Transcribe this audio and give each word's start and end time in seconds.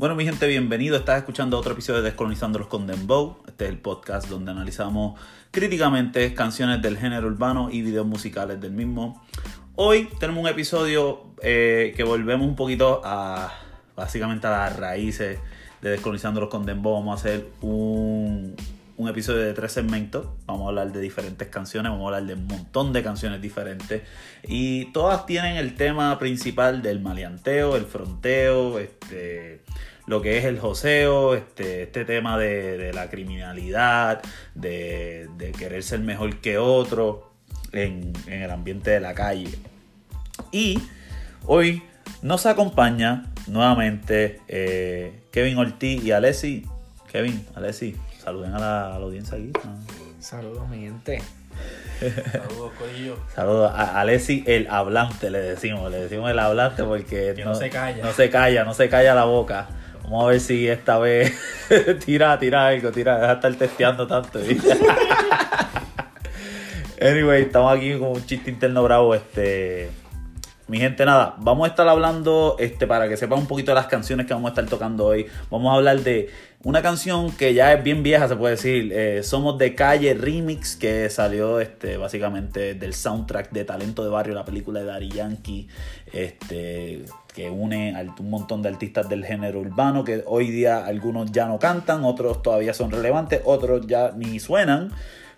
Bueno, 0.00 0.14
mi 0.14 0.24
gente, 0.24 0.46
bienvenido. 0.46 0.96
Estás 0.96 1.18
escuchando 1.18 1.58
otro 1.58 1.72
episodio 1.72 2.00
de 2.00 2.06
Descolonizando 2.06 2.58
los 2.58 2.68
con 2.68 2.86
Dembow. 2.86 3.36
Este 3.46 3.66
es 3.66 3.70
el 3.70 3.76
podcast 3.76 4.30
donde 4.30 4.50
analizamos 4.50 5.20
críticamente 5.50 6.32
canciones 6.32 6.80
del 6.80 6.96
género 6.96 7.26
urbano 7.26 7.68
y 7.70 7.82
videos 7.82 8.06
musicales 8.06 8.58
del 8.62 8.72
mismo. 8.72 9.22
Hoy 9.76 10.08
tenemos 10.18 10.42
un 10.42 10.48
episodio 10.48 11.26
eh, 11.42 11.92
que 11.94 12.02
volvemos 12.02 12.48
un 12.48 12.56
poquito 12.56 13.02
a 13.04 13.52
básicamente 13.94 14.46
a 14.46 14.52
las 14.52 14.76
raíces 14.78 15.38
de 15.82 15.90
Descolonizando 15.90 16.40
los 16.40 16.48
con 16.48 16.64
Dembow. 16.64 16.94
Vamos 16.94 17.18
a 17.18 17.20
hacer 17.20 17.48
un, 17.60 18.56
un 19.00 19.08
episodio 19.08 19.40
de 19.40 19.54
tres 19.54 19.72
segmentos. 19.72 20.26
Vamos 20.44 20.66
a 20.66 20.68
hablar 20.68 20.92
de 20.92 21.00
diferentes 21.00 21.48
canciones, 21.48 21.90
vamos 21.90 22.04
a 22.04 22.16
hablar 22.16 22.28
de 22.28 22.34
un 22.34 22.46
montón 22.46 22.92
de 22.92 23.02
canciones 23.02 23.40
diferentes. 23.40 24.02
Y 24.46 24.92
todas 24.92 25.24
tienen 25.24 25.56
el 25.56 25.74
tema 25.74 26.18
principal 26.18 26.82
del 26.82 27.00
maleanteo, 27.00 27.76
el 27.76 27.86
fronteo, 27.86 28.78
este, 28.78 29.62
lo 30.06 30.20
que 30.20 30.36
es 30.36 30.44
el 30.44 30.58
joseo, 30.58 31.34
este, 31.34 31.84
este 31.84 32.04
tema 32.04 32.36
de, 32.36 32.92
la 32.92 33.08
criminalidad, 33.08 34.20
de, 34.54 35.30
querer 35.58 35.82
ser 35.82 36.00
mejor 36.00 36.36
que 36.42 36.58
otro 36.58 37.32
en, 37.72 38.12
el 38.26 38.50
ambiente 38.50 38.90
de 38.90 39.00
la 39.00 39.14
calle. 39.14 39.58
Y 40.52 40.78
hoy 41.46 41.82
nos 42.20 42.44
acompaña 42.44 43.32
nuevamente 43.46 44.42
eh, 44.46 45.22
Kevin 45.32 45.56
Ortiz 45.56 46.04
y 46.04 46.12
Alessi. 46.12 46.66
Kevin, 47.10 47.44
Alessi, 47.56 47.96
saluden 48.20 48.54
a 48.54 48.58
la, 48.58 48.94
audiencia 48.96 49.36
aquí. 49.36 49.52
Saludos, 50.18 50.68
mi 50.68 50.80
gente. 50.80 51.22
Saludos, 52.32 52.72
Corillo. 52.78 53.16
Saludos 53.34 53.72
a 53.74 54.00
Alessi, 54.00 54.44
el 54.46 54.68
hablante, 54.70 55.30
le 55.30 55.40
decimos. 55.40 55.90
Le 55.90 56.02
decimos 56.02 56.30
el 56.30 56.38
hablante 56.38 56.84
porque 56.84 57.34
no, 57.44 57.54
se 57.54 57.70
calla. 57.70 58.04
No 58.04 58.12
se 58.12 58.30
calla, 58.30 58.64
no 58.64 58.74
se 58.74 58.88
calla 58.88 59.14
la 59.14 59.24
boca. 59.24 59.68
Vamos 60.04 60.24
a 60.24 60.28
ver 60.28 60.40
si 60.40 60.68
esta 60.68 60.98
vez 60.98 61.32
tira, 62.04 62.38
tira 62.38 62.66
algo, 62.66 62.90
tira, 62.90 63.16
deja 63.16 63.28
de 63.28 63.34
estar 63.34 63.54
testeando 63.54 64.06
tanto. 64.06 64.40
anyway, 67.00 67.42
estamos 67.42 67.76
aquí 67.76 67.98
con 67.98 68.08
un 68.08 68.26
chiste 68.26 68.50
interno 68.50 68.82
bravo. 68.82 69.14
Este, 69.14 69.90
mi 70.70 70.78
gente, 70.78 71.04
nada, 71.04 71.34
vamos 71.38 71.66
a 71.66 71.70
estar 71.70 71.88
hablando, 71.88 72.54
este, 72.60 72.86
para 72.86 73.08
que 73.08 73.16
sepan 73.16 73.40
un 73.40 73.46
poquito 73.46 73.72
de 73.72 73.74
las 73.74 73.88
canciones 73.88 74.26
que 74.26 74.34
vamos 74.34 74.50
a 74.50 74.52
estar 74.52 74.66
tocando 74.66 75.06
hoy. 75.06 75.26
Vamos 75.50 75.72
a 75.72 75.74
hablar 75.74 75.98
de 76.00 76.30
una 76.62 76.80
canción 76.80 77.32
que 77.32 77.54
ya 77.54 77.72
es 77.72 77.82
bien 77.82 78.04
vieja, 78.04 78.28
se 78.28 78.36
puede 78.36 78.54
decir. 78.54 78.92
Eh, 78.94 79.24
Somos 79.24 79.58
de 79.58 79.74
Calle 79.74 80.14
Remix, 80.14 80.76
que 80.76 81.10
salió 81.10 81.58
este, 81.58 81.96
básicamente 81.96 82.74
del 82.74 82.94
soundtrack 82.94 83.50
de 83.50 83.64
Talento 83.64 84.04
de 84.04 84.10
Barrio, 84.10 84.32
la 84.32 84.44
película 84.44 84.78
de 84.78 84.86
Daddy 84.86 85.10
Yankee, 85.10 85.66
este, 86.12 87.04
que 87.34 87.50
une 87.50 87.96
a 87.96 88.02
un 88.20 88.30
montón 88.30 88.62
de 88.62 88.68
artistas 88.68 89.08
del 89.08 89.24
género 89.24 89.58
urbano, 89.58 90.04
que 90.04 90.22
hoy 90.24 90.52
día 90.52 90.86
algunos 90.86 91.32
ya 91.32 91.46
no 91.46 91.58
cantan, 91.58 92.04
otros 92.04 92.42
todavía 92.42 92.74
son 92.74 92.92
relevantes, 92.92 93.40
otros 93.44 93.88
ya 93.88 94.12
ni 94.16 94.38
suenan. 94.38 94.92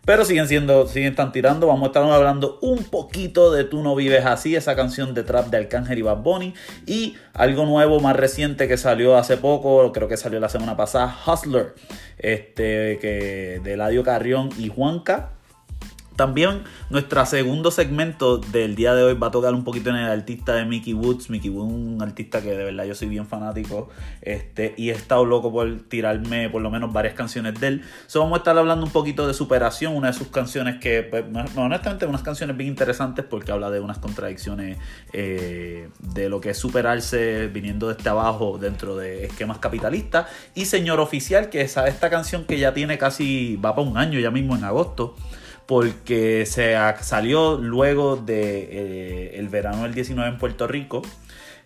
Pero 0.04 0.24
siguen 0.24 0.48
siendo, 0.48 0.88
siguen 0.88 1.10
están 1.10 1.30
tirando. 1.30 1.68
Vamos 1.68 1.84
a 1.84 1.86
estar 1.86 2.02
hablando 2.02 2.58
un 2.60 2.82
poquito 2.82 3.52
de 3.52 3.62
Tú 3.62 3.82
no 3.82 3.94
vives 3.94 4.24
así, 4.26 4.56
esa 4.56 4.74
canción 4.74 5.14
de 5.14 5.22
trap 5.22 5.46
de 5.46 5.58
Arcángel 5.58 5.98
y 5.98 6.02
Bad 6.02 6.18
Bunny. 6.18 6.54
Y 6.86 7.14
algo 7.34 7.66
nuevo, 7.66 8.00
más 8.00 8.16
reciente 8.16 8.66
que 8.66 8.76
salió 8.76 9.16
hace 9.16 9.36
poco, 9.36 9.92
creo 9.92 10.08
que 10.08 10.16
salió 10.16 10.40
la 10.40 10.48
semana 10.48 10.76
pasada, 10.76 11.16
Hustler, 11.24 11.74
este, 12.18 12.98
que 13.00 13.60
de 13.62 13.76
Ladio 13.76 14.02
Carrión 14.02 14.50
y 14.58 14.68
Juanca. 14.68 15.30
También 16.16 16.64
nuestro 16.90 17.24
segundo 17.26 17.70
segmento 17.70 18.38
del 18.38 18.74
día 18.74 18.94
de 18.94 19.02
hoy 19.02 19.14
va 19.14 19.28
a 19.28 19.30
tocar 19.30 19.54
un 19.54 19.64
poquito 19.64 19.90
en 19.90 19.96
el 19.96 20.10
artista 20.10 20.54
de 20.54 20.64
Mickey 20.64 20.94
Woods. 20.94 21.30
Mickey 21.30 21.50
Woods 21.50 21.72
un 21.72 22.02
artista 22.02 22.42
que 22.42 22.50
de 22.50 22.64
verdad 22.64 22.84
yo 22.84 22.94
soy 22.94 23.08
bien 23.08 23.26
fanático 23.26 23.88
este, 24.20 24.74
y 24.76 24.90
he 24.90 24.92
estado 24.92 25.24
loco 25.24 25.52
por 25.52 25.80
tirarme 25.88 26.50
por 26.50 26.62
lo 26.62 26.70
menos 26.70 26.92
varias 26.92 27.14
canciones 27.14 27.58
de 27.60 27.66
él. 27.66 27.82
So, 28.06 28.20
vamos 28.20 28.36
a 28.36 28.38
estar 28.38 28.58
hablando 28.58 28.84
un 28.84 28.92
poquito 28.92 29.26
de 29.26 29.34
Superación, 29.34 29.96
una 29.96 30.08
de 30.08 30.12
sus 30.12 30.28
canciones 30.28 30.78
que, 30.80 31.02
pues, 31.02 31.24
honestamente, 31.56 32.06
unas 32.06 32.22
canciones 32.22 32.56
bien 32.56 32.70
interesantes 32.70 33.24
porque 33.24 33.52
habla 33.52 33.70
de 33.70 33.80
unas 33.80 33.98
contradicciones 33.98 34.78
eh, 35.12 35.88
de 36.00 36.28
lo 36.28 36.40
que 36.40 36.50
es 36.50 36.58
superarse 36.58 37.48
viniendo 37.48 37.88
desde 37.88 38.08
abajo 38.10 38.58
dentro 38.58 38.96
de 38.96 39.24
esquemas 39.24 39.58
capitalistas. 39.58 40.26
Y 40.54 40.66
Señor 40.66 41.00
Oficial, 41.00 41.48
que 41.48 41.62
es 41.62 41.76
esta 41.76 42.10
canción 42.10 42.44
que 42.44 42.58
ya 42.58 42.74
tiene 42.74 42.98
casi, 42.98 43.56
va 43.56 43.74
para 43.74 43.88
un 43.88 43.96
año 43.96 44.20
ya 44.20 44.30
mismo 44.30 44.56
en 44.56 44.64
agosto 44.64 45.16
porque 45.66 46.44
se 46.46 46.76
salió 47.00 47.56
luego 47.58 48.16
de 48.16 48.68
eh, 48.70 49.38
el 49.38 49.48
verano 49.48 49.84
del 49.84 49.94
19 49.94 50.30
en 50.30 50.38
Puerto 50.38 50.66
Rico. 50.66 51.02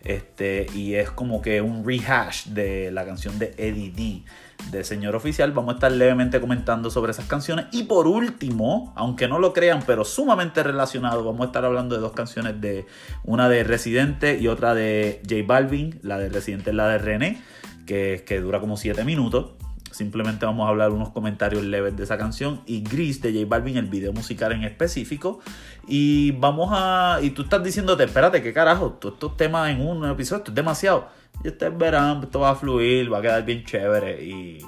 Este, 0.05 0.67
y 0.73 0.95
es 0.95 1.11
como 1.11 1.43
que 1.43 1.61
un 1.61 1.85
rehash 1.85 2.47
de 2.47 2.93
la 2.93 3.05
canción 3.05 3.41
de 3.41 3.55
Eddie 3.59 3.91
D 3.91 4.23
de 4.71 4.85
Señor 4.85 5.17
Oficial. 5.17 5.51
Vamos 5.53 5.73
a 5.73 5.75
estar 5.77 5.91
levemente 5.91 6.41
comentando 6.41 6.91
sobre 6.91 7.11
esas 7.11 7.27
canciones. 7.27 7.67
Y 7.73 7.85
por 7.85 8.07
último, 8.07 8.93
aunque 8.97 9.27
no 9.27 9.39
lo 9.39 9.53
crean, 9.53 9.83
pero 9.87 10.05
sumamente 10.05 10.63
relacionado, 10.63 11.25
vamos 11.25 11.43
a 11.43 11.47
estar 11.47 11.65
hablando 11.65 11.97
de 11.97 12.01
dos 12.01 12.13
canciones 12.13 12.61
de 12.61 12.87
una 13.25 13.49
de 13.49 13.65
Residente 13.65 14.39
y 14.39 14.49
otra 14.49 14.75
de 14.75 15.21
J 15.29 15.43
Balvin. 15.45 15.99
La 16.03 16.19
de 16.19 16.29
Residente 16.29 16.71
es 16.71 16.77
la 16.77 16.89
de 16.89 16.99
René, 16.99 17.43
que, 17.87 18.25
que 18.27 18.41
dura 18.41 18.61
como 18.61 18.77
7 18.77 19.05
minutos. 19.05 19.53
Simplemente 19.97 20.45
vamos 20.45 20.67
a 20.67 20.69
hablar 20.69 20.91
unos 20.91 21.09
comentarios 21.09 21.65
leves 21.65 21.97
de 21.97 22.05
esa 22.05 22.19
canción 22.19 22.61
y 22.67 22.83
Gris 22.83 23.23
de 23.23 23.33
J 23.33 23.47
Balvin, 23.49 23.79
el 23.79 23.87
video 23.87 24.13
musical 24.13 24.53
en 24.53 24.63
específico. 24.63 25.41
Y 25.89 26.33
vamos 26.33 26.69
a. 26.71 27.19
Y 27.23 27.31
tú 27.31 27.43
estás 27.45 27.65
diciéndote, 27.65 28.05
espérate, 28.05 28.43
¿qué 28.43 28.53
carajo? 28.53 28.93
Todos 28.93 29.15
estos 29.15 29.39
temas 29.39 29.71
en 29.71 29.81
un 29.81 30.05
episodio, 30.05 30.41
esto 30.41 30.51
es 30.51 30.55
demasiado. 30.55 31.09
Y 31.43 31.49
ustedes 31.49 31.79
verán, 31.79 32.23
esto 32.23 32.41
va 32.41 32.51
a 32.51 32.57
fluir, 32.57 33.11
va 33.11 33.21
a 33.21 33.23
quedar 33.23 33.47
bien 33.47 33.65
chévere 33.65 34.23
y, 34.23 34.59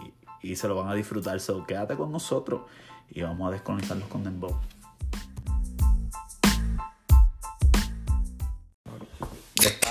y 0.41 0.57
se 0.57 0.67
lo 0.67 0.77
van 0.77 0.89
a 0.89 0.95
disfrutar. 0.95 1.39
So, 1.41 1.67
quédate 1.67 1.95
con 1.95 2.11
nosotros 2.11 2.63
y 3.11 3.21
vamos 3.21 3.49
a 3.49 3.53
desconectarlos 3.53 4.09
con 4.09 4.25
Dembow. 4.25 4.59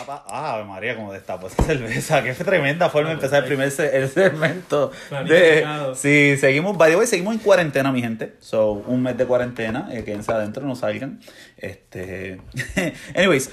Destapa, 0.08 0.24
ah, 0.30 0.64
María, 0.66 0.96
como 0.96 1.12
destapó 1.12 1.48
esa 1.48 1.62
cerveza. 1.64 2.24
Qué 2.24 2.34
tremenda 2.34 2.90
forma 2.90 3.10
de 3.10 3.16
empezar 3.16 3.44
el 3.44 3.48
primer 3.48 3.68
el 3.68 4.10
segmento. 4.10 4.92
De, 5.28 5.66
sí, 5.96 6.38
seguimos, 6.40 6.78
by 6.78 6.96
the 6.96 7.06
seguimos 7.06 7.34
en 7.34 7.40
cuarentena, 7.42 7.92
mi 7.92 8.02
gente. 8.02 8.36
So, 8.40 8.72
un 8.72 9.04
mes 9.04 9.18
de 9.18 9.26
cuarentena, 9.26 9.90
eh, 9.92 10.06
quédense 10.06 10.32
adentro, 10.32 10.66
no 10.66 10.78
salgan. 10.78 11.20
Este, 11.58 12.40
anyways, 13.18 13.52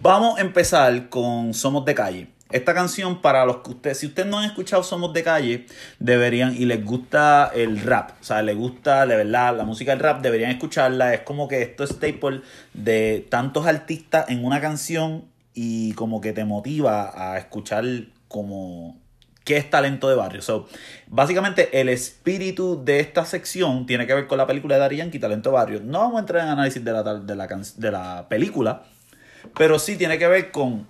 vamos 0.00 0.38
a 0.38 0.40
empezar 0.40 1.10
con 1.10 1.52
Somos 1.52 1.84
de 1.84 1.94
Calle. 1.94 2.26
Esta 2.50 2.72
canción, 2.72 3.20
para 3.20 3.44
los 3.44 3.58
que 3.58 3.70
ustedes, 3.70 3.98
si 3.98 4.06
ustedes 4.06 4.28
no 4.28 4.38
han 4.38 4.46
escuchado 4.46 4.82
Somos 4.82 5.12
de 5.12 5.22
Calle, 5.22 5.66
deberían, 5.98 6.54
y 6.56 6.64
les 6.64 6.82
gusta 6.82 7.50
el 7.54 7.82
rap, 7.82 8.12
o 8.18 8.24
sea, 8.24 8.40
les 8.40 8.56
gusta 8.56 9.04
de 9.04 9.16
verdad 9.16 9.54
la 9.54 9.64
música 9.64 9.90
del 9.90 10.00
rap, 10.00 10.22
deberían 10.22 10.52
escucharla. 10.52 11.12
Es 11.12 11.20
como 11.20 11.48
que 11.48 11.60
esto 11.60 11.84
es 11.84 11.90
staple 11.90 12.40
de 12.72 13.26
tantos 13.28 13.66
artistas 13.66 14.30
en 14.30 14.42
una 14.42 14.58
canción 14.62 15.31
y 15.54 15.92
como 15.92 16.20
que 16.20 16.32
te 16.32 16.44
motiva 16.44 17.12
a 17.14 17.38
escuchar 17.38 17.84
como 18.28 19.00
qué 19.44 19.56
es 19.56 19.68
talento 19.68 20.08
de 20.08 20.16
barrio. 20.16 20.42
So, 20.42 20.68
básicamente 21.08 21.80
el 21.80 21.88
espíritu 21.88 22.82
de 22.84 23.00
esta 23.00 23.24
sección 23.24 23.86
tiene 23.86 24.06
que 24.06 24.14
ver 24.14 24.26
con 24.26 24.38
la 24.38 24.46
película 24.46 24.76
de 24.76 24.80
Dari 24.80 24.96
Yankee, 24.96 25.18
Talento 25.18 25.50
de 25.50 25.54
Barrio. 25.54 25.80
No 25.82 26.00
vamos 26.00 26.16
a 26.16 26.20
entrar 26.20 26.42
en 26.44 26.48
análisis 26.50 26.84
de 26.84 26.92
la, 26.92 27.02
de 27.02 27.34
la, 27.34 27.46
de 27.46 27.90
la 27.90 28.26
película, 28.28 28.84
pero 29.56 29.78
sí 29.78 29.96
tiene 29.96 30.18
que 30.18 30.26
ver 30.28 30.50
con 30.50 30.86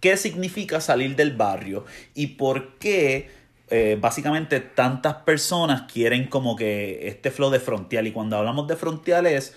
qué 0.00 0.16
significa 0.16 0.80
salir 0.80 1.14
del 1.14 1.36
barrio 1.36 1.84
y 2.14 2.28
por 2.28 2.78
qué 2.78 3.30
eh, 3.68 3.96
básicamente 4.00 4.60
tantas 4.60 5.16
personas 5.16 5.82
quieren 5.82 6.26
como 6.26 6.56
que 6.56 7.06
este 7.06 7.30
flow 7.30 7.50
de 7.50 7.60
frontial. 7.60 8.06
Y 8.06 8.12
cuando 8.12 8.36
hablamos 8.36 8.66
de 8.66 8.76
frontial 8.76 9.26
es 9.26 9.54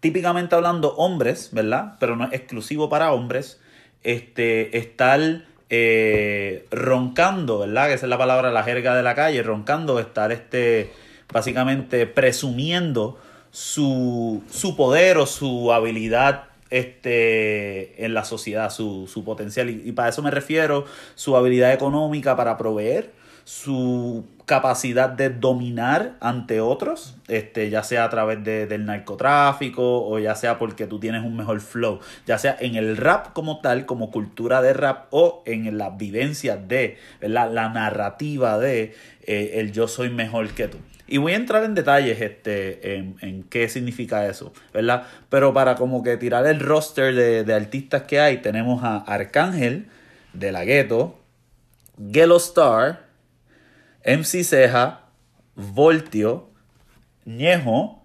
típicamente 0.00 0.54
hablando 0.54 0.94
hombres, 0.96 1.50
¿verdad? 1.52 1.96
Pero 2.00 2.16
no 2.16 2.24
es 2.24 2.32
exclusivo 2.32 2.88
para 2.88 3.12
hombres, 3.12 3.59
este, 4.02 4.76
estar 4.78 5.42
eh, 5.68 6.66
roncando, 6.70 7.60
¿verdad? 7.60 7.88
Que 7.88 7.94
esa 7.94 8.06
es 8.06 8.10
la 8.10 8.18
palabra, 8.18 8.50
la 8.50 8.62
jerga 8.62 8.94
de 8.94 9.02
la 9.02 9.14
calle, 9.14 9.42
roncando, 9.42 9.98
estar 10.00 10.32
este, 10.32 10.90
básicamente 11.32 12.06
presumiendo 12.06 13.18
su, 13.50 14.42
su 14.50 14.76
poder 14.76 15.18
o 15.18 15.26
su 15.26 15.72
habilidad 15.72 16.44
este, 16.70 18.04
en 18.04 18.14
la 18.14 18.24
sociedad, 18.24 18.70
su, 18.70 19.08
su 19.12 19.24
potencial. 19.24 19.70
y, 19.70 19.92
para 19.92 20.08
eso 20.08 20.22
me 20.22 20.30
refiero, 20.30 20.84
su 21.14 21.36
habilidad 21.36 21.72
económica 21.72 22.36
para 22.36 22.56
proveer, 22.56 23.12
su 23.50 24.26
capacidad 24.46 25.08
de 25.08 25.28
dominar 25.28 26.16
ante 26.20 26.60
otros, 26.60 27.16
este, 27.26 27.68
ya 27.68 27.82
sea 27.82 28.04
a 28.04 28.08
través 28.08 28.44
de, 28.44 28.68
del 28.68 28.84
narcotráfico 28.84 30.06
o 30.06 30.20
ya 30.20 30.36
sea 30.36 30.56
porque 30.56 30.86
tú 30.86 31.00
tienes 31.00 31.24
un 31.24 31.36
mejor 31.36 31.60
flow, 31.60 31.98
ya 32.26 32.38
sea 32.38 32.56
en 32.60 32.76
el 32.76 32.96
rap 32.96 33.32
como 33.32 33.60
tal, 33.60 33.86
como 33.86 34.12
cultura 34.12 34.62
de 34.62 34.72
rap 34.72 35.06
o 35.10 35.42
en 35.46 35.76
las 35.76 35.96
vivencias 35.96 36.68
de, 36.68 36.98
la 37.20 37.68
narrativa 37.70 38.56
de 38.60 38.94
eh, 39.24 39.50
el 39.54 39.72
yo 39.72 39.88
soy 39.88 40.10
mejor 40.10 40.50
que 40.50 40.68
tú. 40.68 40.78
Y 41.08 41.18
voy 41.18 41.32
a 41.32 41.36
entrar 41.36 41.64
en 41.64 41.74
detalles 41.74 42.20
este, 42.20 42.94
en, 42.94 43.42
qué 43.50 43.68
significa 43.68 44.26
eso, 44.26 44.52
¿verdad? 44.72 45.08
Pero 45.28 45.52
para 45.52 45.74
como 45.74 46.04
que 46.04 46.16
tirar 46.18 46.46
el 46.46 46.60
roster 46.60 47.16
de, 47.16 47.42
de 47.42 47.54
artistas 47.54 48.02
que 48.02 48.20
hay, 48.20 48.36
tenemos 48.36 48.84
a 48.84 48.98
Arcángel 48.98 49.88
de 50.34 50.52
la 50.52 50.64
Gueto, 50.64 51.18
Gelo 52.12 52.36
Star, 52.36 53.09
MC 54.04 54.44
Ceja, 54.44 55.00
Voltio, 55.54 56.50
Ñejo, 57.24 58.02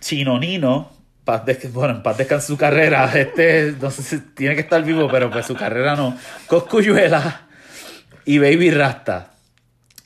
Chinonino, 0.00 0.90
paz 1.24 1.44
des- 1.44 1.72
bueno, 1.72 1.94
en 1.94 2.02
paz 2.02 2.16
descanse 2.18 2.46
su 2.46 2.56
carrera, 2.56 3.10
este, 3.18 3.74
no 3.80 3.90
sé 3.90 4.02
si 4.02 4.20
tiene 4.20 4.54
que 4.54 4.60
estar 4.62 4.82
vivo, 4.84 5.08
pero 5.10 5.30
pues 5.30 5.46
su 5.46 5.54
carrera 5.54 5.96
no, 5.96 6.16
Coscuyuela 6.46 7.42
y 8.24 8.38
Baby 8.38 8.70
Rasta. 8.70 9.32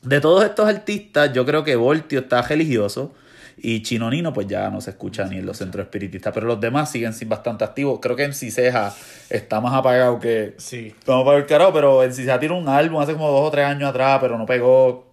De 0.02 0.20
todos 0.20 0.44
estos 0.44 0.68
artistas, 0.68 1.32
yo 1.32 1.44
creo 1.46 1.62
que 1.62 1.76
Voltio 1.76 2.20
está 2.20 2.42
religioso 2.42 3.14
y 3.64 3.80
Chinonino 3.82 4.32
pues 4.32 4.48
ya 4.48 4.68
no 4.70 4.80
se 4.80 4.90
escucha 4.90 5.24
ni 5.26 5.38
en 5.38 5.46
los 5.46 5.56
centros 5.56 5.84
espiritistas, 5.84 6.34
pero 6.34 6.48
los 6.48 6.60
demás 6.60 6.90
siguen 6.90 7.12
sin 7.12 7.28
bastante 7.28 7.62
activos. 7.62 8.00
Creo 8.02 8.16
que 8.16 8.26
MC 8.26 8.50
Ceja 8.50 8.92
está 9.30 9.60
más 9.60 9.72
apagado 9.72 10.18
que, 10.18 10.54
Sí. 10.58 10.92
Vamos 11.06 11.24
para 11.24 11.38
el 11.38 11.46
carajo, 11.46 11.72
pero 11.72 12.02
en 12.02 12.12
se 12.12 12.38
tiró 12.38 12.56
un 12.56 12.68
álbum 12.68 13.00
hace 13.00 13.12
como 13.12 13.30
dos 13.30 13.48
o 13.48 13.50
tres 13.52 13.64
años 13.66 13.88
atrás, 13.88 14.18
pero 14.20 14.36
no 14.36 14.46
pegó. 14.46 15.12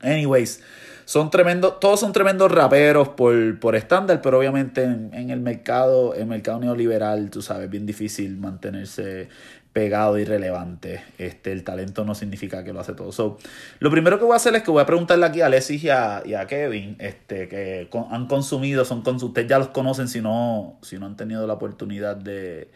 Anyways, 0.00 0.62
son 1.04 1.30
tremendos, 1.30 1.78
todos 1.78 2.00
son 2.00 2.14
tremendos 2.14 2.50
raperos 2.50 3.10
por, 3.10 3.60
por 3.60 3.76
estándar, 3.76 4.22
pero 4.22 4.38
obviamente 4.38 4.84
en, 4.84 5.10
en 5.12 5.28
el 5.28 5.40
mercado, 5.40 6.14
el 6.14 6.24
mercado 6.26 6.60
neoliberal, 6.60 7.28
tú 7.28 7.42
sabes, 7.42 7.68
bien 7.68 7.84
difícil 7.84 8.38
mantenerse 8.38 9.28
pegado 9.74 10.16
y 10.18 10.24
relevante. 10.24 11.02
Este, 11.18 11.52
el 11.52 11.64
talento 11.64 12.04
no 12.04 12.14
significa 12.14 12.64
que 12.64 12.72
lo 12.72 12.80
hace 12.80 12.94
todo. 12.94 13.12
So, 13.12 13.36
lo 13.80 13.90
primero 13.90 14.18
que 14.18 14.24
voy 14.24 14.32
a 14.32 14.36
hacer 14.36 14.54
es 14.54 14.62
que 14.62 14.70
voy 14.70 14.80
a 14.80 14.86
preguntarle 14.86 15.26
aquí 15.26 15.42
a 15.42 15.46
Alexis 15.46 15.84
y 15.84 15.90
a, 15.90 16.22
Kevin, 16.48 16.96
este, 17.00 17.48
que 17.48 17.88
han 18.10 18.26
consumido, 18.26 18.84
son 18.86 19.02
cons- 19.02 19.22
ustedes 19.22 19.48
ya 19.48 19.58
los 19.58 19.68
conocen 19.68 20.08
si 20.08 20.22
no, 20.22 20.78
si 20.80 20.96
no 20.98 21.06
han 21.06 21.16
tenido 21.16 21.46
la 21.46 21.54
oportunidad 21.54 22.16
de, 22.16 22.68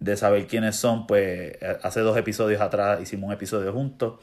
de 0.00 0.16
saber 0.16 0.46
quiénes 0.46 0.74
son, 0.74 1.06
pues 1.06 1.52
eh, 1.60 1.76
hace 1.82 2.00
dos 2.00 2.16
episodios 2.16 2.62
atrás 2.62 3.00
hicimos 3.02 3.28
un 3.28 3.34
episodio 3.34 3.70
juntos. 3.72 4.14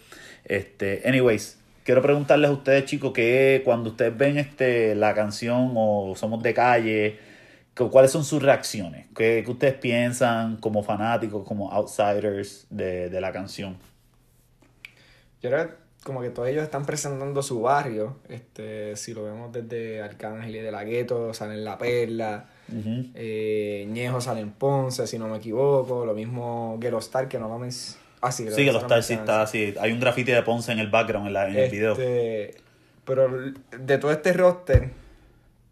Este, 0.46 1.04
anyways, 1.08 1.60
quiero 1.84 2.02
preguntarles 2.02 2.50
a 2.50 2.54
ustedes, 2.54 2.86
chicos, 2.86 3.14
que 3.14 3.62
cuando 3.64 3.92
ustedes 3.92 4.18
ven 4.18 4.40
este 4.40 4.96
la 4.96 5.14
canción 5.14 5.74
o 5.76 6.16
Somos 6.16 6.42
de 6.42 6.56
calle, 6.56 7.29
¿cuáles 7.88 8.12
son 8.12 8.24
sus 8.26 8.44
reacciones? 8.44 9.08
¿Qué, 9.16 9.42
qué 9.46 9.52
ustedes 9.52 9.76
piensan 9.76 10.58
como 10.58 10.84
fanáticos, 10.84 11.48
como 11.48 11.72
outsiders 11.72 12.68
de, 12.70 13.10
de 13.10 13.22
la 13.22 13.32
canción? 13.32 13.78
Yo 15.42 15.50
creo 15.50 15.68
que 15.68 15.74
como 16.04 16.22
que 16.22 16.30
todos 16.30 16.48
ellos 16.48 16.64
están 16.64 16.86
presentando 16.86 17.42
su 17.44 17.62
barrio. 17.62 18.18
Este, 18.30 18.96
si 18.96 19.14
lo 19.14 19.24
vemos 19.24 19.52
desde 19.52 20.02
Arcángel 20.02 20.56
y 20.56 20.60
de 20.60 20.72
la 20.72 20.84
Gueto, 20.84 21.34
salen 21.34 21.64
La 21.64 21.78
Perla. 21.78 22.46
Ujú. 22.70 23.08
eh, 23.16 23.86
Ñejo 23.90 24.22
sale 24.22 24.42
en 24.42 24.52
Ponce, 24.52 25.08
si 25.08 25.18
no 25.20 25.28
me 25.28 25.38
equivoco. 25.38 26.06
Lo 26.06 26.14
mismo 26.14 26.78
Gelo 26.82 27.00
Star, 27.00 27.28
que 27.28 27.38
no 27.40 27.50
mames. 27.50 27.98
Ah, 28.22 28.32
sí, 28.32 28.46
Sí, 28.50 28.66
que 28.66 28.72
los 28.72 28.76
lo 28.76 28.80
Stars 28.82 29.06
sí 29.06 29.14
está 29.14 29.42
así. 29.42 29.76
Hay 29.80 29.92
un 29.92 30.00
graffiti 30.00 30.32
de 30.32 30.42
Ponce 30.42 30.72
en 30.72 30.80
el 30.80 30.90
background, 30.90 31.28
en, 31.28 31.34
la, 31.34 31.50
en 31.50 31.56
el 31.56 31.70
video. 31.70 31.92
Este, 31.94 32.56
pero 33.06 33.30
de 33.78 33.98
todo 33.98 34.12
este 34.12 34.34
roster, 34.34 34.90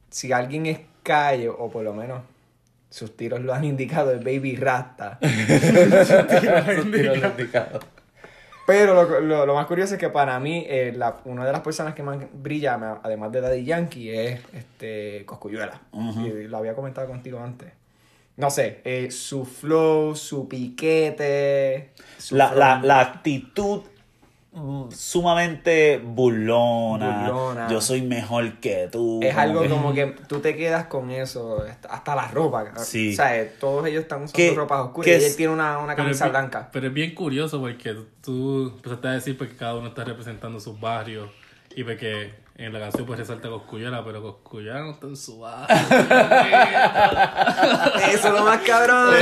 si 0.09 0.31
alguien 0.31 0.65
es 0.65 0.79
calle, 1.07 1.47
o 1.47 1.69
por 1.69 1.83
lo 1.83 1.93
menos 1.93 2.21
sus 2.89 3.15
tiros 3.15 3.39
lo 3.41 3.53
han 3.53 3.63
indicado, 3.63 4.11
es 4.11 4.19
Baby 4.19 4.57
Rasta. 4.57 5.19
Tiros. 6.91 7.17
Pero 8.67 8.93
lo, 8.93 9.21
lo, 9.21 9.45
lo 9.45 9.55
más 9.55 9.65
curioso 9.65 9.93
es 9.93 9.99
que 9.99 10.09
para 10.09 10.37
mí, 10.41 10.65
eh, 10.67 10.93
la, 10.93 11.21
una 11.23 11.45
de 11.45 11.53
las 11.53 11.61
personas 11.61 11.95
que 11.95 12.03
más 12.03 12.17
brilla, 12.33 12.99
además 13.01 13.31
de 13.31 13.39
Daddy 13.39 13.63
Yankee, 13.63 14.09
es 14.09 14.41
este 14.53 15.23
Coscuyuela. 15.25 15.79
Y 15.93 16.47
lo 16.47 16.57
había 16.57 16.75
comentado 16.75 17.07
contigo 17.07 17.39
antes. 17.39 17.71
No 18.35 18.51
sé, 18.51 18.81
eh, 18.83 19.09
su 19.09 19.45
flow, 19.45 20.15
su 20.15 20.49
piquete. 20.49 21.91
su 22.17 22.35
la, 22.35 22.53
la, 22.53 22.81
la 22.83 22.99
actitud 22.99 23.83
sumamente 24.91 25.99
burlona, 26.03 27.29
Burlona. 27.29 27.67
Yo 27.69 27.81
soy 27.81 28.01
mejor 28.01 28.59
que 28.59 28.87
tú. 28.91 29.19
Es 29.21 29.29
como 29.33 29.41
algo 29.41 29.61
que- 29.61 29.69
como 29.69 29.93
que 29.93 30.05
tú 30.27 30.39
te 30.39 30.55
quedas 30.55 30.85
con 30.87 31.09
eso, 31.11 31.63
hasta- 31.89 32.15
la 32.15 32.27
ropa. 32.29 32.65
Sí. 32.77 33.13
O 33.13 33.15
sea, 33.15 33.37
eh, 33.39 33.53
todos 33.59 33.85
ellos 33.87 34.03
están 34.03 34.23
usando 34.23 34.35
Que- 34.37 34.53
ropas 34.55 34.79
oscuras 34.81 35.05
que 35.05 35.11
y 35.11 35.15
es- 35.17 35.31
él 35.31 35.35
tiene 35.37 35.53
una, 35.53 35.77
una 35.77 35.95
Pero 35.95 36.05
camisa 36.07 36.29
blanca. 36.29 36.69
Pero 36.71 36.87
es 36.87 36.93
bien 36.93 37.13
curioso 37.13 37.59
porque 37.59 37.95
tú 38.23 38.73
empezaste 38.75 39.07
a 39.07 39.11
decir 39.11 39.37
porque 39.37 39.55
cada 39.55 39.75
uno 39.75 39.87
está 39.89 40.03
representando 40.03 40.59
sus 40.59 40.79
barrios 40.79 41.29
y 41.75 41.83
porque 41.83 42.33
en 42.59 42.73
la 42.73 42.79
canción 42.79 43.05
pues 43.05 43.19
resalta 43.19 43.49
Coscuyuela, 43.49 44.03
pero 44.03 44.19
Coscuyuela 44.21 44.79
no 44.81 44.91
está 44.91 45.05
en 45.05 45.15
su 45.15 45.39
barrio. 45.39 45.67
Eso 48.11 48.27
es 48.27 48.33
lo 48.33 48.43
más 48.43 48.59
cabrón. 48.61 49.13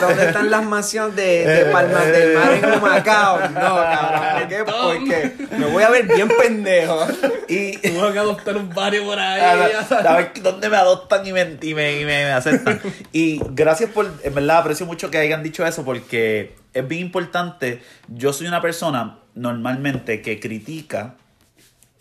¿Dónde 0.00 0.26
están 0.26 0.50
las 0.50 0.62
mansiones 0.62 1.16
de, 1.16 1.46
de 1.46 1.64
Palmas 1.72 2.06
del 2.06 2.34
Mar 2.36 2.52
en 2.52 2.64
Humacao? 2.78 3.40
No, 3.48 3.54
cabrón. 3.60 4.38
¿Por 4.38 4.48
qué? 4.48 4.64
Porque 4.64 5.32
me 5.56 5.66
voy 5.66 5.82
a 5.82 5.90
ver 5.90 6.06
bien 6.06 6.28
pendejo. 6.28 7.06
Y 7.48 7.76
vas 7.98 8.14
a 8.16 8.20
adoptar 8.20 8.56
un 8.58 8.68
barrio 8.68 9.04
por 9.04 9.18
ahí. 9.18 9.40
a, 9.40 10.16
ver 10.16 10.32
dónde 10.42 10.68
me 10.68 10.76
adoptan 10.76 11.26
y 11.26 11.32
me, 11.32 11.56
y 11.62 11.74
me, 11.74 12.00
y 12.00 12.04
me- 12.04 12.24
me 12.24 12.32
aceptan. 12.32 12.78
Y 13.12 13.40
gracias 13.52 13.88
por, 13.90 14.10
en 14.22 14.34
verdad 14.34 14.58
aprecio 14.58 14.84
mucho 14.84 15.10
que 15.10 15.16
hayan 15.18 15.42
dicho 15.42 15.64
eso 15.66 15.82
porque 15.84 16.54
es 16.74 16.86
bien 16.86 17.00
importante. 17.00 17.82
Yo 18.08 18.34
soy 18.34 18.46
una 18.48 18.60
persona 18.60 19.18
normalmente 19.34 20.20
que 20.20 20.38
critica 20.38 21.14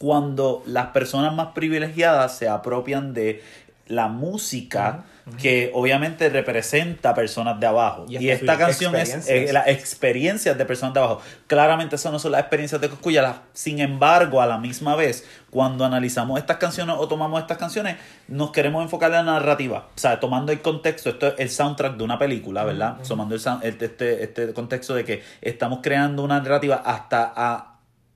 cuando 0.03 0.63
las 0.65 0.87
personas 0.87 1.33
más 1.33 1.47
privilegiadas 1.55 2.37
se 2.37 2.49
apropian 2.49 3.13
de 3.13 3.41
la 3.87 4.09
música 4.09 5.05
que 5.41 5.71
obviamente 5.73 6.27
representa 6.29 7.11
a 7.11 7.13
personas 7.15 7.57
de 7.57 7.65
abajo. 7.65 8.05
Y 8.09 8.29
esta 8.29 8.57
canción 8.57 8.93
es 8.97 9.53
las 9.53 9.67
experiencias 9.69 10.57
de 10.57 10.65
personas 10.65 10.93
de 10.93 10.99
abajo. 10.99 11.21
Claramente 11.47 11.95
eso 11.95 12.11
no 12.11 12.19
son 12.19 12.33
las 12.33 12.41
experiencias 12.41 12.81
de 12.81 12.89
Coscuyala. 12.89 13.43
Sin 13.53 13.79
embargo, 13.79 14.41
a 14.41 14.45
la 14.45 14.57
misma 14.57 14.97
vez, 14.97 15.25
cuando 15.49 15.85
analizamos 15.85 16.37
estas 16.39 16.57
canciones 16.57 16.97
o 16.99 17.07
tomamos 17.07 17.39
estas 17.41 17.57
canciones, 17.57 17.95
nos 18.27 18.51
queremos 18.51 18.83
enfocar 18.83 19.11
en 19.11 19.25
la 19.25 19.33
narrativa. 19.39 19.87
O 19.95 19.99
sea, 19.99 20.19
tomando 20.19 20.51
el 20.51 20.61
contexto, 20.61 21.11
esto 21.11 21.27
es 21.27 21.33
el 21.37 21.49
soundtrack 21.49 21.95
de 21.95 22.03
una 22.03 22.19
película, 22.19 22.65
¿verdad? 22.65 22.97
Tomando 23.07 23.35
el, 23.35 23.41
el- 23.61 23.77
este, 23.81 24.23
este 24.25 24.53
contexto 24.53 24.93
de 24.95 25.05
que 25.05 25.23
estamos 25.41 25.79
creando 25.81 26.23
una 26.23 26.39
narrativa 26.41 26.81
hasta 26.85 27.31
a 27.33 27.72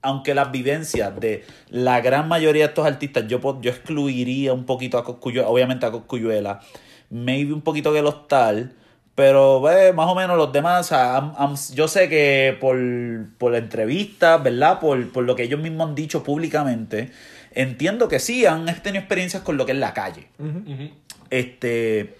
aunque 0.07 0.33
las 0.33 0.51
vivencias 0.54 1.19
de 1.19 1.44
la 1.69 2.00
gran 2.00 2.30
mayoría 2.30 2.63
de 2.63 2.69
estos 2.69 2.88
artistas, 2.88 3.27
yo, 3.27 3.42
yo 3.62 3.71
excluiría 3.71 4.54
un 4.54 4.65
poquito 4.65 4.98
a 4.98 5.04
Coscuyuela, 5.04 5.50
obviamente 5.50 5.86
a 5.86 5.92
Coscuyuela, 5.92 6.62
maybe 7.09 7.51
un 7.51 7.59
poquito 7.59 7.92
que 7.92 8.01
los 8.01 8.25
tal, 8.30 8.73
pero 9.16 9.69
eh, 9.69 9.92
más 9.92 10.07
o 10.07 10.16
menos 10.16 10.37
los 10.37 10.54
demás, 10.54 10.85
o 10.85 10.87
sea, 10.87 11.33
yo 11.76 11.90
sé 11.90 12.07
que 12.07 12.56
por, 12.61 12.78
por 13.37 13.52
la 13.52 13.57
entrevista, 13.57 14.37
¿verdad? 14.37 14.80
Por, 14.80 15.11
por 15.11 15.26
lo 15.26 15.35
que 15.35 15.44
ellos 15.44 15.59
mismos 15.59 15.90
han 15.90 15.95
dicho 15.95 16.23
públicamente, 16.23 17.11
entiendo 17.52 18.07
que 18.07 18.19
sí, 18.19 18.45
han 18.45 18.66
tenido 18.81 18.99
experiencias 18.99 19.44
con 19.44 19.57
lo 19.57 19.66
que 19.66 19.73
es 19.73 19.78
la 19.78 19.94
calle. 19.94 20.30
Este. 21.30 22.16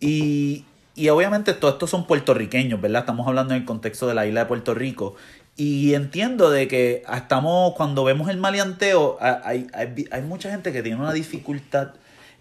Y, 0.00 0.64
y 0.96 1.08
obviamente 1.08 1.54
todos 1.54 1.74
estos 1.74 1.90
son 1.90 2.06
puertorriqueños, 2.06 2.80
¿verdad? 2.80 3.00
Estamos 3.00 3.26
hablando 3.26 3.54
en 3.54 3.60
el 3.60 3.66
contexto 3.66 4.06
de 4.06 4.14
la 4.14 4.26
isla 4.26 4.40
de 4.40 4.46
Puerto 4.46 4.74
Rico. 4.74 5.16
Y 5.56 5.94
entiendo 5.94 6.50
de 6.50 6.66
que 6.66 7.04
estamos, 7.14 7.74
cuando 7.74 8.02
vemos 8.04 8.28
el 8.28 8.38
maleanteo, 8.38 9.18
hay, 9.20 9.68
hay, 9.72 10.06
hay 10.10 10.22
mucha 10.22 10.50
gente 10.50 10.72
que 10.72 10.82
tiene 10.82 10.98
una 10.98 11.12
dificultad 11.12 11.92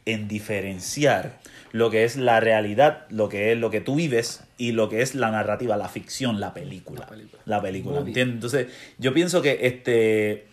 en 0.06 0.28
diferenciar 0.28 1.38
lo 1.72 1.90
que 1.90 2.04
es 2.04 2.16
la 2.16 2.40
realidad, 2.40 3.06
lo 3.10 3.30
que 3.30 3.52
es 3.52 3.58
lo 3.58 3.72
que 3.72 3.82
tú 3.82 3.96
vives 3.96 4.44
y 4.58 4.72
lo 4.72 4.90
que 4.90 5.02
es 5.02 5.16
la 5.16 5.32
narrativa, 5.32 5.76
la 5.76 5.90
ficción, 5.90 6.40
la 6.40 6.54
película. 6.54 7.02
La 7.02 7.08
película. 7.08 7.62
película, 7.62 8.00
Movie. 8.00 8.10
¿entiendes? 8.10 8.36
Entonces, 8.36 8.68
yo 9.00 9.14
pienso 9.14 9.42
que 9.42 9.60
este 9.64 10.53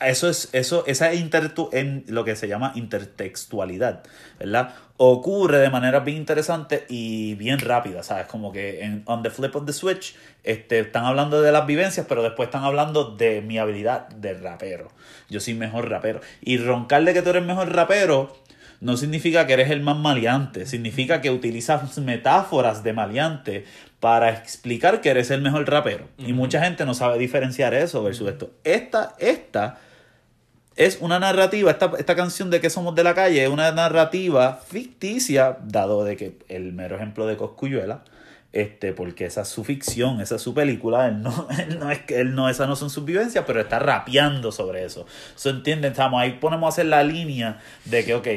eso 0.00 0.28
es, 0.28 0.50
eso, 0.52 0.84
esa 0.86 1.14
intertu 1.14 1.70
en 1.72 2.04
lo 2.08 2.24
que 2.24 2.36
se 2.36 2.48
llama 2.48 2.72
intertextualidad, 2.74 4.02
¿verdad? 4.38 4.74
Ocurre 4.98 5.58
de 5.58 5.70
manera 5.70 6.00
bien 6.00 6.18
interesante 6.18 6.84
y 6.88 7.34
bien 7.34 7.58
rápida, 7.58 8.02
¿sabes? 8.02 8.26
Como 8.26 8.52
que 8.52 8.82
en 8.84 9.02
On 9.06 9.22
the 9.22 9.30
Flip 9.30 9.54
of 9.56 9.64
the 9.64 9.72
Switch 9.72 10.14
este, 10.44 10.80
están 10.80 11.04
hablando 11.04 11.40
de 11.40 11.50
las 11.50 11.66
vivencias, 11.66 12.06
pero 12.08 12.22
después 12.22 12.48
están 12.48 12.64
hablando 12.64 13.16
de 13.16 13.40
mi 13.40 13.58
habilidad 13.58 14.08
de 14.08 14.34
rapero. 14.34 14.90
Yo 15.30 15.40
soy 15.40 15.54
mejor 15.54 15.88
rapero. 15.88 16.20
Y 16.42 16.58
roncarle 16.58 17.14
que 17.14 17.22
tú 17.22 17.30
eres 17.30 17.44
mejor 17.44 17.74
rapero 17.74 18.36
no 18.80 18.98
significa 18.98 19.46
que 19.46 19.54
eres 19.54 19.70
el 19.70 19.80
más 19.80 19.96
maleante, 19.96 20.66
significa 20.66 21.22
que 21.22 21.30
utilizas 21.30 21.96
metáforas 21.98 22.82
de 22.82 22.92
maleante 22.92 23.64
para 24.00 24.30
explicar 24.30 25.00
que 25.00 25.08
eres 25.08 25.30
el 25.30 25.40
mejor 25.40 25.68
rapero. 25.68 26.08
Y 26.18 26.34
mucha 26.34 26.62
gente 26.62 26.84
no 26.84 26.92
sabe 26.92 27.18
diferenciar 27.18 27.72
eso 27.72 28.02
versus 28.02 28.28
esto. 28.28 28.50
Esta, 28.64 29.14
esta 29.18 29.78
es 30.76 30.98
una 31.00 31.18
narrativa, 31.18 31.70
esta, 31.70 31.92
esta 31.98 32.14
canción 32.14 32.50
de 32.50 32.60
que 32.60 32.70
somos 32.70 32.94
de 32.94 33.02
la 33.02 33.14
calle 33.14 33.42
es 33.42 33.48
una 33.48 33.72
narrativa 33.72 34.60
ficticia, 34.66 35.58
dado 35.64 36.04
de 36.04 36.16
que 36.16 36.38
el 36.48 36.72
mero 36.72 36.96
ejemplo 36.96 37.26
de 37.26 37.36
Coscuyuela, 37.36 38.04
este, 38.52 38.92
porque 38.92 39.26
esa 39.26 39.42
es 39.42 39.48
su 39.48 39.64
ficción, 39.64 40.20
esa 40.20 40.36
es 40.36 40.42
su 40.42 40.54
película, 40.54 41.08
él 41.08 41.22
no, 41.22 41.48
él 41.58 41.78
no 41.78 41.90
es 41.90 42.00
que 42.00 42.20
él 42.20 42.34
no, 42.34 42.48
esas 42.48 42.68
no 42.68 42.76
son 42.76 42.90
sus 42.90 43.04
vivencias, 43.04 43.44
pero 43.46 43.60
está 43.60 43.78
rapeando 43.78 44.52
sobre 44.52 44.84
eso. 44.84 45.06
¿Se 45.34 45.50
entienden? 45.50 45.92
Estamos 45.92 46.20
ahí 46.20 46.32
ponemos 46.40 46.66
a 46.66 46.68
hacer 46.68 46.86
la 46.86 47.02
línea 47.02 47.60
de 47.86 48.04
que, 48.04 48.14
ok, 48.14 48.28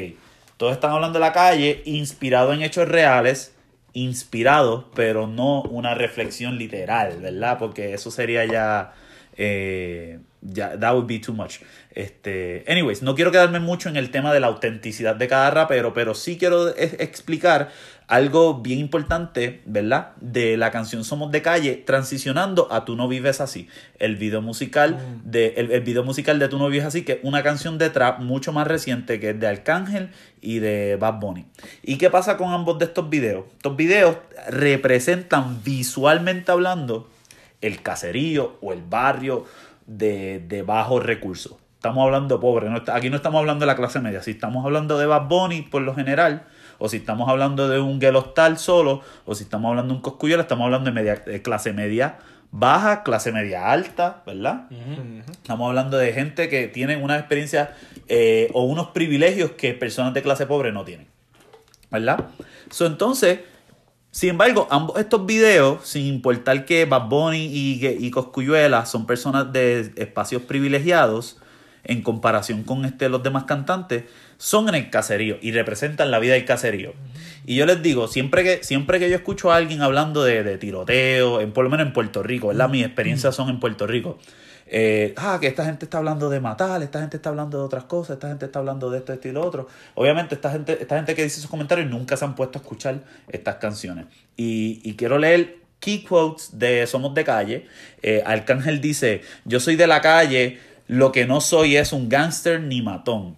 todos 0.56 0.72
están 0.72 0.92
hablando 0.92 1.18
de 1.18 1.24
la 1.24 1.32
calle, 1.32 1.82
inspirado 1.84 2.52
en 2.52 2.62
hechos 2.62 2.88
reales, 2.88 3.54
inspirados, 3.92 4.84
pero 4.94 5.26
no 5.26 5.62
una 5.62 5.94
reflexión 5.94 6.58
literal, 6.58 7.18
¿verdad? 7.20 7.58
Porque 7.58 7.94
eso 7.94 8.10
sería 8.10 8.44
ya, 8.44 8.92
eh, 9.36 10.18
ya 10.42 10.78
that 10.78 10.94
would 10.94 11.06
be 11.06 11.18
too 11.18 11.32
much. 11.34 11.60
Este, 11.92 12.64
anyways, 12.68 13.02
no 13.02 13.14
quiero 13.14 13.30
quedarme 13.30 13.60
mucho 13.60 13.88
en 13.88 13.96
el 13.96 14.10
tema 14.10 14.32
de 14.32 14.40
la 14.40 14.46
autenticidad 14.46 15.16
de 15.16 15.28
cada 15.28 15.50
rapero, 15.50 15.92
pero 15.92 16.14
sí 16.14 16.38
quiero 16.38 16.68
es- 16.74 16.94
explicar 17.00 17.70
algo 18.06 18.60
bien 18.60 18.78
importante, 18.80 19.60
¿verdad? 19.66 20.12
De 20.20 20.56
la 20.56 20.72
canción 20.72 21.04
Somos 21.04 21.30
de 21.30 21.42
Calle, 21.42 21.76
transicionando 21.76 22.66
a 22.72 22.84
Tú 22.84 22.96
no 22.96 23.06
vives 23.06 23.40
así. 23.40 23.68
El 24.00 24.16
video 24.16 24.42
musical 24.42 24.98
de 25.24 25.54
el, 25.56 25.70
el 25.70 25.80
video 25.82 26.02
musical 26.02 26.38
de 26.40 26.48
Tú 26.48 26.58
no 26.58 26.68
vives 26.68 26.86
así, 26.86 27.02
que 27.02 27.12
es 27.12 27.18
una 27.22 27.42
canción 27.44 27.78
de 27.78 27.88
trap 27.90 28.18
mucho 28.20 28.52
más 28.52 28.66
reciente 28.66 29.20
que 29.20 29.30
es 29.30 29.38
de 29.40 29.46
Arcángel 29.46 30.10
y 30.40 30.58
de 30.58 30.96
Bad 30.96 31.20
Bunny. 31.20 31.46
¿Y 31.82 31.98
qué 31.98 32.10
pasa 32.10 32.36
con 32.36 32.52
ambos 32.52 32.78
de 32.80 32.86
estos 32.86 33.08
videos? 33.10 33.44
Estos 33.56 33.76
videos 33.76 34.16
representan 34.48 35.62
visualmente 35.62 36.50
hablando 36.50 37.08
el 37.60 37.82
caserío 37.82 38.56
o 38.60 38.72
el 38.72 38.82
barrio 38.82 39.44
de, 39.86 40.40
de 40.40 40.62
bajos 40.62 41.04
recursos. 41.04 41.56
Estamos 41.76 42.04
hablando 42.04 42.40
pobre, 42.40 42.68
no 42.68 42.82
aquí 42.92 43.08
no 43.08 43.16
estamos 43.16 43.38
hablando 43.38 43.64
de 43.64 43.66
la 43.66 43.76
clase 43.76 44.00
media. 44.00 44.22
Si 44.22 44.32
estamos 44.32 44.64
hablando 44.64 44.98
de 44.98 45.06
Bad 45.06 45.28
Bunny 45.28 45.62
por 45.62 45.80
lo 45.82 45.94
general, 45.94 46.46
o 46.78 46.88
si 46.88 46.98
estamos 46.98 47.28
hablando 47.28 47.68
de 47.68 47.80
un 47.80 48.00
Gelostal 48.00 48.58
solo, 48.58 49.02
o 49.24 49.34
si 49.34 49.44
estamos 49.44 49.70
hablando 49.70 49.94
de 49.94 49.96
un 49.96 50.02
Coscuyola, 50.02 50.42
estamos 50.42 50.66
hablando 50.66 50.90
de, 50.90 50.94
media, 50.94 51.16
de 51.16 51.40
clase 51.40 51.72
media 51.72 52.18
baja, 52.52 53.02
clase 53.02 53.32
media 53.32 53.70
alta, 53.70 54.22
¿verdad? 54.26 54.66
Estamos 55.30 55.68
hablando 55.68 55.96
de 55.98 56.12
gente 56.12 56.48
que 56.48 56.68
tiene 56.68 56.96
una 56.96 57.18
experiencia 57.18 57.74
eh, 58.08 58.50
o 58.54 58.64
unos 58.64 58.88
privilegios 58.88 59.52
que 59.52 59.72
personas 59.74 60.14
de 60.14 60.22
clase 60.22 60.46
pobre 60.46 60.72
no 60.72 60.84
tienen. 60.84 61.06
¿Verdad? 61.90 62.26
So, 62.70 62.86
entonces, 62.86 63.40
sin 64.10 64.30
embargo, 64.30 64.66
ambos 64.70 64.98
estos 64.98 65.24
videos, 65.26 65.86
sin 65.86 66.06
importar 66.06 66.64
que 66.64 66.84
Bad 66.84 67.08
Bunny 67.08 67.46
y, 67.46 67.86
y 67.86 68.10
Coscuyuela 68.10 68.86
son 68.86 69.06
personas 69.06 69.52
de 69.52 69.92
espacios 69.96 70.42
privilegiados, 70.42 71.38
en 71.84 72.02
comparación 72.02 72.62
con 72.64 72.84
este, 72.84 73.08
los 73.08 73.22
demás 73.22 73.44
cantantes, 73.44 74.04
son 74.36 74.68
en 74.68 74.74
el 74.74 74.90
caserío 74.90 75.36
y 75.40 75.52
representan 75.52 76.10
la 76.10 76.18
vida 76.18 76.34
del 76.34 76.44
caserío. 76.44 76.92
Y 77.46 77.56
yo 77.56 77.66
les 77.66 77.82
digo, 77.82 78.08
siempre 78.08 78.42
que, 78.42 78.64
siempre 78.64 78.98
que 78.98 79.08
yo 79.08 79.16
escucho 79.16 79.52
a 79.52 79.56
alguien 79.56 79.82
hablando 79.82 80.24
de, 80.24 80.42
de 80.42 80.58
tiroteo, 80.58 81.40
en, 81.40 81.52
por 81.52 81.64
lo 81.64 81.70
menos 81.70 81.86
en 81.86 81.92
Puerto 81.92 82.22
Rico, 82.22 82.48
¿verdad? 82.48 82.68
Mis 82.68 82.84
experiencias 82.84 83.34
son 83.34 83.48
en 83.48 83.60
Puerto 83.60 83.86
Rico. 83.86 84.18
Eh, 84.72 85.14
ah, 85.16 85.38
que 85.40 85.48
esta 85.48 85.64
gente 85.64 85.84
está 85.84 85.98
hablando 85.98 86.30
de 86.30 86.38
matar, 86.38 86.80
esta 86.80 87.00
gente 87.00 87.16
está 87.16 87.30
hablando 87.30 87.58
de 87.58 87.64
otras 87.64 87.84
cosas, 87.84 88.14
esta 88.14 88.28
gente 88.28 88.46
está 88.46 88.60
hablando 88.60 88.88
de 88.88 88.98
esto, 88.98 89.12
esto 89.12 89.26
y 89.26 89.32
lo 89.32 89.44
otro. 89.44 89.66
Obviamente, 89.94 90.36
esta 90.36 90.50
gente, 90.52 90.78
esta 90.80 90.96
gente 90.96 91.16
que 91.16 91.24
dice 91.24 91.40
esos 91.40 91.50
comentarios 91.50 91.90
nunca 91.90 92.16
se 92.16 92.24
han 92.24 92.36
puesto 92.36 92.58
a 92.58 92.62
escuchar 92.62 93.00
estas 93.28 93.56
canciones. 93.56 94.06
Y, 94.36 94.80
y 94.84 94.94
quiero 94.94 95.18
leer 95.18 95.58
key 95.80 96.04
quotes 96.04 96.56
de 96.56 96.86
Somos 96.86 97.14
de 97.14 97.24
Calle. 97.24 97.66
Eh, 98.02 98.22
Arcángel 98.24 98.80
dice, 98.80 99.22
yo 99.44 99.58
soy 99.58 99.74
de 99.74 99.88
la 99.88 100.00
calle, 100.00 100.60
lo 100.86 101.10
que 101.10 101.26
no 101.26 101.40
soy 101.40 101.76
es 101.76 101.92
un 101.92 102.08
gángster 102.08 102.60
ni 102.60 102.80
matón. 102.80 103.36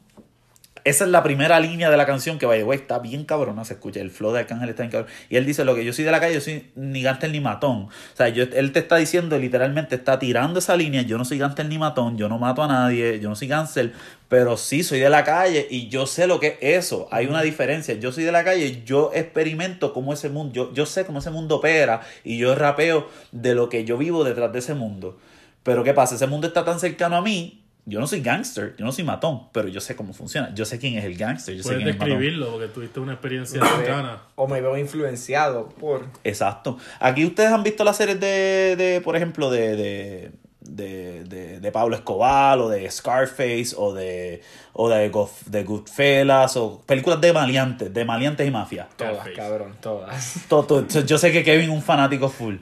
Esa 0.85 1.05
es 1.05 1.11
la 1.11 1.23
primera 1.23 1.61
línea 1.61 1.91
de 1.91 1.97
la 1.97 2.07
canción 2.07 2.39
que 2.39 2.47
vaya, 2.47 2.65
güey, 2.65 2.81
está 2.81 2.99
bien 2.99 3.25
cabrona, 3.25 3.65
se 3.65 3.75
escucha. 3.75 4.01
El 4.01 4.11
flow 4.11 4.33
de 4.33 4.41
Arcángel 4.41 4.69
está 4.69 4.83
bien 4.83 4.91
cabrón. 4.91 5.11
Y 5.31 5.37
él 5.37 5.47
dice, 5.47 5.65
lo 5.65 5.77
que 5.77 5.85
yo 5.85 5.93
soy 5.93 6.05
de 6.05 6.11
la 6.11 6.19
calle, 6.19 6.35
yo 6.35 6.41
soy 6.41 6.71
ni 6.75 7.03
gánster 7.03 7.31
ni 7.31 7.41
matón. 7.41 7.85
O 7.85 8.17
sea, 8.17 8.29
yo, 8.31 8.45
él 8.45 8.73
te 8.73 8.81
está 8.81 8.97
diciendo, 8.97 9.39
literalmente 9.39 9.95
está 9.95 10.19
tirando 10.19 10.59
esa 10.59 10.77
línea, 10.77 11.03
yo 11.03 11.19
no 11.19 11.25
soy 11.25 11.39
gánster 11.39 11.67
ni 11.67 11.79
matón, 11.79 12.19
yo 12.19 12.29
no 12.29 12.39
mato 12.39 12.65
a 12.65 12.67
nadie, 12.67 13.21
yo 13.21 13.29
no 13.29 13.37
soy 13.37 13.47
gánster, 13.47 13.93
pero 14.29 14.57
sí 14.57 14.83
soy 14.83 14.99
de 14.99 15.09
la 15.09 15.23
calle 15.25 15.69
y 15.71 15.89
yo 15.89 16.07
sé 16.07 16.27
lo 16.27 16.41
que 16.41 16.59
es 16.61 16.85
eso. 16.85 17.07
Hay 17.13 17.27
una 17.27 17.43
diferencia. 17.43 17.95
Yo 17.95 18.11
soy 18.11 18.25
de 18.25 18.33
la 18.33 18.43
calle, 18.43 18.83
yo 18.85 19.13
experimento 19.15 19.93
cómo 19.93 20.13
ese 20.13 20.31
mundo, 20.31 20.53
yo, 20.53 20.75
yo 20.75 20.87
sé 20.87 21.05
cómo 21.05 21.21
ese 21.21 21.31
mundo 21.31 21.57
opera 21.57 22.01
y 22.25 22.39
yo 22.39 22.55
rapeo 22.57 23.09
de 23.31 23.55
lo 23.55 23.69
que 23.69 23.85
yo 23.85 23.99
vivo 23.99 24.25
detrás 24.25 24.53
de 24.53 24.59
ese 24.59 24.75
mundo. 24.75 25.19
Pero 25.63 25.85
¿qué 25.85 25.95
pasa? 25.95 26.17
Ese 26.17 26.27
mundo 26.27 26.49
está 26.49 26.65
tan 26.65 26.81
cercano 26.81 27.17
a 27.17 27.23
mí. 27.23 27.62
Yo 27.85 27.99
no 27.99 28.07
soy 28.07 28.21
gangster, 28.21 28.77
yo 28.79 28.85
no 28.85 28.93
soy 28.93 29.03
matón, 29.03 29.49
pero 29.53 29.67
yo 29.67 29.81
sé 29.81 29.97
cómo 29.97 30.13
funciona. 30.15 30.55
Yo 30.55 30.65
sé 30.65 30.79
quién 30.79 30.97
es 30.99 31.05
el 31.05 31.17
gangster, 31.17 31.55
yo 31.57 31.63
sé 31.65 31.71
Puedes 31.71 31.79
quién 31.79 31.89
es 31.89 31.95
el 31.95 31.99
matón. 31.99 32.11
describirlo 32.11 32.51
porque 32.53 32.69
tuviste 32.69 33.01
una 33.01 33.13
experiencia 33.15 33.61
cercana. 33.67 34.23
o 34.37 34.47
me 34.47 34.61
veo 34.61 34.77
influenciado 34.79 35.69
por 35.69 36.07
Exacto. 36.23 36.79
Aquí 37.01 37.25
ustedes 37.27 37.51
han 37.51 37.65
visto 37.65 37.83
las 37.83 37.97
series 37.97 38.21
de, 38.21 38.77
de 38.77 39.01
por 39.03 39.17
ejemplo, 39.17 39.51
de, 39.51 39.75
de, 39.75 40.31
de, 40.61 41.25
de, 41.25 41.59
de 41.59 41.73
Pablo 41.73 41.97
Escobar 41.97 42.57
o 42.61 42.69
de 42.69 42.89
Scarface 42.89 43.75
o 43.77 43.93
de, 43.93 44.43
o 44.75 44.89
de, 44.89 45.11
Gof- 45.11 45.45
de 45.47 45.65
Goodfellas 45.65 46.57
o 46.57 46.83
películas 46.87 47.21
de 47.21 47.33
maleantes, 47.33 47.93
de 47.93 48.05
maleantes 48.05 48.47
y 48.47 48.51
mafia. 48.53 48.87
todas, 48.97 49.15
Scarface. 49.15 49.35
cabrón, 49.37 49.75
todas. 49.81 50.37
Todo- 50.49 50.65
todo- 50.65 50.87
yo 51.05 51.19
sé 51.19 51.33
que 51.33 51.43
Kevin 51.43 51.65
es 51.71 51.75
un 51.75 51.83
fanático 51.83 52.29
full. 52.29 52.57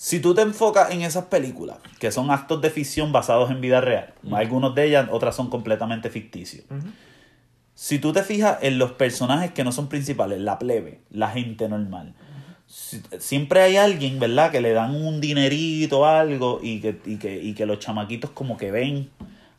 Si 0.00 0.20
tú 0.20 0.32
te 0.32 0.42
enfocas 0.42 0.92
en 0.92 1.02
esas 1.02 1.24
películas, 1.24 1.78
que 1.98 2.12
son 2.12 2.30
actos 2.30 2.60
de 2.62 2.70
ficción 2.70 3.10
basados 3.10 3.50
en 3.50 3.60
vida 3.60 3.80
real, 3.80 4.14
algunos 4.32 4.72
de 4.76 4.84
ellas, 4.86 5.08
otras 5.10 5.34
son 5.34 5.50
completamente 5.50 6.08
ficticios. 6.08 6.64
Si 7.74 7.98
tú 7.98 8.12
te 8.12 8.22
fijas 8.22 8.58
en 8.62 8.78
los 8.78 8.92
personajes 8.92 9.50
que 9.52 9.64
no 9.64 9.72
son 9.72 9.88
principales, 9.88 10.40
la 10.40 10.58
plebe, 10.58 11.00
la 11.10 11.30
gente 11.30 11.68
normal, 11.68 12.14
si- 12.66 13.00
siempre 13.18 13.60
hay 13.62 13.76
alguien, 13.76 14.20
¿verdad? 14.20 14.52
Que 14.52 14.60
le 14.60 14.72
dan 14.72 14.94
un 14.94 15.20
dinerito 15.20 16.00
o 16.00 16.04
algo 16.04 16.60
y 16.62 16.80
que, 16.80 17.00
y, 17.04 17.16
que, 17.16 17.42
y 17.42 17.54
que 17.54 17.66
los 17.66 17.80
chamaquitos 17.80 18.30
como 18.30 18.56
que 18.56 18.70
ven 18.70 19.10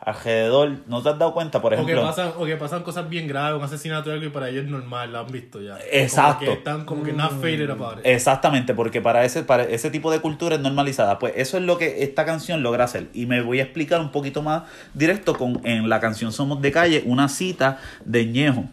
alrededor. 0.10 0.72
¿No 0.88 1.02
te 1.02 1.10
has 1.10 1.18
dado 1.18 1.34
cuenta, 1.34 1.62
por 1.62 1.74
O 1.74 1.78
que, 1.78 1.82
ejemplo? 1.84 2.02
pasan, 2.04 2.32
o 2.38 2.46
que 2.46 2.56
pasan 2.58 2.84
cosas 2.84 3.10
bien 3.10 3.28
graves, 3.28 3.58
un 3.58 3.64
asesinato 3.64 4.10
o 4.10 4.14
algo 4.14 4.26
y 4.26 4.30
para 4.30 4.50
ellos 4.50 4.66
es 4.66 4.70
normal, 4.70 5.12
lo 5.12 5.20
han 5.20 5.32
visto 5.32 5.62
ya. 5.62 5.78
Exacto. 5.92 6.46
Como 6.46 6.52
que 6.52 6.58
están 6.58 6.86
como 6.86 7.04
que 7.04 7.14
not 7.14 7.32
about 7.32 8.00
it. 8.00 8.06
Exactamente, 8.06 8.74
porque 8.74 9.02
para 9.02 9.26
ese, 9.26 9.44
para 9.44 9.64
ese 9.64 9.90
tipo 9.90 10.12
de 10.12 10.20
cultura 10.20 10.56
es 10.56 10.62
normalizada. 10.62 11.20
Pues 11.20 11.34
eso 11.36 11.58
es 11.58 11.64
lo 11.64 11.78
que 11.78 12.04
esta 12.04 12.26
canción 12.26 12.64
logra 12.64 12.86
hacer. 12.86 13.08
Y 13.14 13.26
me 13.26 13.42
voy 13.42 13.60
a 13.60 13.64
explicar 13.64 14.02
un 14.02 14.12
poquito 14.12 14.42
más 14.42 14.64
directo 14.94 15.36
con 15.36 15.62
en 15.64 15.90
la 15.90 16.00
canción 16.00 16.32
Somos 16.32 16.62
de 16.62 16.72
Calle, 16.72 17.04
una 17.06 17.30
cita 17.30 17.80
de 18.06 18.26
Ñejo. 18.26 18.66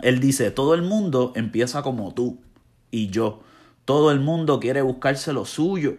Él 0.00 0.20
dice, 0.20 0.50
todo 0.50 0.74
el 0.74 0.82
mundo 0.82 1.32
empieza 1.36 1.82
como 1.82 2.12
tú 2.12 2.38
y 2.90 3.08
yo. 3.08 3.40
Todo 3.84 4.10
el 4.10 4.20
mundo 4.20 4.60
quiere 4.60 4.82
buscarse 4.82 5.32
lo 5.32 5.44
suyo. 5.44 5.94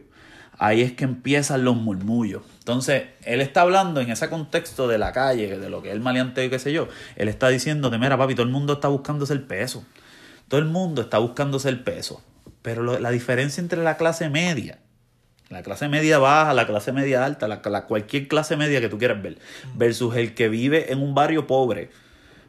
Ahí 0.65 0.81
es 0.81 0.93
que 0.93 1.03
empiezan 1.03 1.65
los 1.65 1.75
murmullos. 1.75 2.43
Entonces, 2.59 3.03
él 3.25 3.41
está 3.41 3.61
hablando 3.61 3.99
en 3.99 4.09
ese 4.09 4.29
contexto 4.29 4.87
de 4.87 4.97
la 4.97 5.11
calle, 5.11 5.59
de 5.59 5.69
lo 5.69 5.81
que 5.81 5.89
es 5.89 5.93
el 5.93 5.99
maleanteo 5.99 6.45
y 6.45 6.49
qué 6.49 6.57
sé 6.57 6.71
yo. 6.71 6.87
Él 7.17 7.27
está 7.27 7.49
diciendo, 7.49 7.91
mira 7.91 8.17
papi, 8.17 8.33
todo 8.33 8.45
el 8.45 8.51
mundo 8.53 8.71
está 8.73 8.87
buscándose 8.87 9.33
el 9.33 9.41
peso. 9.41 9.83
Todo 10.47 10.61
el 10.61 10.67
mundo 10.67 11.01
está 11.01 11.17
buscándose 11.17 11.67
el 11.67 11.81
peso. 11.81 12.21
Pero 12.61 12.81
lo- 12.81 12.97
la 12.97 13.11
diferencia 13.11 13.59
entre 13.59 13.83
la 13.83 13.97
clase 13.97 14.29
media, 14.29 14.79
la 15.49 15.63
clase 15.63 15.89
media 15.89 16.17
baja, 16.17 16.53
la 16.53 16.65
clase 16.65 16.93
media 16.93 17.25
alta, 17.25 17.49
la, 17.49 17.61
la- 17.65 17.83
cualquier 17.85 18.29
clase 18.29 18.55
media 18.55 18.79
que 18.79 18.87
tú 18.87 18.97
quieras 18.97 19.21
ver, 19.21 19.39
versus 19.75 20.15
el 20.15 20.33
que 20.33 20.47
vive 20.47 20.93
en 20.93 21.01
un 21.01 21.13
barrio 21.13 21.45
pobre. 21.45 21.89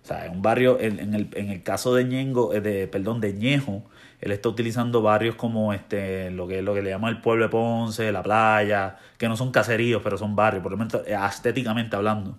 O 0.04 0.06
sea, 0.06 0.26
en 0.26 0.33
un 0.35 0.42
barrio, 0.42 0.78
en, 0.80 1.00
en 1.00 1.14
el, 1.14 1.28
en 1.35 1.50
el 1.50 1.64
caso 1.64 1.94
de 1.97 2.04
Ñengo, 2.04 2.54
eh, 2.54 2.61
de, 2.61 2.87
perdón, 2.87 3.21
de 3.21 3.33
Ñejo, 3.33 3.83
él 4.21 4.33
está 4.33 4.49
utilizando 4.49 5.02
barrios 5.02 5.35
como 5.35 5.73
este, 5.73 6.30
lo 6.30 6.47
que 6.47 6.62
lo 6.62 6.75
que 6.75 6.83
le 6.83 6.90
llaman 6.90 7.14
el 7.14 7.21
pueblo 7.21 7.44
de 7.44 7.50
Ponce, 7.50 8.11
la 8.12 8.23
playa, 8.23 8.97
que 9.18 9.28
no 9.28 9.37
son 9.37 9.50
caseríos, 9.50 10.00
pero 10.02 10.16
son 10.16 10.35
barrios, 10.35 10.62
por 10.62 10.73
lo 10.73 10.78
menos 10.78 10.94
eh, 11.06 11.16
estéticamente 11.28 11.97
hablando. 11.97 12.38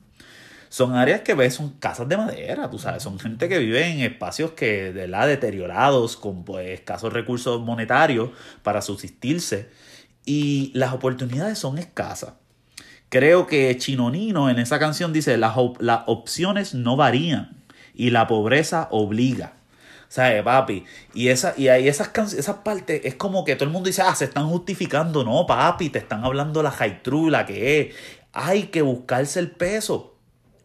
Son 0.69 0.95
áreas 0.95 1.21
que 1.21 1.35
ves, 1.35 1.53
son 1.53 1.69
casas 1.79 2.09
de 2.09 2.17
madera, 2.17 2.69
tú 2.69 2.79
sabes, 2.79 3.03
son 3.03 3.19
gente 3.19 3.47
que 3.47 3.59
vive 3.59 3.87
en 3.87 4.01
espacios 4.01 4.51
que, 4.51 4.91
de 4.91 5.07
la 5.07 5.25
deteriorados, 5.25 6.17
con 6.17 6.43
pues 6.43 6.67
escasos 6.67 7.13
recursos 7.13 7.61
monetarios 7.61 8.31
para 8.63 8.81
subsistirse. 8.81 9.69
Y 10.25 10.71
las 10.73 10.91
oportunidades 10.93 11.59
son 11.59 11.77
escasas. 11.77 12.33
Creo 13.09 13.47
que 13.47 13.77
Chinonino 13.77 14.49
en 14.49 14.59
esa 14.59 14.79
canción 14.79 15.13
dice, 15.13 15.37
las, 15.37 15.55
las 15.79 16.01
opciones 16.07 16.73
no 16.73 16.97
varían 16.97 17.63
y 17.93 18.09
la 18.09 18.27
pobreza 18.27 18.87
obliga. 18.91 19.53
¿Sabes, 20.15 20.43
papi? 20.43 20.85
Y, 21.13 21.27
esa, 21.27 21.53
y 21.57 21.67
ahí 21.67 21.89
esas, 21.89 22.09
esas 22.33 22.55
partes 22.59 23.01
es 23.03 23.15
como 23.15 23.43
que 23.43 23.57
todo 23.57 23.65
el 23.65 23.71
mundo 23.71 23.87
dice, 23.87 24.01
ah, 24.01 24.15
se 24.15 24.23
están 24.23 24.47
justificando. 24.47 25.25
No, 25.25 25.45
papi, 25.45 25.89
te 25.89 25.99
están 25.99 26.23
hablando 26.23 26.63
la 26.63 26.71
high 26.71 27.03
true, 27.03 27.29
la 27.29 27.45
que 27.45 27.81
es. 27.81 27.95
Hay 28.31 28.67
que 28.67 28.81
buscarse 28.81 29.41
el 29.41 29.51
peso. 29.51 30.15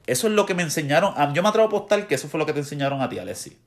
Eso 0.06 0.28
es 0.28 0.34
lo 0.34 0.46
que 0.46 0.54
me 0.54 0.62
enseñaron. 0.62 1.14
a- 1.16 1.32
Yo 1.32 1.42
me 1.42 1.48
atrevo 1.48 1.64
a 1.64 1.66
apostar 1.66 2.06
que 2.06 2.14
eso 2.14 2.28
fue 2.28 2.38
lo 2.38 2.46
que 2.46 2.52
te 2.52 2.60
enseñaron 2.60 3.00
a 3.02 3.08
ti, 3.08 3.18
Alessi. 3.18 3.58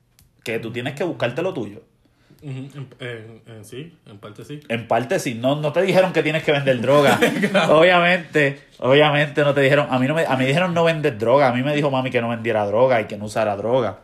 Que 0.42 0.58
tú 0.58 0.72
tienes 0.72 0.94
que 0.94 1.04
buscarte 1.04 1.42
lo 1.42 1.52
tuyo. 1.52 1.82
En- 2.40 2.70
en- 3.46 3.64
sí, 3.66 3.94
en 4.06 4.16
parte 4.18 4.42
sí. 4.46 4.60
En 4.70 4.88
parte 4.88 5.18
sí, 5.18 5.34
no, 5.34 5.54
no 5.56 5.70
te 5.74 5.82
dijeron 5.82 6.14
que 6.14 6.22
tienes 6.22 6.44
que 6.44 6.52
vender 6.52 6.80
droga. 6.80 7.18
Obviamente, 7.68 8.58
obviamente 8.78 9.42
no 9.44 9.52
te 9.52 9.60
dijeron, 9.60 9.88
a 9.90 9.98
mí 9.98 10.06
no 10.06 10.14
me, 10.14 10.24
a 10.24 10.34
mí 10.36 10.46
dijeron 10.46 10.72
no 10.72 10.84
vender 10.84 11.18
droga, 11.18 11.48
a 11.48 11.52
mí 11.52 11.62
me 11.62 11.74
dijo 11.76 11.90
mami 11.90 12.10
que 12.10 12.22
no 12.22 12.30
vendiera 12.30 12.64
droga 12.64 13.02
y 13.02 13.04
que 13.04 13.18
no 13.18 13.26
usara 13.26 13.54
droga. 13.56 14.00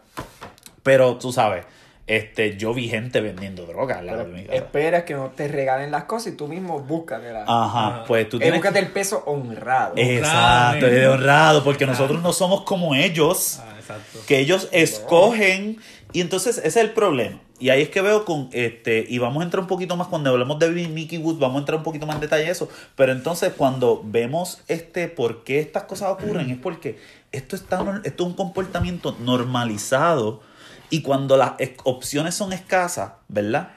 Pero 0.91 1.17
tú 1.19 1.33
sabes, 1.33 1.65
este, 2.07 2.57
yo 2.57 2.75
vi 2.75 2.89
gente 2.89 3.21
vendiendo 3.21 3.67
droga 3.67 3.99
al 3.99 4.07
lado 4.07 4.25
de 4.25 4.33
mi 4.33 4.43
casa. 4.43 4.57
esperas 4.57 5.05
que 5.05 5.15
no 5.15 5.29
te 5.31 5.47
regalen 5.47 5.93
las 5.93 6.05
cosas 6.05 6.33
y 6.33 6.37
tú 6.37 6.49
mismo 6.49 6.81
búscatela. 6.81 7.45
Ajá, 7.47 7.87
Ajá. 7.89 8.05
pues 8.07 8.29
tú 8.29 8.39
Eh, 8.39 8.41
tienes... 8.41 8.59
búscate 8.59 8.81
el 8.81 8.89
peso 8.89 9.23
honrado. 9.27 9.95
Exacto, 9.97 10.87
Honrado, 10.87 10.95
de 11.01 11.09
honrado, 11.09 11.65
porque 11.65 11.87
nosotros 11.87 12.21
no 12.21 12.33
somos 12.33 12.63
como 12.63 12.97
ellos. 12.97 13.61
Ah, 13.63 13.75
exacto. 13.79 14.19
que 14.27 14.39
ellos 14.41 14.69
escogen 14.73 15.79
y 16.13 16.21
entonces 16.21 16.59
ese 16.59 16.67
es 16.69 16.77
el 16.77 16.91
problema 16.91 17.39
y 17.61 17.69
ahí 17.71 17.83
es 17.83 17.89
que 17.91 18.01
veo 18.01 18.25
con 18.25 18.49
este 18.53 19.05
y 19.09 19.19
vamos 19.19 19.43
a 19.43 19.45
entrar 19.45 19.61
un 19.61 19.67
poquito 19.69 19.97
más 19.97 20.09
cuando 20.09 20.31
hablamos 20.31 20.59
de 20.59 20.69
Mickey 20.71 21.19
Woods 21.19 21.39
vamos 21.39 21.57
a 21.57 21.59
entrar 21.61 21.79
un 21.79 21.85
poquito 21.85 22.07
más 22.07 22.15
en 22.17 22.21
detalle 22.23 22.47
a 22.47 22.51
eso 22.51 22.69
pero 22.97 23.13
entonces 23.13 23.53
cuando 23.57 24.01
vemos 24.05 24.63
este 24.69 25.09
por 25.09 25.43
qué 25.45 25.59
estas 25.61 25.85
cosas 25.85 26.09
ocurren 26.11 26.51
es 26.51 26.59
porque 26.59 26.99
esto 27.33 27.55
está 27.57 27.81
esto 28.05 28.23
es 28.25 28.29
un 28.31 28.35
comportamiento 28.35 29.17
normalizado 29.21 30.41
y 30.91 31.03
cuando 31.03 31.37
las 31.37 31.53
es- 31.59 31.73
opciones 31.85 32.35
son 32.35 32.53
escasas 32.53 33.13
verdad 33.29 33.71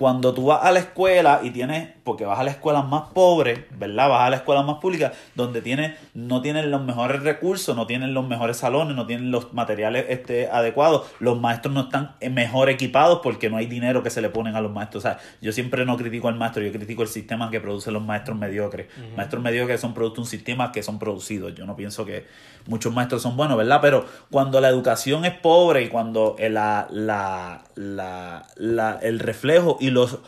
cuando 0.00 0.32
tú 0.32 0.46
vas 0.46 0.64
a 0.64 0.72
la 0.72 0.78
escuela 0.78 1.40
y 1.42 1.50
tienes, 1.50 1.90
porque 2.04 2.24
vas 2.24 2.40
a 2.40 2.42
la 2.42 2.52
escuela 2.52 2.80
más 2.80 3.10
pobre, 3.12 3.66
¿verdad? 3.76 4.08
Vas 4.08 4.22
a 4.22 4.30
la 4.30 4.36
escuela 4.36 4.62
más 4.62 4.78
pública, 4.78 5.12
donde 5.34 5.60
tienes, 5.60 5.94
no 6.14 6.40
tienen 6.40 6.70
los 6.70 6.82
mejores 6.82 7.22
recursos, 7.22 7.76
no 7.76 7.86
tienen 7.86 8.14
los 8.14 8.26
mejores 8.26 8.56
salones, 8.56 8.96
no 8.96 9.06
tienen 9.06 9.30
los 9.30 9.52
materiales 9.52 10.06
este, 10.08 10.48
adecuados, 10.48 11.06
los 11.18 11.38
maestros 11.38 11.74
no 11.74 11.82
están 11.82 12.16
eh, 12.20 12.30
mejor 12.30 12.70
equipados 12.70 13.20
porque 13.22 13.50
no 13.50 13.58
hay 13.58 13.66
dinero 13.66 14.02
que 14.02 14.08
se 14.08 14.22
le 14.22 14.30
ponen 14.30 14.56
a 14.56 14.62
los 14.62 14.72
maestros. 14.72 15.04
O 15.04 15.06
sea, 15.06 15.18
yo 15.42 15.52
siempre 15.52 15.84
no 15.84 15.98
critico 15.98 16.28
al 16.28 16.36
maestro, 16.36 16.62
yo 16.62 16.72
critico 16.72 17.02
el 17.02 17.08
sistema 17.08 17.50
que 17.50 17.60
producen 17.60 17.92
los 17.92 18.02
maestros 18.02 18.38
mediocres. 18.38 18.86
Maestros 19.18 19.42
mediocres 19.42 19.82
son 19.82 19.92
producto 19.92 20.14
de 20.14 20.20
un 20.22 20.28
sistema 20.28 20.72
que 20.72 20.82
son 20.82 20.98
producidos. 20.98 21.54
Yo 21.54 21.66
no 21.66 21.76
pienso 21.76 22.06
que 22.06 22.24
muchos 22.66 22.92
maestros 22.94 23.20
son 23.20 23.36
buenos, 23.36 23.58
¿verdad? 23.58 23.80
Pero 23.82 24.06
cuando 24.30 24.62
la 24.62 24.68
educación 24.68 25.26
es 25.26 25.34
pobre 25.34 25.82
y 25.82 25.88
cuando 25.88 26.36
eh, 26.38 26.48
la, 26.48 26.86
la, 26.90 27.64
la, 27.80 28.46
la- 28.56 28.98
el 29.02 29.18
reflejo 29.18 29.76
y 29.80 29.90
los, 29.90 30.18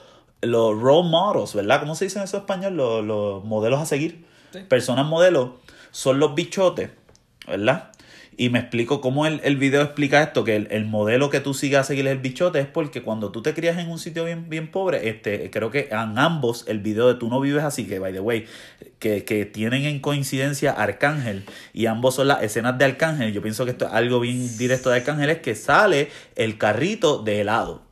los 0.40 0.80
role 0.80 1.08
models, 1.08 1.54
¿verdad? 1.54 1.80
¿Cómo 1.80 1.94
se 1.94 2.06
dice 2.06 2.18
en 2.18 2.24
eso 2.24 2.38
en 2.38 2.42
español? 2.42 2.74
Los, 2.76 3.04
los 3.04 3.44
modelos 3.44 3.80
a 3.80 3.86
seguir. 3.86 4.24
Personas 4.68 5.06
modelos 5.06 5.50
son 5.92 6.18
los 6.18 6.34
bichotes, 6.34 6.90
¿verdad? 7.46 7.91
Y 8.36 8.48
me 8.48 8.58
explico 8.58 9.00
cómo 9.00 9.26
el, 9.26 9.40
el 9.44 9.56
video 9.56 9.82
explica 9.82 10.22
esto, 10.22 10.44
que 10.44 10.56
el, 10.56 10.68
el 10.70 10.86
modelo 10.86 11.28
que 11.30 11.40
tú 11.40 11.52
sigas 11.54 11.82
a 11.82 11.88
seguir 11.88 12.06
es 12.06 12.12
el 12.12 12.18
bichote, 12.18 12.60
es 12.60 12.66
porque 12.66 13.02
cuando 13.02 13.30
tú 13.30 13.42
te 13.42 13.52
crías 13.52 13.78
en 13.78 13.90
un 13.90 13.98
sitio 13.98 14.24
bien, 14.24 14.48
bien 14.48 14.70
pobre, 14.70 15.08
este, 15.08 15.50
creo 15.50 15.70
que 15.70 15.88
en 15.90 16.18
ambos 16.18 16.64
el 16.66 16.80
video 16.80 17.08
de 17.08 17.14
Tú 17.14 17.28
no 17.28 17.40
vives 17.40 17.62
así, 17.62 17.86
que 17.86 17.98
by 17.98 18.12
the 18.12 18.20
way, 18.20 18.46
que, 18.98 19.24
que 19.24 19.44
tienen 19.44 19.84
en 19.84 20.00
coincidencia 20.00 20.72
Arcángel, 20.72 21.44
y 21.72 21.86
ambos 21.86 22.14
son 22.14 22.28
las 22.28 22.42
escenas 22.42 22.78
de 22.78 22.86
Arcángel, 22.86 23.32
yo 23.32 23.42
pienso 23.42 23.64
que 23.64 23.72
esto 23.72 23.86
es 23.86 23.92
algo 23.92 24.18
bien 24.20 24.56
directo 24.56 24.90
de 24.90 24.96
Arcángel, 24.96 25.30
es 25.30 25.38
que 25.38 25.54
sale 25.54 26.08
el 26.34 26.58
carrito 26.58 27.22
de 27.22 27.40
helado. 27.40 27.82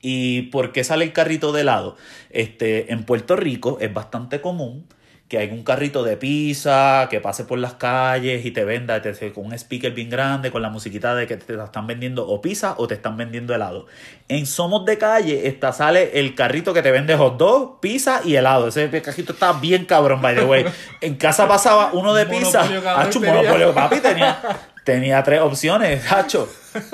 ¿Y 0.00 0.42
por 0.44 0.72
qué 0.72 0.82
sale 0.82 1.04
el 1.04 1.12
carrito 1.12 1.52
de 1.52 1.60
helado? 1.60 1.96
Este, 2.30 2.90
en 2.90 3.04
Puerto 3.04 3.36
Rico 3.36 3.76
es 3.80 3.92
bastante 3.92 4.40
común 4.40 4.86
que 5.28 5.38
hay 5.38 5.50
un 5.50 5.64
carrito 5.64 6.04
de 6.04 6.16
pizza 6.16 7.08
que 7.10 7.20
pase 7.20 7.42
por 7.44 7.58
las 7.58 7.74
calles 7.74 8.46
y 8.46 8.52
te 8.52 8.64
venda 8.64 9.02
te- 9.02 9.32
con 9.32 9.46
un 9.46 9.52
speaker 9.54 9.92
bien 9.92 10.08
grande, 10.08 10.52
con 10.52 10.62
la 10.62 10.70
musiquita 10.70 11.16
de 11.16 11.26
que 11.26 11.36
te 11.36 11.54
están 11.54 11.86
vendiendo 11.88 12.28
o 12.28 12.40
pizza 12.40 12.74
o 12.78 12.86
te 12.86 12.94
están 12.94 13.16
vendiendo 13.16 13.52
helado. 13.54 13.86
En 14.28 14.46
Somos 14.46 14.84
de 14.84 14.98
Calle 14.98 15.48
está, 15.48 15.72
sale 15.72 16.20
el 16.20 16.34
carrito 16.36 16.72
que 16.72 16.80
te 16.82 16.92
vende 16.92 17.16
hot 17.16 17.36
dog, 17.38 17.80
pizza 17.80 18.20
y 18.24 18.36
helado. 18.36 18.68
Ese 18.68 18.88
carrito 19.02 19.32
está 19.32 19.52
bien 19.54 19.84
cabrón, 19.84 20.22
by 20.22 20.36
the 20.36 20.44
way. 20.44 20.64
En 21.00 21.16
casa 21.16 21.48
pasaba 21.48 21.90
uno 21.92 22.14
de 22.14 22.26
pizza. 22.26 22.62
Hacho, 22.62 23.18
un 23.18 23.24
tenía. 23.24 23.40
monopolio, 23.42 23.74
papi, 23.74 23.98
tenía, 24.00 24.38
tenía 24.84 25.22
tres 25.24 25.40
opciones, 25.40 26.10
hacho. 26.12 26.48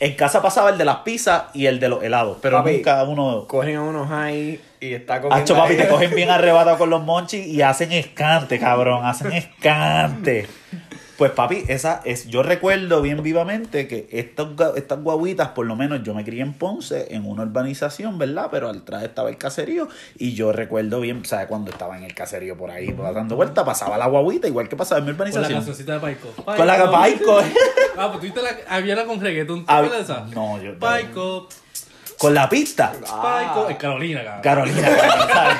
En 0.00 0.14
casa 0.16 0.40
pasaba 0.40 0.70
el 0.70 0.78
de 0.78 0.84
las 0.86 0.96
pizzas 0.98 1.44
y 1.52 1.66
el 1.66 1.78
de 1.78 1.88
los 1.90 2.02
helados, 2.02 2.38
pero 2.40 2.58
Papi, 2.58 2.76
nunca 2.76 3.02
uno... 3.04 3.44
Cogen 3.46 3.76
a 3.76 3.82
unos 3.82 4.10
ahí 4.10 4.58
y 4.80 4.94
está 4.94 5.20
comiendo. 5.20 5.42
Hacho, 5.44 5.54
papi, 5.56 5.76
te 5.76 5.88
cogen 5.88 6.14
bien 6.14 6.30
arrebatado 6.30 6.78
con 6.78 6.90
los 6.90 7.02
monchis 7.04 7.46
y 7.46 7.62
hacen 7.62 7.92
escante, 7.92 8.58
cabrón, 8.58 9.04
hacen 9.04 9.32
escante. 9.32 10.46
Pues 11.18 11.32
papi, 11.32 11.64
esa 11.68 12.00
es, 12.06 12.28
yo 12.28 12.42
recuerdo 12.42 13.02
bien 13.02 13.22
vivamente 13.22 13.86
que 13.86 14.08
estas, 14.10 14.46
estas 14.76 15.02
guaguitas, 15.02 15.48
por 15.48 15.66
lo 15.66 15.76
menos 15.76 16.02
yo 16.02 16.14
me 16.14 16.24
crié 16.24 16.40
en 16.40 16.54
Ponce, 16.54 17.14
en 17.14 17.26
una 17.26 17.42
urbanización, 17.42 18.16
¿verdad? 18.16 18.48
Pero 18.50 18.70
atrás 18.70 19.02
estaba 19.02 19.28
el 19.28 19.36
caserío 19.36 19.86
y 20.18 20.32
yo 20.32 20.50
recuerdo 20.52 20.98
bien, 20.98 21.20
o 21.20 21.24
sea, 21.26 21.46
cuando 21.46 21.70
estaba 21.72 21.98
en 21.98 22.04
el 22.04 22.14
caserío 22.14 22.56
por 22.56 22.70
ahí, 22.70 22.90
pues, 22.92 23.14
dando 23.14 23.36
vuelta, 23.36 23.66
pasaba 23.66 23.98
la 23.98 24.06
guaguita, 24.06 24.48
igual 24.48 24.70
que 24.70 24.76
pasaba 24.76 25.00
en 25.00 25.04
mi 25.08 25.12
Con 25.12 25.18
la 25.26 25.30
urbanización. 25.30 25.58
cancioncita 25.58 25.92
de 25.92 26.00
Paico. 26.00 26.28
Con 26.42 26.66
la 26.66 26.90
Paico. 26.90 27.38
Ah, 27.98 28.06
pues 28.08 28.20
tuviste 28.20 28.40
la. 28.40 28.50
Había 28.74 28.96
la 28.96 29.04
con 29.04 29.20
reggaetón. 29.20 29.60
¿Tú 29.60 29.66
sabes 29.66 29.92
esa? 29.92 30.20
no, 30.34 30.58
yo- 30.62 30.78
Paico. 30.78 31.48
Con 32.20 32.34
la 32.34 32.48
pista. 32.48 32.92
En 33.68 33.76
Carolina, 33.76 34.22
cabrón. 34.24 34.42
Carolina, 34.42 34.82
cabrón, 35.00 35.28
¿sabes? 35.32 35.56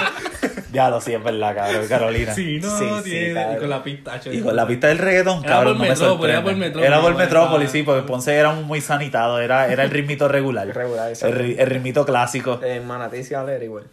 Ya 0.73 0.89
lo 0.91 1.01
sí, 1.01 1.13
es 1.15 1.25
verdad, 1.25 1.55
cabrón, 1.57 1.87
Carolina. 1.89 2.35
Sí, 2.35 2.61
no, 2.63 2.79
Sí, 2.79 2.85
sí, 2.99 3.11
tiene. 3.11 3.35
cabrón. 3.35 3.57
y 3.57 3.61
con 3.61 3.71
la 3.71 3.83
pista. 3.83 4.21
Y 4.31 4.41
con 4.41 4.55
la 4.57 4.67
pista 4.67 4.87
del 4.89 4.99
reggaetón, 4.99 5.39
Era 5.45 5.49
cabrón, 5.55 5.79
por 5.79 5.87
no 5.87 5.91
me 5.91 5.97
sorprende. 5.97 6.33
era 6.33 6.43
por 6.45 6.55
Metrópoli, 6.57 6.87
Era 6.87 6.97
por 7.01 7.11
igual 7.11 7.25
Metrópoli, 7.25 7.65
estaba- 7.65 7.73
sí, 7.79 7.83
porque 7.83 8.03
Ponce 8.07 8.35
era 8.37 8.53
muy 8.53 8.81
sanitado, 8.81 9.41
era, 9.41 9.67
era 9.73 9.85
el 9.85 9.91
ritmito 9.91 10.29
regular. 10.29 10.69
Regular, 10.69 11.11
el, 11.23 11.59
el 11.59 11.67
ritmito 11.67 12.05
clásico. 12.05 12.61
En 12.63 12.87
Manatí 12.87 13.25
se 13.25 13.35
habla 13.37 13.57
igual. 13.63 13.85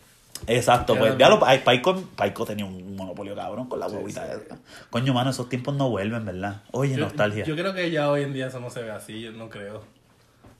Exacto, 0.45 0.93
Era 0.93 0.99
pues 1.01 1.17
ya 1.17 1.29
lo, 1.29 1.39
Paico, 1.39 2.03
Paico 2.15 2.45
tenía 2.45 2.65
un 2.65 2.95
monopolio 2.95 3.33
cabrón 3.35 3.67
con 3.67 3.79
la 3.79 3.87
huevita. 3.87 4.27
Coño, 4.91 5.13
mano, 5.13 5.31
esos 5.31 5.49
tiempos 5.49 5.73
no 5.73 5.89
vuelven, 5.89 6.25
¿verdad? 6.25 6.57
Oye, 6.71 6.93
Yo- 6.95 6.99
nostalgia. 6.99 7.43
Yo 7.43 7.55
creo 7.55 7.73
que 7.73 7.89
ya 7.89 8.11
hoy 8.11 8.21
en 8.21 8.33
día 8.33 8.47
eso 8.47 8.59
no 8.59 8.69
se 8.69 8.83
ve 8.83 8.91
así, 8.91 9.19
yo 9.21 9.31
no 9.31 9.49
creo. 9.49 9.81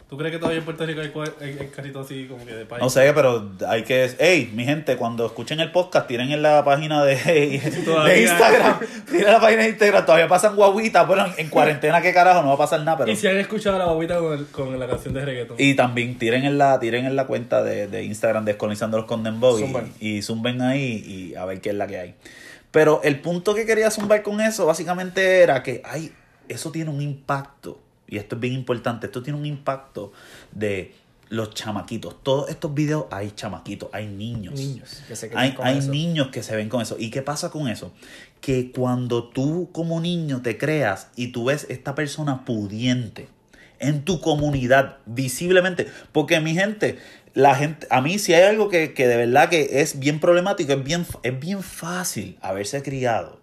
¿Tú 0.09 0.17
crees 0.17 0.31
que 0.31 0.37
todavía 0.39 0.59
en 0.59 0.63
Puerto 0.65 0.85
Rico 0.85 1.01
hay, 1.01 1.11
hay, 1.41 1.57
hay 1.59 1.67
carritos 1.67 2.05
así 2.05 2.27
como 2.27 2.45
que 2.45 2.53
de 2.53 2.65
Paico? 2.65 2.81
No 2.85 2.89
sé, 2.89 3.11
pero 3.13 3.51
hay 3.67 3.83
que... 3.83 4.09
Ey, 4.19 4.49
mi 4.53 4.63
gente, 4.63 4.95
cuando 4.95 5.25
escuchen 5.25 5.59
el 5.59 5.69
podcast, 5.73 6.07
tiren 6.07 6.31
en 6.31 6.41
la 6.41 6.63
página 6.63 7.03
de, 7.03 7.15
Instagram. 8.21 8.79
Tiren 9.05 9.27
en 9.27 9.33
la 9.33 9.41
página 9.41 9.63
de 9.63 9.69
Instagram. 9.69 10.05
Todavía 10.05 10.27
pasan 10.29 10.55
guaguitas. 10.55 11.05
Bueno, 11.05 11.25
en, 11.25 11.33
en 11.37 11.49
cuarentena, 11.49 12.01
¿qué 12.01 12.13
carajo? 12.13 12.41
No 12.41 12.47
va 12.49 12.53
a 12.53 12.57
pasar 12.57 12.79
nada, 12.81 12.99
pero... 12.99 13.11
Y 13.11 13.17
si 13.17 13.27
han 13.27 13.37
escuchado 13.37 13.77
la 13.77 13.85
bobita 13.87 14.17
con, 14.19 14.33
el- 14.37 14.45
con 14.47 14.79
la 14.79 14.87
canción 14.87 15.13
de 15.13 15.25
reggaeton. 15.25 15.57
Y 15.59 15.73
también 15.75 16.17
tiren 16.17 16.45
en 16.45 16.57
la, 16.57 16.79
tiren 16.79 17.05
en 17.05 17.15
la 17.17 17.27
cuenta 17.27 17.61
de, 17.61 17.87
de 17.87 18.03
Instagram 18.03 18.45
Descolonizando 18.45 18.97
los 18.97 19.07
Condembo 19.07 19.57
y, 19.59 20.17
y 20.17 20.21
zumben 20.21 20.61
ahí 20.61 21.03
y 21.05 21.35
a 21.35 21.43
ver 21.43 21.59
qué 21.59 21.69
es 21.71 21.75
la 21.75 21.85
que 21.87 21.99
hay. 21.99 22.15
Pero 22.71 23.01
el 23.03 23.19
punto 23.19 23.53
que 23.55 23.65
quería 23.65 23.91
zumbar 23.91 24.23
con 24.23 24.39
eso 24.39 24.65
básicamente 24.65 25.41
era 25.41 25.63
que 25.63 25.81
hay, 25.83 26.11
eso 26.47 26.71
tiene 26.71 26.91
un 26.91 27.01
impacto, 27.01 27.79
y 28.07 28.17
esto 28.17 28.35
es 28.35 28.41
bien 28.41 28.53
importante, 28.53 29.07
esto 29.07 29.21
tiene 29.21 29.37
un 29.39 29.45
impacto 29.45 30.11
de 30.51 30.93
los 31.29 31.53
chamaquitos. 31.53 32.23
Todos 32.23 32.49
estos 32.49 32.73
videos 32.73 33.05
hay 33.11 33.31
chamaquitos, 33.31 33.89
hay 33.91 34.07
niños. 34.07 34.53
Niños 34.55 35.03
que 35.07 35.15
se 35.15 35.29
Hay, 35.35 35.53
con 35.53 35.65
hay 35.65 35.79
eso. 35.79 35.91
niños 35.91 36.27
que 36.29 36.41
se 36.43 36.55
ven 36.55 36.69
con 36.69 36.81
eso. 36.81 36.95
¿Y 36.97 37.09
qué 37.09 37.21
pasa 37.21 37.49
con 37.49 37.67
eso? 37.67 37.91
Que 38.39 38.71
cuando 38.71 39.25
tú 39.25 39.69
como 39.71 39.99
niño 39.99 40.41
te 40.41 40.57
creas 40.57 41.09
y 41.15 41.27
tú 41.27 41.45
ves 41.45 41.65
esta 41.69 41.95
persona 41.95 42.45
pudiente 42.45 43.27
en 43.79 44.03
tu 44.05 44.21
comunidad, 44.21 44.97
visiblemente, 45.05 45.87
porque 46.11 46.39
mi 46.39 46.55
gente, 46.55 46.97
la 47.33 47.53
gente, 47.55 47.85
a 47.91 48.01
mí 48.01 48.17
si 48.17 48.33
hay 48.33 48.43
algo 48.43 48.69
que, 48.69 48.93
que 48.93 49.07
de 49.07 49.17
verdad 49.17 49.49
que 49.49 49.81
es 49.81 49.99
bien 49.99 50.19
problemático, 50.19 50.73
es 50.73 50.83
bien, 50.83 51.05
es 51.21 51.39
bien 51.39 51.61
fácil 51.61 52.37
haberse 52.41 52.81
criado 52.81 53.39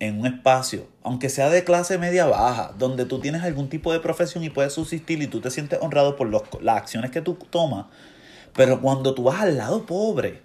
en 0.00 0.18
un 0.18 0.26
espacio, 0.26 0.88
aunque 1.02 1.28
sea 1.28 1.50
de 1.50 1.62
clase 1.62 1.98
media 1.98 2.26
baja, 2.26 2.72
donde 2.78 3.04
tú 3.04 3.20
tienes 3.20 3.42
algún 3.42 3.68
tipo 3.68 3.92
de 3.92 4.00
profesión 4.00 4.42
y 4.42 4.50
puedes 4.50 4.72
subsistir 4.72 5.22
y 5.22 5.26
tú 5.26 5.40
te 5.40 5.50
sientes 5.50 5.78
honrado 5.80 6.16
por 6.16 6.28
los- 6.28 6.42
las 6.62 6.78
acciones 6.78 7.10
que 7.10 7.20
tú 7.20 7.34
tomas, 7.50 7.86
pero 8.54 8.80
cuando 8.80 9.14
tú 9.14 9.24
vas 9.24 9.40
al 9.42 9.56
lado 9.56 9.86
pobre, 9.86 10.40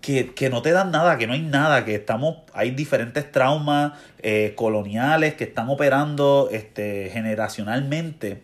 que, 0.00 0.34
que 0.34 0.50
no 0.50 0.62
te 0.62 0.72
dan 0.72 0.90
nada, 0.90 1.16
que 1.18 1.26
no 1.26 1.32
hay 1.32 1.42
nada, 1.42 1.84
que 1.84 1.94
estamos, 1.94 2.38
hay 2.54 2.72
diferentes 2.72 3.30
traumas 3.30 3.92
eh, 4.18 4.54
coloniales 4.56 5.34
que 5.34 5.44
están 5.44 5.68
operando 5.68 6.48
este, 6.50 7.10
generacionalmente, 7.12 8.42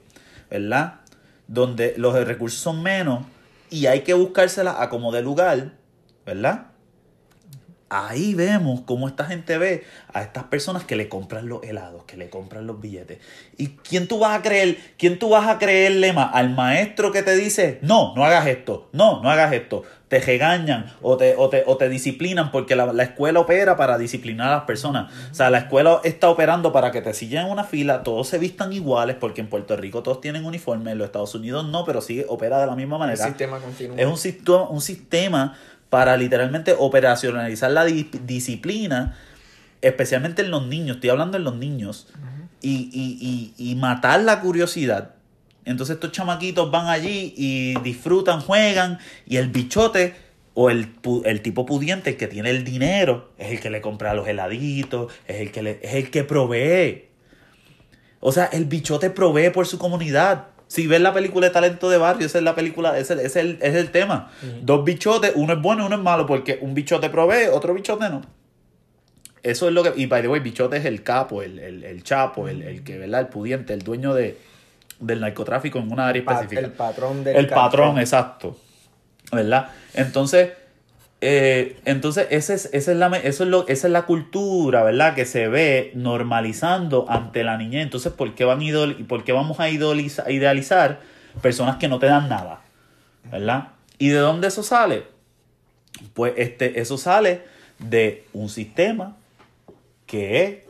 ¿verdad? 0.51 1.01
Donde 1.49 1.95
los 1.97 2.15
recursos 2.27 2.61
son 2.61 2.83
menos 2.83 3.25
y 3.71 3.87
hay 3.87 4.01
que 4.03 4.15
buscárselas 4.15 4.77
a 4.79 4.89
como 4.89 5.11
de 5.13 5.23
lugar, 5.23 5.73
¿verdad? 6.25 6.67
Ahí 7.91 8.35
vemos 8.35 8.83
cómo 8.83 9.09
esta 9.09 9.25
gente 9.25 9.57
ve 9.57 9.85
a 10.13 10.23
estas 10.23 10.45
personas 10.45 10.85
que 10.85 10.95
le 10.95 11.09
compran 11.09 11.49
los 11.49 11.63
helados, 11.63 12.05
que 12.05 12.19
le 12.19 12.29
compran 12.29 12.67
los 12.67 12.81
billetes. 12.81 13.19
¿Y 13.57 13.69
quién 13.69 14.07
tú 14.09 14.19
vas 14.19 14.39
a 14.39 14.43
creer? 14.43 14.77
¿Quién 14.99 15.19
tú 15.19 15.31
vas 15.31 15.49
a 15.49 15.59
creerle 15.59 16.13
más? 16.13 16.31
Al 16.35 16.51
maestro 16.51 17.13
que 17.13 17.23
te 17.23 17.35
dice, 17.35 17.79
no, 17.81 18.15
no 18.15 18.25
hagas 18.27 18.47
esto, 18.47 18.91
no, 18.93 19.23
no 19.23 19.31
hagas 19.31 19.53
esto. 19.55 19.85
Te 20.09 20.21
regañan 20.21 20.87
o 21.03 21.17
te, 21.17 21.35
o 21.37 21.49
te, 21.51 21.65
o 21.67 21.77
te 21.77 21.89
disciplinan 21.89 22.51
porque 22.51 22.77
la, 22.77 22.93
la 22.93 23.03
escuela 23.03 23.41
opera 23.41 23.77
para 23.77 23.97
disciplinar 23.99 24.49
a 24.49 24.57
las 24.57 24.65
personas. 24.65 25.13
O 25.31 25.35
sea, 25.35 25.51
la 25.51 25.59
escuela 25.59 26.01
está 26.05 26.29
operando 26.31 26.73
para 26.73 26.91
que 26.91 27.01
te 27.03 27.13
sigan 27.15 27.47
en 27.47 27.53
una 27.53 27.65
fila, 27.65 28.03
todos 28.03 28.29
se 28.29 28.39
vistan 28.39 28.73
iguales 28.73 29.17
porque 29.19 29.41
en 29.43 29.49
Puerto 29.49 29.77
Rico 29.77 30.03
todos 30.03 30.21
tienen 30.21 30.45
uniforme, 30.45 30.93
en 30.93 30.99
los 30.99 31.07
Estados 31.07 31.35
Unidos 31.35 31.67
no, 31.67 31.85
pero 31.85 32.01
sí 32.01 32.25
opera 32.29 32.59
de 32.59 32.67
la 32.67 32.75
misma 32.75 32.97
El 32.97 33.01
manera. 33.01 33.25
sistema 33.25 33.59
continúa. 33.59 33.97
Es 33.99 34.07
un 34.07 34.17
sistema, 34.19 34.69
un 34.69 34.81
sistema 34.81 35.59
para 35.91 36.17
literalmente 36.17 36.75
operacionalizar 36.79 37.71
la 37.71 37.85
di- 37.85 38.11
disciplina, 38.25 39.17
especialmente 39.81 40.43
en 40.43 40.51
los 40.51 40.67
niños, 40.67 40.97
estoy 40.97 41.11
hablando 41.11 41.37
en 41.37 41.45
los 41.45 41.57
niños, 41.57 42.09
y, 42.61 42.91
y, 42.93 43.55
y, 43.57 43.71
y 43.71 43.77
matar 43.77 44.21
la 44.23 44.41
curiosidad 44.41 45.15
Entonces 45.65 45.95
estos 45.95 46.11
chamaquitos 46.11 46.71
van 46.73 46.87
allí 46.89 47.33
y 47.37 47.79
disfrutan, 47.83 48.41
juegan 48.41 48.99
y 49.27 49.37
el 49.37 49.49
bichote 49.49 50.17
o 50.55 50.69
el, 50.71 50.89
el 51.25 51.41
tipo 51.41 51.65
pudiente, 51.67 52.11
el 52.11 52.17
que 52.17 52.27
tiene 52.27 52.51
el 52.51 52.65
dinero, 52.65 53.31
es 53.39 53.53
el 53.53 53.61
que 53.61 53.71
le 53.71 53.81
compra 53.81 54.13
los 54.15 54.27
heladitos, 54.27 55.13
es 55.29 55.37
el 55.43 55.53
que, 55.53 55.63
le- 55.63 55.79
es 55.83 55.95
el 55.95 56.11
que 56.11 56.25
provee. 56.25 57.05
O 58.21 58.33
sea, 58.33 58.47
el 58.47 58.65
bichote 58.65 59.11
provee 59.11 59.51
por 59.51 59.67
su 59.69 59.79
comunidad. 59.79 60.47
Si 60.69 60.87
ves 60.87 61.01
la 61.01 61.13
película 61.13 61.49
de 61.49 61.53
Talento 61.53 61.89
de 61.91 61.99
Barrio, 61.99 62.27
esa 62.27 62.39
es 62.39 62.45
la 62.45 62.55
película, 62.55 62.99
ese, 62.99 63.15
es, 63.25 63.37
el, 63.37 63.59
es 63.61 63.75
el 63.75 63.91
tema. 63.91 64.31
Dos 64.63 64.85
bichotes, 64.85 65.33
uno 65.35 65.55
es 65.55 65.63
bueno 65.63 65.83
y 65.83 65.87
uno 65.87 65.97
es 65.97 66.03
malo, 66.03 66.27
porque 66.27 66.59
un 66.61 66.75
bichote 66.75 67.09
provee, 67.11 67.49
otro 67.53 67.75
bichote 67.75 68.09
no. 68.11 68.23
Eso 69.43 69.69
es 69.69 69.75
lo 69.75 69.83
que. 69.83 69.93
Y 70.01 70.07
by 70.07 70.21
the 70.23 70.29
way, 70.29 70.41
bichote 70.41 70.77
es 70.77 70.85
el 70.85 71.03
capo, 71.03 71.43
el, 71.43 71.59
el, 71.59 71.85
el 71.85 72.03
chapo, 72.03 72.49
el, 72.49 72.63
el 72.63 72.85
que, 72.85 72.99
¿verdad? 72.99 73.21
El 73.23 73.27
pudiente, 73.29 73.73
el 73.73 73.83
dueño 73.83 74.13
de, 74.13 74.37
del 75.01 75.21
narcotráfico 75.21 75.79
en 75.79 75.91
una 75.91 76.09
área 76.09 76.21
específica. 76.21 76.61
el 76.61 76.73
patrón 76.73 77.25
del 77.25 77.37
El 77.37 77.47
patrón, 77.47 77.99
exacto. 77.99 78.59
¿Verdad? 79.33 79.71
Entonces, 79.95 80.51
eh, 81.21 81.77
entonces 81.85 82.27
ese 82.31 82.55
es, 82.55 82.71
esa, 82.73 82.93
es 82.93 82.97
la, 82.99 83.09
eso 83.19 83.43
es 83.45 83.51
lo, 83.51 83.67
esa 83.69 83.87
es 83.89 83.93
la 83.93 84.03
cultura, 84.07 84.83
¿verdad? 84.85 85.15
Que 85.15 85.25
se 85.25 85.49
ve 85.49 85.91
normalizando 85.95 87.07
ante 87.09 87.43
la 87.45 87.57
niñez. 87.59 87.83
Entonces, 87.83 88.13
¿por 88.13 88.35
qué, 88.35 88.45
van 88.45 88.61
idol- 88.63 89.07
por 89.07 89.25
qué 89.25 89.33
vamos 89.33 89.59
a 89.61 89.69
idealizar 89.69 91.01
personas 91.43 91.77
que 91.77 91.89
no 91.89 91.99
te 91.99 92.07
dan 92.07 92.29
nada? 92.29 92.61
¿Verdad? 93.31 93.69
¿Y 93.99 94.09
de 94.09 94.19
dónde 94.19 94.49
eso 94.49 94.63
sale? 94.63 95.05
Pues 96.15 96.35
este, 96.37 96.81
eso 96.81 96.97
sale 96.99 97.43
de 97.79 98.25
un 98.33 98.49
sistema 98.49 99.17
que 100.07 100.67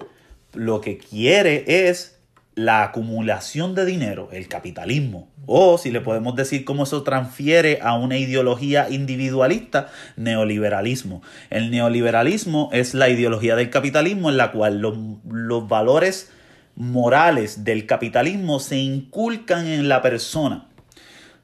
lo 0.54 0.80
que 0.80 0.98
quiere 0.98 1.64
es 1.88 2.17
la 2.58 2.82
acumulación 2.82 3.76
de 3.76 3.86
dinero, 3.86 4.30
el 4.32 4.48
capitalismo. 4.48 5.28
O 5.46 5.78
si 5.78 5.92
le 5.92 6.00
podemos 6.00 6.34
decir 6.34 6.64
cómo 6.64 6.82
eso 6.82 7.04
transfiere 7.04 7.78
a 7.80 7.96
una 7.96 8.18
ideología 8.18 8.90
individualista, 8.90 9.92
neoliberalismo. 10.16 11.22
El 11.50 11.70
neoliberalismo 11.70 12.68
es 12.72 12.94
la 12.94 13.08
ideología 13.08 13.54
del 13.54 13.70
capitalismo 13.70 14.28
en 14.28 14.38
la 14.38 14.50
cual 14.50 14.80
los, 14.80 14.98
los 15.30 15.68
valores 15.68 16.32
morales 16.74 17.62
del 17.62 17.86
capitalismo 17.86 18.58
se 18.58 18.78
inculcan 18.78 19.68
en 19.68 19.88
la 19.88 20.02
persona. 20.02 20.66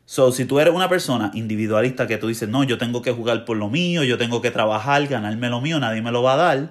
So, 0.07 0.33
si 0.33 0.45
tú 0.45 0.59
eres 0.59 0.75
una 0.75 0.89
persona 0.89 1.31
individualista 1.33 2.09
que 2.09 2.19
tú 2.19 2.27
dices, 2.27 2.49
no, 2.49 2.65
yo 2.65 2.77
tengo 2.77 3.03
que 3.03 3.13
jugar 3.13 3.45
por 3.45 3.57
lo 3.57 3.71
mío, 3.71 4.03
yo 4.03 4.19
tengo 4.19 4.43
que 4.43 4.51
trabajar, 4.51 5.07
ganarme 5.07 5.49
lo 5.49 5.61
mío, 5.61 5.79
nadie 5.79 6.03
me 6.03 6.11
lo 6.11 6.23
va 6.23 6.35
a 6.35 6.37
dar, 6.37 6.71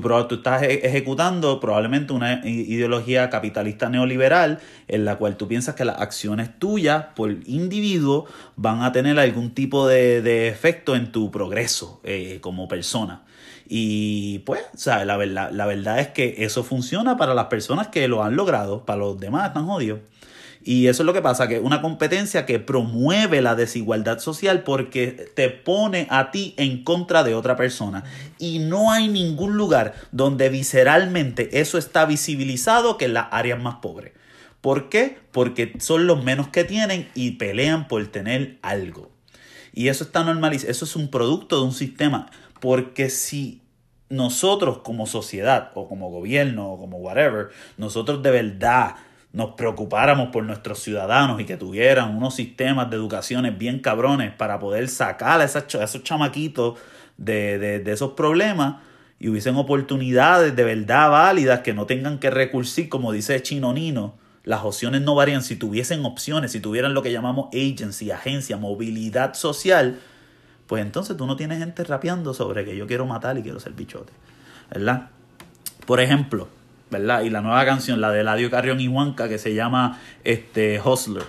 tú, 0.00 0.26
tú 0.28 0.34
estás 0.34 0.62
e- 0.62 0.86
ejecutando 0.86 1.60
probablemente 1.60 2.12
una 2.12 2.44
ideología 2.44 3.30
capitalista 3.30 3.88
neoliberal 3.88 4.58
en 4.88 5.04
la 5.04 5.16
cual 5.16 5.36
tú 5.36 5.46
piensas 5.46 5.76
que 5.76 5.84
las 5.84 6.00
acciones 6.00 6.58
tuyas 6.58 7.06
por 7.14 7.30
individuo 7.46 8.26
van 8.56 8.82
a 8.82 8.90
tener 8.90 9.20
algún 9.20 9.54
tipo 9.54 9.86
de, 9.86 10.20
de 10.20 10.48
efecto 10.48 10.96
en 10.96 11.12
tu 11.12 11.30
progreso 11.30 12.00
eh, 12.02 12.38
como 12.40 12.66
persona. 12.66 13.22
Y 13.68 14.40
pues, 14.40 14.62
la 14.84 15.16
verdad, 15.16 15.50
la 15.52 15.64
verdad 15.64 16.00
es 16.00 16.08
que 16.08 16.34
eso 16.38 16.64
funciona 16.64 17.16
para 17.16 17.32
las 17.32 17.46
personas 17.46 17.88
que 17.88 18.08
lo 18.08 18.24
han 18.24 18.34
logrado, 18.34 18.84
para 18.84 18.98
los 18.98 19.18
demás 19.18 19.48
están 19.48 19.66
jodidos. 19.66 20.00
Y 20.66 20.86
eso 20.86 21.02
es 21.02 21.06
lo 21.06 21.12
que 21.12 21.20
pasa, 21.20 21.46
que 21.46 21.56
es 21.56 21.62
una 21.62 21.82
competencia 21.82 22.46
que 22.46 22.58
promueve 22.58 23.42
la 23.42 23.54
desigualdad 23.54 24.18
social 24.18 24.62
porque 24.62 25.30
te 25.34 25.50
pone 25.50 26.06
a 26.08 26.30
ti 26.30 26.54
en 26.56 26.82
contra 26.82 27.22
de 27.22 27.34
otra 27.34 27.54
persona. 27.54 28.04
Y 28.38 28.60
no 28.60 28.90
hay 28.90 29.08
ningún 29.08 29.58
lugar 29.58 29.92
donde 30.10 30.48
visceralmente 30.48 31.60
eso 31.60 31.76
está 31.76 32.06
visibilizado 32.06 32.96
que 32.96 33.04
en 33.04 33.12
las 33.12 33.26
áreas 33.30 33.60
más 33.60 33.76
pobres. 33.76 34.12
¿Por 34.62 34.88
qué? 34.88 35.18
Porque 35.32 35.74
son 35.80 36.06
los 36.06 36.24
menos 36.24 36.48
que 36.48 36.64
tienen 36.64 37.10
y 37.14 37.32
pelean 37.32 37.86
por 37.86 38.06
tener 38.06 38.56
algo. 38.62 39.10
Y 39.74 39.88
eso 39.88 40.02
está 40.02 40.24
normalizado, 40.24 40.70
eso 40.70 40.86
es 40.86 40.96
un 40.96 41.08
producto 41.08 41.58
de 41.58 41.66
un 41.66 41.74
sistema. 41.74 42.30
Porque 42.60 43.10
si 43.10 43.60
nosotros 44.08 44.78
como 44.78 45.06
sociedad 45.06 45.72
o 45.74 45.88
como 45.88 46.08
gobierno 46.08 46.72
o 46.72 46.78
como 46.78 46.96
whatever, 46.96 47.50
nosotros 47.76 48.22
de 48.22 48.30
verdad 48.30 48.94
nos 49.34 49.50
preocupáramos 49.50 50.30
por 50.30 50.44
nuestros 50.44 50.78
ciudadanos 50.78 51.38
y 51.40 51.44
que 51.44 51.58
tuvieran 51.58 52.16
unos 52.16 52.34
sistemas 52.34 52.88
de 52.88 52.96
educaciones 52.96 53.58
bien 53.58 53.80
cabrones 53.80 54.32
para 54.32 54.58
poder 54.58 54.88
sacar 54.88 55.42
a, 55.42 55.44
esos 55.44 56.02
chamaquitos 56.02 56.78
de 57.18 57.82
esos 57.86 58.12
problemas 58.12 58.76
y 59.18 59.28
hubiesen 59.28 59.56
oportunidades 59.56 60.54
de 60.54 60.64
verdad 60.64 61.10
válidas 61.10 61.60
que 61.60 61.72
no 61.72 61.86
tengan 61.86 62.18
que 62.18 62.30
recursir, 62.30 62.88
como 62.88 63.12
dice 63.12 63.40
Chino 63.42 63.72
Nino. 63.72 64.16
Las 64.42 64.64
opciones 64.64 65.00
no 65.00 65.14
varían. 65.14 65.42
Si 65.42 65.56
tuviesen 65.56 66.04
opciones, 66.04 66.52
si 66.52 66.60
tuvieran 66.60 66.92
lo 66.92 67.02
que 67.02 67.10
llamamos 67.10 67.48
agency, 67.54 68.10
agencia, 68.10 68.58
movilidad 68.58 69.32
social, 69.34 69.98
pues 70.66 70.82
entonces 70.82 71.16
tú 71.16 71.26
no 71.26 71.36
tienes 71.36 71.58
gente 71.58 71.84
rapeando 71.84 72.34
sobre 72.34 72.64
que 72.64 72.76
yo 72.76 72.86
quiero 72.86 73.06
matar 73.06 73.38
y 73.38 73.42
quiero 73.42 73.60
ser 73.60 73.72
bichote. 73.72 74.12
¿Verdad? 74.70 75.08
Por 75.86 76.00
ejemplo, 76.00 76.48
¿verdad? 76.90 77.22
Y 77.22 77.30
la 77.30 77.40
nueva 77.40 77.64
canción, 77.64 78.00
la 78.00 78.10
de 78.10 78.20
Eladio 78.20 78.50
Carrión 78.50 78.80
y 78.80 78.86
Juanca, 78.86 79.28
que 79.28 79.38
se 79.38 79.54
llama 79.54 80.00
este, 80.24 80.80
Hustler. 80.84 81.24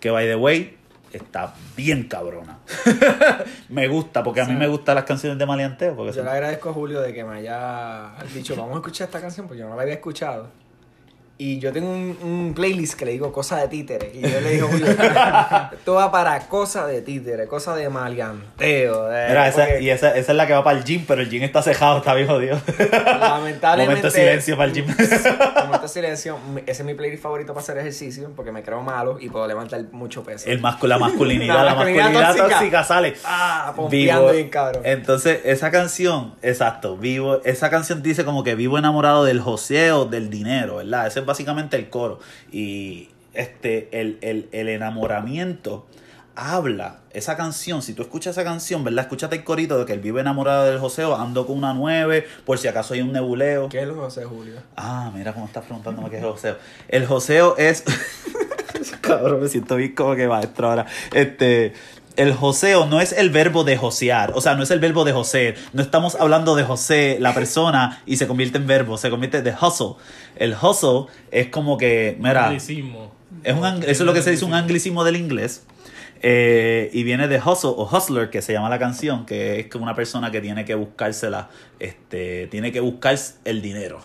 Que, 0.00 0.10
by 0.10 0.26
the 0.26 0.36
way, 0.36 0.76
está 1.12 1.54
bien 1.76 2.04
cabrona. 2.08 2.58
me 3.68 3.88
gusta, 3.88 4.22
porque 4.22 4.40
a 4.40 4.44
mí 4.44 4.52
Sí. 4.52 4.58
me 4.58 4.68
gustan 4.68 4.94
las 4.96 5.04
canciones 5.04 5.38
de 5.38 5.46
Maleanteo. 5.46 5.96
Porque 5.96 6.10
Yo 6.12 6.16
son- 6.16 6.24
le 6.26 6.30
agradezco 6.32 6.70
a 6.70 6.72
Julio 6.72 7.00
de 7.00 7.12
que 7.14 7.24
me 7.24 7.36
haya 7.38 8.12
dicho, 8.34 8.54
vamos 8.56 8.74
a 8.74 8.78
escuchar 8.78 9.06
esta 9.06 9.20
canción, 9.20 9.46
porque 9.46 9.60
yo 9.60 9.68
no 9.68 9.76
la 9.76 9.82
había 9.82 9.94
escuchado. 9.94 10.50
Y 11.40 11.60
yo 11.60 11.72
tengo 11.72 11.88
un, 11.88 12.18
un 12.20 12.52
playlist 12.52 12.94
que 12.98 13.04
le 13.04 13.12
digo 13.12 13.32
cosa 13.32 13.58
de 13.58 13.68
títere. 13.68 14.10
Y 14.12 14.22
yo 14.22 14.40
le 14.40 14.50
digo, 14.50 14.66
Julio, 14.66 14.86
esto 15.72 15.94
va 15.94 16.10
para 16.10 16.36
cosa 16.48 16.84
de 16.88 17.00
títere, 17.00 17.46
cosa 17.46 17.76
de 17.76 17.88
maleanteo. 17.88 19.04
de- 19.06 19.28
Mira, 19.28 19.46
esa, 19.46 19.64
porque 19.66 19.80
y 19.82 19.90
esa, 19.90 20.16
esa 20.16 20.32
es 20.32 20.36
la 20.36 20.48
que 20.48 20.52
va 20.54 20.64
para 20.64 20.76
el 20.78 20.84
gym, 20.84 21.04
pero 21.06 21.22
el 21.22 21.30
gym 21.30 21.44
está 21.44 21.62
cejado, 21.62 21.98
está 21.98 22.14
bien 22.14 22.26
jodido. 22.26 22.58
lamentablemente. 23.20 23.86
Momento 24.02 24.06
de 24.08 24.10
silencio 24.10 24.56
para 24.56 24.68
el 24.68 24.74
gym. 24.74 24.86
Momento 25.64 25.82
de 25.82 25.88
silencio. 25.88 26.38
Ese 26.66 26.82
es 26.82 26.84
mi 26.84 26.94
playlist 26.94 27.22
favorito 27.22 27.54
para 27.54 27.62
hacer 27.62 27.78
ejercicio, 27.78 28.32
porque 28.34 28.52
me 28.52 28.62
creo 28.64 28.82
malo 28.82 29.18
y 29.20 29.28
puedo 29.28 29.46
levantar 29.46 29.80
mucho 29.92 30.24
peso. 30.24 30.50
El 30.50 30.60
mascu- 30.60 30.88
la 30.88 30.98
masculinidad, 30.98 31.54
La 31.58 31.62
la 31.64 31.74
masculinidad 31.76 32.04
masculinidad 32.12 32.36
tóxica. 32.36 32.58
tóxica. 32.58 32.84
sale. 32.84 33.14
Ah, 33.24 33.72
pompeando 33.76 34.32
bien 34.32 34.48
cabrón. 34.48 34.82
Entonces, 34.84 35.40
esa 35.44 35.70
canción, 35.70 36.34
exacto, 36.42 36.96
vivo, 36.96 37.40
esa 37.44 37.70
canción 37.70 38.02
dice 38.02 38.24
como 38.24 38.42
que 38.42 38.56
vivo 38.56 38.76
enamorado 38.76 39.24
del 39.24 39.40
joseo 39.40 40.04
del 40.04 40.30
dinero, 40.30 40.76
¿verdad? 40.78 41.06
Ese 41.06 41.20
es 41.20 41.27
básicamente 41.28 41.76
el 41.76 41.88
coro. 41.88 42.18
Y 42.50 43.10
este, 43.34 43.88
el, 43.92 44.18
el, 44.22 44.48
el 44.50 44.68
enamoramiento 44.68 45.86
habla, 46.38 47.00
esa 47.10 47.36
canción, 47.36 47.82
si 47.82 47.94
tú 47.94 48.02
escuchas 48.02 48.36
esa 48.36 48.44
canción, 48.44 48.84
¿verdad? 48.84 49.04
Escúchate 49.04 49.34
el 49.34 49.44
corito 49.44 49.76
de 49.76 49.84
que 49.84 49.92
él 49.92 49.98
vive 49.98 50.20
enamorado 50.20 50.66
del 50.66 50.78
joseo, 50.78 51.16
ando 51.16 51.46
con 51.46 51.58
una 51.58 51.74
nueve, 51.74 52.26
por 52.46 52.58
si 52.58 52.68
acaso 52.68 52.94
hay 52.94 53.00
un 53.00 53.12
nebuleo. 53.12 53.68
¿Qué 53.68 53.82
es 53.82 53.88
lo 53.88 54.00
que 54.00 54.06
hace 54.06 54.24
Julio? 54.24 54.54
Ah, 54.76 55.10
mira 55.12 55.32
cómo 55.32 55.46
estás 55.46 55.64
preguntándome 55.64 56.10
qué 56.10 56.18
es 56.18 56.22
el 56.22 56.30
joseo. 56.30 56.56
El 56.88 57.06
joseo 57.06 57.56
es. 57.56 57.82
Cabrón, 59.00 59.42
me 59.42 59.48
siento 59.48 59.74
bien 59.74 59.96
como 59.96 60.14
que 60.14 60.28
maestro 60.28 60.68
ahora. 60.68 60.86
Este. 61.12 61.72
El 62.18 62.34
joseo 62.34 62.86
no 62.86 63.00
es 63.00 63.12
el 63.12 63.30
verbo 63.30 63.62
de 63.62 63.76
josear, 63.76 64.32
o 64.34 64.40
sea, 64.40 64.56
no 64.56 64.64
es 64.64 64.72
el 64.72 64.80
verbo 64.80 65.04
de 65.04 65.12
josear. 65.12 65.54
No 65.72 65.82
estamos 65.82 66.16
hablando 66.16 66.56
de 66.56 66.64
José, 66.64 67.16
la 67.20 67.32
persona, 67.32 68.02
y 68.06 68.16
se 68.16 68.26
convierte 68.26 68.58
en 68.58 68.66
verbo, 68.66 68.98
se 68.98 69.08
convierte 69.08 69.40
de 69.40 69.52
hustle. 69.52 69.94
El 70.34 70.56
hustle 70.60 71.06
es 71.30 71.46
como 71.46 71.78
que, 71.78 72.16
mira, 72.18 72.46
Anglicismo. 72.46 73.12
es 73.44 73.54
un, 73.54 73.64
eso 73.64 73.88
es 73.88 74.00
lo 74.00 74.12
que 74.12 74.22
se 74.22 74.32
dice 74.32 74.44
un 74.44 74.54
anglicismo 74.54 75.04
del 75.04 75.14
inglés. 75.14 75.62
Eh, 76.20 76.90
y 76.92 77.04
viene 77.04 77.28
de 77.28 77.38
hustle 77.38 77.70
o 77.76 77.88
hustler, 77.88 78.30
que 78.30 78.42
se 78.42 78.52
llama 78.52 78.68
la 78.68 78.80
canción, 78.80 79.24
que 79.24 79.60
es 79.60 79.68
como 79.68 79.84
una 79.84 79.94
persona 79.94 80.32
que 80.32 80.40
tiene 80.40 80.64
que 80.64 80.74
buscársela, 80.74 81.50
este, 81.78 82.48
tiene 82.48 82.72
que 82.72 82.80
buscar 82.80 83.16
el 83.44 83.62
dinero. 83.62 84.00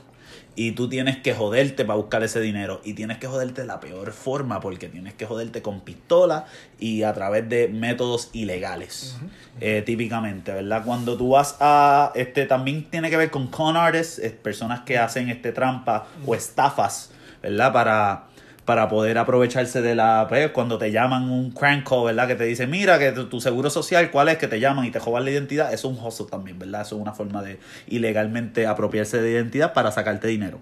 Y 0.56 0.74
tú 0.74 0.88
tienes 0.90 1.18
que 1.18 1.34
joderte 1.34 1.84
para 1.86 1.98
buscar 1.98 2.24
ese 2.24 2.40
dinero. 2.40 2.82
Y 2.84 2.94
tienes 2.94 3.18
que 3.18 3.28
joderte 3.28 3.62
de 3.62 3.68
la 3.68 3.80
peor 3.80 4.12
forma, 4.12 4.60
porque 4.60 4.88
tienes 4.88 5.14
que 5.14 5.26
joderte 5.26 5.62
con 5.62 5.82
pistola 5.82 6.46
y 6.80 7.04
a 7.04 7.14
través 7.14 7.50
de 7.50 7.68
métodos 7.68 8.30
ilegales. 8.34 9.18
eh, 9.60 9.84
típicamente, 9.86 10.52
¿verdad? 10.52 10.84
Cuando 10.86 11.18
tú 11.18 11.30
vas 11.30 11.58
a. 11.60 12.12
Este 12.16 12.46
también 12.46 12.90
tiene 12.90 13.10
que 13.10 13.18
ver 13.18 13.32
con 13.32 13.48
con 13.48 13.78
artists, 13.78 14.22
personas 14.42 14.82
que 14.82 14.98
hacen 14.98 15.30
este 15.30 15.52
trampa 15.52 16.08
o 16.26 16.36
estafas, 16.36 17.12
¿verdad? 17.42 17.72
Para 17.74 18.28
para 18.66 18.88
poder 18.88 19.18
aprovecharse 19.18 19.82
de 19.82 19.96
la 19.96 20.26
pues, 20.30 20.52
cuando 20.52 20.78
te 20.78 20.92
llaman 20.92 21.30
un 21.30 21.52
crank 21.52 21.90
¿verdad? 22.06 22.28
Que 22.28 22.36
te 22.36 22.46
dice, 22.46 22.66
mira, 22.68 22.98
que 22.98 23.12
tu, 23.12 23.42
seguro 23.42 23.70
social, 23.70 24.10
¿cuál 24.12 24.30
es? 24.30 24.38
Que 24.38 24.48
te 24.48 24.60
llaman 24.60 24.86
y 24.86 24.92
te 24.92 25.00
jodan 25.00 25.26
la 25.26 25.32
identidad. 25.32 25.74
Eso 25.74 25.92
es 25.92 25.98
un 25.98 26.06
hustle 26.06 26.28
también, 26.30 26.60
¿verdad? 26.60 26.82
Eso 26.82 26.96
es 26.96 27.02
una 27.02 27.14
forma 27.14 27.42
de 27.42 27.60
ilegalmente 27.88 28.66
apropiarse 28.66 29.22
de 29.22 29.32
identidad 29.32 29.74
para 29.74 29.92
sacarte 29.92 30.28
dinero. 30.28 30.60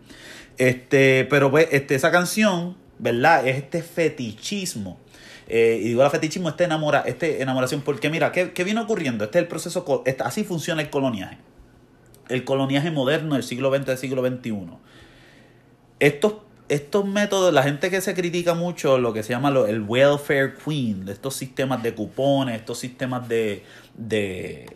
Este, 0.58 1.28
pero 1.30 1.52
pues, 1.52 1.68
este, 1.72 1.96
esa 1.96 2.12
canción, 2.12 2.76
¿verdad? 2.98 3.48
Es 3.48 3.58
este 3.58 3.84
fetichismo. 3.84 5.00
Eh, 5.48 5.80
y 5.82 5.90
digo 5.90 6.02
la 6.02 6.10
fetichismo, 6.10 6.50
este, 6.50 6.64
enamora, 6.64 7.04
este 7.06 7.42
enamoración, 7.42 7.82
porque 7.82 8.10
mira, 8.10 8.32
¿qué, 8.32 8.52
qué 8.54 8.64
viene 8.64 8.80
ocurriendo? 8.80 9.26
Este 9.26 9.38
es 9.38 9.44
el 9.44 9.48
proceso, 9.48 10.04
este- 10.06 10.24
así 10.24 10.44
funciona 10.44 10.82
el 10.82 10.90
coloniaje. 10.90 11.38
El 12.30 12.46
coloniaje 12.46 12.90
moderno 12.90 13.36
del 13.36 13.44
siglo 13.44 13.70
XX, 13.76 13.86
del 13.86 13.98
siglo 13.98 14.26
XXI 14.26 14.78
estos, 16.02 16.34
estos 16.74 17.06
métodos, 17.06 17.54
la 17.54 17.64
gente 17.64 17.90
que 17.90 18.00
se 18.02 18.14
critica 18.14 18.54
mucho 18.54 18.98
lo 18.98 19.14
que 19.14 19.24
se 19.24 19.30
llama 19.34 19.52
lo- 19.52 19.68
el 19.68 19.82
welfare 19.82 20.54
queen, 20.64 21.08
estos 21.10 21.36
sistemas 21.36 21.84
de 21.84 21.94
cupones, 21.94 22.56
estos 22.56 22.80
sistemas 22.80 23.28
de, 23.28 23.64
de, 23.94 24.68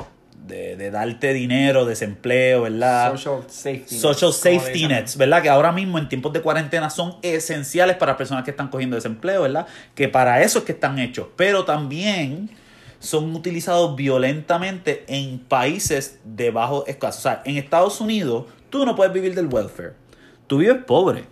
de, 0.46 0.76
de 0.76 0.92
darte 0.92 1.34
dinero, 1.34 1.86
desempleo, 1.86 2.64
¿verdad? 2.64 3.12
Social 3.14 3.44
safety. 3.48 3.98
Social 3.98 4.34
safety 4.34 4.88
nets, 4.88 5.16
¿verdad? 5.18 5.42
Que 5.42 5.50
ahora 5.50 5.72
mismo 5.72 5.98
en 5.98 6.10
tiempos 6.10 6.34
de 6.34 6.42
cuarentena 6.42 6.90
son 6.90 7.16
esenciales 7.22 7.96
para 7.96 8.18
personas 8.18 8.44
que 8.44 8.52
están 8.52 8.68
cogiendo 8.68 8.96
desempleo, 8.96 9.44
¿verdad? 9.44 9.66
Que 9.96 10.08
para 10.10 10.42
eso 10.44 10.60
es 10.60 10.66
que 10.66 10.74
están 10.74 11.00
hechos. 11.00 11.28
Pero 11.36 11.64
también 11.66 12.50
son 13.00 13.36
utilizados 13.36 13.96
violentamente 13.96 15.04
en 15.08 15.40
países 15.40 16.20
de 16.26 16.52
bajo 16.52 16.86
escaso. 16.88 17.20
O 17.20 17.22
sea, 17.22 17.42
en 17.46 17.58
Estados 17.58 18.02
Unidos 18.02 18.46
tú 18.70 18.86
no 18.86 18.96
puedes 18.96 19.14
vivir 19.14 19.34
del 19.36 19.48
welfare. 19.48 19.94
Tú 20.48 20.58
vives 20.58 20.78
pobre. 20.86 21.24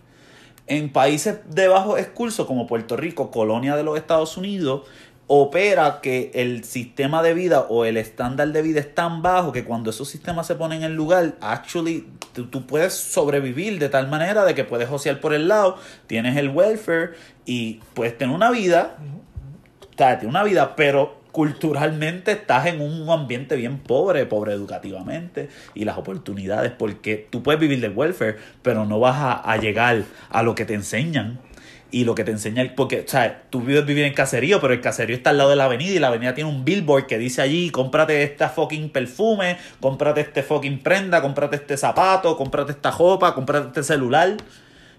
En 0.67 0.91
países 0.91 1.39
de 1.49 1.67
bajo 1.67 1.97
excurso 1.97 2.47
como 2.47 2.67
Puerto 2.67 2.95
Rico, 2.95 3.32
colonia 3.32 3.76
de 3.76 3.84
los 3.84 3.97
Estados 3.97 4.38
Unidos, 4.38 4.84
opera 5.28 5.99
que 6.02 6.32
el 6.34 6.63
sistema 6.63 7.23
de 7.23 7.34
vida 7.34 7.62
o 7.69 7.86
el 7.86 7.97
estándar 7.97 8.49
de 8.49 8.62
vida 8.62 8.80
es 8.80 8.93
tan 8.93 9.21
bajo 9.21 9.52
que 9.52 9.63
cuando 9.63 9.89
esos 9.89 10.10
sistemas 10.10 10.47
se 10.47 10.56
ponen 10.56 10.84
en 10.84 10.95
lugar, 10.95 11.36
actually 11.41 12.08
tú, 12.34 12.47
tú 12.47 12.65
puedes 12.65 12.93
sobrevivir 12.93 13.80
de 13.80 13.89
tal 13.89 14.08
manera 14.08 14.43
de 14.45 14.54
que 14.54 14.63
puedes 14.63 14.89
josear 14.89 15.19
por 15.19 15.34
el 15.34 15.47
lado, 15.47 15.78
tienes 16.08 16.36
el 16.38 16.49
welfare 16.49 17.13
y 17.45 17.80
puedes 17.93 18.17
tener 18.17 18.36
una 18.36 18.52
vida, 18.52 18.97
o 19.82 19.97
sea, 19.97 20.19
tienes 20.19 20.34
una 20.34 20.43
vida, 20.43 20.76
pero 20.76 21.22
culturalmente 21.34 22.32
estás 22.32 22.67
en 22.67 22.80
un 22.80 23.10
ambiente 23.10 23.56
bien 23.56 23.80
pobre, 23.80 24.28
pobre 24.28 24.54
educativamente 24.54 25.50
y 25.74 25.84
las 25.84 25.98
oportunidades, 25.98 26.72
porque 26.72 27.28
tú 27.28 27.41
puedes 27.41 27.60
vivir 27.60 27.82
del 27.82 27.91
welfare, 27.98 28.38
pero 28.62 28.86
no 28.86 29.00
vas 29.00 29.41
a, 29.43 29.58
llegar 29.58 30.04
a 30.30 30.43
lo 30.43 30.54
que 30.54 30.63
te 30.63 30.76
enseñan. 30.76 31.39
Y 31.89 32.06
lo 32.06 32.15
que 32.15 32.24
te 32.24 32.32
enseñan, 32.32 32.74
porque, 32.76 33.04
o 33.06 33.08
sea, 33.08 33.43
tú 33.50 33.62
vives 33.62 33.86
vivir 33.86 34.04
en 34.06 34.13
caserío, 34.13 34.62
pero 34.62 34.74
el 34.74 34.82
caserío 34.82 35.15
está 35.15 35.32
al 35.32 35.38
lado 35.38 35.50
de 35.50 35.56
la 35.56 35.65
avenida 35.65 35.93
y 35.93 36.00
la 36.00 36.08
avenida 36.08 36.36
tiene 36.36 36.50
un 36.50 36.65
billboard 36.65 37.08
que 37.08 37.17
dice 37.17 37.41
allí, 37.41 37.72
cómprate 37.72 38.24
esta 38.24 38.50
fucking 38.50 38.89
perfume, 38.89 39.58
cómprate 39.80 40.22
este 40.22 40.43
fucking 40.43 40.80
prenda, 40.80 41.22
cómprate 41.22 41.56
este 41.56 41.78
zapato, 41.78 42.38
cómprate 42.38 42.72
esta 42.72 42.91
ropa, 42.91 43.34
cómprate 43.34 43.67
este 43.67 43.84
celular. 43.84 44.38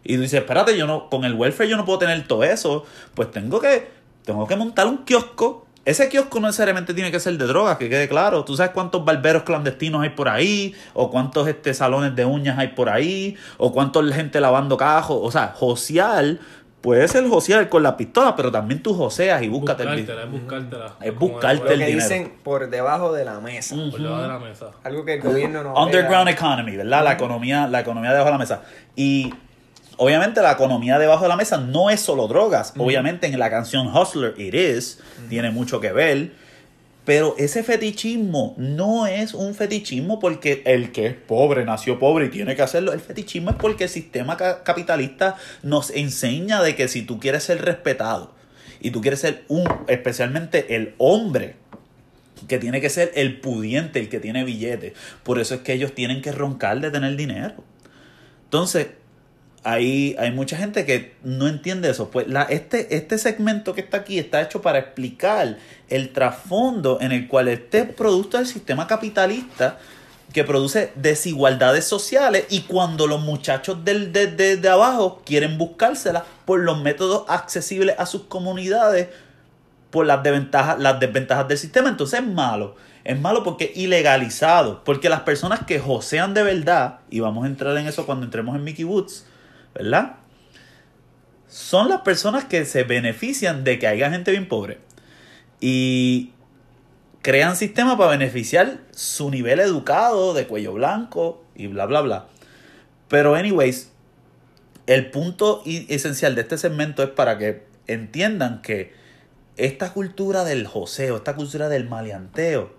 Y 0.02 0.16
tú 0.16 0.22
dices, 0.22 0.40
espérate, 0.40 0.76
yo 0.76 0.86
no, 0.86 1.08
con 1.08 1.24
el 1.24 1.34
welfare 1.34 1.68
yo 1.68 1.76
no 1.76 1.84
puedo 1.84 1.98
tener 2.00 2.26
todo 2.26 2.42
eso. 2.42 2.84
Pues 3.14 3.30
tengo 3.30 3.60
que, 3.60 3.88
tengo 4.24 4.46
que 4.48 4.56
montar 4.56 4.86
un 4.88 4.98
kiosco. 4.98 5.66
Ese 5.84 6.08
kiosco 6.08 6.40
no 6.40 6.46
necesariamente 6.46 6.94
tiene 6.94 7.10
que 7.10 7.20
ser 7.20 7.36
de 7.36 7.46
drogas, 7.46 7.76
que 7.76 7.90
quede 7.90 8.08
claro. 8.08 8.44
Tú 8.44 8.56
sabes 8.56 8.72
cuántos 8.72 9.04
barberos 9.04 9.42
clandestinos 9.42 10.02
hay 10.02 10.10
por 10.10 10.28
ahí, 10.28 10.74
o 10.94 11.10
cuántos 11.10 11.46
este, 11.46 11.74
salones 11.74 12.16
de 12.16 12.24
uñas 12.24 12.58
hay 12.58 12.68
por 12.68 12.88
ahí, 12.88 13.36
o 13.58 13.72
cuántos 13.72 14.10
gente 14.12 14.40
lavando 14.40 14.76
cajos. 14.76 15.18
O 15.20 15.30
sea, 15.30 15.48
josear 15.54 16.38
puede 16.84 17.08
ser 17.08 17.26
josear 17.26 17.70
con 17.70 17.82
la 17.82 17.96
pistola, 17.96 18.36
pero 18.36 18.52
también 18.52 18.82
tú 18.82 18.92
joseas 18.92 19.42
y 19.42 19.48
búscate 19.48 19.84
el 19.84 19.88
Buscártela, 19.88 20.22
es 20.22 20.30
buscártela. 20.30 20.94
Es 21.00 21.18
buscarte 21.18 21.64
Lo 21.64 21.72
el 21.72 21.78
que 21.78 21.86
dinero. 21.86 22.02
dicen 22.02 22.32
por 22.42 22.68
debajo 22.68 23.12
de 23.14 23.24
la 23.24 23.40
mesa. 23.40 23.74
Por 23.74 24.00
debajo 24.00 24.22
de 24.22 24.28
la 24.28 24.38
mesa. 24.38 24.66
Algo 24.84 25.04
que 25.04 25.14
el 25.14 25.22
gobierno 25.22 25.62
no. 25.62 25.82
Underground 25.82 26.26
vea. 26.26 26.34
economy, 26.34 26.76
¿verdad? 26.76 27.02
La 27.02 27.12
economía, 27.12 27.66
la 27.68 27.80
economía 27.80 28.10
debajo 28.10 28.26
de 28.26 28.32
la 28.32 28.38
mesa. 28.38 28.62
Y 28.94 29.32
obviamente 29.96 30.40
la 30.42 30.52
economía 30.52 30.98
debajo 30.98 31.22
de 31.24 31.28
la 31.28 31.36
mesa 31.36 31.56
no 31.58 31.90
es 31.90 32.00
solo 32.00 32.26
drogas. 32.28 32.72
Obviamente 32.76 33.26
en 33.26 33.38
la 33.38 33.50
canción 33.50 33.86
Hustler 33.88 34.34
It 34.38 34.54
Is 34.54 35.00
tiene 35.28 35.50
mucho 35.50 35.80
que 35.80 35.92
ver. 35.92 36.32
Pero 37.04 37.34
ese 37.36 37.62
fetichismo 37.62 38.54
no 38.56 39.06
es 39.06 39.34
un 39.34 39.54
fetichismo 39.54 40.18
porque 40.20 40.62
el 40.64 40.90
que 40.90 41.06
es 41.08 41.14
pobre 41.14 41.66
nació 41.66 41.98
pobre 41.98 42.26
y 42.26 42.28
tiene 42.30 42.56
que 42.56 42.62
hacerlo. 42.62 42.94
El 42.94 43.00
fetichismo 43.00 43.50
es 43.50 43.56
porque 43.56 43.84
el 43.84 43.90
sistema 43.90 44.38
ca- 44.38 44.62
capitalista 44.64 45.36
nos 45.62 45.90
enseña 45.90 46.62
de 46.62 46.74
que 46.76 46.88
si 46.88 47.02
tú 47.02 47.20
quieres 47.20 47.42
ser 47.42 47.62
respetado 47.62 48.32
y 48.80 48.90
tú 48.90 49.02
quieres 49.02 49.20
ser 49.20 49.44
un, 49.48 49.68
especialmente 49.86 50.76
el 50.76 50.94
hombre, 50.96 51.56
que 52.48 52.58
tiene 52.58 52.80
que 52.80 52.88
ser 52.88 53.12
el 53.16 53.38
pudiente, 53.38 54.00
el 54.00 54.08
que 54.08 54.18
tiene 54.18 54.42
billete. 54.44 54.94
Por 55.24 55.38
eso 55.38 55.56
es 55.56 55.60
que 55.60 55.74
ellos 55.74 55.94
tienen 55.94 56.22
que 56.22 56.32
roncar 56.32 56.80
de 56.80 56.90
tener 56.90 57.16
dinero. 57.16 57.52
Entonces, 58.44 58.88
hay, 59.64 60.14
hay 60.18 60.30
mucha 60.30 60.56
gente 60.56 60.84
que 60.84 61.14
no 61.24 61.48
entiende 61.48 61.90
eso. 61.90 62.10
Pues 62.10 62.28
la, 62.28 62.42
este, 62.42 62.94
este 62.96 63.18
segmento 63.18 63.74
que 63.74 63.80
está 63.80 63.98
aquí 63.98 64.18
está 64.18 64.42
hecho 64.42 64.60
para 64.62 64.78
explicar 64.78 65.56
el 65.88 66.12
trasfondo 66.12 66.98
en 67.00 67.12
el 67.12 67.26
cual 67.28 67.48
este 67.48 67.84
producto 67.84 68.36
del 68.36 68.46
sistema 68.46 68.86
capitalista 68.86 69.78
que 70.32 70.44
produce 70.44 70.92
desigualdades 70.96 71.84
sociales 71.84 72.44
y 72.50 72.62
cuando 72.62 73.06
los 73.06 73.20
muchachos 73.22 73.84
del, 73.84 74.12
de, 74.12 74.26
de- 74.26 74.56
de 74.56 74.68
abajo 74.68 75.22
quieren 75.24 75.58
buscárselas 75.58 76.24
por 76.44 76.60
los 76.60 76.80
métodos 76.82 77.24
accesibles 77.28 77.94
a 77.98 78.06
sus 78.06 78.22
comunidades, 78.24 79.08
por 79.90 80.06
las 80.06 80.22
desventajas, 80.24 80.78
las 80.80 80.98
desventajas 80.98 81.46
del 81.48 81.56
sistema, 81.58 81.88
entonces 81.88 82.20
es 82.20 82.26
malo. 82.26 82.74
Es 83.04 83.20
malo 83.20 83.44
porque 83.44 83.66
es 83.66 83.76
ilegalizado. 83.76 84.82
Porque 84.82 85.08
las 85.08 85.20
personas 85.20 85.60
que 85.66 85.78
josean 85.78 86.34
de 86.34 86.42
verdad, 86.42 86.98
y 87.10 87.20
vamos 87.20 87.44
a 87.44 87.46
entrar 87.46 87.76
en 87.76 87.86
eso 87.86 88.04
cuando 88.06 88.24
entremos 88.24 88.56
en 88.56 88.64
Mickey 88.64 88.84
Woods, 88.84 89.26
¿verdad? 89.74 90.16
Son 91.48 91.88
las 91.88 92.00
personas 92.00 92.44
que 92.44 92.64
se 92.64 92.84
benefician 92.84 93.64
de 93.64 93.78
que 93.78 93.86
haya 93.86 94.10
gente 94.10 94.30
bien 94.30 94.48
pobre. 94.48 94.78
Y 95.60 96.32
crean 97.22 97.56
sistemas 97.56 97.96
para 97.96 98.10
beneficiar 98.10 98.80
su 98.90 99.30
nivel 99.30 99.60
educado 99.60 100.34
de 100.34 100.46
cuello 100.46 100.74
blanco 100.74 101.44
y 101.54 101.68
bla, 101.68 101.86
bla, 101.86 102.00
bla. 102.00 102.26
Pero, 103.08 103.34
anyways, 103.34 103.92
el 104.86 105.10
punto 105.10 105.62
esencial 105.64 106.34
de 106.34 106.42
este 106.42 106.58
segmento 106.58 107.02
es 107.02 107.10
para 107.10 107.38
que 107.38 107.64
entiendan 107.86 108.60
que 108.62 108.92
esta 109.56 109.92
cultura 109.92 110.44
del 110.44 110.66
joseo, 110.66 111.16
esta 111.16 111.34
cultura 111.34 111.68
del 111.68 111.88
maleanteo, 111.88 112.74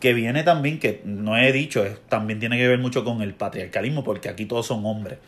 que 0.00 0.14
viene 0.14 0.44
también, 0.44 0.78
que 0.78 1.02
no 1.04 1.36
he 1.36 1.52
dicho, 1.52 1.84
también 2.08 2.38
tiene 2.38 2.56
que 2.56 2.68
ver 2.68 2.78
mucho 2.78 3.04
con 3.04 3.20
el 3.20 3.34
patriarcalismo, 3.34 4.04
porque 4.04 4.28
aquí 4.28 4.46
todos 4.46 4.66
son 4.66 4.86
hombres. 4.86 5.18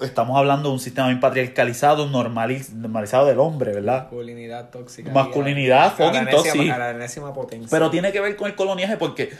Estamos 0.00 0.36
hablando 0.38 0.68
de 0.68 0.74
un 0.74 0.80
sistema 0.80 1.08
bien 1.08 1.18
patriarcalizado, 1.18 2.08
normaliz- 2.08 2.70
normalizado 2.72 3.26
del 3.26 3.40
hombre, 3.40 3.72
¿verdad? 3.74 4.04
Masculinidad 4.04 4.70
tóxica. 4.70 5.10
Masculinidad 5.12 5.92
fucking 5.96 6.20
tóxica. 6.30 6.74
A 6.74 6.78
la 6.78 6.90
enésima 6.90 7.34
potencia. 7.34 7.68
Pero 7.70 7.90
tiene 7.90 8.12
que 8.12 8.20
ver 8.20 8.36
con 8.36 8.46
el 8.48 8.54
coloniaje 8.54 8.96
porque 8.96 9.30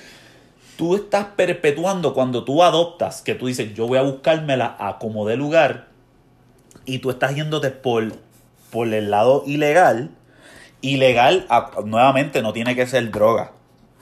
tú 0.77 0.97
estás 0.97 1.27
perpetuando 1.37 2.13
cuando 2.13 2.43
tú 2.45 2.65
adoptas, 2.65 3.23
que 3.23 3.37
tú 3.37 3.47
dices, 3.47 3.73
yo 3.75 3.87
voy 3.87 3.99
a 3.99 4.03
buscármela 4.03 4.77
a 4.81 4.99
como 4.99 5.27
de 5.29 5.37
lugar, 5.37 5.87
y 6.85 6.99
tú 6.99 7.11
estás 7.11 7.37
yéndote 7.37 7.71
por, 7.71 8.13
por 8.71 8.89
el 8.93 9.11
lado 9.11 9.45
ilegal. 9.47 10.11
Ilegal, 10.81 11.47
a- 11.51 11.71
nuevamente, 11.85 12.43
no 12.43 12.53
tiene 12.53 12.75
que 12.75 12.87
ser 12.87 13.11
droga. 13.13 13.53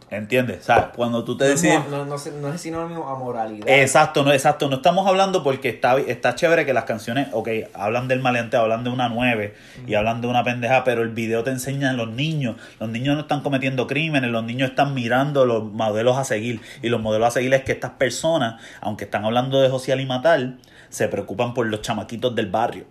¿Entiendes? 0.09 0.61
O 0.61 0.63
sea, 0.63 0.93
cuando 0.95 1.25
tú 1.25 1.37
te 1.37 1.45
no, 1.45 1.51
decides... 1.51 1.81
no, 1.91 2.05
no, 2.05 2.17
no 2.41 2.55
es 2.55 2.61
sinónimo 2.61 3.09
a 3.09 3.19
moralidad. 3.19 3.69
Exacto, 3.69 4.23
no, 4.23 4.33
exacto. 4.33 4.69
No 4.69 4.77
estamos 4.77 5.05
hablando 5.09 5.43
porque 5.43 5.69
está, 5.69 5.99
está 5.99 6.37
chévere 6.37 6.65
que 6.65 6.73
las 6.73 6.85
canciones, 6.85 7.29
ok, 7.33 7.49
hablan 7.75 8.07
del 8.07 8.21
maleanteo, 8.21 8.61
hablan 8.61 8.85
de 8.85 8.91
una 8.91 9.09
nueve 9.09 9.55
y 9.85 9.95
hablan 9.95 10.21
de 10.21 10.29
una 10.29 10.45
pendeja, 10.45 10.85
pero 10.85 11.03
el 11.03 11.09
video 11.09 11.43
te 11.43 11.51
enseña 11.51 11.91
a 11.91 11.93
los 11.93 12.09
niños. 12.09 12.55
Los 12.79 12.89
niños 12.89 13.17
no 13.17 13.23
están 13.23 13.41
cometiendo 13.41 13.89
crímenes, 13.89 14.31
los 14.31 14.45
niños 14.45 14.71
están 14.71 14.95
mirando 14.95 15.45
los 15.45 15.65
modelos 15.65 16.17
a 16.17 16.25
seguir. 16.25 16.61
Y 16.83 16.89
los 16.89 17.01
modelos 17.01 17.27
a 17.27 17.31
seguir 17.33 17.53
es 17.55 17.65
que 17.65 17.73
estas 17.73 17.93
personas, 17.93 18.63
aunque 18.81 19.05
están 19.05 19.25
hablando 19.25 19.61
de 19.61 19.69
social 19.69 20.01
y 20.01 20.07
matar, 20.07 20.53
se 20.97 21.09
preocupan 21.09 21.53
por 21.53 21.67
los 21.67 21.83
chamaquitos 21.83 22.35
del 22.35 22.47
barrio. 22.47 22.87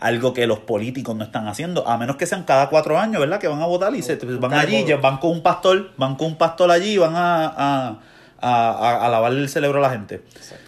Algo 0.00 0.32
que 0.32 0.46
los 0.46 0.60
políticos 0.60 1.14
no 1.14 1.24
están 1.24 1.46
haciendo, 1.46 1.86
a 1.86 1.98
menos 1.98 2.16
que 2.16 2.24
sean 2.24 2.44
cada 2.44 2.70
cuatro 2.70 2.98
años, 2.98 3.20
¿verdad? 3.20 3.38
Que 3.38 3.48
van 3.48 3.60
a 3.60 3.66
votar 3.66 3.94
y 3.94 4.00
se, 4.00 4.16
van 4.16 4.50
allí, 4.54 4.76
van 5.02 5.18
con 5.18 5.30
un 5.30 5.42
pastor, 5.42 5.90
van 5.98 6.16
con 6.16 6.28
un 6.28 6.36
pastor 6.38 6.70
allí 6.70 6.92
y 6.92 6.98
van 6.98 7.14
a, 7.14 7.46
a, 7.46 7.98
a, 8.40 9.04
a- 9.04 9.08
lavarle 9.10 9.40
el 9.42 9.48
cerebro 9.50 9.78
a 9.80 9.82
la 9.82 9.90
gente. 9.90 10.22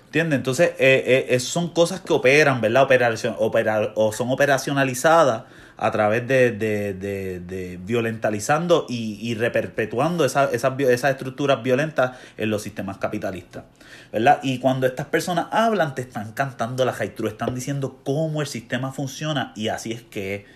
¿Entiendes? 0.07 0.37
Entonces, 0.37 0.73
eh, 0.79 1.27
eh, 1.31 1.41
son 1.41 1.71
cosas 1.71 2.01
que 2.01 2.13
operan, 2.13 2.61
¿verdad? 2.61 2.83
Operacion, 2.83 3.35
opera- 3.39 3.93
o 3.95 4.13
son 4.13 4.31
operacionalizadas 4.31 5.45
a 5.79 5.91
través 5.91 6.27
de, 6.29 6.53
de, 6.53 6.95
de, 6.95 7.41
de 7.41 7.79
violentalizando 7.83 8.87
y, 8.89 9.19
y 9.21 9.35
reperpetuando 9.35 10.25
esa- 10.25 10.51
esas, 10.53 10.79
esas 10.81 11.11
estructuras 11.13 11.63
violentas 11.63 12.13
en 12.39 12.51
los 12.51 12.63
sistemas 12.63 12.99
capitalistas. 12.99 13.65
¿Verdad? 14.13 14.41
Y 14.43 14.59
cuando 14.59 14.87
estas 14.87 15.07
personas 15.07 15.47
hablan, 15.51 15.95
te 15.95 16.03
están 16.03 16.33
cantando 16.33 16.85
la 16.85 16.93
true, 16.93 17.29
están 17.29 17.55
diciendo 17.55 18.01
cómo 18.05 18.41
el 18.41 18.47
sistema 18.47 18.93
funciona 18.93 19.53
y 19.57 19.69
así 19.69 19.93
es 19.93 20.03
que. 20.03 20.47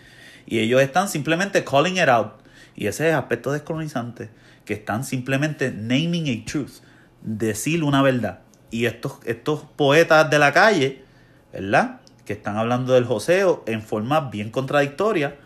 Y 0.46 0.58
ellos 0.60 0.80
están 0.80 1.08
simplemente 1.08 1.64
calling 1.64 1.96
it 1.96 2.08
out. 2.08 2.32
Y 2.74 2.86
ese 2.86 3.06
es 3.06 3.12
el 3.12 3.18
aspecto 3.18 3.52
descolonizante, 3.52 4.30
que 4.64 4.74
están 4.74 5.04
simplemente 5.04 5.70
naming 5.70 6.28
a 6.28 6.44
truth, 6.44 6.82
decir 7.22 7.84
una 7.84 8.02
verdad. 8.02 8.40
Y 8.70 8.86
estos, 8.86 9.18
estos 9.24 9.64
poetas 9.76 10.30
de 10.30 10.38
la 10.38 10.52
calle, 10.52 11.04
¿verdad? 11.52 12.00
Que 12.24 12.32
están 12.32 12.56
hablando 12.56 12.94
del 12.94 13.04
joseo 13.04 13.64
en 13.66 13.82
forma 13.82 14.30
bien 14.30 14.50
contradictoria, 14.50 15.36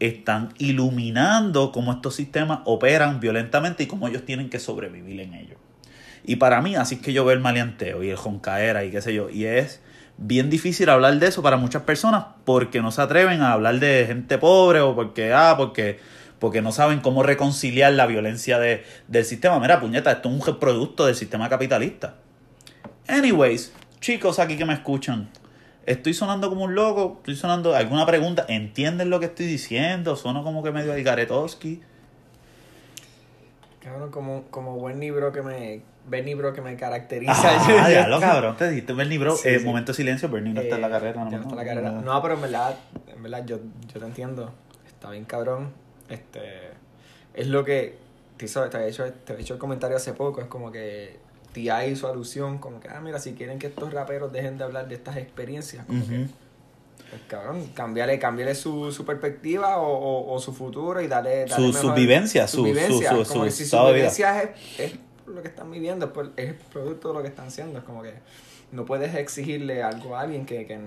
están 0.00 0.52
iluminando 0.58 1.70
cómo 1.70 1.92
estos 1.92 2.16
sistemas 2.16 2.60
operan 2.64 3.20
violentamente 3.20 3.84
y 3.84 3.86
cómo 3.86 4.08
ellos 4.08 4.24
tienen 4.24 4.50
que 4.50 4.58
sobrevivir 4.58 5.20
en 5.20 5.34
ellos. 5.34 5.58
Y 6.24 6.36
para 6.36 6.62
mí, 6.62 6.76
así 6.76 6.96
es 6.96 7.00
que 7.00 7.12
yo 7.12 7.24
veo 7.24 7.34
el 7.34 7.40
maleanteo 7.40 8.02
y 8.02 8.10
el 8.10 8.16
joncaera 8.16 8.84
y 8.84 8.90
qué 8.90 9.00
sé 9.00 9.14
yo. 9.14 9.28
Y 9.28 9.44
es 9.44 9.80
bien 10.18 10.50
difícil 10.50 10.88
hablar 10.88 11.18
de 11.18 11.26
eso 11.26 11.42
para 11.42 11.56
muchas 11.56 11.82
personas 11.82 12.26
porque 12.44 12.80
no 12.80 12.92
se 12.92 13.02
atreven 13.02 13.40
a 13.42 13.52
hablar 13.52 13.78
de 13.80 14.04
gente 14.06 14.38
pobre 14.38 14.80
o 14.80 14.94
porque, 14.94 15.32
ah, 15.32 15.54
porque, 15.56 15.98
porque 16.38 16.62
no 16.62 16.72
saben 16.72 17.00
cómo 17.00 17.22
reconciliar 17.22 17.92
la 17.92 18.06
violencia 18.06 18.58
de, 18.58 18.84
del 19.08 19.24
sistema. 19.24 19.58
Mira, 19.58 19.80
puñeta, 19.80 20.12
esto 20.12 20.28
es 20.28 20.46
un 20.48 20.58
producto 20.60 21.06
del 21.06 21.16
sistema 21.16 21.48
capitalista. 21.48 22.16
Anyways, 23.08 23.72
chicos 24.00 24.38
aquí 24.38 24.56
que 24.56 24.64
me 24.64 24.74
escuchan, 24.74 25.28
estoy 25.86 26.14
sonando 26.14 26.48
como 26.48 26.64
un 26.64 26.74
loco, 26.74 27.16
estoy 27.18 27.34
sonando 27.34 27.74
alguna 27.74 28.06
pregunta, 28.06 28.44
¿entienden 28.48 29.10
lo 29.10 29.18
que 29.18 29.26
estoy 29.26 29.46
diciendo? 29.46 30.14
Sueno 30.14 30.44
como 30.44 30.62
que 30.62 30.70
medio 30.70 30.92
Algaretowski. 30.92 31.82
Cabrón, 33.82 34.10
como, 34.10 34.44
como 34.50 34.76
buen 34.76 35.00
libro 35.00 35.32
que 35.32 35.42
me. 35.42 35.82
Bernie 36.06 36.34
Bro 36.34 36.52
que 36.52 36.60
me 36.60 36.76
caracteriza. 36.76 37.32
Ah, 37.34 37.88
ya 37.92 38.08
lo 38.08 38.18
cabrón, 38.20 38.56
te 38.56 38.68
dijiste 38.68 38.92
Bernie 38.92 39.18
Bro. 39.18 39.36
Sí, 39.36 39.48
eh, 39.48 39.58
sí. 39.60 39.64
Momento 39.64 39.92
de 39.92 39.96
silencio, 39.96 40.28
Bernie 40.28 40.52
no 40.52 40.60
está 40.60 40.74
en 40.76 40.80
la 40.82 40.88
Eh, 40.88 40.90
carrera. 40.90 41.24
No, 41.24 41.30
no 41.30 41.36
está 41.36 41.50
en 41.50 41.56
la 41.56 41.64
carrera. 41.64 41.90
no. 41.92 42.00
No, 42.02 42.22
pero 42.22 42.34
en 42.34 42.40
verdad, 42.42 42.74
en 43.14 43.22
verdad 43.22 43.44
yo, 43.46 43.58
yo 43.92 44.00
te 44.00 44.06
entiendo. 44.06 44.52
Está 44.86 45.10
bien 45.10 45.24
cabrón. 45.24 45.70
Este 46.08 46.40
es 47.34 47.46
lo 47.46 47.64
que 47.64 47.96
te 48.36 48.46
hizo, 48.46 48.68
te 48.68 48.76
había 48.76 48.88
hecho, 48.88 49.04
te 49.12 49.32
había 49.32 49.42
hecho 49.44 49.54
el 49.54 49.60
comentario 49.60 49.96
hace 49.96 50.12
poco, 50.12 50.40
es 50.40 50.48
como 50.48 50.72
que 50.72 51.18
T.I. 51.52 51.90
hizo 51.92 52.08
alusión, 52.10 52.58
como 52.58 52.80
que, 52.80 52.88
ah, 52.88 53.00
mira, 53.00 53.18
si 53.20 53.34
quieren 53.34 53.58
que 53.60 53.68
estos 53.68 53.92
raperos 53.92 54.32
dejen 54.32 54.58
de 54.58 54.64
hablar 54.64 54.88
de 54.88 54.94
estas 54.96 55.16
experiencias, 55.16 55.86
como 55.86 56.06
que. 56.08 56.26
Pues, 57.12 57.22
cabrón, 57.28 57.66
cambiarle, 57.74 58.18
cambiarle 58.18 58.54
su, 58.54 58.90
su 58.90 59.04
perspectiva 59.04 59.76
o, 59.78 59.86
o, 59.92 60.32
o 60.34 60.40
su 60.40 60.52
futuro 60.54 61.00
y 61.00 61.06
darle, 61.08 61.44
darle 61.46 61.72
Su- 61.72 61.78
su 61.78 61.92
vivencia, 61.92 62.48
su- 62.48 62.62
vivencia. 62.64 63.10
su- 63.10 63.24
su- 63.24 63.32
como 63.32 63.40
su 63.40 63.44
que 63.44 63.50
si 63.50 63.66
su 63.66 63.76
vivencia 63.86 64.42
es, 64.42 64.80
es 64.80 64.92
lo 65.26 65.42
que 65.42 65.48
están 65.48 65.70
viviendo, 65.70 66.10
es, 66.36 66.48
es 66.48 66.54
producto 66.72 67.08
de 67.08 67.14
lo 67.14 67.22
que 67.22 67.28
están 67.28 67.48
haciendo, 67.48 67.78
es 67.78 67.84
como 67.84 68.02
que 68.02 68.14
no 68.72 68.86
puedes 68.86 69.14
exigirle 69.14 69.82
algo 69.82 70.16
a 70.16 70.22
alguien 70.22 70.46
que, 70.46 70.66
que, 70.66 70.78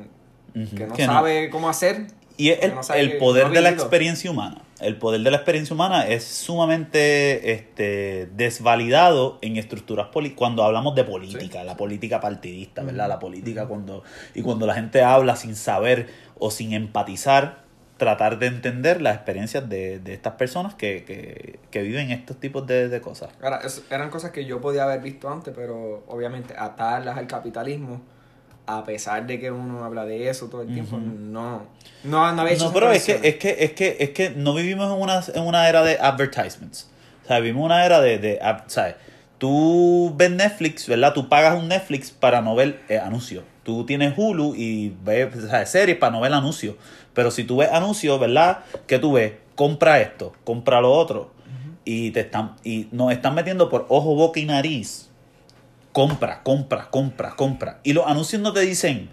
Ujú. 0.60 0.76
que 0.76 0.88
no 0.88 0.96
Que 0.96 1.06
no. 1.08 1.14
sabe 1.14 1.50
cómo 1.52 1.70
hacer. 1.70 2.08
Y 2.38 2.50
es 2.50 2.63
el, 2.63 2.76
no 2.76 2.82
el 2.93 3.17
poder 3.17 3.48
no 3.48 3.54
de 3.54 3.62
la 3.62 3.69
experiencia 3.69 4.30
humana. 4.30 4.62
El 4.82 4.98
poder 4.98 5.21
de 5.21 5.32
la 5.32 5.38
experiencia 5.38 5.74
humana 5.74 6.06
es 6.08 6.24
sumamente 6.26 7.54
este, 7.54 8.28
desvalidado 8.36 9.39
en 9.41 9.58
estructuras 9.58 10.08
políticas. 10.08 10.38
Cuando 10.39 10.63
hablamos 10.63 10.95
de 10.95 11.04
política, 11.06 11.63
la 11.63 11.78
política 11.78 12.19
partidista, 12.19 12.84
¿verdad? 12.84 13.08
La 13.08 13.19
política 13.19 13.67
cuando... 13.67 14.04
Y 14.34 14.41
cuando 14.41 14.65
la 14.67 14.74
gente 14.74 15.02
habla 15.02 15.36
sin 15.38 15.56
saber 15.56 16.08
o 16.38 16.52
sin 16.52 16.74
empatizar, 16.74 17.63
tratar 17.98 18.38
de 18.39 18.48
entender 18.48 19.02
las 19.02 19.15
experiencias 19.15 19.69
de, 19.69 20.00
de 20.00 20.13
estas 20.13 20.34
personas 20.34 20.76
que, 20.76 21.06
que, 21.06 21.60
que 21.71 21.82
viven 21.82 22.12
estos 22.12 22.38
tipos 22.38 22.67
de, 22.67 22.89
de 22.89 23.00
cosas. 23.00 23.30
Ahora, 23.41 23.62
es- 23.63 23.84
eran 23.89 24.10
cosas 24.10 24.32
que 24.32 24.43
yo 24.43 24.60
podía 24.60 24.84
haber 24.84 25.00
visto 25.00 25.30
antes, 25.30 25.54
pero 25.56 26.04
obviamente 26.08 26.54
atarlas 26.58 27.17
al 27.17 27.28
capitalismo, 27.28 28.02
a 28.67 28.84
pesar 28.84 29.28
de 29.28 29.39
que 29.39 29.51
uno 29.51 29.84
habla 29.84 30.06
de 30.06 30.30
eso 30.30 30.47
todo 30.47 30.63
el 30.63 30.73
tiempo, 30.73 30.97
no, 30.97 31.63
no, 32.04 32.32
no 32.32 32.41
había 32.41 32.54
hecho 32.54 32.65
No, 32.65 32.73
pero 32.73 32.91
es 32.91 33.04
que, 33.04 33.19
es 33.23 33.36
que, 33.36 33.56
es 33.60 33.71
que, 33.73 33.97
es 33.99 34.10
que 34.12 34.32
no 34.32 34.54
vivimos 34.54 34.91
en 34.91 35.01
una, 35.01 35.23
en 35.34 35.43
una 35.43 35.69
era 35.69 35.84
de 35.84 35.97
advertisements. 35.99 36.89
O 37.23 37.28
sea, 37.28 37.39
vivimos 37.39 37.62
en 37.62 37.65
una 37.65 37.86
era 37.86 38.01
de, 38.01 38.17
de 38.17 38.39
¿sabes? 38.67 38.95
Tú 39.38 40.13
ves 40.15 40.32
Netflix, 40.32 40.88
¿verdad? 40.88 41.13
Tú 41.13 41.30
pagas 41.30 41.60
un 41.60 41.67
Netflix 41.67 42.12
para 42.12 42.41
no 42.41 42.56
ver 42.56 42.82
eh, 42.89 42.97
anuncios. 42.97 43.43
Tú 43.63 43.86
tienes 43.86 44.13
Hulu 44.15 44.56
y 44.56 44.95
ves 45.04 45.30
¿sabes? 45.49 45.69
series 45.69 45.97
para 45.97 46.12
no 46.12 46.21
ver 46.21 46.34
anuncios. 46.34 46.75
Pero 47.13 47.32
si 47.32 47.43
tú 47.43 47.58
ves 47.58 47.69
anuncios, 47.71 48.19
¿verdad? 48.19 48.60
Que 48.88 48.99
tú 48.99 49.13
ves, 49.13 49.34
compra 49.56 49.99
esto, 50.01 50.34
compra 50.43 50.82
lo 50.82 50.91
otro. 50.91 51.32
Y 51.84 52.12
te 52.12 52.21
están, 52.21 52.56
y 52.63 52.88
nos 52.91 53.12
están 53.12 53.36
metiendo 53.36 53.69
por 53.69 53.86
ojo, 53.89 54.15
boca 54.15 54.39
y 54.39 54.45
nariz. 54.45 55.10
Compra, 55.95 56.43
compra, 56.43 56.89
compra, 56.89 57.38
compra. 57.38 57.79
Y 57.84 57.93
los 57.93 58.05
anuncios 58.05 58.41
no 58.41 58.51
te 58.51 58.60
dicen, 58.60 59.08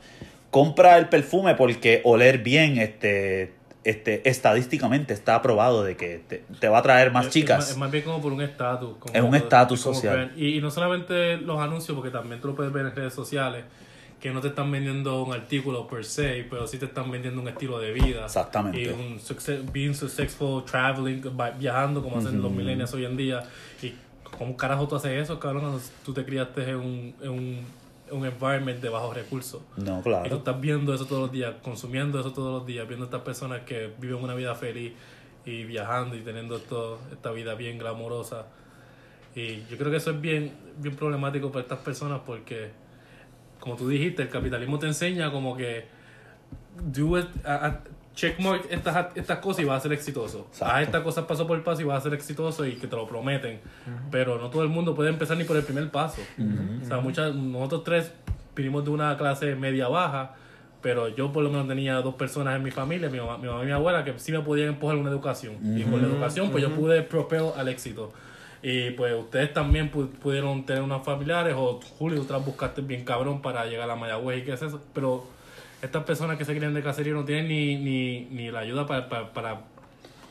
compra 0.51 0.99
el 0.99 1.09
perfume 1.09 1.55
porque 1.55 2.01
oler 2.03 2.39
bien, 2.39 2.77
este, 2.79 3.53
este, 3.85 4.29
estadísticamente 4.29 5.15
está 5.15 5.37
aprobado 5.37 5.85
de 5.85 5.97
que 5.97 6.25
te, 6.27 6.43
te 6.59 6.69
va 6.69 6.79
a 6.79 6.83
traer 6.83 7.13
más 7.13 7.27
Es- 7.27 7.33
chicas. 7.35 7.59
Es 7.59 7.65
más, 7.67 7.71
es 7.71 7.77
más 7.79 7.91
bien 7.93 8.03
como 8.03 8.21
por 8.21 8.33
un 8.33 8.43
estatus. 8.43 8.97
Es 9.15 9.23
un 9.23 9.33
estatus 9.37 9.81
social. 9.81 10.33
que- 10.35 10.41
y, 10.45 10.57
y 10.59 10.61
no 10.61 10.73
solamente 10.73 11.37
los 11.37 11.61
anuncios, 11.61 11.95
porque 11.95 12.11
también 12.11 12.41
tú 12.41 12.49
lo 12.49 12.57
puedes 12.57 12.73
ver 12.73 12.85
en 12.87 12.97
redes 12.97 13.15
sociales, 13.15 13.63
que 14.21 14.33
no 14.33 14.41
te 14.41 14.49
están 14.49 14.69
vendiendo 14.73 15.23
un 15.23 15.33
artículo 15.33 15.87
per 15.87 16.05
se, 16.05 16.45
pero 16.51 16.67
sí 16.67 16.79
te 16.79 16.87
están 16.87 17.09
vendiendo 17.13 17.41
un 17.41 17.47
estilo 17.47 17.79
de 17.79 17.93
vida. 17.93 18.25
Exactamente. 18.25 18.83
Y 18.83 18.89
un 18.89 19.21
success, 19.21 19.61
being 19.73 19.95
successful, 19.95 20.65
traveling, 20.65 21.23
viajando 21.61 22.03
como 22.03 22.19
hacen 22.19 22.43
los 22.43 22.51
millennials 22.51 22.93
hoy 22.93 23.05
en 23.05 23.17
día. 23.17 23.45
Y 23.81 23.95
¿cómo 24.37 24.57
carajo 24.57 24.89
tú 24.89 24.97
haces 24.97 25.13
eso, 25.23 25.39
cabrón? 25.39 25.63
cuando 25.63 25.81
Tú 26.05 26.13
te 26.13 26.25
criaste 26.25 26.69
en 26.71 26.77
un, 26.77 27.15
en 27.23 27.31
un, 27.31 27.67
en 28.11 28.17
un 28.17 28.27
environment 28.27 28.81
de 28.81 28.89
bajos 28.89 29.15
recursos. 29.15 29.63
No, 29.77 29.99
Y 30.01 30.03
tú 30.03 30.03
claro. 30.03 30.37
estás 30.37 30.61
viendo 30.61 30.93
eso 30.95 31.07
todos 31.07 31.23
los 31.23 31.33
días, 31.33 31.55
consumiendo 31.63 32.19
eso 32.21 32.33
todos 32.33 32.53
los 32.61 32.67
días, 32.67 32.87
viendo 32.89 33.05
estas 33.07 33.23
personas 33.23 33.63
que 33.63 33.91
viven 33.99 34.23
una 34.23 34.35
vida 34.35 34.55
feliz 34.55 34.93
y 35.45 35.65
viajando 35.65 36.17
y 36.17 36.21
teniendo 36.21 36.57
esto, 36.57 36.99
esta 37.13 37.31
vida 37.33 37.55
bien 37.55 37.79
glamorosa. 37.79 38.47
Y 39.35 39.65
yo 39.71 39.79
creo 39.79 39.91
que 39.91 39.97
eso 39.97 40.11
es 40.11 40.21
bien, 40.21 40.53
bien 40.79 40.95
problemático 40.95 41.51
para 41.51 41.63
estas 41.63 41.79
personas 41.79 42.21
porque, 42.27 42.71
como 43.61 43.77
tú 43.77 43.89
dijiste, 43.89 44.23
el 44.23 44.29
capitalismo 44.29 44.79
te 44.79 44.87
enseña 44.87 45.31
como 45.33 45.57
que 45.57 45.87
do 46.93 47.19
it, 47.19 47.27
a- 47.47 47.67
a- 47.67 47.81
checkmark 48.15 48.67
estas, 48.71 49.17
estas 49.17 49.39
cosas 49.39 49.63
y 49.63 49.65
vas 49.67 49.79
a 49.79 49.81
ser 49.83 49.93
exitoso. 49.93 50.47
Exacto. 50.51 50.75
Haz 50.75 50.83
estas 50.83 51.03
cosas 51.03 51.25
paso 51.25 51.47
por 51.47 51.63
paso 51.65 51.81
y 51.81 51.85
vas 51.85 51.99
a 51.99 52.01
ser 52.03 52.15
exitoso 52.15 52.67
y 52.67 52.73
que 52.77 52.87
te 52.87 52.97
lo 52.97 53.07
prometen. 53.07 53.61
Pero 54.11 54.39
no 54.39 54.51
todo 54.51 54.63
el 54.63 54.69
mundo 54.69 54.95
puede 54.95 55.11
empezar 55.11 55.37
ni 55.37 55.45
por 55.45 55.57
el 55.57 55.63
primer 55.65 55.91
paso. 55.91 56.21
O 56.83 56.87
sea, 56.87 56.99
muchas, 56.99 57.35
nosotros 57.35 57.85
tres 57.85 58.13
vinimos 58.55 58.85
de 58.85 58.91
una 58.91 59.17
clase 59.17 59.55
media 59.55 59.89
baja, 59.89 60.35
pero 60.83 61.09
yo 61.09 61.33
por 61.33 61.43
lo 61.45 61.51
menos 61.51 61.69
tenía 61.69 61.95
dos 62.03 62.15
personas 62.17 62.57
en 62.57 62.63
mi 62.63 62.71
familia, 62.71 63.09
mi 63.09 63.19
mamá, 63.19 63.39
mi 63.39 63.47
mamá 63.47 63.63
y 63.63 63.67
mi 63.67 63.73
abuela, 63.73 64.05
que 64.05 64.19
sí 64.19 64.33
me 64.33 64.41
podían 64.41 64.69
empujar 64.69 64.97
una 64.97 65.11
educación. 65.11 65.55
Y 65.79 65.85
por 65.85 66.01
la 66.01 66.09
educación, 66.09 66.51
pues 66.51 66.63
yo 66.63 66.71
pude 66.75 67.03
propel 67.03 67.45
al 67.57 67.69
éxito. 67.69 68.13
Y 68.65 68.91
pues 68.91 69.13
ustedes 69.19 69.53
también 69.53 69.91
pu- 69.91 70.09
pudieron 70.09 70.65
tener 70.67 70.83
unos 70.83 71.05
familiares, 71.05 71.55
o 71.57 71.81
Julio, 71.99 72.23
tú 72.23 72.35
buscaste 72.41 72.81
bien 72.81 73.05
cabrón 73.05 73.43
para 73.43 73.65
llegar 73.67 73.91
a 73.91 73.97
Mayagüez 73.97 74.43
y 74.43 74.45
qué 74.45 74.53
es 74.53 74.63
eso. 74.63 74.81
Pero 74.93 75.25
estas 75.83 76.05
personas 76.05 76.39
que 76.39 76.45
se 76.45 76.57
creen 76.57 76.73
de 76.75 76.83
caserío 76.83 77.15
no 77.15 77.25
tienen 77.25 77.49
ni, 77.49 77.77
ni, 77.77 78.21
ni 78.31 78.51
la 78.51 78.61
ayuda 78.61 78.87
para, 78.87 79.09
para, 79.09 79.33
para 79.33 79.61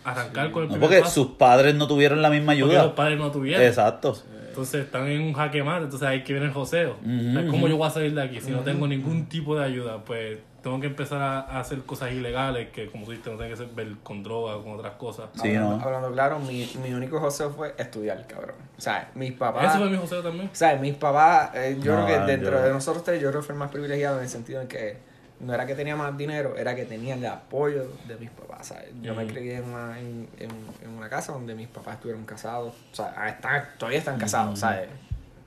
arrancar 0.03 0.51
con 0.51 0.63
el 0.63 0.69
No, 0.69 0.79
porque 0.79 0.99
paso, 1.01 1.11
sus 1.25 1.27
padres 1.35 1.75
no 1.75 1.87
tuvieron 1.87 2.21
la 2.21 2.29
misma 2.29 2.53
porque 2.53 2.61
los 2.61 2.69
ayuda. 2.71 2.95
padres 2.95 3.19
no 3.19 3.31
tuvieron. 3.31 3.63
Exacto. 3.65 4.17
Entonces 4.49 4.83
están 4.85 5.07
en 5.07 5.21
un 5.21 5.33
jaque 5.33 5.63
mate, 5.63 5.83
entonces 5.85 6.07
ahí 6.07 6.23
que 6.23 6.33
viene 6.33 6.47
el 6.47 6.53
joseo. 6.53 6.97
O 7.01 7.33
sea, 7.33 7.47
¿Cómo 7.47 7.67
yo 7.69 7.77
voy 7.77 7.87
a 7.87 7.89
salir 7.91 8.13
de 8.13 8.21
aquí 8.21 8.41
si 8.41 8.51
no 8.51 8.59
tengo 8.59 8.85
ningún 8.87 9.27
tipo 9.27 9.57
de 9.57 9.63
ayuda? 9.63 9.99
Pues 10.03 10.39
tengo 10.61 10.77
que 10.81 10.87
empezar 10.87 11.21
a, 11.21 11.39
a 11.39 11.59
hacer 11.61 11.79
cosas 11.83 12.11
ilegales 12.11 12.67
que, 12.69 12.87
como 12.87 13.05
tú 13.05 13.11
dijiste, 13.11 13.31
no 13.31 13.37
tengo 13.37 13.49
que 13.51 13.55
ser, 13.57 13.67
ver 13.73 13.87
con 14.03 14.23
droga 14.23 14.57
o 14.57 14.63
con 14.63 14.73
otras 14.73 14.93
cosas. 14.95 15.29
Sí, 15.41 15.49
hablando, 15.55 15.77
¿no? 15.77 15.83
hablando 15.83 16.11
claro, 16.11 16.39
mi, 16.39 16.69
mi 16.83 16.93
único 16.93 17.17
joseo 17.19 17.49
fue 17.51 17.73
estudiar, 17.77 18.27
cabrón. 18.27 18.55
O 18.77 18.81
sea, 18.81 19.09
mis 19.15 19.31
papás... 19.31 19.69
Ese 19.69 19.77
fue 19.79 19.89
mi 19.89 19.97
joseo 19.97 20.21
también. 20.21 20.47
O 20.47 20.55
sea, 20.55 20.75
mis 20.75 20.95
papás, 20.95 21.51
eh, 21.55 21.77
yo 21.81 21.95
No, 21.97 22.05
creo 22.05 22.19
que 22.25 22.31
dentro 22.31 22.51
yo- 22.57 22.63
de 22.63 22.69
nosotros 22.73 23.03
tres, 23.05 23.21
yo 23.21 23.29
creo 23.29 23.39
que 23.41 23.45
fue 23.47 23.53
el 23.55 23.59
más 23.59 23.71
privilegiado 23.71 24.17
en 24.17 24.23
el 24.23 24.29
sentido 24.29 24.61
en 24.61 24.67
que 24.67 24.97
no 25.43 25.53
era 25.53 25.65
que 25.65 25.75
tenía 25.75 25.95
más 25.95 26.15
dinero, 26.17 26.55
era 26.55 26.75
que 26.75 26.85
tenía 26.85 27.15
el 27.15 27.25
apoyo 27.25 27.85
de 28.07 28.15
mis 28.17 28.29
papás. 28.29 28.67
¿sabes? 28.67 28.89
Yo 29.01 29.15
me 29.15 29.23
Ujú. 29.25 29.33
crié 29.33 29.55
en 29.57 29.63
una, 29.65 29.99
en, 29.99 30.27
en, 30.37 30.49
en 30.83 30.89
una 30.89 31.09
casa 31.09 31.31
donde 31.33 31.55
mis 31.55 31.67
papás 31.67 31.95
estuvieron 31.95 32.25
casados, 32.25 32.75
o 32.91 32.95
sea, 32.95 33.13
ah, 33.17 33.29
están- 33.29 33.65
todavía 33.77 33.99
están 33.99 34.17
casados, 34.19 34.59
¿sabes? 34.59 34.89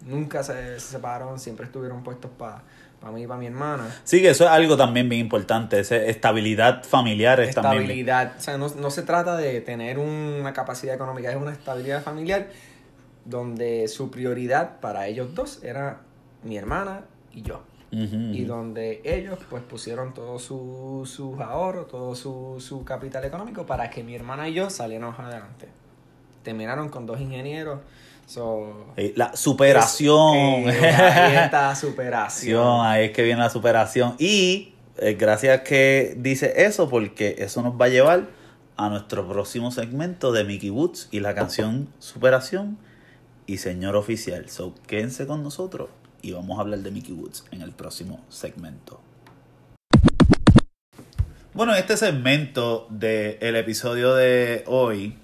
Nunca 0.02 0.42
se, 0.42 0.78
se 0.80 0.92
separaron, 0.92 1.38
siempre 1.38 1.64
estuvieron 1.66 2.02
puestos 2.02 2.30
para 2.36 2.62
mí 3.12 3.22
y 3.22 3.26
para 3.26 3.38
mi 3.40 3.46
hermana. 3.46 3.84
Sí, 4.04 4.20
que 4.20 4.30
eso 4.30 4.44
es 4.44 4.50
algo 4.50 4.76
también 4.76 5.08
bien 5.08 5.20
importante. 5.22 5.78
Esa 5.80 5.96
estabilidad 5.96 6.82
familiar 6.84 7.38
es 7.40 7.54
también. 7.54 7.82
estabilidad. 7.82 8.32
O 8.36 8.40
sea, 8.40 8.58
no, 8.58 8.68
no 8.68 8.90
se 8.90 9.02
trata 9.02 9.36
de 9.36 9.60
tener 9.60 9.98
una 9.98 10.52
capacidad 10.52 10.94
económica, 10.94 11.30
es 11.30 11.36
una 11.36 11.52
estabilidad 11.52 12.02
familiar 12.02 12.48
donde 13.24 13.88
su 13.88 14.10
prioridad 14.10 14.80
para 14.80 15.06
ellos 15.06 15.34
dos 15.34 15.62
era 15.62 16.00
mi 16.42 16.56
hermana 16.58 17.02
y 17.32 17.42
yo. 17.42 17.62
Y 18.32 18.44
donde 18.44 19.00
ellos 19.04 19.38
pues 19.48 19.62
pusieron 19.62 20.12
todos 20.14 20.42
su- 20.42 21.02
sus 21.06 21.38
ahorros, 21.40 21.88
todo 21.88 22.14
su, 22.14 22.56
su 22.60 22.84
capital 22.84 23.24
económico 23.24 23.64
para 23.66 23.88
que 23.90 24.02
mi 24.02 24.14
hermana 24.14 24.48
y 24.48 24.54
yo 24.54 24.68
saliéramos 24.70 25.18
adelante. 25.18 25.68
Terminaron 26.42 26.88
con 26.88 27.06
dos 27.06 27.20
ingenieros. 27.20 27.80
So, 28.26 28.86
Eh, 28.96 29.12
La 29.16 29.36
superación. 29.36 30.68
Eh, 30.68 30.90
ahí 30.90 31.36
está 31.44 31.74
superación. 31.76 32.84
Ahí 32.84 33.06
es 33.06 33.10
que 33.12 33.22
viene 33.22 33.40
la 33.40 33.50
superación. 33.50 34.14
Y 34.18 34.72
eh, 34.98 35.14
gracias 35.14 35.60
que 35.62 36.14
dice 36.18 36.52
eso, 36.64 36.88
porque 36.88 37.36
eso 37.38 37.62
nos 37.62 37.80
va 37.80 37.86
a 37.86 37.88
llevar 37.88 38.28
a 38.76 38.88
nuestro 38.88 39.28
próximo 39.28 39.70
segmento 39.70 40.32
de 40.32 40.42
Mickey 40.44 40.70
Woods 40.70 41.08
y 41.12 41.20
la 41.20 41.34
canción 41.34 41.88
Superación 42.00 42.76
y 43.46 43.58
Señor 43.58 43.94
Oficial. 43.94 44.48
So, 44.48 44.74
quédense 44.86 45.26
con 45.26 45.42
nosotros 45.42 45.90
y 46.24 46.32
vamos 46.32 46.56
a 46.56 46.62
hablar 46.62 46.78
de 46.78 46.90
Mickey 46.90 47.12
Woods 47.12 47.44
en 47.50 47.60
el 47.60 47.72
próximo 47.72 48.18
segmento. 48.30 48.98
Bueno, 51.52 51.74
en 51.74 51.78
este 51.78 51.98
segmento 51.98 52.86
del 52.88 53.56
episodio 53.56 54.14
de 54.14 54.64
hoy, 54.66 55.16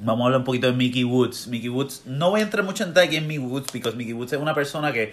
vamos 0.00 0.22
a 0.22 0.26
hablar 0.26 0.40
un 0.40 0.44
poquito 0.44 0.68
de 0.68 0.72
Mickey 0.72 1.04
Woods. 1.04 1.48
Mickey 1.48 1.68
Woods, 1.68 2.02
no 2.06 2.30
voy 2.30 2.40
a 2.40 2.44
entrar 2.44 2.64
mucho 2.64 2.82
en 2.82 2.94
detalle 2.94 3.18
en 3.18 3.26
Mickey 3.26 3.44
Woods, 3.44 3.66
porque 3.70 3.92
Mickey 3.92 4.14
Woods 4.14 4.32
es 4.32 4.40
una 4.40 4.54
persona 4.54 4.90
que 4.90 5.12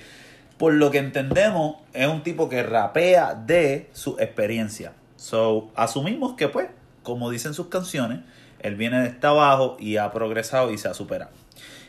por 0.58 0.74
lo 0.74 0.90
que 0.90 1.00
entendemos, 1.00 1.76
es 1.92 2.08
un 2.08 2.24
tipo 2.24 2.48
que 2.48 2.64
rapea 2.64 3.36
de 3.36 3.90
su 3.92 4.18
experiencia. 4.20 4.94
So, 5.18 5.70
asumimos 5.76 6.36
que, 6.36 6.48
pues, 6.48 6.70
como 7.02 7.30
dicen 7.30 7.54
sus 7.54 7.68
canciones, 7.68 8.22
él 8.60 8.76
viene 8.76 9.02
de 9.02 9.10
este 9.10 9.28
abajo 9.28 9.76
y 9.80 9.98
ha 9.98 10.10
progresado 10.14 10.72
y 10.72 10.78
se 10.78 10.88
ha 10.88 10.94
superado. 10.94 11.32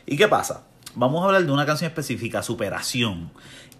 ¿Y 0.05 0.17
qué 0.17 0.27
pasa? 0.27 0.63
Vamos 0.95 1.21
a 1.21 1.25
hablar 1.25 1.45
de 1.45 1.51
una 1.51 1.65
canción 1.65 1.89
específica, 1.89 2.41
Superación. 2.41 3.31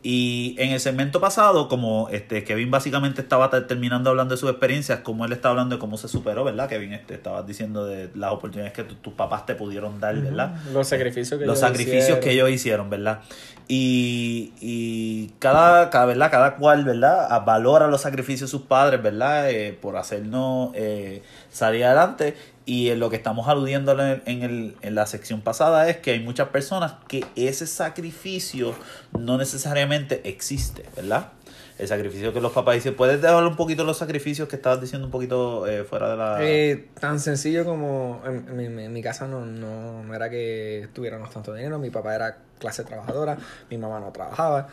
Y 0.07 0.55
en 0.59 0.69
el 0.69 0.79
segmento 0.79 1.19
pasado, 1.19 1.67
como 1.67 2.09
este 2.11 2.43
Kevin 2.43 2.69
básicamente 2.69 3.21
estaba 3.21 3.49
terminando 3.65 4.11
hablando 4.11 4.35
de 4.35 4.39
sus 4.39 4.51
experiencias, 4.51 4.99
como 4.99 5.25
él 5.25 5.31
estaba 5.31 5.53
hablando 5.53 5.77
de 5.77 5.79
cómo 5.79 5.97
se 5.97 6.07
superó, 6.07 6.43
¿verdad? 6.43 6.69
Kevin, 6.69 6.93
este, 6.93 7.15
estabas 7.15 7.47
diciendo 7.47 7.87
de 7.87 8.11
las 8.13 8.31
oportunidades 8.31 8.73
que 8.73 8.83
tus 8.83 9.13
papás 9.13 9.47
te 9.47 9.55
pudieron 9.55 9.99
dar, 9.99 10.15
¿verdad? 10.15 10.57
Los 10.73 10.89
sacrificios 10.89 11.39
que 11.39 11.47
Los 11.47 11.57
ellos 11.57 11.69
sacrificios 11.69 12.03
hicieron. 12.03 12.21
que 12.21 12.31
ellos 12.33 12.49
hicieron, 12.51 12.89
¿verdad? 12.91 13.21
Y, 13.67 14.53
y 14.61 15.31
cada, 15.39 15.89
cada, 15.89 16.05
¿verdad? 16.05 16.29
cada 16.29 16.55
cual, 16.57 16.85
¿verdad? 16.85 17.43
Valora 17.43 17.87
los 17.87 18.01
sacrificios 18.01 18.51
de 18.51 18.51
sus 18.59 18.67
padres, 18.67 19.01
¿verdad? 19.01 19.49
Eh, 19.49 19.73
por 19.73 19.97
hacernos 19.97 20.69
eh, 20.75 21.23
salir 21.55 21.85
adelante. 21.85 22.35
Y 22.67 22.89
en 22.89 22.99
lo 22.99 23.11
que 23.11 23.15
estamos 23.15 23.47
aludiendo 23.47 23.91
en, 23.93 24.23
en, 24.25 24.41
el, 24.41 24.75
en 24.81 24.95
la 24.95 25.05
sección 25.05 25.41
pasada 25.41 25.87
es 25.87 25.97
que 25.97 26.11
hay 26.11 26.19
muchas 26.19 26.49
personas 26.49 26.95
que 27.07 27.23
ese 27.35 27.67
sacrificio 27.67 28.73
no 29.17 29.37
necesariamente 29.37 30.27
existe, 30.27 30.83
¿verdad? 30.95 31.29
El 31.77 31.87
sacrificio 31.87 32.33
que 32.33 32.41
los 32.41 32.53
papás 32.53 32.75
dicen. 32.75 32.95
¿Puedes 32.95 33.21
dejar 33.21 33.43
un 33.43 33.55
poquito 33.55 33.83
los 33.83 33.97
sacrificios 33.97 34.47
que 34.49 34.55
estabas 34.55 34.81
diciendo 34.81 35.05
un 35.05 35.11
poquito 35.11 35.67
eh, 35.67 35.83
fuera 35.83 36.09
de 36.09 36.17
la... 36.17 36.37
Eh, 36.41 36.87
tan 36.99 37.19
sencillo 37.19 37.65
como 37.65 38.21
en, 38.25 38.59
en 38.59 38.91
mi- 38.93 39.01
casa 39.03 39.27
no, 39.27 39.45
no, 39.45 40.01
no 40.01 40.15
era 40.15 40.29
que 40.31 40.87
tuviéramos 40.93 41.29
tanto 41.31 41.53
dinero, 41.53 41.77
mi 41.77 41.91
papá 41.91 42.15
era 42.15 42.37
clase 42.59 42.83
trabajadora, 42.83 43.37
mi 43.69 43.77
mamá 43.77 43.99
no 43.99 44.11
trabajaba, 44.11 44.69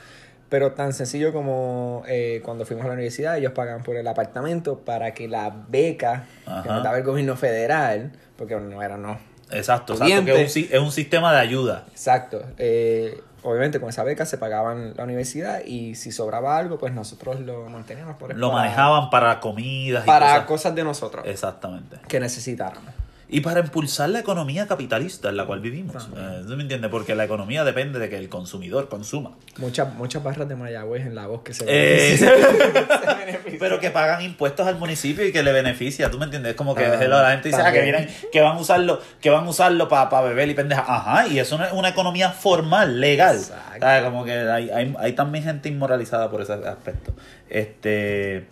pero 0.52 0.72
tan 0.72 0.92
sencillo 0.92 1.32
como 1.32 2.02
eh, 2.06 2.42
cuando 2.44 2.66
fuimos 2.66 2.84
a 2.84 2.88
la 2.88 2.94
universidad 2.94 3.38
ellos 3.38 3.52
pagaban 3.52 3.82
por 3.82 3.96
el 3.96 4.06
apartamento 4.06 4.80
para 4.80 5.14
que 5.14 5.26
la 5.26 5.50
beca 5.68 6.26
que 6.62 6.68
nos 6.68 6.82
daba 6.84 6.98
el 6.98 7.04
gobierno 7.04 7.36
federal, 7.36 8.12
porque 8.36 8.54
no 8.56 8.82
era 8.82 8.98
no. 8.98 9.18
Exacto, 9.50 9.94
exacto, 9.94 10.24
que 10.26 10.42
es 10.42 10.56
un, 10.56 10.62
es 10.70 10.78
un 10.78 10.92
sistema 10.92 11.32
de 11.32 11.40
ayuda. 11.40 11.84
Exacto. 11.90 12.42
eh, 12.58 13.18
obviamente 13.44 13.80
con 13.80 13.88
esa 13.88 14.04
beca 14.04 14.24
se 14.26 14.36
pagaban 14.38 14.92
la 14.96 15.04
universidad 15.04 15.64
y 15.64 15.94
si 15.94 16.12
sobraba 16.12 16.58
algo, 16.58 16.78
pues 16.78 16.92
nosotros 16.92 17.40
lo 17.40 17.68
manteníamos 17.70 18.16
por 18.16 18.34
Lo 18.36 18.50
para- 18.50 18.62
manejaban 18.62 19.08
para 19.10 19.40
comidas 19.40 20.04
y 20.04 20.06
para 20.06 20.26
cosas. 20.26 20.44
cosas 20.46 20.74
de 20.74 20.84
nosotros 20.84 21.24
Exactamente. 21.26 21.96
que 22.06 22.20
necesitáramos. 22.20 22.92
Y 23.32 23.40
para 23.40 23.60
impulsar 23.60 24.10
la 24.10 24.18
economía 24.18 24.66
capitalista 24.66 25.30
en 25.30 25.38
la 25.38 25.46
cual 25.46 25.60
vivimos. 25.60 26.06
Eh, 26.14 26.42
¿tú 26.46 26.54
me 26.54 26.62
entiendes? 26.62 26.90
Porque 26.90 27.14
la 27.14 27.24
economía 27.24 27.64
depende 27.64 27.98
de 27.98 28.10
que 28.10 28.18
el 28.18 28.28
consumidor 28.28 28.90
consuma. 28.90 29.32
Muchas, 29.56 29.94
muchas 29.94 30.22
barras 30.22 30.46
de 30.48 30.54
Mayagüez 30.54 31.06
en 31.06 31.14
la 31.14 31.26
voz 31.26 31.40
que 31.42 31.54
se 31.54 31.64
Eh, 31.66 32.18
pero 33.58 33.80
que 33.80 33.90
pagan 33.90 34.20
impuestos 34.20 34.66
al 34.66 34.76
municipio 34.76 35.26
y 35.26 35.32
que 35.32 35.42
le 35.42 35.50
beneficia, 35.52 36.10
¿tú 36.10 36.18
me 36.18 36.26
entiendes? 36.26 36.50
Es 36.50 36.56
como 36.56 36.74
que 36.74 36.84
Ah, 36.84 37.08
la 37.08 37.30
gente 37.30 37.48
dice, 37.48 37.62
ah, 37.62 37.72
que 37.72 37.78
también. 37.78 37.96
vienen, 37.96 38.14
que 38.30 38.40
van 38.42 38.58
a 38.58 38.60
usarlo, 38.60 39.00
que 39.20 39.30
van 39.30 39.46
a 39.46 39.48
usarlo 39.48 39.88
para 39.88 40.20
beber 40.20 40.50
y 40.50 40.54
pendeja. 40.54 40.84
Ajá, 40.86 41.26
y 41.26 41.38
eso 41.38 41.56
no 41.56 41.64
es 41.64 41.72
una 41.72 41.88
economía 41.88 42.30
formal, 42.32 43.00
legal. 43.00 43.36
Exacto. 43.36 43.80
¿Sabes? 43.80 44.04
Como 44.04 44.24
que 44.26 44.32
hay, 44.32 44.68
hay, 44.68 44.94
hay 44.98 45.12
también 45.14 45.44
gente 45.44 45.70
inmoralizada 45.70 46.30
por 46.30 46.42
ese 46.42 46.52
aspecto. 46.52 47.14
Este. 47.48 48.46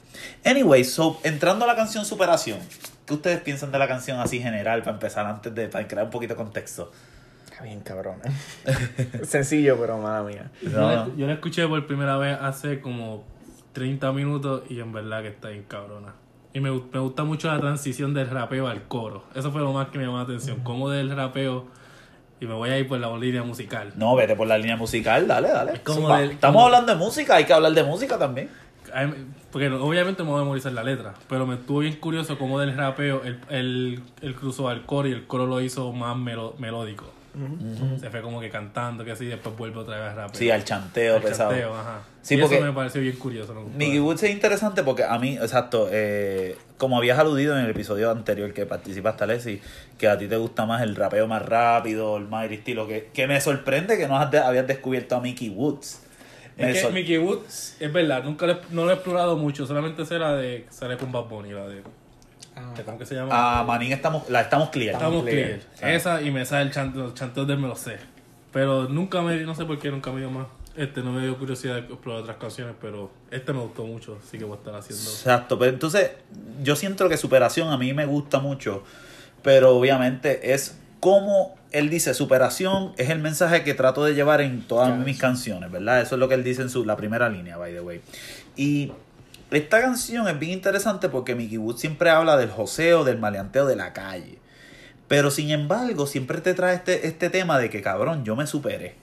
Anyway, 0.44 0.84
so, 0.84 1.20
entrando 1.22 1.64
a 1.66 1.68
la 1.68 1.76
canción 1.76 2.04
Superación, 2.06 2.58
¿qué 3.10 3.14
ustedes 3.16 3.40
piensan 3.40 3.72
de 3.72 3.78
la 3.80 3.88
canción 3.88 4.20
así 4.20 4.40
general 4.40 4.80
para 4.82 4.92
empezar 4.92 5.26
antes 5.26 5.52
de 5.54 5.66
para 5.68 5.86
crear 5.88 6.04
un 6.04 6.10
poquito 6.10 6.34
de 6.34 6.38
contexto? 6.38 6.90
Está 7.50 7.64
bien, 7.64 7.80
cabrón. 7.80 8.16
¿eh? 8.24 9.20
Sencillo, 9.24 9.76
pero 9.80 9.98
mala 9.98 10.22
mía. 10.22 10.50
Yo, 10.62 10.70
No. 10.70 10.88
la, 10.90 11.08
yo 11.16 11.26
la 11.26 11.32
escuché 11.34 11.66
por 11.66 11.84
primera 11.86 12.16
vez 12.16 12.38
hace 12.40 12.80
como 12.80 13.24
30 13.72 14.12
minutos 14.12 14.62
y 14.70 14.78
en 14.80 14.92
verdad 14.92 15.22
que 15.22 15.28
está 15.28 15.48
bien 15.48 15.64
cabrona. 15.64 16.14
Y 16.52 16.60
me, 16.60 16.70
me 16.70 16.98
gusta 17.00 17.24
mucho 17.24 17.48
la 17.48 17.60
transición 17.60 18.14
del 18.14 18.30
rapeo 18.30 18.68
al 18.68 18.84
coro. 18.84 19.24
Eso 19.34 19.50
fue 19.52 19.60
lo 19.60 19.72
más 19.72 19.88
que 19.88 19.98
me 19.98 20.04
llamó 20.04 20.16
la 20.18 20.22
atención. 20.24 20.60
Como 20.60 20.88
del 20.90 21.14
rapeo, 21.14 21.66
y 22.40 22.46
me 22.46 22.54
voy 22.54 22.70
a 22.70 22.78
ir 22.78 22.88
por 22.88 22.98
la 22.98 23.14
línea 23.18 23.42
musical. 23.42 23.92
No, 23.96 24.16
vete 24.16 24.34
por 24.36 24.46
la 24.46 24.56
línea 24.56 24.76
musical, 24.76 25.28
dale, 25.28 25.48
dale. 25.50 25.72
Es 25.74 25.80
como 25.80 26.14
del- 26.16 26.30
Estamos 26.32 26.54
como- 26.54 26.66
hablando 26.66 26.92
de 26.92 26.98
música, 26.98 27.36
hay 27.36 27.44
que 27.44 27.52
hablar 27.52 27.72
de 27.72 27.82
música 27.84 28.16
también. 28.18 28.48
Porque 29.52 29.68
obviamente 29.68 30.22
me 30.22 30.30
voy 30.30 30.40
a 30.40 30.42
memorizar 30.42 30.72
la 30.72 30.82
letra, 30.84 31.14
pero 31.28 31.46
me 31.46 31.56
estuvo 31.56 31.80
bien 31.80 31.96
curioso 31.96 32.38
cómo 32.38 32.58
del 32.60 32.76
rapeo 32.76 33.22
el, 33.24 33.38
el, 33.48 34.00
el 34.22 34.34
cruzó 34.34 34.68
al 34.68 34.86
coro 34.86 35.08
y 35.08 35.12
el 35.12 35.26
coro 35.26 35.46
lo 35.46 35.60
hizo 35.60 35.92
más 35.92 36.16
melo- 36.16 36.54
melódico. 36.58 37.10
Se 38.00 38.10
fue 38.10 38.22
como 38.22 38.40
que 38.40 38.50
cantando, 38.50 39.04
que 39.04 39.12
así, 39.12 39.24
y 39.24 39.28
después 39.28 39.56
vuelve 39.56 39.78
otra 39.78 39.96
vez 40.00 40.10
a 40.10 40.14
rapeo. 40.14 40.34
Sí, 40.38 40.50
al 40.50 40.64
chanteo 40.64 41.16
Al 41.16 41.22
pesado. 41.22 41.50
chanteo, 41.50 41.74
ajá. 41.76 42.00
Sí, 42.22 42.34
y 42.34 42.38
porque- 42.40 42.56
eso 42.56 42.64
me 42.64 42.72
pareció 42.72 43.00
bien 43.00 43.16
curioso. 43.16 43.54
gustó. 43.54 43.78
Mickey 43.78 44.00
Woods 44.00 44.24
es 44.24 44.30
interesante 44.32 44.82
porque 44.82 45.04
a 45.04 45.16
mí, 45.18 45.36
exacto, 45.36 45.88
eh, 45.92 46.56
como 46.76 46.98
habías 46.98 47.18
aludido 47.20 47.56
en 47.56 47.64
el 47.64 47.70
episodio 47.70 48.10
anterior 48.10 48.52
que 48.52 48.66
participaste, 48.66 49.22
Alessi, 49.24 49.60
que 49.96 50.08
a 50.08 50.18
ti 50.18 50.26
te 50.26 50.36
gusta 50.36 50.66
más 50.66 50.82
el 50.82 50.96
rapeo 50.96 51.28
más 51.28 51.46
rápido, 51.46 52.16
el 52.16 52.26
más 52.26 52.50
estilo, 52.50 52.88
que, 52.88 53.10
que 53.14 53.28
me 53.28 53.40
sorprende 53.40 53.96
que 53.96 54.08
no 54.08 54.18
has 54.18 54.28
de- 54.32 54.38
habías 54.40 54.66
descubierto 54.66 55.14
a 55.14 55.20
Mickey 55.20 55.50
Woods. 55.50 56.02
Es 56.60 56.84
que 56.86 56.92
Mickey 56.92 57.18
Woods, 57.18 57.76
es 57.80 57.92
verdad, 57.92 58.22
nunca 58.24 58.46
lo, 58.46 58.52
he- 58.52 58.60
no 58.70 58.84
lo 58.84 58.90
he 58.90 58.94
explorado 58.94 59.36
mucho, 59.36 59.66
solamente 59.66 60.04
sé 60.04 60.18
la 60.18 60.34
de 60.34 60.64
que 60.64 60.72
sale 60.72 60.96
con 60.96 61.10
Bad 61.12 61.24
Bunny, 61.24 61.52
la 61.52 61.66
de... 61.66 61.82
que 62.76 62.82
¿Cómo 62.82 62.98
que 62.98 63.06
se 63.06 63.14
llama? 63.14 63.60
A 63.60 63.64
Manín 63.64 63.92
estamos, 63.92 64.28
la 64.28 64.42
estamos 64.42 64.70
clear. 64.70 64.94
Estamos 64.94 65.24
clear. 65.24 65.60
clear. 65.78 65.94
Esa 65.94 66.20
y 66.22 66.30
me 66.30 66.44
sale 66.44 66.64
el 66.64 66.70
chante, 66.72 66.98
los 66.98 67.14
chanteos 67.14 67.46
del 67.46 67.58
me 67.58 67.68
lo 67.68 67.76
sé. 67.76 67.96
Pero 68.52 68.88
nunca 68.88 69.22
me, 69.22 69.36
no 69.44 69.54
sé 69.54 69.64
por 69.64 69.78
qué 69.78 69.90
nunca 69.90 70.10
me 70.12 70.20
dio 70.20 70.30
más. 70.30 70.46
Este 70.76 71.02
no 71.02 71.12
me 71.12 71.22
dio 71.22 71.36
curiosidad 71.38 71.74
de 71.74 71.80
explorar 71.80 72.22
otras 72.22 72.36
canciones, 72.36 72.74
pero 72.80 73.10
este 73.30 73.52
me 73.52 73.60
gustó 73.60 73.84
mucho, 73.84 74.18
así 74.24 74.38
que 74.38 74.44
voy 74.44 74.54
a 74.54 74.58
estar 74.58 74.74
haciendo. 74.74 75.02
Exacto, 75.10 75.58
pero 75.58 75.72
entonces 75.72 76.10
yo 76.62 76.76
siento 76.76 77.08
que 77.08 77.16
superación 77.16 77.68
a 77.72 77.76
mí 77.76 77.92
me 77.92 78.06
gusta 78.06 78.38
mucho, 78.38 78.82
pero 79.42 79.76
obviamente 79.76 80.52
es 80.52 80.78
como 81.00 81.56
él 81.72 81.88
dice, 81.90 82.14
superación 82.14 82.92
es 82.96 83.10
el 83.10 83.18
mensaje 83.20 83.62
que 83.64 83.74
trato 83.74 84.04
de 84.04 84.14
llevar 84.14 84.40
en 84.40 84.62
todas 84.66 84.88
Claro. 84.88 85.04
mis 85.04 85.18
canciones, 85.18 85.70
¿verdad? 85.70 86.00
Eso 86.00 86.16
es 86.16 86.18
lo 86.18 86.28
que 86.28 86.34
él 86.34 86.44
dice 86.44 86.62
en 86.62 86.70
su, 86.70 86.84
la 86.84 86.96
primera 86.96 87.28
línea, 87.28 87.56
by 87.56 87.72
the 87.72 87.80
way. 87.80 88.00
Y 88.56 88.92
esta 89.50 89.80
canción 89.80 90.28
es 90.28 90.38
bien 90.38 90.52
interesante 90.52 91.08
porque 91.08 91.34
Mickey 91.34 91.58
Wood 91.58 91.76
siempre 91.76 92.10
habla 92.10 92.36
del 92.36 92.50
joseo, 92.50 93.04
del 93.04 93.18
maleanteo 93.18 93.66
de 93.66 93.76
la 93.76 93.92
calle. 93.92 94.38
Pero 95.08 95.30
sin 95.30 95.50
embargo, 95.50 96.06
siempre 96.06 96.40
te 96.40 96.54
trae 96.54 96.74
este, 96.76 97.06
este 97.06 97.30
tema 97.30 97.58
de 97.58 97.68
que, 97.70 97.82
cabrón, 97.82 98.24
yo 98.24 98.36
me 98.36 98.46
superé. 98.46 98.94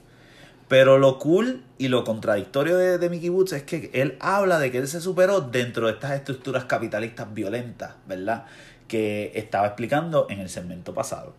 Pero 0.70 0.98
lo 0.98 1.18
cool 1.20 1.64
y 1.78 1.88
lo 1.88 2.04
contradictorio 2.04 2.76
de, 2.78 2.98
de 2.98 3.10
Mickey 3.10 3.30
Woods 3.30 3.54
es 3.54 3.64
que 3.64 3.90
él 3.94 4.18
habla 4.20 4.60
de 4.60 4.72
que 4.72 4.78
él 4.80 4.88
se 4.90 5.00
superó 5.00 5.40
dentro 5.42 5.88
de 5.88 5.94
estas 5.94 6.12
estructuras 6.12 6.66
capitalistas 6.66 7.34
violentas, 7.34 7.94
¿verdad? 8.06 8.46
Que 8.90 9.32
estaba 9.36 9.68
explicando 9.68 10.28
en 10.30 10.40
el 10.42 10.50
segmento 10.50 10.94
pasado. 10.94 11.34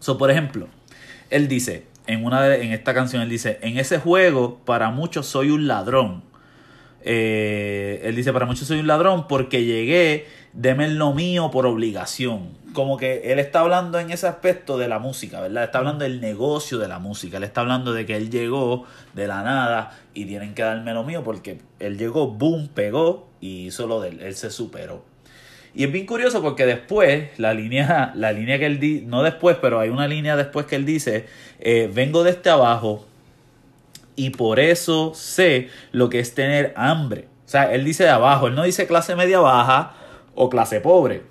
So, 0.00 0.16
por 0.18 0.30
ejemplo, 0.30 0.68
él 1.30 1.48
dice, 1.48 1.86
en, 2.06 2.24
una 2.24 2.42
de- 2.42 2.62
en 2.64 2.72
esta 2.72 2.94
canción, 2.94 3.22
él 3.22 3.28
dice, 3.28 3.58
en 3.62 3.78
ese 3.78 3.98
juego 3.98 4.58
para 4.64 4.90
muchos 4.90 5.26
soy 5.26 5.50
un 5.50 5.66
ladrón. 5.66 6.22
Eh, 7.02 8.00
él 8.04 8.16
dice, 8.16 8.32
para 8.32 8.46
muchos 8.46 8.66
soy 8.68 8.80
un 8.80 8.86
ladrón 8.86 9.28
porque 9.28 9.64
llegué, 9.64 10.26
deme 10.52 10.88
lo 10.88 11.14
mío 11.14 11.50
por 11.50 11.66
obligación. 11.66 12.56
Como 12.74 12.96
que 12.98 13.32
él 13.32 13.38
está 13.38 13.60
hablando 13.60 13.98
en 13.98 14.10
ese 14.10 14.26
aspecto 14.26 14.76
de 14.78 14.88
la 14.88 14.98
música, 14.98 15.40
¿verdad? 15.40 15.64
Está 15.64 15.78
hablando 15.78 16.04
del 16.04 16.20
negocio 16.20 16.78
de 16.78 16.86
la 16.88 16.98
música. 16.98 17.38
Él 17.38 17.44
está 17.44 17.62
hablando 17.62 17.92
de 17.92 18.04
que 18.04 18.16
él 18.16 18.30
llegó 18.30 18.84
de 19.14 19.26
la 19.26 19.42
nada 19.42 19.98
y 20.12 20.26
tienen 20.26 20.54
que 20.54 20.62
darme 20.62 20.92
lo 20.92 21.02
mío 21.02 21.24
porque 21.24 21.60
él 21.78 21.96
llegó, 21.98 22.28
boom, 22.28 22.68
pegó 22.68 23.28
y 23.40 23.66
hizo 23.68 23.86
lo 23.86 24.00
de 24.00 24.10
él. 24.10 24.20
Él 24.20 24.34
se 24.34 24.50
superó. 24.50 25.02
Y 25.74 25.84
es 25.84 25.92
bien 25.92 26.06
curioso 26.06 26.42
porque 26.42 26.66
después, 26.66 27.38
la 27.38 27.54
línea, 27.54 28.12
la 28.14 28.32
línea 28.32 28.58
que 28.58 28.66
él 28.66 28.80
dice, 28.80 29.04
no 29.06 29.22
después, 29.22 29.56
pero 29.60 29.80
hay 29.80 29.90
una 29.90 30.08
línea 30.08 30.36
después 30.36 30.66
que 30.66 30.76
él 30.76 30.86
dice, 30.86 31.26
eh, 31.60 31.90
vengo 31.92 32.24
de 32.24 32.30
este 32.30 32.50
abajo 32.50 33.06
y 34.16 34.30
por 34.30 34.58
eso 34.58 35.12
sé 35.14 35.68
lo 35.92 36.10
que 36.10 36.18
es 36.18 36.34
tener 36.34 36.72
hambre. 36.76 37.26
O 37.46 37.48
sea, 37.48 37.72
él 37.72 37.84
dice 37.84 38.04
de 38.04 38.10
abajo, 38.10 38.48
él 38.48 38.54
no 38.54 38.64
dice 38.64 38.86
clase 38.86 39.14
media 39.14 39.40
baja 39.40 39.94
o 40.34 40.50
clase 40.50 40.80
pobre. 40.80 41.22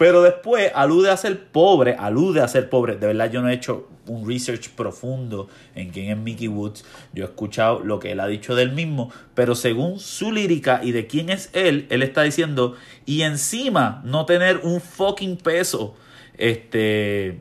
Pero 0.00 0.22
después 0.22 0.72
alude 0.74 1.10
a 1.10 1.16
ser 1.18 1.48
pobre, 1.48 1.94
alude 1.94 2.40
a 2.40 2.48
ser 2.48 2.70
pobre. 2.70 2.96
De 2.96 3.08
verdad 3.08 3.30
yo 3.30 3.42
no 3.42 3.50
he 3.50 3.52
hecho 3.52 3.86
un 4.06 4.26
research 4.26 4.70
profundo 4.70 5.50
en 5.74 5.90
quién 5.90 6.10
es 6.10 6.16
Mickey 6.16 6.48
Woods. 6.48 6.86
Yo 7.12 7.24
he 7.24 7.26
escuchado 7.26 7.80
lo 7.80 7.98
que 7.98 8.12
él 8.12 8.20
ha 8.20 8.26
dicho 8.26 8.54
del 8.54 8.72
mismo. 8.72 9.12
Pero 9.34 9.54
según 9.54 10.00
su 10.00 10.32
lírica 10.32 10.80
y 10.82 10.92
de 10.92 11.06
quién 11.06 11.28
es 11.28 11.50
él, 11.52 11.86
él 11.90 12.02
está 12.02 12.22
diciendo, 12.22 12.76
y 13.04 13.20
encima 13.20 14.00
no 14.02 14.24
tener 14.24 14.62
un 14.62 14.80
fucking 14.80 15.36
peso, 15.36 15.94
este, 16.38 17.38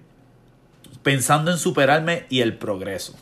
pensando 1.01 1.51
en 1.51 1.59
superarme 1.59 2.25
y 2.27 2.41
el 2.41 2.57
progreso. 2.57 3.15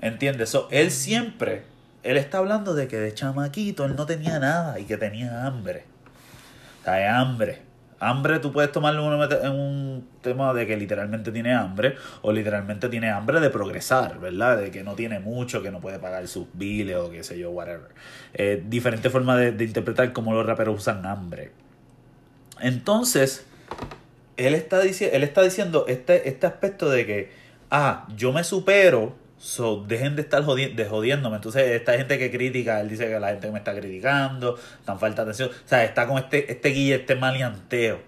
¿Entiendes? 0.00 0.56
Él 0.70 0.90
siempre, 0.90 1.64
él 2.02 2.16
está 2.16 2.38
hablando 2.38 2.72
de 2.72 2.88
que 2.88 2.96
de 2.96 3.12
chamaquito 3.12 3.84
él 3.84 3.94
no 3.94 4.06
tenía 4.06 4.38
nada 4.38 4.80
y 4.80 4.84
que 4.84 4.96
tenía 4.96 5.44
hambre. 5.44 5.84
De 6.86 7.06
hambre. 7.06 7.67
Hambre 8.00 8.38
tú 8.38 8.52
puedes 8.52 8.70
tomarlo 8.70 9.02
en 9.24 9.50
un 9.50 10.08
tema 10.20 10.54
de 10.54 10.66
que 10.66 10.76
literalmente 10.76 11.32
tiene 11.32 11.52
hambre 11.54 11.96
o 12.22 12.32
literalmente 12.32 12.88
tiene 12.88 13.10
hambre 13.10 13.40
de 13.40 13.50
progresar, 13.50 14.20
¿verdad? 14.20 14.58
De 14.58 14.70
que 14.70 14.84
no 14.84 14.94
tiene 14.94 15.18
mucho, 15.18 15.62
que 15.62 15.72
no 15.72 15.80
puede 15.80 15.98
pagar 15.98 16.28
sus 16.28 16.46
biles 16.52 16.96
o 16.96 17.10
qué 17.10 17.24
sé 17.24 17.38
yo, 17.38 17.50
whatever. 17.50 17.88
Eh, 18.34 18.62
diferente 18.68 19.10
forma 19.10 19.36
de, 19.36 19.64
interpretar 19.64 20.12
cómo 20.12 20.32
los 20.32 20.46
raperos 20.46 20.76
usan 20.76 21.06
hambre. 21.06 21.50
Entonces, 22.60 23.44
él 24.36 24.54
está, 24.54 24.80
dici 24.80 25.04
él 25.10 25.24
está 25.24 25.42
diciendo 25.42 25.84
este, 25.88 26.28
este 26.28 26.46
aspecto 26.46 26.88
de 26.88 27.04
que, 27.04 27.32
ah, 27.70 28.06
yo 28.16 28.32
me 28.32 28.44
supero, 28.44 29.16
so, 29.38 29.84
dejen 29.86 30.16
de 30.16 30.22
estar 30.22 30.44
de 30.44 30.84
jodiéndome. 30.84 31.36
Entonces, 31.36 31.62
esta 31.68 31.92
gente 31.94 32.18
que 32.18 32.30
critica, 32.30 32.80
él 32.80 32.88
dice 32.88 33.06
que 33.08 33.20
la 33.20 33.28
gente 33.28 33.50
me 33.50 33.58
está 33.58 33.74
criticando, 33.74 34.58
tan 34.84 34.98
falta 34.98 35.24
de 35.24 35.30
atención. 35.30 35.50
O 35.50 35.68
sea, 35.68 35.84
está 35.84 36.06
con 36.06 36.18
este, 36.18 36.50
este 36.50 36.70
guille, 36.70 36.96
este 36.96 37.14
maleanteo. 37.14 38.00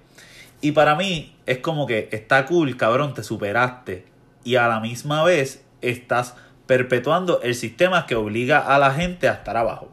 Y 0.60 0.72
para 0.72 0.94
mí, 0.96 1.34
es 1.46 1.58
como 1.58 1.86
que 1.86 2.08
está 2.12 2.44
cool, 2.46 2.76
cabrón, 2.76 3.14
te 3.14 3.22
superaste. 3.22 4.04
Y 4.44 4.56
a 4.56 4.68
la 4.68 4.80
misma 4.80 5.22
vez, 5.24 5.64
estás 5.80 6.34
perpetuando 6.66 7.40
el 7.42 7.54
sistema 7.54 8.06
que 8.06 8.14
obliga 8.14 8.58
a 8.58 8.78
la 8.78 8.92
gente 8.92 9.28
a 9.28 9.32
estar 9.32 9.56
abajo. 9.56 9.90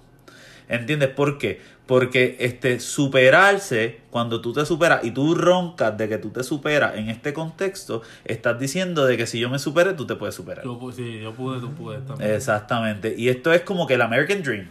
¿Entiendes 0.67 1.09
por 1.09 1.37
qué? 1.37 1.61
Porque 1.87 2.35
este, 2.39 2.79
superarse, 2.79 4.01
cuando 4.11 4.41
tú 4.41 4.53
te 4.53 4.65
superas 4.65 5.03
y 5.03 5.11
tú 5.11 5.33
roncas 5.33 5.97
de 5.97 6.09
que 6.09 6.17
tú 6.17 6.29
te 6.29 6.43
superas 6.43 6.95
en 6.97 7.09
este 7.09 7.33
contexto, 7.33 8.01
estás 8.25 8.59
diciendo 8.59 9.05
de 9.05 9.15
que 9.15 9.25
si 9.25 9.39
yo 9.39 9.49
me 9.49 9.57
supere, 9.57 9.93
tú 9.93 10.05
te 10.05 10.15
puedes 10.15 10.35
superar. 10.35 10.65
Yo, 10.65 10.79
sí, 10.93 11.21
yo 11.21 11.33
pude, 11.33 11.61
tú 11.61 11.71
puedes 11.73 12.05
también. 12.05 12.31
Exactamente. 12.31 13.15
Y 13.17 13.29
esto 13.29 13.53
es 13.53 13.61
como 13.61 13.87
que 13.87 13.93
el 13.93 14.01
American 14.01 14.43
Dream. 14.43 14.67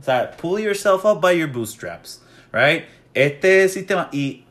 O 0.00 0.04
sea, 0.04 0.30
pull 0.30 0.60
yourself 0.60 1.04
up 1.04 1.20
by 1.20 1.36
your 1.36 1.50
bootstraps. 1.50 2.22
Right? 2.52 2.84
Este 3.12 3.68
sistema. 3.68 4.08
Y 4.12 4.44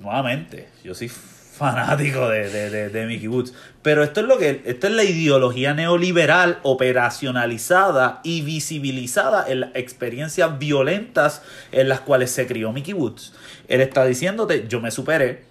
nuevamente, 0.00 0.68
yo 0.84 0.94
soy 0.94 1.10
fanático 1.56 2.28
de, 2.28 2.50
de, 2.50 2.88
de, 2.90 3.06
Mickey 3.06 3.28
Woods. 3.28 3.54
Pero 3.82 4.02
esto 4.04 4.20
es 4.20 4.26
lo 4.26 4.38
que. 4.38 4.62
Esto 4.64 4.86
es 4.86 4.92
la 4.92 5.04
ideología 5.04 5.74
neoliberal 5.74 6.58
operacionalizada 6.62 8.20
y 8.22 8.42
visibilizada 8.42 9.46
en 9.48 9.60
las 9.60 9.70
experiencias 9.74 10.58
violentas 10.58 11.42
en 11.72 11.88
las 11.88 12.00
cuales 12.00 12.30
se 12.30 12.46
crió 12.46 12.72
Mickey 12.72 12.94
Woods. 12.94 13.32
Él 13.68 13.80
está 13.80 14.04
diciéndote, 14.04 14.66
yo 14.68 14.80
me 14.80 14.90
superé. 14.90 15.44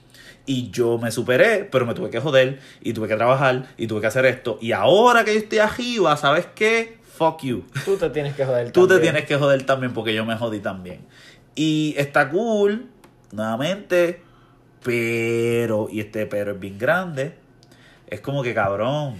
Y 0.48 0.70
yo 0.70 1.00
me 1.00 1.12
superé, 1.12 1.68
pero 1.72 1.88
me 1.88 1.96
tuve 1.96 2.12
que 2.12 2.20
joder, 2.20 2.60
y 2.80 2.94
tuve 2.94 3.08
que 3.08 3.16
trabajar, 3.16 3.66
y 3.78 3.88
tuve 3.88 4.02
que 4.02 4.08
hacer 4.08 4.28
esto. 4.28 4.60
Y 4.62 4.74
ahora 4.74 5.26
que 5.26 5.34
yo 5.34 5.40
estoy 5.40 5.58
arriba, 5.58 6.16
¿sabes 6.18 6.46
qué? 6.54 7.00
Fuck 7.18 7.42
you. 7.42 7.66
Tú 7.84 7.98
te 7.98 8.12
tienes 8.12 8.36
que 8.36 8.46
joder 8.46 8.72
Tú 8.72 8.88
te 8.88 9.00
tienes 9.00 9.26
que 9.26 9.38
joder 9.38 9.64
también 9.64 9.94
porque 9.94 10.14
yo 10.14 10.24
me 10.24 10.36
jodí 10.36 10.60
también. 10.60 11.00
Y 11.56 11.96
está 11.98 12.30
cool, 12.30 12.86
nuevamente, 13.32 14.22
pero, 14.86 15.88
y 15.92 16.00
este 16.00 16.28
pero 16.28 16.52
es 16.52 16.60
bien 16.60 16.78
grande, 16.78 17.34
es 18.06 18.22
como 18.22 18.44
que 18.44 18.54
cabrón, 18.54 19.16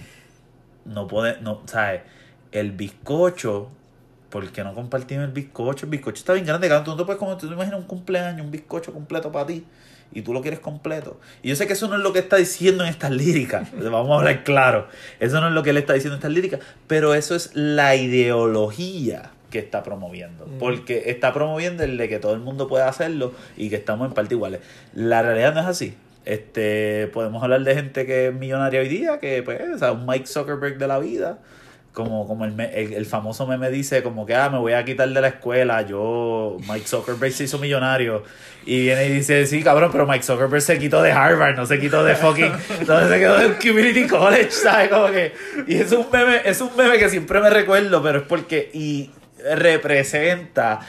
no 0.84 1.08
puede, 1.08 1.40
no, 1.40 1.62
¿sabes? 1.66 2.02
El 2.52 2.70
bizcocho, 2.70 3.68
¿por 4.30 4.48
qué 4.52 4.62
no 4.62 4.74
compartimos 4.74 5.24
el 5.24 5.32
bizcocho? 5.32 5.86
El 5.86 5.90
bizcocho 5.90 6.18
está 6.18 6.34
bien 6.34 6.46
grande, 6.46 6.68
cabrón, 6.68 6.84
tú 6.84 6.90
no 6.92 6.96
te 6.98 7.04
puedes 7.04 7.18
comer, 7.18 7.36
tú 7.36 7.48
te 7.48 7.54
imaginas 7.54 7.80
un 7.80 7.86
cumpleaños, 7.86 8.42
un 8.42 8.52
bizcocho 8.52 8.92
completo 8.92 9.32
para 9.32 9.46
ti 9.46 9.64
y 10.12 10.22
tú 10.22 10.32
lo 10.32 10.40
quieres 10.40 10.60
completo. 10.60 11.18
Y 11.42 11.48
yo 11.48 11.56
sé 11.56 11.66
que 11.66 11.72
eso 11.72 11.88
no 11.88 11.96
es 11.96 12.00
lo 12.00 12.12
que 12.12 12.20
está 12.20 12.36
diciendo 12.36 12.84
en 12.84 12.90
estas 12.90 13.10
líricas, 13.10 13.68
vamos 13.90 14.12
a 14.12 14.18
hablar 14.20 14.44
claro, 14.44 14.86
eso 15.18 15.40
no 15.40 15.48
es 15.48 15.52
lo 15.52 15.64
que 15.64 15.70
él 15.70 15.78
está 15.78 15.94
diciendo 15.94 16.14
en 16.14 16.18
estas 16.18 16.30
líricas, 16.30 16.60
pero 16.86 17.12
eso 17.12 17.34
es 17.34 17.50
la 17.56 17.96
ideología 17.96 19.32
que 19.50 19.58
está 19.58 19.82
promoviendo. 19.82 20.46
Mm. 20.46 20.58
Porque 20.58 21.04
está 21.06 21.32
promoviendo 21.32 21.84
el 21.84 21.96
de 21.96 22.08
que 22.08 22.18
todo 22.18 22.34
el 22.34 22.40
mundo 22.40 22.68
puede 22.68 22.84
hacerlo 22.84 23.32
y 23.56 23.70
que 23.70 23.76
estamos 23.76 24.08
en 24.08 24.14
parte 24.14 24.34
iguales. 24.34 24.60
La 24.94 25.22
realidad 25.22 25.54
no 25.54 25.60
es 25.60 25.66
así. 25.66 25.96
Este, 26.24 27.08
podemos 27.12 27.40
hablar 27.42 27.62
de 27.62 27.74
gente 27.74 28.04
que 28.04 28.28
es 28.28 28.34
millonaria 28.34 28.80
hoy 28.80 28.88
día, 28.88 29.20
que 29.20 29.44
pues, 29.44 29.60
o 29.74 29.78
sea, 29.78 29.92
un 29.92 30.06
Mike 30.06 30.26
Zuckerberg 30.26 30.76
de 30.76 30.88
la 30.88 30.98
vida, 30.98 31.38
como, 31.92 32.26
como 32.26 32.44
el, 32.44 32.60
el, 32.60 33.06
famoso 33.06 33.46
meme 33.46 33.70
dice, 33.70 34.02
como 34.02 34.26
que, 34.26 34.34
ah, 34.34 34.50
me 34.50 34.58
voy 34.58 34.72
a 34.72 34.84
quitar 34.84 35.08
de 35.08 35.20
la 35.20 35.28
escuela, 35.28 35.82
yo, 35.82 36.58
Mike 36.68 36.86
Zuckerberg 36.88 37.32
se 37.32 37.44
hizo 37.44 37.58
millonario, 37.58 38.24
y 38.66 38.82
viene 38.82 39.06
y 39.06 39.12
dice, 39.12 39.46
sí, 39.46 39.62
cabrón, 39.62 39.90
pero 39.92 40.04
Mike 40.04 40.24
Zuckerberg 40.24 40.60
se 40.60 40.80
quitó 40.80 41.00
de 41.00 41.12
Harvard, 41.12 41.54
no 41.54 41.64
se 41.64 41.78
quitó 41.78 42.02
de 42.02 42.16
fucking, 42.16 42.52
no 42.88 43.08
se 43.08 43.18
quedó 43.20 43.38
de 43.38 43.54
Community 43.56 44.08
College, 44.08 44.50
¿sabes? 44.50 44.88
Como 44.88 45.06
que, 45.06 45.32
y 45.68 45.76
es 45.76 45.92
un 45.92 46.06
meme, 46.12 46.40
es 46.44 46.60
un 46.60 46.74
meme 46.76 46.98
que 46.98 47.08
siempre 47.08 47.40
me 47.40 47.50
recuerdo, 47.50 48.02
pero 48.02 48.18
es 48.18 48.24
porque, 48.24 48.68
y 48.74 49.10
representa 49.54 50.80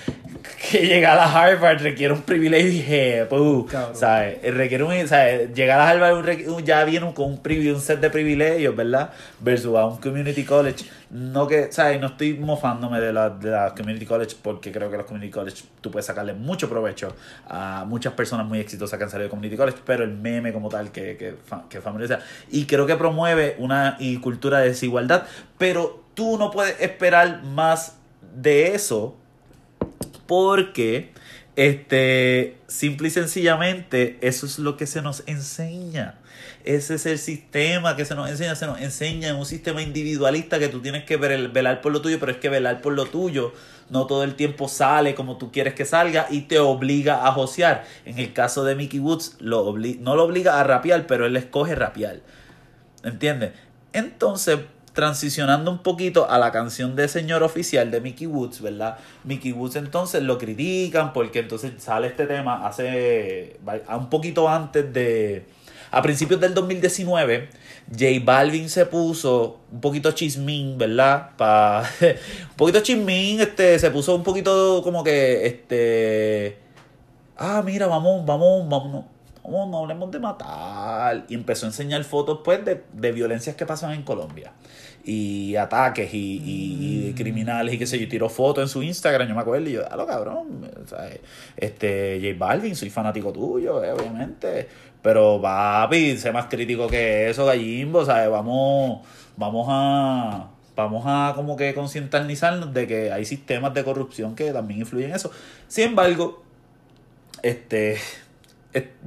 que 0.69 0.85
llegar 0.85 1.17
a 1.17 1.25
Harvard 1.25 1.81
requiere 1.81 2.13
un 2.13 2.21
privilegio, 2.21 3.67
¿sabes? 3.93 4.39
Requiere 4.53 4.83
un, 4.83 5.07
¿sabes? 5.07 5.53
Llegar 5.53 5.79
a 5.79 5.89
Harvard 5.89 6.39
ya 6.63 6.83
viene 6.83 7.13
con 7.13 7.31
un, 7.31 7.41
un 7.43 7.81
set 7.81 7.99
de 7.99 8.09
privilegios, 8.09 8.75
¿verdad? 8.75 9.11
Versus 9.39 9.75
a 9.75 9.85
un 9.85 9.97
community 9.97 10.43
college. 10.43 10.85
No 11.09 11.47
que, 11.47 11.71
¿sabes? 11.71 12.01
No 12.01 12.07
estoy 12.07 12.33
mofándome 12.33 12.99
de 12.99 13.13
la, 13.13 13.29
de 13.29 13.51
la 13.51 13.73
community 13.75 14.05
college 14.05 14.35
porque 14.41 14.71
creo 14.71 14.89
que 14.89 14.97
los 14.97 15.05
community 15.05 15.31
college 15.31 15.63
tú 15.79 15.91
puedes 15.91 16.05
sacarle 16.05 16.33
mucho 16.33 16.69
provecho 16.69 17.15
a 17.47 17.85
muchas 17.87 18.13
personas 18.13 18.45
muy 18.45 18.59
exitosas 18.59 18.97
que 18.97 19.03
han 19.03 19.09
salido 19.09 19.27
de 19.27 19.29
community 19.29 19.55
college, 19.55 19.77
pero 19.85 20.03
el 20.03 20.11
meme 20.11 20.51
como 20.51 20.69
tal 20.69 20.91
que, 20.91 21.15
que, 21.17 21.35
que 21.69 21.81
familiariza. 21.81 22.19
Y 22.51 22.65
creo 22.65 22.85
que 22.85 22.95
promueve 22.95 23.55
una 23.59 23.95
y 23.99 24.17
cultura 24.17 24.59
de 24.59 24.69
desigualdad, 24.69 25.23
pero 25.57 26.03
tú 26.13 26.37
no 26.37 26.51
puedes 26.51 26.79
esperar 26.81 27.43
más 27.43 27.97
de 28.36 28.75
eso 28.75 29.15
porque 30.25 31.11
este 31.55 32.57
simple 32.67 33.07
y 33.07 33.11
sencillamente 33.11 34.17
eso 34.21 34.45
es 34.45 34.59
lo 34.59 34.78
que 34.78 34.88
se 34.88 35.01
nos 35.01 35.23
enseña. 35.25 36.19
Ese 36.63 36.95
es 36.95 37.05
el 37.05 37.17
sistema 37.17 37.95
que 37.95 38.05
se 38.05 38.13
nos 38.13 38.30
enseña, 38.30 38.55
se 38.55 38.65
nos 38.65 38.80
enseña 38.82 39.30
en 39.30 39.38
un 39.38 39.45
sistema 39.45 39.82
individualista 39.82 40.59
que 40.59 40.67
tú 40.67 40.82
tienes 40.82 41.05
que 41.05 41.17
velar 41.17 41.82
por 41.82 41.93
lo 41.93 42.01
tuyo, 42.01 42.19
pero 42.19 42.32
es 42.32 42.38
que 42.39 42.49
velar 42.49 42.82
por 42.82 42.93
lo 42.93 43.05
tuyo 43.05 43.53
no 43.89 44.05
todo 44.05 44.23
el 44.23 44.36
tiempo 44.36 44.67
sale 44.67 45.15
como 45.15 45.38
tú 45.38 45.51
quieres 45.51 45.73
que 45.73 45.86
salga 45.86 46.28
y 46.30 46.41
te 46.41 46.59
obliga 46.59 47.25
a 47.25 47.32
josear. 47.32 47.86
En 48.05 48.19
el 48.19 48.34
caso 48.34 48.63
de 48.63 48.75
Mickey 48.75 48.99
Woods, 48.99 49.38
lo 49.39 49.75
no 49.78 50.15
lo 50.15 50.23
obliga 50.23 50.59
a 50.59 50.63
rapear, 50.63 51.07
pero 51.07 51.25
él 51.25 51.36
escoge 51.38 51.75
rapear. 51.75 52.21
¿Entiendes? 53.03 53.53
Entonces, 53.93 54.59
transicionando 54.97 55.69
un 55.69 55.77
poquito 55.77 56.27
a 56.27 56.39
la 56.39 56.51
canción 56.51 56.95
de 56.95 57.07
Señor 57.07 57.43
Oficial 57.43 57.91
de 57.91 58.01
Mickey 58.01 58.25
Woods, 58.25 58.61
¿verdad? 58.61 58.97
Mickey 59.25 59.51
Woods 59.51 59.75
entonces 59.75 60.23
lo 60.23 60.39
critican 60.39 61.13
porque 61.13 61.37
entonces 61.37 61.71
sale 61.77 62.07
este 62.07 62.25
tema 62.25 62.65
hace 62.65 63.59
un 63.95 64.09
poquito 64.09 64.49
antes 64.49 64.91
de... 64.91 65.45
A 65.91 66.01
principios 66.01 66.41
del 66.41 66.55
2019, 66.55 67.47
J 67.91 68.05
Balvin 68.23 68.71
se 68.71 68.87
puso 68.87 69.59
un 69.71 69.81
poquito 69.81 70.11
chismín, 70.13 70.79
¿verdad? 70.79 71.29
Pa, 71.37 71.83
un 72.01 72.55
poquito 72.55 72.79
chismín, 72.79 73.39
este, 73.39 73.77
se 73.77 73.91
puso 73.91 74.15
un 74.15 74.23
poquito 74.23 74.81
como 74.83 75.03
que, 75.03 75.45
este... 75.45 76.57
Ah, 77.37 77.61
mira, 77.63 77.85
vamos, 77.85 78.25
vamos, 78.25 78.67
vamos 78.67 79.05
no 79.47 79.79
hablemos 79.79 80.11
de 80.11 80.19
matar. 80.19 81.25
Y 81.29 81.35
empezó 81.35 81.65
a 81.65 81.69
enseñar 81.69 82.03
fotos 82.03 82.39
pues 82.43 82.63
de, 82.65 82.83
de 82.93 83.11
violencias 83.11 83.55
que 83.55 83.65
pasan 83.65 83.93
en 83.93 84.03
Colombia. 84.03 84.51
Y 85.09 85.55
ataques 85.55 86.13
y, 86.13 86.41
y, 86.43 87.11
mm. 87.11 87.15
criminales 87.15 87.73
y 87.73 87.77
qué 87.77 87.87
sé 87.87 87.97
yo. 87.97 88.09
Tiró 88.09 88.27
fotos 88.27 88.63
en 88.63 88.67
su 88.67 88.83
Instagram, 88.83 89.27
yo 89.27 89.35
me 89.35 89.41
acuerdo. 89.41 89.69
Y 89.69 89.73
yo, 89.73 89.83
lo 89.95 90.05
cabrón. 90.05 90.69
Este, 91.55 92.19
J 92.21 92.35
Balvin, 92.37 92.75
soy 92.75 92.89
fanático 92.89 93.31
tuyo, 93.31 93.83
eh, 93.83 93.91
obviamente. 93.93 94.67
Pero 95.01 95.41
papi, 95.41 96.17
sé 96.17 96.31
más 96.33 96.47
crítico 96.47 96.87
que 96.87 97.29
eso, 97.29 97.45
gallimbo. 97.45 98.03
¿sabes? 98.03 98.29
Vamos, 98.29 99.07
vamos 99.37 99.67
a 99.69 100.49
vamos 100.75 101.03
a 101.07 101.33
como 101.35 101.57
que 101.57 101.73
concientizarnos 101.73 102.73
de 102.73 102.85
que 102.85 103.11
hay 103.11 103.25
sistemas 103.25 103.73
de 103.73 103.83
corrupción 103.83 104.35
que 104.35 104.51
también 104.51 104.81
influyen 104.81 105.09
en 105.09 105.15
eso. 105.15 105.31
Sin 105.67 105.85
embargo, 105.85 106.43
este, 107.41 107.97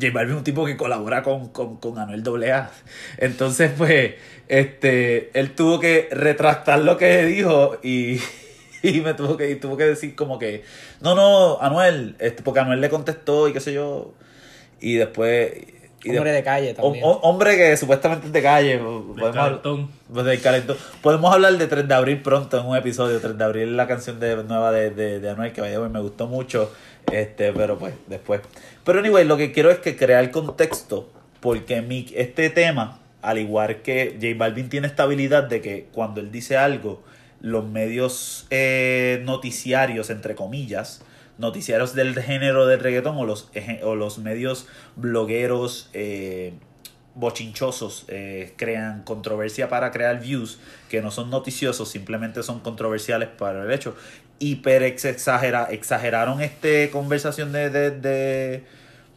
J 0.00 0.12
Balvin 0.12 0.32
es 0.32 0.38
un 0.38 0.44
tipo 0.44 0.64
que 0.64 0.76
colabora 0.76 1.22
con, 1.22 1.48
con, 1.48 1.76
con 1.76 1.98
Anuel 1.98 2.22
AA. 2.52 2.70
Entonces, 3.18 3.70
pues, 3.76 4.14
este, 4.48 5.30
él 5.38 5.54
tuvo 5.54 5.80
que 5.80 6.08
retractar 6.10 6.80
lo 6.80 6.96
que 6.96 7.24
dijo 7.24 7.78
y, 7.82 8.20
y 8.82 9.00
me 9.00 9.14
tuvo 9.14 9.36
que, 9.36 9.54
tuvo 9.56 9.76
que 9.76 9.84
decir 9.84 10.14
como 10.14 10.38
que, 10.38 10.64
no, 11.00 11.14
no, 11.14 11.60
Anuel, 11.60 12.16
este, 12.18 12.42
porque 12.42 12.60
Anuel 12.60 12.80
le 12.80 12.88
contestó 12.88 13.48
y 13.48 13.52
qué 13.52 13.60
sé 13.60 13.72
yo. 13.72 14.14
Y 14.80 14.94
después... 14.94 15.52
hombre 16.06 16.32
de 16.32 16.42
calle 16.42 16.72
también. 16.72 17.04
hombre 17.04 17.56
que 17.58 17.76
supuestamente 17.76 18.28
es 18.28 18.32
de 18.32 18.42
calle. 18.42 18.78
Podemos, 18.78 19.60
pues, 20.12 20.40
calentón. 20.40 20.76
Podemos 21.02 21.34
hablar 21.34 21.58
de 21.58 21.66
3 21.66 21.86
de 21.86 21.94
abril 21.94 22.22
pronto 22.22 22.58
en 22.58 22.66
un 22.66 22.76
episodio. 22.76 23.20
3 23.20 23.36
de 23.36 23.44
abril 23.44 23.76
la 23.76 23.86
canción 23.86 24.18
de, 24.18 24.42
nueva 24.44 24.72
de, 24.72 24.90
de, 24.90 25.20
de 25.20 25.30
Anuel 25.30 25.52
que 25.52 25.60
vaya, 25.60 25.78
me 25.80 26.00
gustó 26.00 26.26
mucho. 26.26 26.72
Este, 27.12 27.52
pero 27.52 27.78
pues, 27.78 27.94
después. 28.06 28.40
Pero 28.84 29.00
anyway, 29.00 29.24
lo 29.24 29.36
que 29.36 29.52
quiero 29.52 29.70
es 29.70 29.78
que 29.78 29.96
crea 29.96 30.20
el 30.20 30.30
contexto. 30.30 31.10
Porque 31.40 31.80
mi, 31.80 32.06
este 32.14 32.50
tema, 32.50 33.00
al 33.22 33.38
igual 33.38 33.82
que 33.82 34.18
J 34.20 34.34
Balvin 34.36 34.68
tiene 34.68 34.86
esta 34.86 35.04
habilidad 35.04 35.44
de 35.44 35.60
que 35.60 35.88
cuando 35.92 36.20
él 36.20 36.30
dice 36.30 36.56
algo, 36.56 37.02
los 37.40 37.66
medios 37.66 38.46
eh, 38.50 39.22
noticiarios, 39.24 40.10
entre 40.10 40.34
comillas, 40.34 41.02
noticieros 41.38 41.94
del 41.94 42.20
género 42.20 42.66
del 42.66 42.80
reggaetón 42.80 43.16
o 43.16 43.24
los, 43.24 43.50
o 43.82 43.94
los 43.94 44.18
medios 44.18 44.66
blogueros 44.96 45.88
eh, 45.94 46.52
bochinchosos 47.14 48.04
eh, 48.08 48.52
crean 48.56 49.02
controversia 49.02 49.68
para 49.68 49.90
crear 49.90 50.20
views 50.20 50.58
que 50.88 51.00
no 51.00 51.10
son 51.10 51.30
noticiosos, 51.30 51.88
simplemente 51.88 52.42
son 52.42 52.60
controversiales 52.60 53.28
para 53.28 53.64
el 53.64 53.70
hecho. 53.72 53.96
Hiper 54.40 54.82
exagera, 54.82 55.68
exageraron 55.70 56.40
esta 56.40 56.90
conversación 56.90 57.52
de, 57.52 57.70
de, 57.70 57.90
de, 57.92 58.64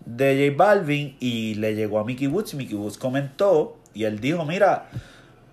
de 0.05 0.51
J 0.51 0.55
Balvin 0.55 1.15
y 1.19 1.55
le 1.55 1.73
llegó 1.73 1.99
a 1.99 2.03
Mickey 2.03 2.27
Woods 2.27 2.53
y 2.53 2.57
Mickey 2.57 2.75
Woods 2.75 2.97
comentó 2.97 3.77
y 3.93 4.03
él 4.03 4.19
dijo, 4.19 4.45
mira, 4.45 4.89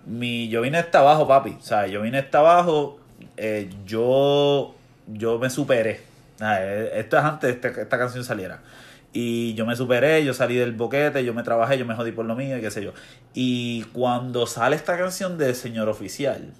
mi, 0.05 0.49
yo 0.49 0.61
vine 0.61 0.77
hasta 0.77 0.99
abajo, 0.99 1.27
papi. 1.27 1.57
O 1.59 1.63
sea, 1.63 1.87
yo 1.87 2.01
vine 2.01 2.19
hasta 2.19 2.39
abajo, 2.39 2.99
eh, 3.37 3.69
yo, 3.85 4.75
yo 5.07 5.39
me 5.39 5.49
superé. 5.49 6.01
Eh, 6.41 6.91
Esto 6.95 7.17
es 7.17 7.23
antes 7.23 7.61
de 7.61 7.71
que 7.71 7.81
esta 7.81 7.97
canción 7.97 8.23
saliera. 8.23 8.59
Y 9.13 9.53
yo 9.55 9.65
me 9.65 9.75
superé, 9.75 10.23
yo 10.23 10.33
salí 10.33 10.55
del 10.55 10.71
boquete, 10.71 11.23
yo 11.25 11.33
me 11.33 11.43
trabajé, 11.43 11.77
yo 11.77 11.85
me 11.85 11.95
jodí 11.95 12.11
por 12.11 12.25
lo 12.25 12.35
mío 12.35 12.57
y 12.57 12.61
qué 12.61 12.71
sé 12.71 12.83
yo. 12.83 12.93
Y 13.33 13.83
cuando 13.93 14.47
sale 14.47 14.75
esta 14.75 14.97
canción 14.97 15.37
de 15.37 15.53
Señor 15.53 15.89
Oficial 15.89 16.53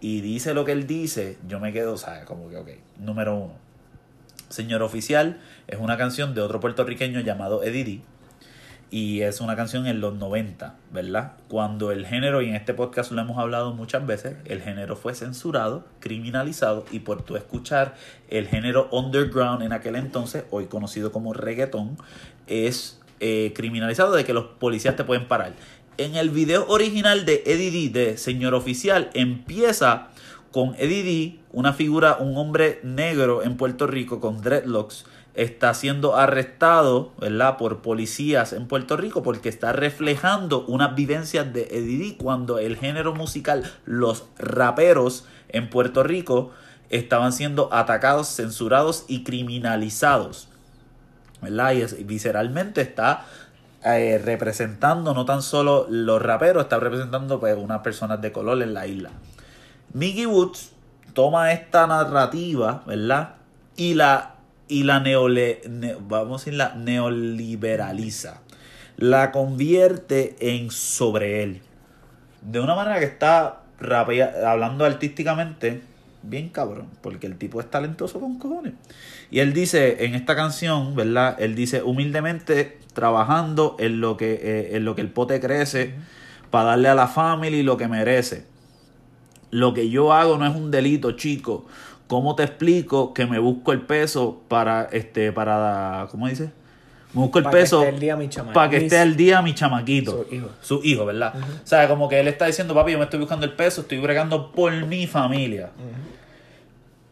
y 0.00 0.20
dice 0.20 0.54
lo 0.54 0.64
que 0.64 0.72
él 0.72 0.86
dice, 0.86 1.38
yo 1.48 1.60
me 1.60 1.72
quedo, 1.72 1.96
¿sabes? 1.96 2.24
Como 2.24 2.48
que, 2.48 2.56
ok, 2.56 2.68
número 2.98 3.36
uno. 3.36 3.54
Señor 4.48 4.82
Oficial 4.82 5.40
es 5.66 5.78
una 5.78 5.96
canción 5.96 6.34
de 6.34 6.40
otro 6.40 6.60
puertorriqueño 6.60 7.20
llamado 7.20 7.62
Eddie 7.62 7.84
D. 7.84 8.00
Y 8.88 9.22
es 9.22 9.40
una 9.40 9.56
canción 9.56 9.88
en 9.88 10.00
los 10.00 10.14
90, 10.14 10.76
¿verdad? 10.92 11.32
Cuando 11.48 11.90
el 11.90 12.06
género, 12.06 12.40
y 12.40 12.48
en 12.48 12.54
este 12.54 12.72
podcast 12.72 13.10
lo 13.10 13.20
hemos 13.20 13.36
hablado 13.38 13.74
muchas 13.74 14.06
veces, 14.06 14.36
el 14.44 14.62
género 14.62 14.94
fue 14.94 15.12
censurado, 15.14 15.84
criminalizado, 15.98 16.84
y 16.92 17.00
por 17.00 17.22
tu 17.22 17.36
escuchar 17.36 17.96
el 18.28 18.46
género 18.46 18.88
underground 18.92 19.62
en 19.62 19.72
aquel 19.72 19.96
entonces, 19.96 20.44
hoy 20.50 20.66
conocido 20.66 21.10
como 21.10 21.32
reggaetón, 21.32 21.96
es 22.46 23.00
eh, 23.18 23.52
criminalizado 23.56 24.14
de 24.14 24.24
que 24.24 24.34
los 24.34 24.44
policías 24.44 24.94
te 24.94 25.02
pueden 25.02 25.26
parar. 25.26 25.54
En 25.98 26.14
el 26.14 26.28
video 26.28 26.66
original 26.68 27.24
de 27.24 27.42
Eddie 27.46 27.90
D, 27.90 27.98
de 27.98 28.16
Señor 28.18 28.52
Oficial, 28.52 29.08
empieza 29.14 30.08
con 30.52 30.74
Eddie 30.74 31.02
D, 31.02 31.40
una 31.52 31.72
figura, 31.72 32.18
un 32.20 32.36
hombre 32.36 32.80
negro 32.82 33.42
en 33.42 33.56
Puerto 33.56 33.86
Rico 33.86 34.20
con 34.20 34.42
dreadlocks, 34.42 35.06
está 35.32 35.72
siendo 35.72 36.14
arrestado, 36.14 37.14
¿verdad? 37.18 37.56
Por 37.56 37.80
policías 37.80 38.52
en 38.52 38.68
Puerto 38.68 38.98
Rico 38.98 39.22
porque 39.22 39.48
está 39.48 39.72
reflejando 39.72 40.66
unas 40.66 40.94
vivencias 40.94 41.50
de 41.54 41.62
Eddie 41.70 41.98
D 41.98 42.16
cuando 42.18 42.58
el 42.58 42.76
género 42.76 43.14
musical, 43.14 43.64
los 43.86 44.24
raperos 44.38 45.24
en 45.48 45.70
Puerto 45.70 46.02
Rico 46.02 46.50
estaban 46.90 47.32
siendo 47.32 47.72
atacados, 47.72 48.28
censurados 48.28 49.06
y 49.08 49.24
criminalizados. 49.24 50.48
¿verdad? 51.40 51.72
Y 51.72 52.04
visceralmente 52.04 52.80
está 52.80 53.26
eh, 53.86 54.18
representando 54.18 55.14
no 55.14 55.24
tan 55.24 55.42
solo 55.42 55.86
los 55.88 56.20
raperos, 56.20 56.64
está 56.64 56.80
representando 56.80 57.38
pues, 57.38 57.56
unas 57.56 57.80
personas 57.82 58.20
de 58.20 58.32
color 58.32 58.60
en 58.62 58.74
la 58.74 58.86
isla. 58.86 59.10
Mickey 59.92 60.26
Woods 60.26 60.72
toma 61.12 61.52
esta 61.52 61.86
narrativa, 61.86 62.82
¿verdad? 62.86 63.36
Y 63.76 63.94
la, 63.94 64.34
y 64.66 64.82
la 64.82 65.02
vamos 66.00 66.42
a 66.42 66.44
decir, 66.44 66.54
la 66.54 66.74
neoliberaliza. 66.74 68.40
La 68.96 69.30
convierte 69.30 70.36
en 70.40 70.70
sobre 70.70 71.42
él. 71.42 71.62
De 72.42 72.60
una 72.60 72.74
manera 72.74 72.98
que 72.98 73.04
está 73.04 73.62
hablando 74.44 74.84
artísticamente 74.84 75.82
bien 76.28 76.48
cabrón, 76.48 76.88
porque 77.00 77.26
el 77.26 77.36
tipo 77.36 77.60
es 77.60 77.70
talentoso 77.70 78.20
con 78.20 78.38
cojones. 78.38 78.74
Y 79.30 79.40
él 79.40 79.52
dice 79.52 80.04
en 80.04 80.14
esta 80.14 80.36
canción, 80.36 80.94
¿verdad? 80.94 81.36
Él 81.38 81.54
dice 81.54 81.82
humildemente 81.82 82.78
trabajando 82.92 83.76
en 83.78 84.00
lo 84.00 84.16
que, 84.16 84.34
eh, 84.34 84.76
en 84.76 84.84
lo 84.84 84.94
que 84.94 85.02
el 85.02 85.10
pote 85.10 85.40
crece 85.40 85.94
para 86.50 86.70
darle 86.70 86.88
a 86.88 86.94
la 86.94 87.08
familia 87.08 87.62
lo 87.62 87.76
que 87.76 87.88
merece. 87.88 88.44
Lo 89.50 89.74
que 89.74 89.90
yo 89.90 90.12
hago 90.12 90.38
no 90.38 90.46
es 90.46 90.54
un 90.54 90.70
delito, 90.70 91.12
chico. 91.12 91.66
¿Cómo 92.08 92.34
te 92.36 92.44
explico 92.44 93.12
que 93.14 93.26
me 93.26 93.38
busco 93.38 93.72
el 93.72 93.80
peso 93.80 94.42
para, 94.48 94.88
este, 94.92 95.32
para, 95.32 96.08
¿cómo 96.10 96.28
dice? 96.28 96.50
Me 97.12 97.22
busco 97.22 97.38
el 97.38 97.46
peso 97.46 97.84
para 98.52 98.70
que 98.70 98.76
esté 98.76 98.98
al 98.98 99.16
día 99.16 99.40
mi 99.42 99.54
chamaquito. 99.54 100.26
Su 100.28 100.34
hijo. 100.34 100.48
Su 100.60 100.80
hijo, 100.84 101.06
¿verdad? 101.06 101.34
O 101.36 101.66
sea, 101.66 101.88
como 101.88 102.08
que 102.08 102.20
él 102.20 102.28
está 102.28 102.46
diciendo, 102.46 102.74
papi, 102.74 102.92
yo 102.92 102.98
me 102.98 103.04
estoy 103.04 103.20
buscando 103.20 103.46
el 103.46 103.52
peso, 103.52 103.80
estoy 103.80 103.98
bregando 103.98 104.52
por 104.52 104.72
mi 104.86 105.06
familia. 105.06 105.70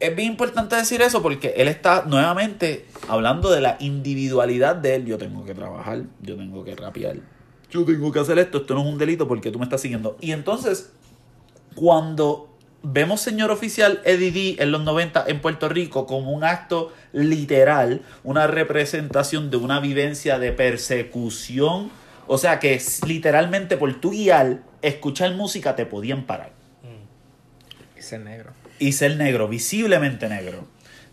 Es 0.04 0.14
bien 0.14 0.32
importante 0.32 0.76
decir 0.76 1.00
eso 1.00 1.22
porque 1.22 1.54
él 1.56 1.66
está 1.66 2.04
nuevamente 2.06 2.84
hablando 3.08 3.50
de 3.50 3.62
la 3.62 3.78
individualidad 3.80 4.76
de 4.76 4.96
él. 4.96 5.06
Yo 5.06 5.16
tengo 5.16 5.46
que 5.46 5.54
trabajar, 5.54 6.02
yo 6.20 6.36
tengo 6.36 6.62
que 6.62 6.76
rapear, 6.76 7.16
yo 7.70 7.86
tengo 7.86 8.12
que 8.12 8.18
hacer 8.18 8.38
esto, 8.38 8.58
esto 8.58 8.74
no 8.74 8.82
es 8.82 8.86
un 8.86 8.98
delito 8.98 9.26
porque 9.26 9.50
tú 9.50 9.58
me 9.58 9.64
estás 9.64 9.80
siguiendo. 9.80 10.18
Y 10.20 10.32
entonces, 10.32 10.92
cuando 11.74 12.54
vemos 12.82 13.22
señor 13.22 13.50
oficial 13.50 14.02
Eddie 14.04 14.30
D 14.30 14.62
en 14.62 14.72
los 14.72 14.82
90 14.82 15.24
en 15.26 15.40
Puerto 15.40 15.70
Rico 15.70 16.06
como 16.06 16.32
un 16.32 16.44
acto 16.44 16.92
literal, 17.14 18.02
una 18.24 18.46
representación 18.46 19.50
de 19.50 19.56
una 19.56 19.80
vivencia 19.80 20.38
de 20.38 20.52
persecución, 20.52 21.90
o 22.26 22.36
sea 22.36 22.60
que 22.60 22.78
literalmente 23.06 23.78
por 23.78 23.94
tu 24.02 24.10
guiar, 24.10 24.64
escuchar 24.82 25.32
música 25.32 25.74
te 25.76 25.86
podían 25.86 26.24
parar 26.24 26.52
Ese 27.96 28.18
negro. 28.18 28.52
Y 28.78 28.92
ser 28.92 29.16
negro, 29.16 29.48
visiblemente 29.48 30.28
negro. 30.28 30.66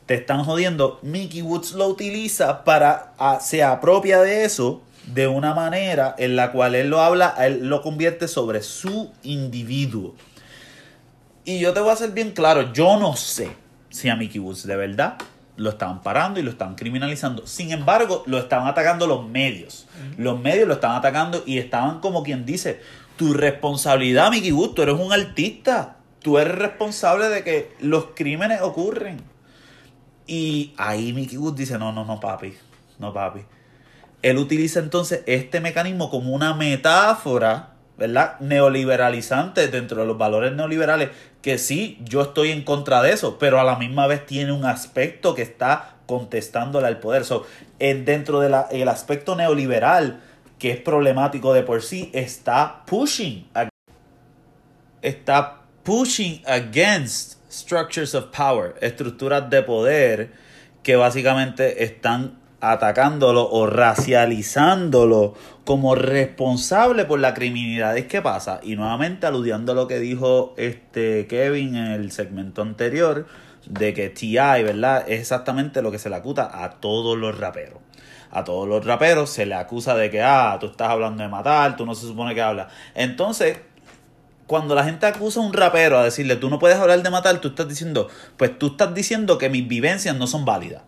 Te 0.05 0.16
están 0.16 0.43
jodiendo. 0.43 0.99
Mickey 1.03 1.41
Woods 1.41 1.74
lo 1.74 1.88
utiliza 1.88 2.64
para, 2.64 3.14
a- 3.18 3.39
se 3.39 3.64
apropia 3.64 4.20
de 4.22 4.43
eso 4.45 4.82
de 5.05 5.28
una 5.28 5.53
manera 5.53 6.16
en 6.18 6.36
la 6.36 6.51
cual 6.51 6.76
él 6.76 6.89
lo 6.89 7.01
habla, 7.01 7.34
él 7.39 7.68
lo 7.68 7.82
convierte 7.82 8.28
sobre 8.28 8.62
su 8.62 9.12
individuo. 9.24 10.16
Y 11.45 11.59
yo 11.59 11.74
te 11.74 11.80
voy 11.80 11.89
a 11.89 11.93
hacer 11.93 12.12
bien 12.12 12.32
claro, 12.32 12.72
yo 12.74 12.97
no 12.99 13.16
sé 13.16 13.51
si 13.89 14.09
a 14.09 14.16
Mickey 14.16 14.39
Woods 14.39 14.66
de 14.68 14.76
verdad 14.76 15.16
lo 15.57 15.70
estaban 15.72 16.01
parando 16.01 16.39
y 16.39 16.43
lo 16.43 16.51
estaban 16.51 16.76
criminalizando. 16.76 17.45
Sin 17.47 17.72
embargo, 17.72 18.24
lo 18.26 18.38
estaban 18.39 18.68
atacando 18.68 19.05
los 19.07 19.28
medios. 19.28 19.86
Los 20.18 20.39
medios 20.39 20.68
lo 20.68 20.76
estaban 20.76 20.97
atacando 20.97 21.43
y 21.45 21.57
estaban 21.57 21.99
como 21.99 22.24
quien 22.24 22.45
dice, 22.45 22.80
tu 23.18 23.34
responsabilidad, 23.34 24.32
Mickey 24.32 24.51
Woods, 24.51 24.76
tú 24.76 24.82
eres 24.82 24.95
un 24.95 25.12
artista. 25.14 25.97
Tú 26.22 26.38
eres 26.38 26.55
responsable 26.55 27.30
de 27.30 27.43
que 27.43 27.74
los 27.80 28.07
crímenes 28.15 28.61
ocurren. 28.61 29.17
Y 30.28 30.74
ahí 30.78 31.13
Mickey 31.13 31.38
Woods 31.38 31.57
dice, 31.57 31.78
no, 31.78 31.91
no, 31.91 32.05
no, 32.05 32.19
papi, 32.19 32.53
no, 32.99 33.11
papi. 33.11 33.41
Él 34.22 34.38
utiliza 34.38 34.80
entonces 34.80 35.24
este 35.26 35.59
mecanismo 35.59 36.09
como 36.11 36.34
una 36.34 36.53
metáfora, 36.53 37.72
¿verdad? 37.97 38.39
Neoliberalizante 38.39 39.67
dentro 39.67 40.01
de 40.01 40.07
los 40.07 40.17
valores 40.17 40.53
neoliberales, 40.53 41.09
que 41.41 41.57
sí, 41.57 41.97
yo 42.03 42.22
estoy 42.22 42.51
en 42.51 42.63
contra 42.63 43.01
de 43.01 43.11
eso, 43.13 43.39
pero 43.39 43.59
a 43.59 43.63
la 43.63 43.78
misma 43.78 44.05
vez 44.05 44.26
tiene 44.28 44.51
un 44.51 44.65
aspecto 44.65 45.34
que 45.34 45.41
está 45.41 45.95
contestándole 46.05 46.86
al 46.88 46.99
poder. 46.99 47.26
So, 47.26 47.47
en- 47.80 48.05
dentro 48.05 48.39
del 48.41 48.88
aspecto 48.89 49.36
neoliberal, 49.36 50.22
que 50.59 50.69
es 50.72 50.78
problemático 50.80 51.51
de 51.53 51.63
por 51.63 51.82
sí, 51.82 52.11
está 52.13 52.84
pushing, 52.86 53.47
está 55.01 55.61
pushing 55.84 56.42
against 56.46 57.38
structures 57.52 58.16
of 58.16 58.26
power, 58.26 58.76
estructuras 58.82 59.50
de 59.50 59.62
poder 59.64 60.32
que 60.84 60.96
básicamente 60.96 61.84
están 61.84 62.40
atacándolo 62.62 63.50
o 63.50 63.66
racializándolo 63.66 65.34
como 65.66 65.96
responsable 65.96 67.06
por 67.06 67.20
la 67.20 67.34
criminalidad. 67.34 67.96
¿Qué 68.08 68.22
pasa? 68.22 68.60
Y 68.64 68.76
nuevamente 68.76 69.26
aludiendo 69.26 69.72
a 69.72 69.76
lo 69.76 69.88
que 69.88 70.00
dijo 70.00 70.54
este 70.58 71.28
Kevin 71.28 71.76
en 71.76 71.88
el 71.88 72.12
segmento 72.12 72.62
anterior, 72.62 73.26
de 73.66 73.94
que 73.94 74.10
T.I., 74.10 74.64
¿verdad? 74.64 75.06
Es 75.08 75.20
exactamente 75.20 75.82
lo 75.82 75.92
que 75.92 76.00
se 76.00 76.10
le 76.10 76.16
acusa 76.16 76.64
a 76.64 76.72
todos 76.80 77.18
los 77.18 77.38
raperos. 77.38 77.80
A 78.32 78.44
todos 78.44 78.68
los 78.68 78.86
raperos 78.86 79.30
se 79.30 79.46
le 79.46 79.56
acusa 79.56 79.96
de 79.96 80.10
que, 80.10 80.22
ah, 80.22 80.58
tú 80.60 80.68
estás 80.68 80.90
hablando 80.90 81.22
de 81.22 81.30
matar, 81.30 81.76
tú 81.76 81.86
no 81.86 81.94
se 81.94 82.08
supone 82.08 82.34
que 82.34 82.42
hablas. 82.42 82.72
Entonces, 82.96 83.60
cuando 84.48 84.76
la 84.76 84.84
gente 84.84 85.06
acusa 85.06 85.39
a 85.39 85.44
un 85.44 85.54
rapero 85.54 85.98
a 85.98 86.04
decirle, 86.04 86.36
tú 86.36 86.50
no 86.50 86.60
puedes 86.60 86.78
hablar 86.78 87.02
de 87.02 87.10
matar, 87.10 87.39
tú 87.39 87.50
estás 87.50 87.68
diciendo, 87.68 88.10
pues 88.38 88.58
tú 88.60 88.68
estás 88.68 88.94
diciendo 88.94 89.38
que 89.38 89.50
mis 89.50 89.68
vivencias 89.68 90.16
no 90.16 90.28
son 90.28 90.46
válidas. 90.46 90.84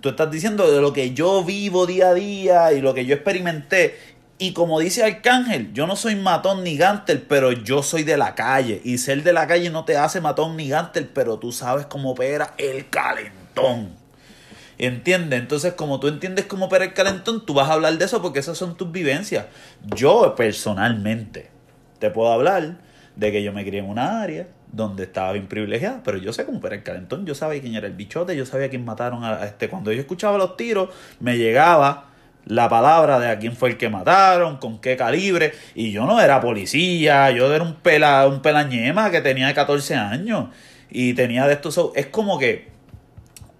Tú 0.00 0.08
estás 0.08 0.30
diciendo 0.30 0.70
de 0.70 0.80
lo 0.80 0.92
que 0.92 1.12
yo 1.12 1.44
vivo 1.44 1.86
día 1.86 2.10
a 2.10 2.14
día 2.14 2.72
y 2.72 2.80
lo 2.80 2.94
que 2.94 3.04
yo 3.04 3.14
experimenté. 3.14 3.98
Y 4.38 4.52
como 4.52 4.78
dice 4.78 5.02
Arcángel, 5.02 5.72
yo 5.72 5.88
no 5.88 5.96
soy 5.96 6.14
matón 6.14 6.62
ni 6.62 6.76
gántel, 6.76 7.22
pero 7.22 7.50
yo 7.50 7.82
soy 7.82 8.04
de 8.04 8.16
la 8.16 8.36
calle. 8.36 8.80
Y 8.84 8.98
ser 8.98 9.24
de 9.24 9.32
la 9.32 9.48
calle 9.48 9.70
no 9.70 9.84
te 9.84 9.96
hace 9.96 10.20
matón 10.20 10.56
ni 10.56 10.68
gántel, 10.68 11.06
pero 11.06 11.38
tú 11.40 11.50
sabes 11.50 11.86
cómo 11.86 12.12
opera 12.12 12.54
el 12.58 12.88
calentón. 12.88 13.96
¿Entiendes? 14.78 15.40
Entonces, 15.40 15.72
como 15.72 15.98
tú 15.98 16.06
entiendes 16.06 16.46
cómo 16.46 16.66
opera 16.66 16.84
el 16.84 16.94
calentón, 16.94 17.44
tú 17.44 17.54
vas 17.54 17.68
a 17.68 17.72
hablar 17.72 17.98
de 17.98 18.04
eso 18.04 18.22
porque 18.22 18.38
esas 18.38 18.56
son 18.56 18.76
tus 18.76 18.92
vivencias. 18.92 19.46
Yo 19.96 20.34
personalmente 20.36 21.57
te 21.98 22.10
puedo 22.10 22.32
hablar 22.32 22.76
de 23.16 23.32
que 23.32 23.42
yo 23.42 23.52
me 23.52 23.64
crié 23.64 23.80
en 23.80 23.88
una 23.88 24.22
área 24.22 24.46
donde 24.72 25.04
estaba 25.04 25.32
bien 25.32 25.48
privilegiada, 25.48 26.02
pero 26.04 26.18
yo 26.18 26.32
sé 26.32 26.44
cómo 26.44 26.60
era 26.66 26.76
el 26.76 26.82
calentón, 26.82 27.26
yo 27.26 27.34
sabía 27.34 27.60
quién 27.60 27.74
era 27.74 27.86
el 27.86 27.94
bichote, 27.94 28.36
yo 28.36 28.46
sabía 28.46 28.68
quién 28.68 28.84
mataron 28.84 29.24
a 29.24 29.44
este. 29.44 29.68
Cuando 29.68 29.92
yo 29.92 30.00
escuchaba 30.00 30.38
los 30.38 30.56
tiros, 30.56 30.90
me 31.20 31.36
llegaba 31.36 32.10
la 32.44 32.68
palabra 32.68 33.18
de 33.18 33.28
a 33.28 33.38
quién 33.38 33.54
fue 33.54 33.70
el 33.70 33.76
que 33.76 33.88
mataron, 33.88 34.58
con 34.58 34.80
qué 34.80 34.96
calibre, 34.96 35.52
y 35.74 35.90
yo 35.92 36.06
no 36.06 36.20
era 36.20 36.40
policía, 36.40 37.30
yo 37.30 37.52
era 37.52 37.64
un 37.64 37.74
pela, 37.76 38.26
un 38.26 38.40
pelañema 38.40 39.10
que 39.10 39.20
tenía 39.20 39.52
14 39.52 39.94
años 39.94 40.48
y 40.90 41.12
tenía 41.14 41.46
de 41.46 41.54
estos 41.54 41.78
es 41.94 42.06
como 42.06 42.38
que 42.38 42.68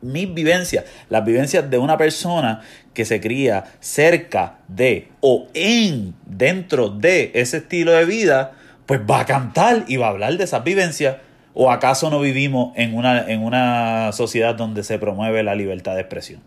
mis 0.01 0.32
vivencias, 0.32 0.84
las 1.09 1.24
vivencias 1.24 1.70
de 1.70 1.78
una 1.78 1.96
persona 1.96 2.62
que 2.94 3.05
se 3.05 3.20
cría 3.20 3.64
cerca 3.80 4.59
de 4.68 5.09
o 5.20 5.49
en 5.55 6.14
dentro 6.26 6.88
de 6.88 7.32
ese 7.34 7.59
estilo 7.59 7.92
de 7.92 8.05
vida, 8.05 8.53
pues 8.86 9.01
va 9.09 9.20
a 9.20 9.26
cantar 9.26 9.84
y 9.86 9.96
va 9.96 10.07
a 10.07 10.11
hablar 10.11 10.36
de 10.36 10.44
esas 10.44 10.64
vivencias. 10.64 11.16
¿O 11.55 11.72
acaso 11.72 12.09
no 12.09 12.20
vivimos 12.20 12.72
en 12.76 12.94
una, 12.94 13.28
en 13.28 13.42
una 13.42 14.12
sociedad 14.12 14.55
donde 14.55 14.84
se 14.84 14.99
promueve 14.99 15.42
la 15.42 15.57
libertad 15.57 15.94
de 15.94 16.03
expresión? 16.03 16.40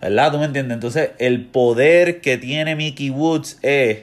¿Verdad? 0.00 0.30
¿Tú 0.30 0.38
me 0.38 0.44
entiendes? 0.44 0.74
Entonces, 0.74 1.10
el 1.18 1.46
poder 1.46 2.20
que 2.20 2.38
tiene 2.38 2.76
Mickey 2.76 3.10
Woods 3.10 3.58
es 3.62 4.02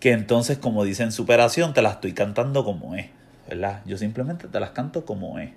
que 0.00 0.10
entonces, 0.10 0.58
como 0.58 0.84
dice 0.84 1.04
en 1.04 1.12
Superación, 1.12 1.74
te 1.74 1.82
la 1.82 1.90
estoy 1.90 2.12
cantando 2.12 2.64
como 2.64 2.96
es. 2.96 3.06
¿Verdad? 3.48 3.82
Yo 3.84 3.98
simplemente 3.98 4.48
te 4.48 4.58
las 4.58 4.70
canto 4.70 5.04
como 5.04 5.38
es. 5.38 5.50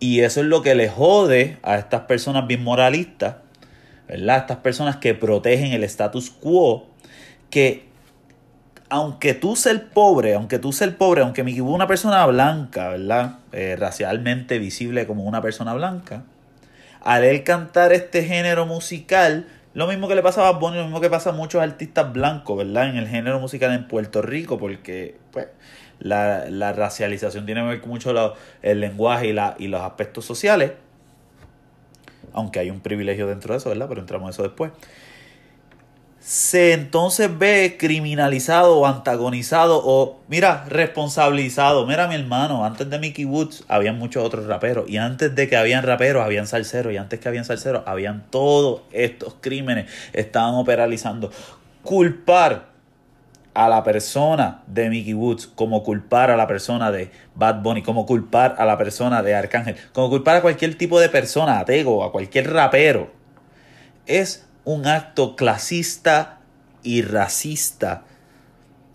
Y 0.00 0.20
eso 0.20 0.40
es 0.40 0.46
lo 0.46 0.62
que 0.62 0.74
le 0.74 0.88
jode 0.88 1.58
a 1.62 1.76
estas 1.76 2.02
personas 2.02 2.46
bien 2.46 2.64
moralistas, 2.64 3.36
¿verdad? 4.08 4.38
Estas 4.38 4.56
personas 4.58 4.96
que 4.96 5.14
protegen 5.14 5.72
el 5.72 5.84
status 5.84 6.30
quo, 6.30 6.88
que 7.50 7.90
aunque 8.88 9.34
tú 9.34 9.56
seas 9.56 9.80
pobre, 9.92 10.34
aunque 10.34 10.58
tú 10.58 10.72
seas 10.72 10.94
pobre, 10.94 11.20
aunque 11.20 11.44
Mickey 11.44 11.60
Woods 11.60 11.74
una 11.74 11.86
persona 11.86 12.26
blanca, 12.26 12.88
¿verdad? 12.88 13.38
Eh, 13.52 13.76
racialmente 13.78 14.58
visible 14.58 15.06
como 15.06 15.24
una 15.24 15.42
persona 15.42 15.74
blanca, 15.74 16.24
al 17.02 17.44
cantar 17.44 17.92
este 17.92 18.24
género 18.24 18.66
musical, 18.66 19.46
lo 19.74 19.86
mismo 19.86 20.08
que 20.08 20.14
le 20.14 20.22
pasaba 20.22 20.48
a 20.48 20.52
Bonnie, 20.52 20.78
lo 20.78 20.84
mismo 20.84 21.00
que 21.00 21.10
pasa 21.10 21.30
a 21.30 21.32
muchos 21.32 21.62
artistas 21.62 22.12
blancos, 22.12 22.56
¿verdad? 22.56 22.88
En 22.88 22.96
el 22.96 23.06
género 23.06 23.38
musical 23.38 23.72
en 23.72 23.86
Puerto 23.86 24.22
Rico, 24.22 24.58
porque 24.58 25.16
pues 25.30 25.46
la, 26.00 26.46
la 26.48 26.72
racialización 26.72 27.46
tiene 27.46 27.62
que 27.62 27.68
ver 27.68 27.86
mucho 27.86 28.34
el 28.62 28.80
lenguaje 28.80 29.28
y, 29.28 29.32
la, 29.32 29.54
y 29.58 29.68
los 29.68 29.80
aspectos 29.82 30.24
sociales, 30.24 30.72
aunque 32.32 32.58
hay 32.58 32.70
un 32.70 32.80
privilegio 32.80 33.26
dentro 33.26 33.54
de 33.54 33.58
eso, 33.58 33.68
¿verdad? 33.68 33.86
Pero 33.88 34.00
entramos 34.00 34.28
en 34.28 34.30
eso 34.30 34.42
después 34.42 34.72
se 36.20 36.74
entonces 36.74 37.30
ve 37.38 37.76
criminalizado 37.78 38.78
o 38.78 38.86
antagonizado 38.86 39.80
o, 39.82 40.20
mira, 40.28 40.64
responsabilizado. 40.68 41.86
Mira, 41.86 42.06
mi 42.08 42.14
hermano, 42.14 42.64
antes 42.64 42.88
de 42.90 42.98
Mickey 42.98 43.24
Woods 43.24 43.64
habían 43.68 43.98
muchos 43.98 44.22
otros 44.22 44.46
raperos 44.46 44.88
y 44.88 44.98
antes 44.98 45.34
de 45.34 45.48
que 45.48 45.56
habían 45.56 45.82
raperos 45.82 46.22
habían 46.22 46.46
salseros 46.46 46.92
y 46.92 46.98
antes 46.98 47.20
que 47.20 47.28
habían 47.28 47.46
salseros 47.46 47.82
habían 47.86 48.26
todos 48.30 48.82
estos 48.92 49.34
crímenes, 49.40 49.90
estaban 50.12 50.54
operalizando. 50.54 51.32
Culpar 51.82 52.69
a 53.60 53.68
la 53.68 53.84
persona 53.84 54.62
de 54.66 54.88
Mickey 54.88 55.12
Woods, 55.12 55.46
como 55.46 55.82
culpar 55.82 56.30
a 56.30 56.36
la 56.38 56.46
persona 56.46 56.90
de 56.90 57.10
Bad 57.34 57.60
Bunny, 57.60 57.82
como 57.82 58.06
culpar 58.06 58.54
a 58.56 58.64
la 58.64 58.78
persona 58.78 59.22
de 59.22 59.34
Arcángel, 59.34 59.76
como 59.92 60.08
culpar 60.08 60.36
a 60.36 60.40
cualquier 60.40 60.78
tipo 60.78 60.98
de 60.98 61.10
persona, 61.10 61.58
atego, 61.58 62.02
a 62.02 62.10
cualquier 62.10 62.50
rapero, 62.50 63.10
es 64.06 64.48
un 64.64 64.86
acto 64.86 65.36
clasista 65.36 66.40
y 66.82 67.02
racista 67.02 68.04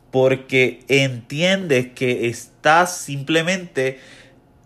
porque 0.10 0.84
entiendes 0.88 1.92
que 1.94 2.28
estás 2.28 2.98
simplemente 2.98 4.00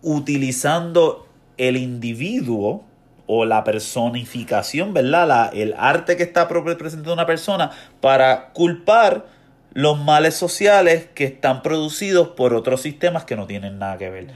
utilizando 0.00 1.28
el 1.58 1.76
individuo 1.76 2.86
o 3.26 3.44
la 3.44 3.64
personificación, 3.64 4.94
¿verdad? 4.94 5.28
La, 5.28 5.50
el 5.52 5.74
arte 5.76 6.16
que 6.16 6.22
está 6.22 6.46
representando 6.46 7.12
una 7.12 7.26
persona 7.26 7.70
para 8.00 8.48
culpar 8.54 9.39
los 9.72 9.98
males 9.98 10.34
sociales 10.34 11.06
que 11.14 11.24
están 11.24 11.62
producidos 11.62 12.28
por 12.28 12.54
otros 12.54 12.82
sistemas 12.82 13.24
que 13.24 13.36
no 13.36 13.46
tienen 13.46 13.78
nada 13.78 13.98
que 13.98 14.10
ver. 14.10 14.26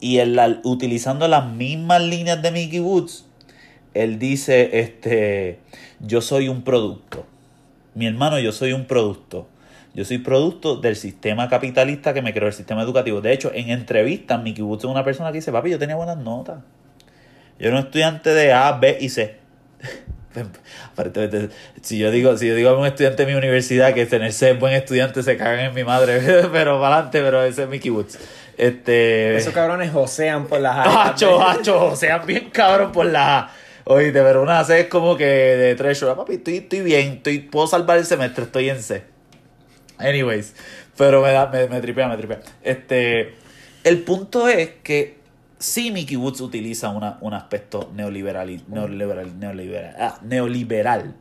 Y 0.00 0.18
el, 0.18 0.60
utilizando 0.64 1.28
las 1.28 1.46
mismas 1.46 2.02
líneas 2.02 2.42
de 2.42 2.50
Mickey 2.50 2.80
Woods, 2.80 3.26
él 3.94 4.18
dice, 4.18 4.80
este, 4.80 5.60
yo 6.00 6.20
soy 6.20 6.48
un 6.48 6.62
producto. 6.62 7.26
Mi 7.94 8.06
hermano, 8.06 8.38
yo 8.40 8.52
soy 8.52 8.72
un 8.72 8.86
producto. 8.86 9.46
Yo 9.94 10.04
soy 10.04 10.18
producto 10.18 10.76
del 10.76 10.96
sistema 10.96 11.48
capitalista 11.48 12.14
que 12.14 12.22
me 12.22 12.32
creó 12.32 12.48
el 12.48 12.54
sistema 12.54 12.82
educativo. 12.82 13.20
De 13.20 13.32
hecho, 13.32 13.52
en 13.54 13.68
entrevistas, 13.70 14.42
Mickey 14.42 14.64
Woods 14.64 14.84
es 14.84 14.90
una 14.90 15.04
persona 15.04 15.30
que 15.30 15.38
dice, 15.38 15.52
papi, 15.52 15.70
yo 15.70 15.78
tenía 15.78 15.96
buenas 15.96 16.16
notas. 16.16 16.60
Yo 17.58 17.68
era 17.68 17.78
un 17.78 17.84
estudiante 17.84 18.30
de 18.30 18.52
A, 18.52 18.72
B 18.72 18.96
y 19.00 19.10
C. 19.10 19.41
si 21.82 21.98
yo 21.98 22.10
digo, 22.10 22.36
si 22.36 22.48
yo 22.48 22.54
digo 22.54 22.70
a 22.70 22.78
un 22.78 22.86
estudiante 22.86 23.24
de 23.24 23.32
mi 23.32 23.38
universidad 23.38 23.94
que 23.94 24.06
tener 24.06 24.32
ser 24.32 24.56
buen 24.56 24.72
estudiante 24.74 25.22
se 25.22 25.36
cagan 25.36 25.60
en 25.60 25.74
mi 25.74 25.84
madre, 25.84 26.20
pero 26.52 26.80
para 26.80 26.96
adelante, 26.96 27.20
pero 27.22 27.42
ese 27.42 27.64
es 27.64 27.68
Mickey 27.68 27.90
Woods. 27.90 28.18
Este... 28.56 29.36
Esos 29.36 29.54
cabrones 29.54 29.90
josean 29.92 30.46
por 30.46 30.60
las 30.60 30.76
A. 30.76 31.08
Hacho, 31.08 31.42
hacho, 31.46 31.78
josean 31.78 32.26
bien 32.26 32.50
cabrón 32.50 32.92
por 32.92 33.06
las 33.06 33.26
A. 33.26 33.50
Oíste, 33.84 34.22
pero 34.22 34.42
una 34.42 34.62
C 34.64 34.80
es 34.80 34.86
como 34.86 35.16
que 35.16 35.24
de 35.24 35.74
treasure. 35.74 36.14
Papi, 36.14 36.34
estoy, 36.34 36.58
estoy 36.58 36.82
bien, 36.82 37.14
estoy, 37.14 37.40
puedo 37.40 37.66
salvar 37.66 37.98
el 37.98 38.06
semestre, 38.06 38.44
estoy 38.44 38.70
en 38.70 38.80
C. 38.80 39.02
Anyways, 39.98 40.54
pero 40.96 41.22
me, 41.22 41.32
da, 41.32 41.48
me, 41.48 41.66
me 41.66 41.80
tripea, 41.80 42.08
me 42.08 42.16
tripea. 42.16 42.40
Este, 42.62 43.34
el 43.84 44.02
punto 44.02 44.48
es 44.48 44.70
que 44.82 45.21
sí 45.62 45.90
Mickey 45.90 46.16
Woods 46.16 46.40
utiliza 46.40 46.90
un 46.90 47.34
aspecto 47.34 47.90
neoliberal, 47.94 48.62
neoliberal, 48.68 49.38
neoliberal, 49.38 49.94
ah, 49.98 50.18
neoliberal 50.22 51.14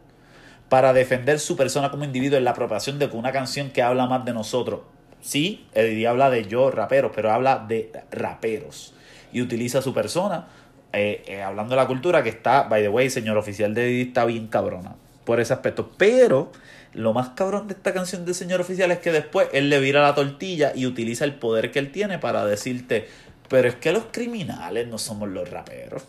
para 0.68 0.94
defender 0.94 1.40
su 1.40 1.56
persona 1.56 1.92
como 1.92 2.06
individuo 2.06 2.38
en 2.38 2.46
la 2.46 2.52
apropiación 2.52 2.98
de 2.98 3.06
una 3.08 3.32
canción 3.32 3.70
que 3.70 3.84
habla 3.84 4.08
más 4.08 4.26
de 4.26 4.34
nosotros. 4.34 4.82
Sí, 5.22 5.68
Eddie 5.74 6.08
habla 6.08 6.30
de 6.30 6.46
yo, 6.48 6.72
raperos, 6.72 7.12
pero 7.14 7.32
habla 7.32 7.64
de 7.68 7.92
raperos. 8.10 8.94
Y 9.32 9.42
utiliza 9.42 9.82
su 9.82 9.94
persona 9.94 10.48
eh, 10.94 11.24
eh, 11.28 11.42
hablando 11.42 11.76
de 11.76 11.82
la 11.82 11.88
cultura, 11.88 12.24
que 12.24 12.30
está, 12.30 12.64
by 12.64 12.82
the 12.82 12.90
way, 12.90 13.10
señor 13.10 13.38
oficial 13.38 13.74
de 13.74 13.86
Didi 13.86 14.02
está 14.02 14.26
bien 14.26 14.48
cabrona 14.48 14.96
por 15.26 15.40
ese 15.40 15.54
aspecto. 15.54 15.92
Pero 15.98 16.52
lo 16.94 17.14
más 17.14 17.30
cabrón 17.30 17.68
de 17.68 17.74
esta 17.74 17.94
canción 17.94 18.26
de 18.26 18.34
señor 18.34 18.62
oficial 18.62 18.92
es 18.92 19.00
que 19.00 19.12
después 19.12 19.48
él 19.54 19.70
le 19.70 19.80
vira 19.80 20.02
la 20.02 20.16
tortilla 20.16 20.74
y 20.76 20.86
utiliza 20.86 21.26
el 21.26 21.36
poder 21.36 21.72
que 21.72 21.80
él 21.80 21.92
tiene 21.92 22.20
para 22.20 22.46
decirte, 22.46 23.08
pero 23.52 23.68
es 23.68 23.76
que 23.76 23.92
los 23.92 24.06
criminales 24.14 24.88
no 24.88 24.98
somos 24.98 25.28
los 25.28 25.50
raperos. 25.50 26.04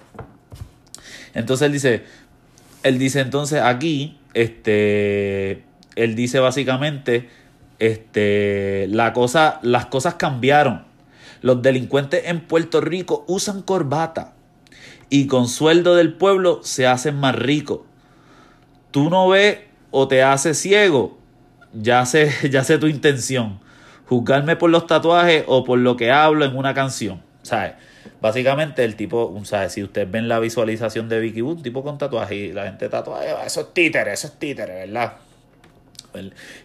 Entonces 1.34 1.66
él 1.66 1.72
dice, 1.72 2.04
él 2.84 3.00
dice 3.00 3.18
entonces 3.18 3.60
aquí, 3.60 4.16
este, 4.32 5.64
él 5.96 6.14
dice 6.14 6.38
básicamente, 6.38 7.28
este, 7.80 8.86
la 8.90 9.12
cosa, 9.12 9.58
las 9.62 9.86
cosas 9.86 10.14
cambiaron. 10.14 10.84
Los 11.40 11.62
delincuentes 11.62 12.22
en 12.26 12.42
Puerto 12.42 12.80
Rico 12.80 13.24
usan 13.26 13.62
corbata 13.62 14.34
y 15.10 15.26
con 15.26 15.48
sueldo 15.48 15.96
del 15.96 16.14
pueblo 16.14 16.60
se 16.62 16.86
hacen 16.86 17.16
más 17.16 17.34
ricos. 17.34 17.80
Tú 18.92 19.10
no 19.10 19.28
ves 19.30 19.58
o 19.90 20.06
te 20.06 20.22
haces 20.22 20.58
ciego, 20.58 21.18
ya 21.72 22.06
sé, 22.06 22.30
ya 22.52 22.62
sé 22.62 22.78
tu 22.78 22.86
intención. 22.86 23.58
Juzgarme 24.06 24.54
por 24.54 24.70
los 24.70 24.86
tatuajes 24.86 25.42
o 25.48 25.64
por 25.64 25.80
lo 25.80 25.96
que 25.96 26.12
hablo 26.12 26.44
en 26.44 26.56
una 26.56 26.72
canción. 26.72 27.31
¿Sabes? 27.42 27.72
Básicamente 28.20 28.84
el 28.84 28.94
tipo, 28.94 29.40
¿sabes? 29.44 29.72
Si 29.72 29.82
ustedes 29.82 30.10
ven 30.10 30.28
la 30.28 30.38
visualización 30.38 31.08
de 31.08 31.20
Vicky 31.20 31.42
Wood, 31.42 31.62
tipo 31.62 31.82
con 31.82 31.98
tatuaje 31.98 32.34
y 32.34 32.52
la 32.52 32.64
gente 32.64 32.88
tatuaje, 32.88 33.34
eso 33.44 33.60
es 33.62 33.74
títere, 33.74 34.12
eso 34.12 34.28
es 34.28 34.38
títere, 34.38 34.86
¿verdad? 34.86 35.14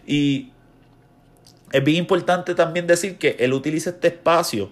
Y 0.06 0.52
es 1.72 1.84
bien 1.84 1.98
importante 1.98 2.54
también 2.54 2.86
decir 2.86 3.18
que 3.18 3.36
él 3.40 3.52
utiliza 3.52 3.90
este 3.90 4.08
espacio, 4.08 4.70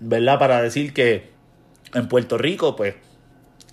¿verdad? 0.00 0.38
Para 0.38 0.62
decir 0.62 0.92
que 0.92 1.30
en 1.94 2.08
Puerto 2.08 2.38
Rico, 2.38 2.76
pues, 2.76 2.94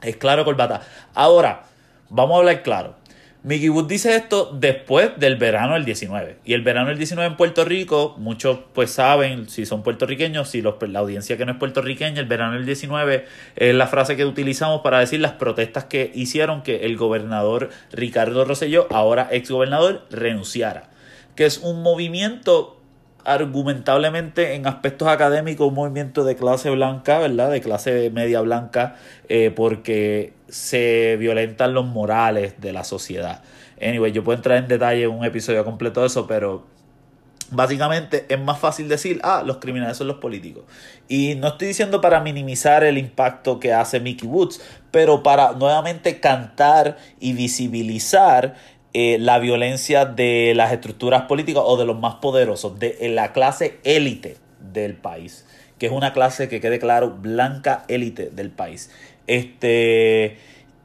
es 0.01 0.17
claro 0.17 0.45
corbata. 0.45 0.81
Ahora, 1.13 1.63
vamos 2.09 2.35
a 2.35 2.39
hablar 2.39 2.63
claro. 2.63 2.95
Mickey 3.41 3.69
Wood 3.69 3.87
dice 3.87 4.17
esto 4.17 4.51
después 4.53 5.11
del 5.17 5.37
verano 5.37 5.75
del 5.75 5.85
19. 5.85 6.39
Y 6.43 6.53
el 6.53 6.61
verano 6.61 6.89
del 6.89 6.97
19 6.97 7.31
en 7.31 7.37
Puerto 7.37 7.63
Rico, 7.63 8.15
muchos 8.17 8.59
pues 8.73 8.91
saben, 8.91 9.47
si 9.47 9.65
son 9.65 9.81
puertorriqueños, 9.81 10.49
si 10.49 10.61
los, 10.61 10.75
la 10.81 10.99
audiencia 10.99 11.37
que 11.37 11.45
no 11.45 11.53
es 11.53 11.57
puertorriqueña, 11.57 12.19
el 12.19 12.25
verano 12.25 12.55
del 12.55 12.65
19 12.65 13.25
es 13.55 13.75
la 13.75 13.87
frase 13.87 14.17
que 14.17 14.25
utilizamos 14.25 14.81
para 14.81 14.99
decir 14.99 15.21
las 15.21 15.33
protestas 15.33 15.85
que 15.85 16.11
hicieron 16.13 16.63
que 16.63 16.85
el 16.85 16.97
gobernador 16.97 17.69
Ricardo 17.93 18.43
Rosselló, 18.43 18.87
ahora 18.91 19.29
ex 19.31 19.49
gobernador, 19.49 20.05
renunciara. 20.09 20.89
Que 21.37 21.45
es 21.45 21.59
un 21.59 21.81
movimiento 21.81 22.78
argumentablemente 23.25 24.55
en 24.55 24.67
aspectos 24.67 25.07
académicos 25.07 25.67
un 25.67 25.75
movimiento 25.75 26.23
de 26.23 26.35
clase 26.35 26.69
blanca, 26.69 27.19
¿verdad? 27.19 27.51
De 27.51 27.61
clase 27.61 28.09
media 28.11 28.41
blanca, 28.41 28.95
eh, 29.27 29.51
porque 29.55 30.33
se 30.47 31.17
violentan 31.17 31.73
los 31.73 31.85
morales 31.85 32.55
de 32.59 32.73
la 32.73 32.83
sociedad. 32.83 33.43
Anyway, 33.81 34.11
yo 34.11 34.23
puedo 34.23 34.37
entrar 34.37 34.57
en 34.57 34.67
detalle 34.67 35.03
en 35.03 35.11
un 35.11 35.23
episodio 35.23 35.63
completo 35.63 36.01
de 36.01 36.07
eso, 36.07 36.27
pero 36.27 36.65
básicamente 37.51 38.25
es 38.29 38.39
más 38.39 38.59
fácil 38.59 38.87
decir, 38.87 39.19
ah, 39.23 39.43
los 39.45 39.57
criminales 39.57 39.97
son 39.97 40.07
los 40.07 40.17
políticos. 40.17 40.63
Y 41.07 41.35
no 41.35 41.49
estoy 41.49 41.69
diciendo 41.69 42.01
para 42.01 42.19
minimizar 42.19 42.83
el 42.83 42.97
impacto 42.97 43.59
que 43.59 43.73
hace 43.73 43.99
Mickey 43.99 44.27
Woods, 44.27 44.61
pero 44.91 45.23
para 45.23 45.53
nuevamente 45.53 46.19
cantar 46.19 46.97
y 47.19 47.33
visibilizar 47.33 48.55
eh, 48.93 49.17
la 49.19 49.39
violencia 49.39 50.05
de 50.05 50.53
las 50.55 50.71
estructuras 50.71 51.23
políticas 51.23 51.63
o 51.65 51.77
de 51.77 51.85
los 51.85 51.99
más 51.99 52.15
poderosos, 52.15 52.79
de 52.79 52.97
la 53.09 53.33
clase 53.33 53.79
élite 53.83 54.37
del 54.73 54.95
país, 54.95 55.45
que 55.77 55.85
es 55.85 55.91
una 55.91 56.13
clase 56.13 56.49
que 56.49 56.59
quede 56.59 56.79
claro, 56.79 57.11
blanca 57.21 57.85
élite 57.87 58.29
del 58.29 58.49
país. 58.49 58.91
Este 59.27 60.37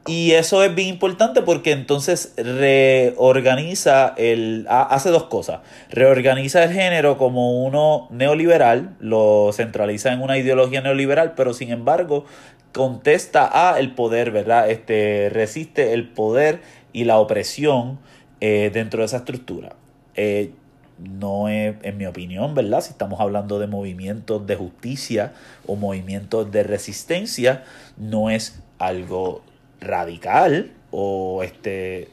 y 0.07 0.33
eso 0.33 0.63
es 0.63 0.75
bien 0.75 0.89
importante 0.89 1.41
porque 1.41 1.71
entonces 1.71 2.35
reorganiza 2.37 4.13
el. 4.17 4.67
hace 4.69 5.09
dos 5.09 5.23
cosas. 5.23 5.61
Reorganiza 5.89 6.63
el 6.63 6.71
género 6.71 7.17
como 7.17 7.65
uno 7.65 8.07
neoliberal, 8.11 8.95
lo 8.99 9.49
centraliza 9.51 10.13
en 10.13 10.21
una 10.21 10.37
ideología 10.37 10.81
neoliberal, 10.81 11.33
pero 11.35 11.55
sin 11.55 11.71
embargo 11.71 12.25
contesta 12.71 13.49
a 13.51 13.79
el 13.79 13.95
poder, 13.95 14.29
¿verdad? 14.29 14.69
Este, 14.69 15.29
resiste 15.31 15.93
el 15.93 16.07
poder 16.07 16.59
y 16.95 17.03
la 17.03 17.17
opresión 17.17 17.99
eh, 18.39 18.71
dentro 18.73 19.01
de 19.01 19.07
esa 19.07 19.17
estructura. 19.17 19.75
Eh, 20.15 20.51
no 20.97 21.49
es, 21.49 21.75
en 21.83 21.97
mi 21.97 22.05
opinión, 22.05 22.55
¿verdad? 22.55 22.79
Si 22.79 22.91
estamos 22.91 23.19
hablando 23.19 23.59
de 23.59 23.67
movimientos 23.67 24.47
de 24.47 24.55
justicia 24.55 25.33
o 25.67 25.75
movimientos 25.75 26.49
de 26.53 26.63
resistencia, 26.63 27.65
no 27.97 28.29
es 28.29 28.61
algo 28.79 29.43
radical 29.81 30.71
o 30.89 31.43
este, 31.43 32.07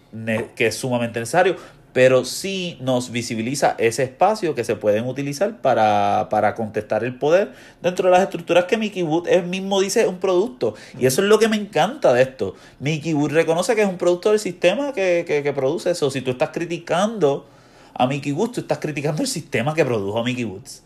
que 0.57 0.67
es 0.67 0.75
sumamente 0.75 1.21
necesario, 1.21 1.55
pero 1.93 2.25
sí 2.25 2.79
nos 2.81 3.11
visibiliza 3.11 3.75
ese 3.79 4.05
espacio 4.05 4.55
que 4.55 4.65
se 4.65 4.77
pueden 4.77 5.07
utilizar 5.07 5.61
para, 5.61 6.29
para 6.31 6.55
contestar 6.55 7.05
el 7.05 7.19
poder 7.19 7.53
dentro 7.83 8.07
de 8.07 8.13
las 8.13 8.23
estructuras 8.23 8.65
que 8.65 8.77
Mickey 8.77 9.03
Wood 9.03 9.29
él 9.29 9.45
mismo 9.45 9.81
dice 9.81 10.07
un 10.07 10.19
producto. 10.19 10.75
Y 10.99 11.07
eso 11.07 11.23
es 11.23 11.29
lo 11.29 11.39
que 11.39 11.49
me 11.49 11.57
encanta 11.57 12.13
de 12.13 12.23
esto. 12.23 12.55
Mickey 12.81 13.13
Wood 13.13 13.33
reconoce 13.33 13.75
que 13.75 13.83
es 13.83 13.89
un 13.89 13.99
producto 13.99 14.31
del 14.31 14.39
sistema 14.39 14.93
que, 14.93 15.25
que, 15.27 15.43
que 15.43 15.53
produce 15.53 15.91
eso. 15.91 16.11
Si 16.11 16.23
tú 16.23 16.31
estás 16.31 16.51
criticando 16.51 17.47
a 17.95 18.07
Mickey 18.07 18.33
Woods, 18.33 18.53
tú 18.53 18.61
estás 18.63 18.79
criticando 18.79 19.23
el 19.23 19.29
sistema 19.29 19.75
que 19.75 19.85
produjo 19.85 20.19
a 20.19 20.25
Mickey 20.25 20.45
Woods. 20.45 20.83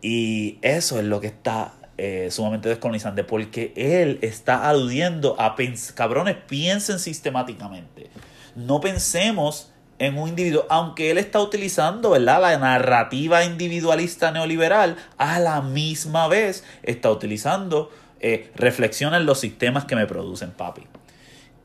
Y 0.00 0.58
eso 0.62 0.98
es 0.98 1.04
lo 1.04 1.20
que 1.20 1.26
está 1.28 1.74
eh, 1.98 2.28
sumamente 2.30 2.68
descolonizante 2.68 3.24
porque 3.24 3.72
él 3.74 4.18
está 4.20 4.68
aludiendo 4.68 5.34
a 5.40 5.56
cabrones, 5.94 6.36
piensen 6.46 6.98
sistemáticamente. 6.98 8.10
No 8.54 8.80
pensemos 8.80 9.72
en 9.98 10.18
un 10.18 10.28
individuo, 10.28 10.66
aunque 10.68 11.10
él 11.10 11.18
está 11.18 11.40
utilizando 11.40 12.10
¿verdad? 12.10 12.40
la 12.40 12.58
narrativa 12.58 13.44
individualista 13.44 14.30
neoliberal, 14.30 14.96
a 15.18 15.38
la 15.40 15.62
misma 15.62 16.28
vez 16.28 16.64
está 16.82 17.10
utilizando 17.10 17.90
eh, 18.20 18.50
reflexiona 18.54 19.18
en 19.18 19.26
los 19.26 19.40
sistemas 19.40 19.84
que 19.84 19.96
me 19.96 20.06
producen, 20.06 20.50
papi. 20.50 20.82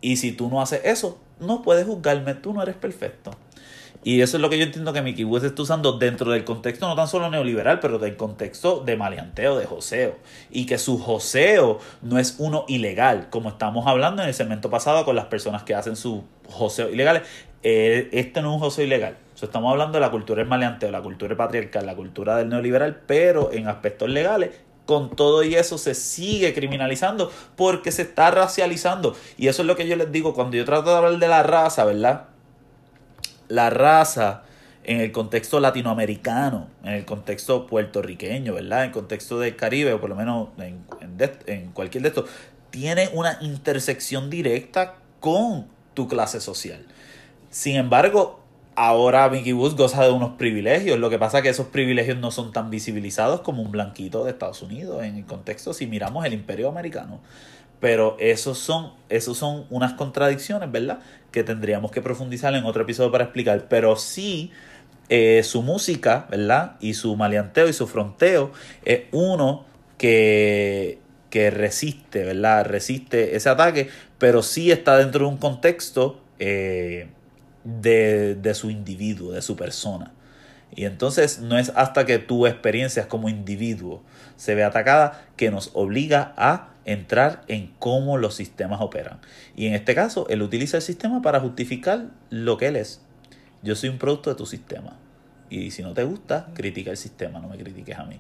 Y 0.02 0.18
si 0.18 0.32
tú 0.32 0.50
no 0.50 0.62
haces 0.62 0.82
eso, 0.84 1.20
no 1.40 1.62
puedes 1.62 1.86
juzgarme, 1.86 2.34
tú 2.36 2.54
no 2.54 2.62
eres 2.62 2.76
perfecto. 2.76 3.32
Y 4.04 4.22
eso 4.22 4.38
es 4.38 4.42
lo 4.42 4.50
que 4.50 4.58
yo 4.58 4.64
entiendo 4.64 4.94
que 4.94 5.02
Mickey 5.04 5.24
Woods 5.24 5.44
está 5.44 5.62
usando 5.62 5.94
dentro 5.94 6.32
del 6.32 6.44
contexto 6.44 6.88
no 6.88 6.96
tan 6.96 7.08
solo 7.08 7.30
neoliberal, 7.30 7.80
pero 7.80 8.00
del 8.00 8.18
contexto 8.18 8.80
de 8.80 8.98
maleanteo, 8.98 9.58
de 9.58 9.66
joseo. 9.66 10.18
Y 10.50 10.66
que 10.66 10.80
su 10.80 10.98
joseo 10.98 11.80
no 12.02 12.18
es 12.18 12.36
uno 12.40 12.66
ilegal, 12.68 13.30
como 13.30 13.50
estamos 13.50 13.86
hablando 13.86 14.24
en 14.24 14.30
el 14.30 14.34
segmento 14.34 14.72
pasado 14.72 15.06
con 15.06 15.16
las 15.16 15.26
personas 15.26 15.64
que 15.64 15.76
hacen 15.76 15.96
su 15.96 16.24
joseo 16.50 16.90
ilegales. 16.90 17.22
Eh, 17.64 18.10
este 18.12 18.42
no 18.42 18.50
es 18.50 18.54
un 18.56 18.60
joseo 18.60 18.86
ilegal. 18.86 19.18
estamos 19.42 19.72
hablando 19.72 19.94
de 19.94 20.02
la 20.02 20.12
cultura 20.12 20.40
del 20.40 20.50
maleanteo, 20.50 20.92
la 20.92 21.02
cultura 21.02 21.36
patriarcal, 21.36 21.86
la 21.86 21.96
cultura 21.96 22.38
del 22.38 22.50
neoliberal, 22.50 23.02
pero 23.08 23.52
en 23.52 23.68
aspectos 23.68 24.10
legales 24.10 24.52
con 24.86 25.16
todo 25.16 25.44
y 25.44 25.56
eso 25.56 25.78
se 25.78 25.94
sigue 25.94 26.54
criminalizando 26.54 27.32
porque 27.56 27.92
se 27.92 28.04
está 28.04 28.32
racializando. 28.32 29.16
Y 29.38 29.48
eso 29.48 29.62
es 29.62 29.68
lo 29.68 29.76
que 29.76 29.88
yo 29.88 29.96
les 29.96 30.12
digo 30.12 30.34
cuando 30.34 30.58
yo 30.58 30.66
trato 30.66 30.90
de 30.90 30.98
hablar 30.98 31.18
de 31.18 31.28
la 31.28 31.44
raza, 31.44 31.86
¿verdad? 31.86 32.26
la 33.52 33.70
raza 33.70 34.44
en 34.84 35.02
el 35.02 35.12
contexto 35.12 35.60
latinoamericano, 35.60 36.68
en 36.84 36.94
el 36.94 37.06
contexto 37.06 37.68
puertorriqueño, 37.68 38.54
¿verdad? 38.54 38.80
En 38.80 38.86
el 38.88 38.92
contexto 38.92 39.40
del 39.40 39.56
Caribe, 39.56 39.94
o 39.94 40.02
por 40.02 40.10
lo 40.10 40.16
menos 40.16 40.50
en, 40.58 41.72
cualquier 41.74 42.02
de 42.02 42.10
estos, 42.10 42.30
tiene 42.72 43.10
una 43.14 43.38
intersección 43.42 44.30
directa 44.30 44.96
con 45.20 45.68
tu 45.94 46.08
clase 46.08 46.40
social. 46.40 46.86
Sin 47.52 47.76
embargo, 47.76 48.40
ahora 48.76 49.30
Mickey 49.30 49.52
Woods 49.52 49.76
goza 49.76 50.04
de 50.04 50.12
unos 50.12 50.32
privilegios. 50.38 50.98
Lo 50.98 51.10
que 51.10 51.20
pasa 51.20 51.40
es 51.40 51.44
que 51.44 51.50
esos 51.50 51.68
privilegios 51.68 52.18
no 52.18 52.32
son 52.32 52.54
tan 52.54 52.70
visibilizados 52.70 53.42
como 53.42 53.62
un 53.62 53.72
blanquito 53.72 54.24
de 54.24 54.32
Estados 54.32 54.62
Unidos 54.62 55.04
en 55.04 55.18
el 55.18 55.26
contexto 55.26 55.74
si 55.74 55.86
miramos 55.86 56.26
el 56.26 56.32
imperio 56.32 56.70
americano. 56.70 57.20
Pero 57.82 58.16
esos 58.20 58.58
son, 58.58 58.94
esos 59.10 59.38
son 59.38 59.66
unas 59.70 59.94
contradicciones, 59.94 60.72
¿verdad? 60.72 61.00
Que 61.32 61.44
tendríamos 61.44 61.92
que 61.92 62.02
profundizar 62.02 62.56
en 62.56 62.64
otro 62.64 62.84
episodio 62.84 63.12
para 63.12 63.26
explicar. 63.26 63.68
Pero 63.68 63.98
sí, 63.98 64.52
eh, 65.10 65.44
su 65.44 65.62
música, 65.62 66.28
¿verdad? 66.30 66.78
Y 66.80 66.94
su 66.94 67.18
maleanteo 67.18 67.68
y 67.68 67.74
su 67.74 67.86
fronteo 67.86 68.54
es 68.86 69.02
uno 69.12 69.66
que, 69.98 71.00
que 71.30 71.52
resiste, 71.52 72.24
¿verdad? 72.24 72.66
Resiste 72.66 73.36
ese 73.36 73.50
ataque, 73.50 73.90
pero 74.18 74.42
sí 74.42 74.72
está 74.72 74.96
dentro 74.96 75.26
de 75.26 75.32
un 75.32 75.38
contexto 75.38 76.22
eh, 76.40 77.10
de, 77.64 78.36
de 78.36 78.54
su 78.54 78.70
individuo, 78.70 79.32
de 79.32 79.42
su 79.42 79.56
persona. 79.56 80.14
Y 80.74 80.86
entonces 80.86 81.40
no 81.40 81.58
es 81.58 81.72
hasta 81.76 82.06
que 82.06 82.18
tu 82.18 82.48
experiencia 82.48 83.08
como 83.08 83.28
individuo 83.28 84.04
se 84.38 84.56
ve 84.56 84.64
atacada 84.64 85.26
que 85.36 85.52
nos 85.52 85.72
obliga 85.74 86.34
a 86.38 86.70
entrar 86.86 87.44
en 87.48 87.74
cómo 87.80 88.18
los 88.18 88.36
sistemas 88.36 88.82
operan. 88.82 89.20
Y 89.56 89.68
en 89.68 89.76
este 89.76 89.94
caso, 89.96 90.28
él 90.30 90.42
utiliza 90.42 90.78
el 90.78 90.84
sistema 90.84 91.22
para 91.22 91.40
justificar 91.40 92.08
lo 92.30 92.58
que 92.58 92.68
él 92.68 92.76
es. 92.76 93.02
Yo 93.64 93.76
soy 93.76 93.90
un 93.90 93.98
producto 93.98 94.30
de 94.30 94.36
tu 94.36 94.46
sistema. 94.46 94.98
Y 95.50 95.72
si 95.72 95.84
no 95.84 95.94
te 95.94 96.04
gusta, 96.04 96.48
critica 96.54 96.92
el 96.92 96.98
sistema, 96.98 97.40
no 97.40 97.50
me 97.50 97.58
critiques 97.58 97.98
a 97.98 98.06
mí. 98.06 98.20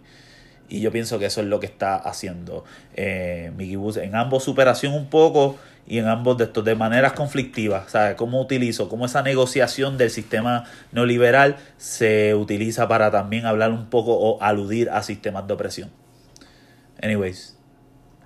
Y 0.68 0.80
yo 0.80 0.92
pienso 0.92 1.20
que 1.20 1.26
eso 1.26 1.42
es 1.42 1.48
lo 1.48 1.60
que 1.60 1.66
está 1.66 1.96
haciendo 1.96 2.64
eh, 2.96 3.52
Mickey 3.58 3.78
en 4.04 4.16
ambos 4.16 4.44
superación 4.44 4.94
un 4.94 5.10
poco 5.10 5.58
y 5.88 5.97
en 5.97 6.07
ambos 6.07 6.38
de 6.38 6.45
estos 6.45 6.63
de 6.63 6.75
maneras 6.75 7.13
conflictivas. 7.13 7.91
¿Sabes? 7.91 8.15
Cómo 8.15 8.41
utilizo, 8.41 8.89
cómo 8.89 9.05
esa 9.05 9.21
negociación 9.21 9.97
del 9.97 10.09
sistema 10.09 10.65
neoliberal 10.91 11.57
se 11.77 12.36
utiliza 12.36 12.88
para 12.88 13.11
también 13.11 13.45
hablar 13.45 13.71
un 13.71 13.88
poco 13.89 14.13
o 14.13 14.41
aludir 14.41 14.89
a 14.89 15.03
sistemas 15.03 15.47
de 15.47 15.53
opresión. 15.53 15.89
Anyways, 17.01 17.57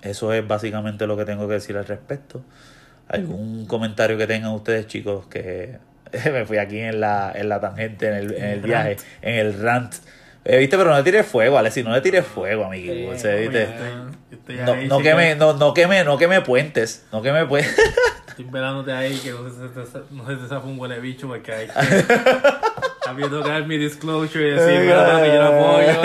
eso 0.02 0.32
es 0.32 0.46
básicamente 0.46 1.06
lo 1.06 1.16
que 1.16 1.24
tengo 1.24 1.48
que 1.48 1.54
decir 1.54 1.76
al 1.76 1.86
respecto. 1.86 2.42
¿Algún 3.08 3.66
comentario 3.66 4.18
que 4.18 4.26
tengan 4.26 4.52
ustedes, 4.52 4.86
chicos? 4.86 5.26
Que 5.26 5.78
me 6.32 6.44
fui 6.44 6.58
aquí 6.58 6.78
en 6.78 7.00
la, 7.00 7.32
en 7.34 7.48
la 7.48 7.60
tangente, 7.60 8.08
en 8.08 8.14
el, 8.14 8.34
en 8.34 8.44
el 8.44 8.60
viaje, 8.60 8.96
en 9.22 9.34
el 9.34 9.60
rant. 9.60 9.94
Eh, 10.48 10.58
¿Viste? 10.58 10.76
Pero 10.78 10.90
no 10.90 10.96
le 10.96 11.02
tires 11.02 11.26
fuego, 11.26 11.58
Alexi, 11.58 11.82
no 11.82 11.92
le 11.92 12.00
tires 12.00 12.24
fuego, 12.24 12.66
amiguito. 12.66 13.10
¿viste? 13.10 13.68
no, 14.64 14.76
no, 14.76 14.98
que 15.00 15.14
me, 15.16 15.34
no, 15.34 15.54
no, 15.54 15.74
que 15.74 15.88
me, 15.88 16.04
no 16.04 16.16
que 16.16 16.28
me 16.28 16.40
puentes, 16.40 17.04
no 17.10 17.20
que 17.20 17.32
me 17.32 17.44
puentes. 17.46 17.76
Estoy 18.28 18.44
esperándote 18.44 18.92
ahí 18.92 19.18
que 19.18 19.32
no 19.32 19.48
se 19.50 19.68
te, 19.68 19.98
no 20.12 20.24
se 20.26 20.36
te 20.36 20.46
zafa 20.46 20.66
un 20.66 20.78
huele 20.78 21.00
bicho 21.00 21.26
porque 21.26 21.52
hay 21.52 21.66
que... 21.66 21.72
Habiendo 23.08 23.42
que 23.42 23.48
dar 23.48 23.66
mi 23.66 23.76
disclosure 23.76 24.48
y 24.48 24.50
decir, 24.52 24.80
mira, 24.82 25.20
que 25.20 25.28
yo 25.28 25.42
no 25.42 25.48
apoyo. 25.48 26.00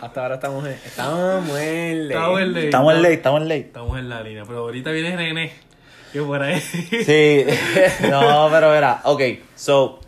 Hasta 0.00 0.22
ahora 0.22 0.34
estamos 0.34 0.66
en, 0.66 0.72
estamos 0.72 1.58
en 1.58 2.08
ley. 2.08 2.16
Estamos 2.16 2.40
en 2.40 2.52
ley. 2.52 2.64
Estamos 2.66 2.94
en 2.94 3.02
ley, 3.02 3.14
estamos 3.14 3.40
en 3.40 3.48
ley. 3.48 3.60
Estamos 3.60 3.98
en 3.98 4.08
la 4.08 4.22
línea. 4.22 4.44
Pero 4.46 4.58
ahorita 4.60 4.90
viene 4.92 5.16
René. 5.16 5.52
Que 6.12 6.20
por 6.20 6.40
ahí. 6.42 6.60
Sí. 6.60 7.46
no, 8.10 8.48
pero 8.52 8.70
verá. 8.70 9.00
Ok, 9.04 9.22
so. 9.56 9.98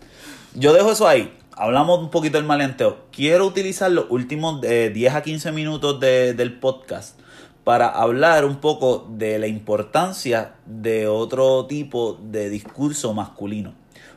Yo 0.55 0.73
dejo 0.73 0.93
eso 0.93 1.09
ahí. 1.09 1.36
Hablamos 1.59 2.01
un 2.01 2.11
poquito 2.11 2.37
del 2.37 2.47
maleanteo. 2.47 3.07
Quiero 3.11 3.47
utilizar 3.47 3.91
los 3.91 4.11
últimos 4.11 4.61
10 4.61 4.95
eh, 4.95 5.09
a 5.09 5.23
15 5.23 5.53
minutos 5.53 5.99
del 5.99 6.59
podcast 6.59 7.19
para 7.65 7.89
hablar 7.89 8.45
un 8.45 8.57
poco 8.57 9.09
de 9.11 9.39
la 9.39 9.47
importancia 9.47 10.53
de 10.67 11.09
otro 11.09 11.65
tipo 11.65 12.21
de 12.23 12.51
discurso 12.51 13.15
masculino. 13.15 13.73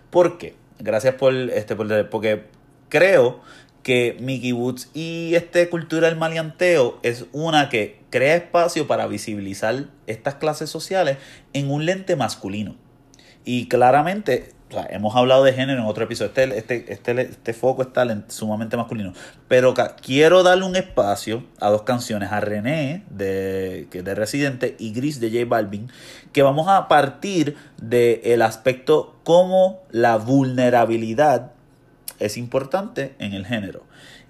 ¿Por 0.10 0.38
qué? 0.38 0.56
Gracias 0.80 1.16
por 1.16 1.34
este 1.34 1.78
por, 1.78 2.10
porque 2.10 2.44
creo 2.90 3.40
que 3.84 4.18
Mickey 4.20 4.52
Woods 4.52 4.90
y 4.94 5.34
este 5.34 5.70
cultura 5.70 6.10
del 6.10 6.18
maleanteo 6.18 7.00
es 7.04 7.26
una 7.32 7.70
que 7.70 8.02
crea 8.10 8.36
espacio 8.36 8.86
para 8.86 9.08
visibilizar 9.08 9.86
estas 10.08 10.36
clases 10.36 10.70
sociales 10.70 11.18
en 11.54 11.72
un 11.72 11.86
lente 11.86 12.18
masculino. 12.18 12.76
Y 13.46 13.70
claramente, 13.70 14.52
hemos 14.90 15.16
hablado 15.16 15.44
de 15.44 15.54
género 15.54 15.82
en 15.82 15.88
otro 15.88 16.04
episodio, 16.04 16.30
este, 16.30 16.58
este, 16.58 16.94
este, 16.94 17.22
este 17.22 17.54
foco 17.54 17.82
está 17.82 18.06
sumamente 18.28 18.78
masculino. 18.78 19.14
Pero 19.48 19.74
quiero 20.02 20.44
darle 20.44 20.66
un 20.66 20.76
espacio 20.76 21.44
a 21.60 21.70
dos 21.70 21.84
canciones, 21.84 22.32
a 22.32 22.40
René 22.40 23.04
de, 23.10 23.88
de 23.92 24.16
Residente 24.16 24.76
y 24.80 24.92
Gris 24.92 25.20
de 25.20 25.30
J 25.30 25.46
Balvin, 25.48 25.92
que 26.32 26.44
vamos 26.44 26.68
a 26.68 26.88
partir 26.88 27.56
del 27.82 28.42
aspecto 28.42 29.20
como 29.24 29.80
la 29.92 30.18
vulnerabilidad 30.18 31.52
es 32.20 32.38
importante 32.38 33.16
en 33.20 33.34
el 33.34 33.46
género. 33.46 33.84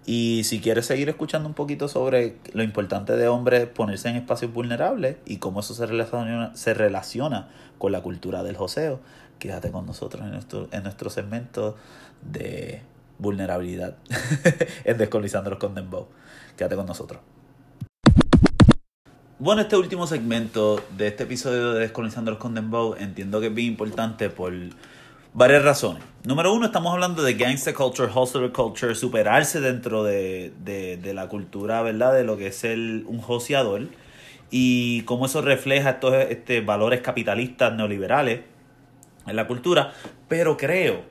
Y 0.05 0.41
si 0.45 0.59
quieres 0.59 0.85
seguir 0.85 1.09
escuchando 1.09 1.47
un 1.47 1.53
poquito 1.53 1.87
sobre 1.87 2.37
lo 2.53 2.63
importante 2.63 3.15
de 3.15 3.27
hombres 3.27 3.67
ponerse 3.67 4.09
en 4.09 4.15
espacios 4.15 4.51
vulnerables 4.51 5.17
y 5.25 5.37
cómo 5.37 5.59
eso 5.59 5.73
se 5.73 5.85
relaciona, 5.85 6.55
se 6.55 6.73
relaciona 6.73 7.49
con 7.77 7.91
la 7.91 8.01
cultura 8.01 8.41
del 8.41 8.57
joseo, 8.57 9.01
quédate 9.39 9.71
con 9.71 9.85
nosotros 9.85 10.23
en 10.23 10.31
nuestro, 10.31 10.67
en 10.71 10.83
nuestro 10.83 11.09
segmento 11.09 11.75
de 12.21 12.81
vulnerabilidad 13.17 13.95
en 14.83 14.97
Descolonizando 14.97 15.57
con 15.57 15.73
Dembow. 15.73 16.07
Quédate 16.57 16.75
con 16.75 16.85
nosotros. 16.85 17.21
Bueno, 19.39 19.61
este 19.61 19.77
último 19.77 20.05
segmento 20.05 20.83
de 20.97 21.07
este 21.07 21.23
episodio 21.23 21.71
de 21.71 21.79
Descolonizando 21.79 22.37
con 22.37 22.53
Dembow 22.53 22.95
entiendo 22.99 23.39
que 23.39 23.47
es 23.47 23.53
bien 23.53 23.69
importante 23.69 24.29
por 24.29 24.53
varias 25.33 25.63
razones. 25.63 26.03
Número 26.25 26.53
uno, 26.53 26.65
estamos 26.65 26.93
hablando 26.93 27.23
de 27.23 27.35
gangster 27.35 27.73
culture, 27.73 28.11
hustler 28.13 28.51
culture, 28.51 28.93
superarse 28.95 29.61
dentro 29.61 30.03
de, 30.03 30.51
de, 30.61 31.13
la 31.13 31.29
cultura, 31.29 31.81
¿verdad? 31.81 32.13
De 32.13 32.25
lo 32.25 32.35
que 32.35 32.47
es 32.47 32.65
el, 32.65 33.05
un 33.07 33.21
joseador 33.21 33.87
y 34.51 35.03
cómo 35.03 35.27
eso 35.27 35.41
refleja 35.41 35.91
estos 35.91 36.13
este, 36.29 36.61
valores 36.61 37.01
capitalistas 37.01 37.73
neoliberales 37.73 38.41
en 39.27 39.35
la 39.35 39.47
cultura. 39.47 39.93
Pero 40.27 40.57
creo 40.57 41.03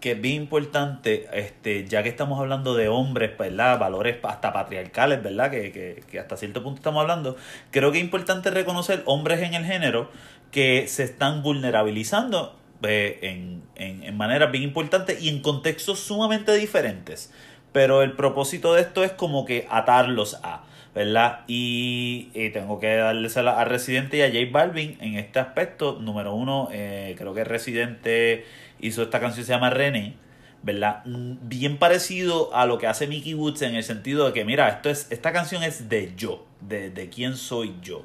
que 0.00 0.12
es 0.12 0.20
bien 0.20 0.42
importante, 0.42 1.28
este, 1.32 1.86
ya 1.86 2.02
que 2.02 2.08
estamos 2.08 2.40
hablando 2.40 2.74
de 2.74 2.88
hombres, 2.88 3.38
¿verdad? 3.38 3.78
Valores 3.78 4.16
hasta 4.22 4.52
patriarcales, 4.52 5.22
¿verdad? 5.22 5.50
Que, 5.50 5.70
que, 5.70 6.02
que 6.10 6.18
hasta 6.18 6.36
cierto 6.36 6.62
punto 6.62 6.78
estamos 6.78 7.00
hablando. 7.02 7.36
Creo 7.70 7.92
que 7.92 7.98
es 7.98 8.04
importante 8.04 8.50
reconocer 8.50 9.02
hombres 9.06 9.42
en 9.42 9.54
el 9.54 9.64
género 9.64 10.10
que 10.50 10.86
se 10.88 11.04
están 11.04 11.42
vulnerabilizando 11.42 12.56
en, 12.88 13.62
en, 13.76 14.16
maneras 14.16 14.50
bien 14.50 14.64
importantes 14.64 15.22
y 15.22 15.28
en 15.28 15.40
contextos 15.40 16.00
sumamente 16.00 16.54
diferentes. 16.54 17.32
Pero 17.72 18.02
el 18.02 18.12
propósito 18.12 18.74
de 18.74 18.82
esto 18.82 19.04
es 19.04 19.12
como 19.12 19.44
que 19.44 19.66
atarlos 19.70 20.38
a, 20.42 20.64
¿verdad? 20.94 21.40
Y, 21.46 22.30
tengo 22.52 22.80
que 22.80 22.94
darles 22.96 23.36
a, 23.36 23.60
a, 23.60 23.64
Residente 23.64 24.18
y 24.18 24.22
a 24.22 24.28
J 24.28 24.38
Balvin 24.50 24.98
en 25.00 25.16
este 25.16 25.38
aspecto. 25.38 25.98
Número 26.00 26.34
uno, 26.34 26.68
eh, 26.72 27.14
creo 27.18 27.34
que 27.34 27.44
Residente 27.44 28.44
hizo 28.80 29.02
esta 29.02 29.20
canción, 29.20 29.46
se 29.46 29.52
llama 29.52 29.70
René. 29.70 30.14
¿verdad? 30.62 31.04
Mm, 31.04 31.36
bien 31.42 31.76
parecido 31.76 32.54
a 32.54 32.66
lo 32.66 32.78
que 32.78 32.86
hace 32.86 33.06
Mickey 33.06 33.34
Woods 33.34 33.62
en 33.62 33.74
el 33.74 33.82
sentido 33.82 34.26
de 34.26 34.32
que, 34.32 34.44
mira, 34.44 34.68
esto 34.68 34.90
es, 34.90 35.08
esta 35.10 35.32
canción 35.32 35.62
es 35.62 35.88
de 35.88 36.12
yo, 36.16 36.46
de, 36.60 36.90
de 36.90 37.08
quién 37.08 37.36
soy 37.36 37.74
yo. 37.82 38.04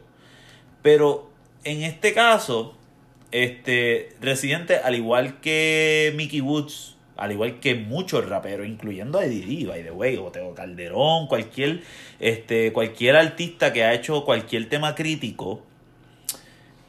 Pero 0.81 1.29
en 1.63 1.83
este 1.83 2.13
caso, 2.13 2.75
este, 3.31 4.09
Residente, 4.21 4.77
al 4.77 4.95
igual 4.95 5.39
que 5.39 6.13
Mickey 6.15 6.41
Woods, 6.41 6.96
al 7.18 7.32
igual 7.32 7.59
que 7.59 7.76
muchos 7.76 8.28
raperos, 8.28 8.68
incluyendo 8.68 9.20
a 9.20 9.26
Eddie 9.26 9.65
by 9.65 9.84
the 9.84 9.91
way, 9.91 10.18
o 10.18 10.32
Teo 10.32 10.53
Calderón, 10.53 11.28
cualquier, 11.28 11.82
este, 12.20 12.72
cualquier 12.72 13.15
artista 13.15 13.74
que 13.74 13.84
ha 13.84 13.93
hecho 13.93 14.24
cualquier 14.24 14.70
tema 14.70 14.95
crítico, 14.95 15.63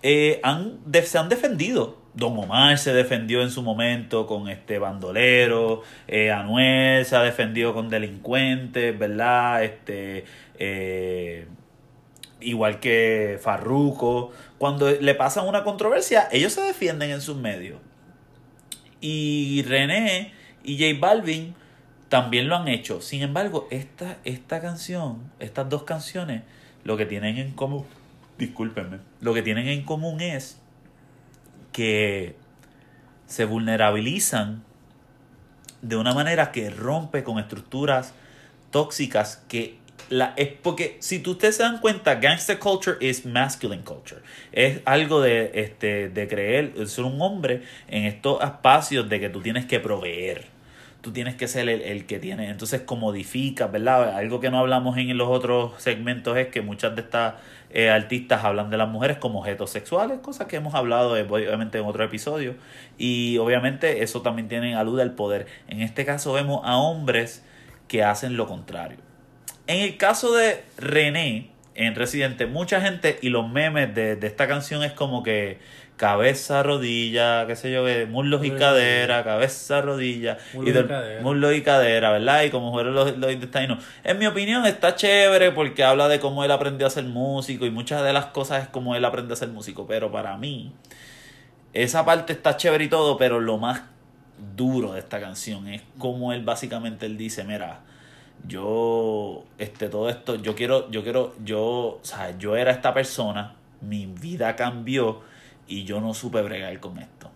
eh, 0.03 0.41
han, 0.43 0.79
se 1.05 1.19
han 1.19 1.29
defendido. 1.29 1.99
Don 2.15 2.37
Omar 2.37 2.79
se 2.79 2.93
defendió 2.93 3.43
en 3.43 3.51
su 3.51 3.63
momento 3.63 4.27
con 4.27 4.49
este 4.49 4.79
bandolero, 4.79 5.83
eh, 6.09 6.33
Anuel 6.33 7.05
se 7.05 7.15
ha 7.15 7.23
defendido 7.23 7.75
con 7.75 7.89
delincuentes, 7.91 8.99
¿verdad? 8.99 9.63
Este, 9.63 10.25
eh, 10.59 11.47
igual 12.41 12.81
que 12.81 13.39
Farruko, 13.41 14.33
cuando 14.59 14.91
le 14.91 15.15
pasa 15.15 15.43
una 15.43 15.63
controversia, 15.63 16.29
ellos 16.33 16.53
se 16.53 16.63
defienden 16.63 17.11
en 17.11 17.21
sus 17.21 17.37
medios. 17.37 17.79
Y 19.01 19.63
René 19.63 20.33
y 20.65 20.79
J 20.79 20.99
Balvin 21.01 21.55
también 22.09 22.49
lo 22.49 22.57
han 22.57 22.69
hecho. 22.69 23.01
Sin 23.01 23.23
embargo, 23.23 23.69
esta, 23.71 24.19
esta 24.25 24.61
canción, 24.61 25.31
estas 25.39 25.69
dos 25.69 25.85
canciones, 25.85 26.43
lo 26.85 26.97
que 26.97 27.07
tienen 27.07 27.39
en 27.39 27.53
común, 27.53 27.85
discúlpenme, 28.39 28.99
lo 29.21 29.35
que 29.35 29.43
tienen 29.43 29.69
en 29.69 29.85
común 29.85 30.21
es 30.21 30.61
que 31.73 32.37
se 33.27 33.45
vulnerabilizan 33.45 34.65
de 35.83 35.97
una 35.97 36.15
manera 36.15 36.51
que 36.51 36.71
rompe 36.71 37.23
con 37.23 37.39
estructuras 37.39 38.15
tóxicas 38.71 39.45
que 39.49 39.79
la, 40.11 40.35
es 40.37 40.49
porque 40.49 40.97
si 41.01 41.19
tú 41.19 41.33
ustedes 41.33 41.57
se 41.57 41.63
dan 41.63 41.79
cuenta, 41.79 42.17
gangster 42.17 42.59
culture 42.59 42.97
es 43.01 43.27
masculine 43.27 43.83
culture. 43.83 44.21
Es 44.53 44.81
algo 44.85 45.21
de, 45.21 45.51
este, 45.55 46.09
de 46.09 46.29
creer, 46.29 46.89
ser 46.89 47.05
un 47.05 47.21
hombre 47.21 47.63
en 47.89 48.05
estos 48.05 48.43
espacios 48.43 49.09
de 49.09 49.21
que 49.21 49.29
tú 49.29 49.41
tienes 49.41 49.67
que 49.67 49.81
proveer. 49.81 50.47
Tú 51.01 51.13
tienes 51.13 51.37
que 51.37 51.47
ser 51.47 51.69
el, 51.69 52.07
que 52.07 52.19
tiene. 52.19 52.51
Entonces, 52.51 52.83
comodifica, 52.83 53.69
¿verdad? 53.69 54.17
Algo 54.17 54.41
que 54.41 54.51
no 54.51 54.59
hablamos 54.59 54.97
en 54.99 55.17
los 55.17 55.29
otros 55.29 55.81
segmentos 55.81 56.37
es 56.37 56.49
que 56.49 56.61
muchas 56.61 56.97
de 56.97 57.03
estas 57.03 57.35
eh, 57.71 57.89
artistas 57.89 58.45
hablan 58.45 58.69
de 58.71 58.79
las 58.79 58.89
mujeres 58.89 59.19
como 59.19 59.39
objetos 59.39 59.71
sexuales, 59.71 60.19
cosas 60.21 60.49
que 60.49 60.57
hemos 60.57 60.75
hablado 60.75 61.17
eh, 61.17 61.27
obviamente 61.29 61.79
en 61.79 61.85
otro 61.85 62.03
episodio. 62.03 62.57
Y 62.99 63.39
obviamente 63.39 64.03
eso 64.03 64.23
también 64.23 64.49
tiene 64.49 64.75
alude 64.75 65.03
al 65.03 65.13
poder. 65.13 65.47
En 65.69 65.83
este 65.83 66.05
caso 66.05 66.33
vemos 66.33 66.63
a 66.65 66.77
hombres 66.79 67.45
que 67.87 68.03
hacen 68.03 68.37
lo 68.37 68.47
contrario 68.47 69.08
en 69.69 69.83
el 69.83 69.97
caso 69.99 70.35
de 70.35 70.65
René, 70.79 71.51
en 71.75 71.95
Residente, 71.95 72.47
mucha 72.47 72.81
gente 72.81 73.19
y 73.23 73.29
los 73.29 73.49
memes 73.49 73.95
de, 73.95 74.19
esta 74.23 74.49
canción 74.49 74.83
es 74.83 74.93
como 74.93 75.23
que 75.23 75.59
cabeza, 75.97 76.63
rodilla, 76.63 77.47
qué 77.47 77.55
sé 77.55 77.71
yo, 77.71 77.85
muslos 78.09 78.45
y 78.45 78.51
cadera, 78.53 79.23
cabeza, 79.25 79.83
rodilla, 79.83 80.39
muslos 80.55 80.85
y, 80.85 80.89
cadera. 80.89 81.23
muslos 81.23 81.55
y 81.55 81.63
cadera, 81.63 82.11
¿verdad? 82.13 82.45
Y 82.45 82.51
como 82.51 82.73
fueron 82.73 82.95
los, 82.95 83.17
los 83.19 83.31
intestinos. 83.31 83.85
En 84.05 84.19
mi 84.19 84.27
opinión 84.27 84.65
está 84.65 84.95
chévere 84.95 85.53
porque 85.53 85.85
habla 85.85 86.09
de 86.09 86.19
cómo 86.19 86.45
él 86.45 86.51
aprendió 86.51 86.87
a 86.87 86.91
ser 86.91 87.05
músico 87.05 87.67
y 87.67 87.71
muchas 87.71 88.03
de 88.03 88.13
las 88.13 88.27
cosas 88.27 88.63
es 88.63 88.69
como 88.69 88.97
él 88.97 89.05
aprendió 89.05 89.35
a 89.35 89.37
ser 89.37 89.49
músico, 89.49 89.87
pero 89.87 90.11
para 90.11 90.37
mí 90.39 90.73
esa 91.75 92.05
parte 92.07 92.33
está 92.33 92.57
chévere 92.57 92.85
y 92.85 92.89
todo, 92.89 93.19
pero 93.19 93.39
lo 93.39 93.59
más 93.59 93.83
duro 94.57 94.95
de 94.95 95.01
esta 95.01 95.21
canción 95.21 95.69
es 95.69 95.83
como 95.99 96.33
él 96.33 96.43
básicamente 96.45 97.07
él 97.07 97.19
dice, 97.19 97.45
mira, 97.45 97.81
yo, 98.47 99.45
este, 99.59 99.89
todo 99.89 100.09
esto, 100.09 100.37
yo 100.37 100.55
quiero, 100.55 100.91
yo 100.91 101.03
quiero, 101.03 101.35
yo, 101.45 101.63
o 101.63 102.01
sea, 102.03 102.37
yo 102.39 102.57
era 102.57 102.71
esta 102.71 102.95
persona, 102.95 103.55
mi 103.81 104.07
vida 104.07 104.57
cambió 104.57 105.23
y 105.67 105.85
yo 105.85 106.01
no 106.01 106.15
supe 106.15 106.43
bregar 106.43 106.79
con 106.81 106.99
esto. 106.99 107.31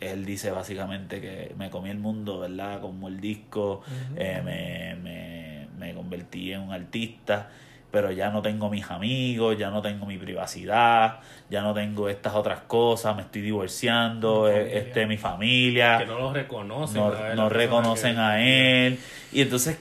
Él 0.00 0.24
dice 0.24 0.50
básicamente 0.50 1.20
que 1.20 1.54
me 1.56 1.70
comí 1.70 1.90
el 1.90 1.98
mundo, 1.98 2.40
¿verdad? 2.40 2.80
Como 2.80 3.08
el 3.08 3.20
disco, 3.20 3.82
eh, 4.16 4.42
me, 4.44 4.96
me, 4.96 5.68
me 5.78 5.94
convertí 5.94 6.52
en 6.52 6.60
un 6.60 6.72
artista 6.72 7.50
pero 7.92 8.10
ya 8.10 8.30
no 8.30 8.40
tengo 8.40 8.70
mis 8.70 8.90
amigos, 8.90 9.56
ya 9.58 9.68
no 9.68 9.82
tengo 9.82 10.06
mi 10.06 10.16
privacidad, 10.16 11.18
ya 11.50 11.60
no 11.60 11.74
tengo 11.74 12.08
estas 12.08 12.34
otras 12.34 12.60
cosas, 12.60 13.14
me 13.14 13.20
estoy 13.20 13.42
divorciando, 13.42 14.44
mi 14.44 14.50
eh, 14.50 14.78
este 14.78 15.06
mi 15.06 15.18
familia. 15.18 15.98
Que 15.98 16.06
no 16.06 16.18
lo 16.18 16.32
reconocen. 16.32 17.00
No, 17.00 17.34
no 17.34 17.48
reconocen 17.50 18.18
a 18.18 18.42
él. 18.42 18.98
Y 19.30 19.42
entonces 19.42 19.78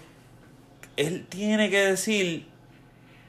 él 1.08 1.26
tiene 1.28 1.70
que 1.70 1.86
decir, 1.86 2.46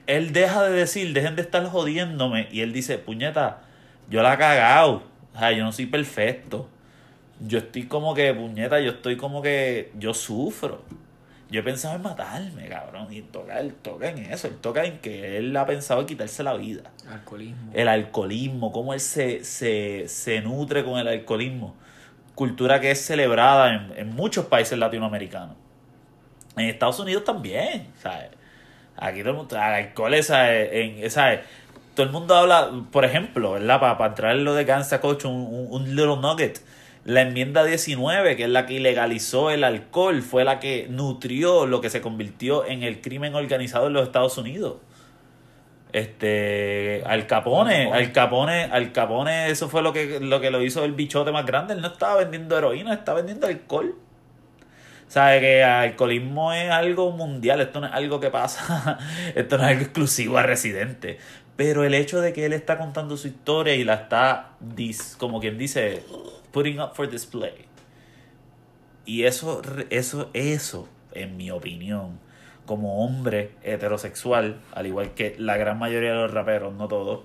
él 0.06 0.32
deja 0.32 0.64
de 0.64 0.72
decir, 0.72 1.12
dejen 1.12 1.36
de 1.36 1.42
estar 1.42 1.64
jodiéndome. 1.66 2.48
Y 2.50 2.60
él 2.60 2.72
dice, 2.72 2.98
puñeta, 2.98 3.62
yo 4.08 4.22
la 4.22 4.34
he 4.34 4.38
cagado. 4.38 5.02
O 5.34 5.38
sea, 5.38 5.52
yo 5.52 5.64
no 5.64 5.72
soy 5.72 5.86
perfecto. 5.86 6.68
Yo 7.40 7.58
estoy 7.58 7.84
como 7.84 8.14
que, 8.14 8.32
puñeta, 8.34 8.80
yo 8.80 8.92
estoy 8.92 9.16
como 9.16 9.42
que, 9.42 9.90
yo 9.98 10.14
sufro. 10.14 10.82
Yo 11.50 11.60
he 11.60 11.62
pensado 11.62 11.96
en 11.96 12.02
matarme, 12.02 12.68
cabrón. 12.68 13.08
Y 13.12 13.22
toca, 13.22 13.60
él 13.60 13.74
toca 13.74 14.08
en 14.08 14.18
eso. 14.18 14.48
Él 14.48 14.56
toca 14.56 14.84
en 14.84 14.98
que 14.98 15.36
él 15.38 15.54
ha 15.56 15.66
pensado 15.66 16.00
en 16.00 16.06
quitarse 16.06 16.42
la 16.42 16.54
vida. 16.54 16.90
Alcoholismo. 17.08 17.72
El 17.74 17.88
alcoholismo, 17.88 18.72
cómo 18.72 18.94
él 18.94 19.00
se, 19.00 19.44
se, 19.44 20.08
se 20.08 20.40
nutre 20.40 20.84
con 20.84 20.98
el 20.98 21.08
alcoholismo. 21.08 21.74
Cultura 22.34 22.80
que 22.80 22.90
es 22.90 23.04
celebrada 23.04 23.74
en, 23.74 23.92
en 23.98 24.14
muchos 24.14 24.46
países 24.46 24.78
latinoamericanos. 24.78 25.56
En 26.56 26.66
Estados 26.66 26.98
Unidos 27.00 27.24
también, 27.24 27.88
¿sabes? 28.02 28.30
Aquí 28.96 29.20
todo 29.20 29.30
el 29.30 29.36
mundo, 29.36 29.56
el 29.56 29.62
alcohol, 29.62 30.14
En, 30.14 31.10
¿sabes? 31.10 31.40
Todo 31.94 32.06
el 32.06 32.12
mundo 32.12 32.34
habla, 32.34 32.70
por 32.90 33.04
ejemplo, 33.04 33.52
¿verdad? 33.52 33.80
Para, 33.80 33.98
para 33.98 34.10
entrar 34.10 34.36
en 34.36 34.44
lo 34.44 34.54
de 34.54 34.64
Gangsta 34.64 35.00
Coach, 35.00 35.24
un, 35.24 35.68
un, 35.70 35.96
little 35.96 36.16
nugget. 36.16 36.60
La 37.04 37.22
enmienda 37.22 37.64
19, 37.64 38.36
que 38.36 38.44
es 38.44 38.48
la 38.48 38.66
que 38.66 38.74
ilegalizó 38.74 39.50
el 39.50 39.64
alcohol, 39.64 40.22
fue 40.22 40.44
la 40.44 40.60
que 40.60 40.86
nutrió 40.88 41.66
lo 41.66 41.80
que 41.80 41.90
se 41.90 42.00
convirtió 42.00 42.64
en 42.64 42.82
el 42.82 43.00
crimen 43.00 43.34
organizado 43.34 43.88
en 43.88 43.94
los 43.94 44.04
Estados 44.04 44.38
Unidos. 44.38 44.76
Este, 45.92 47.02
Al 47.04 47.26
Capone, 47.26 47.92
Al 47.92 48.12
Capone, 48.12 48.64
Al 48.64 48.92
Capone, 48.92 49.50
eso 49.50 49.68
fue 49.68 49.82
lo 49.82 49.92
que, 49.92 50.20
lo 50.20 50.40
que 50.40 50.50
lo 50.50 50.62
hizo 50.62 50.84
el 50.84 50.92
bichote 50.92 51.32
más 51.32 51.44
grande. 51.44 51.74
Él 51.74 51.82
no 51.82 51.88
estaba 51.88 52.16
vendiendo 52.16 52.56
heroína, 52.56 52.94
estaba 52.94 53.18
vendiendo 53.18 53.46
alcohol. 53.46 53.94
Sabe 55.12 55.40
que 55.40 55.58
el 55.58 55.68
alcoholismo 55.68 56.54
es 56.54 56.70
algo 56.70 57.10
mundial, 57.10 57.60
esto 57.60 57.80
no 57.80 57.86
es 57.86 57.92
algo 57.92 58.18
que 58.18 58.30
pasa, 58.30 58.98
esto 59.34 59.58
no 59.58 59.64
es 59.64 59.68
algo 59.68 59.82
exclusivo 59.82 60.38
a 60.38 60.42
residente. 60.42 61.18
Pero 61.54 61.84
el 61.84 61.92
hecho 61.92 62.22
de 62.22 62.32
que 62.32 62.46
él 62.46 62.54
está 62.54 62.78
contando 62.78 63.18
su 63.18 63.28
historia 63.28 63.74
y 63.74 63.84
la 63.84 63.92
está, 63.92 64.52
como 65.18 65.38
quien 65.38 65.58
dice, 65.58 66.02
putting 66.50 66.80
up 66.80 66.92
for 66.94 67.10
display, 67.10 67.52
Y 69.04 69.24
eso, 69.24 69.60
eso, 69.90 70.30
eso, 70.32 70.88
en 71.12 71.36
mi 71.36 71.50
opinión, 71.50 72.18
como 72.64 73.04
hombre 73.04 73.50
heterosexual, 73.62 74.62
al 74.72 74.86
igual 74.86 75.12
que 75.12 75.34
la 75.36 75.58
gran 75.58 75.78
mayoría 75.78 76.12
de 76.12 76.16
los 76.22 76.32
raperos, 76.32 76.72
no 76.72 76.88
todos. 76.88 77.20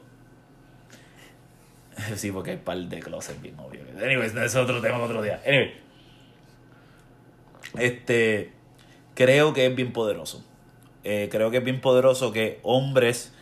Sí, 2.17 2.33
porque 2.33 2.51
hay 2.51 2.57
par 2.57 2.79
de 2.79 2.99
closets 2.99 3.41
bien 3.41 3.57
obvio. 3.57 3.79
Anyways, 3.97 4.33
ese 4.33 4.45
es 4.45 4.55
otro 4.57 4.81
tema 4.81 4.97
otro 4.97 5.21
día. 5.21 5.41
Anyway. 5.47 5.86
Este. 7.79 8.53
Creo 9.15 9.53
que 9.53 9.65
es 9.65 9.75
bien 9.75 9.93
poderoso. 9.93 10.43
Eh, 11.03 11.29
creo 11.31 11.49
que 11.49 11.57
es 11.57 11.63
bien 11.63 11.81
poderoso 11.81 12.31
que 12.31 12.59
hombres 12.63 13.33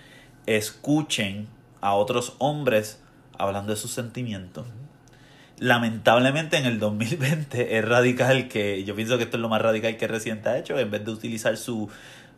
escuchen 0.45 1.47
a 1.81 1.95
otros 1.95 2.35
hombres 2.37 3.01
hablando 3.37 3.71
de 3.71 3.77
sus 3.77 3.91
sentimientos. 3.91 4.65
Lamentablemente 5.57 6.57
en 6.57 6.65
el 6.65 6.79
2020 6.79 7.77
es 7.77 7.85
radical 7.85 8.47
que, 8.47 8.83
yo 8.83 8.95
pienso 8.95 9.17
que 9.17 9.23
esto 9.23 9.37
es 9.37 9.41
lo 9.41 9.49
más 9.49 9.61
radical 9.61 9.97
que 9.97 10.07
Residente 10.07 10.49
ha 10.49 10.57
hecho, 10.57 10.77
en 10.77 10.91
vez 10.91 11.05
de 11.05 11.11
utilizar 11.11 11.57
su 11.57 11.89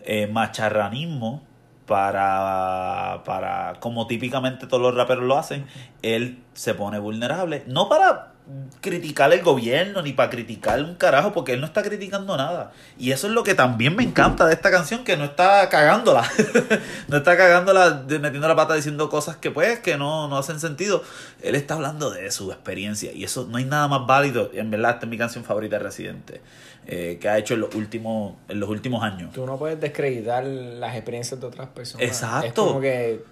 eh, 0.03 0.27
macharranismo 0.27 1.43
para, 1.85 3.23
para, 3.25 3.79
como 3.79 4.07
típicamente 4.07 4.67
todos 4.67 4.81
los 4.81 4.95
raperos 4.95 5.23
lo 5.23 5.37
hacen, 5.37 5.65
él 6.01 6.43
se 6.53 6.73
pone 6.73 6.99
vulnerable. 6.99 7.63
No 7.67 7.89
para 7.89 8.33
criticar 8.81 9.33
el 9.33 9.41
gobierno 9.41 10.01
ni 10.01 10.13
para 10.13 10.29
criticar 10.29 10.81
un 10.81 10.95
carajo, 10.95 11.33
porque 11.33 11.53
él 11.53 11.59
no 11.59 11.65
está 11.65 11.83
criticando 11.83 12.37
nada. 12.37 12.71
Y 12.97 13.11
eso 13.11 13.27
es 13.27 13.33
lo 13.33 13.43
que 13.43 13.55
también 13.55 13.95
me 13.95 14.03
encanta 14.03 14.45
de 14.45 14.53
esta 14.53 14.71
canción, 14.71 15.03
que 15.03 15.17
no 15.17 15.25
está 15.25 15.67
cagándola. 15.69 16.29
no 17.07 17.17
está 17.17 17.35
cagándola, 17.35 18.05
metiendo 18.07 18.47
la 18.47 18.55
pata 18.55 18.75
diciendo 18.75 19.09
cosas 19.09 19.37
que 19.37 19.51
pues 19.51 19.79
que 19.79 19.97
no, 19.97 20.27
no 20.27 20.37
hacen 20.37 20.59
sentido. 20.59 21.03
Él 21.41 21.55
está 21.55 21.73
hablando 21.73 22.09
de 22.09 22.31
su 22.31 22.51
experiencia 22.51 23.11
y 23.11 23.23
eso 23.23 23.45
no 23.49 23.57
hay 23.57 23.65
nada 23.65 23.87
más 23.87 24.07
válido. 24.07 24.49
En 24.53 24.71
verdad, 24.71 24.91
esta 24.91 25.05
es 25.05 25.09
mi 25.09 25.17
canción 25.17 25.43
favorita 25.43 25.77
de 25.77 25.83
Residente. 25.83 26.41
Eh, 26.89 27.17
que 27.19 27.27
ha 27.27 27.37
hecho 27.37 27.55
en 27.55 27.59
los 27.59 27.75
últimos 27.75 28.35
en 28.47 28.61
los 28.61 28.69
últimos 28.69 29.03
años. 29.03 29.33
Tú 29.33 29.45
no 29.45 29.57
puedes 29.57 29.77
descreditar 29.77 30.45
las 30.45 30.95
experiencias 30.95 31.37
de 31.37 31.45
otras 31.45 31.67
personas. 31.67 32.07
Exacto. 32.07 32.47
Es 32.47 32.53
como 32.53 32.79
que 32.79 33.23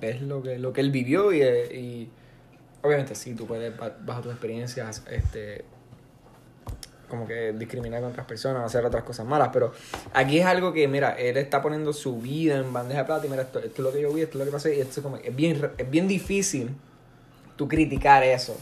es 0.00 0.22
lo 0.22 0.42
que, 0.42 0.58
lo 0.58 0.72
que 0.72 0.80
él 0.80 0.90
vivió 0.90 1.30
y, 1.30 1.42
y 1.42 2.10
obviamente 2.82 3.14
sí, 3.14 3.34
tú 3.34 3.46
puedes 3.46 3.72
bajo 3.76 4.22
tus 4.22 4.32
experiencias 4.32 5.02
este 5.10 5.64
como 7.12 7.26
que 7.26 7.52
discriminar 7.52 8.00
con 8.00 8.10
otras 8.10 8.26
personas, 8.26 8.64
hacer 8.64 8.86
otras 8.86 9.02
cosas 9.02 9.26
malas, 9.26 9.50
pero 9.52 9.74
aquí 10.14 10.38
es 10.38 10.46
algo 10.46 10.72
que, 10.72 10.88
mira, 10.88 11.10
él 11.12 11.36
está 11.36 11.60
poniendo 11.60 11.92
su 11.92 12.18
vida 12.18 12.56
en 12.56 12.72
bandeja 12.72 13.00
de 13.00 13.04
plata 13.04 13.26
y 13.26 13.28
mira, 13.28 13.42
esto, 13.42 13.58
esto 13.58 13.74
es 13.74 13.78
lo 13.80 13.92
que 13.92 14.00
yo 14.00 14.10
vi, 14.14 14.22
esto 14.22 14.38
es 14.38 14.38
lo 14.38 14.44
que 14.46 14.50
pasé 14.50 14.76
y 14.76 14.80
esto 14.80 15.00
es 15.00 15.02
como, 15.02 15.18
es 15.18 15.36
bien, 15.36 15.72
es 15.76 15.90
bien 15.90 16.08
difícil 16.08 16.74
tú 17.56 17.68
criticar 17.68 18.22
eso. 18.22 18.58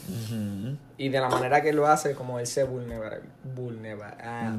Y 0.99 1.09
de 1.11 1.21
la 1.21 1.29
manera 1.29 1.63
que 1.63 1.73
lo 1.73 1.87
hace, 1.87 2.17
como 2.17 2.41
él 2.41 2.47
se 2.49 2.65
vulnera, 2.65 3.21
vulnera, 3.55 4.17
ah. 4.21 4.53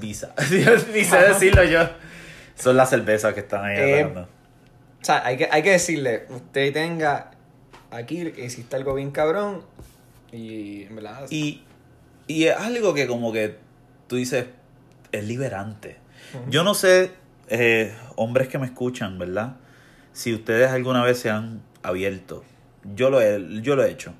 Ni 0.00 0.14
sé 1.04 1.18
decirlo 1.18 1.64
yo. 1.64 1.86
Son 2.54 2.78
las 2.78 2.88
cervezas 2.88 3.34
que 3.34 3.40
están 3.40 3.62
ahí 3.62 3.76
eh, 3.78 4.04
O 4.06 5.04
sea, 5.04 5.22
hay 5.26 5.36
que, 5.36 5.48
hay 5.52 5.62
que 5.62 5.72
decirle, 5.72 6.24
usted 6.30 6.72
tenga 6.72 7.32
aquí 7.96 8.20
existe 8.20 8.76
algo 8.76 8.94
bien 8.94 9.10
cabrón 9.10 9.62
y 10.32 10.84
en 10.84 10.96
verdad... 10.96 11.26
Y, 11.30 11.62
y 12.26 12.44
es 12.44 12.56
algo 12.56 12.94
que 12.94 13.06
como 13.06 13.32
que 13.32 13.56
tú 14.06 14.16
dices, 14.16 14.46
es 15.12 15.24
liberante. 15.24 15.96
Yo 16.50 16.64
no 16.64 16.74
sé, 16.74 17.12
eh, 17.48 17.94
hombres 18.16 18.48
que 18.48 18.58
me 18.58 18.66
escuchan, 18.66 19.18
¿verdad? 19.18 19.56
Si 20.12 20.34
ustedes 20.34 20.70
alguna 20.70 21.02
vez 21.02 21.18
se 21.18 21.30
han 21.30 21.62
abierto 21.82 22.44
yo 22.94 23.10
lo 23.10 23.20
he, 23.20 23.62
yo 23.62 23.76
lo 23.76 23.84
he 23.84 23.90
hecho. 23.90 24.12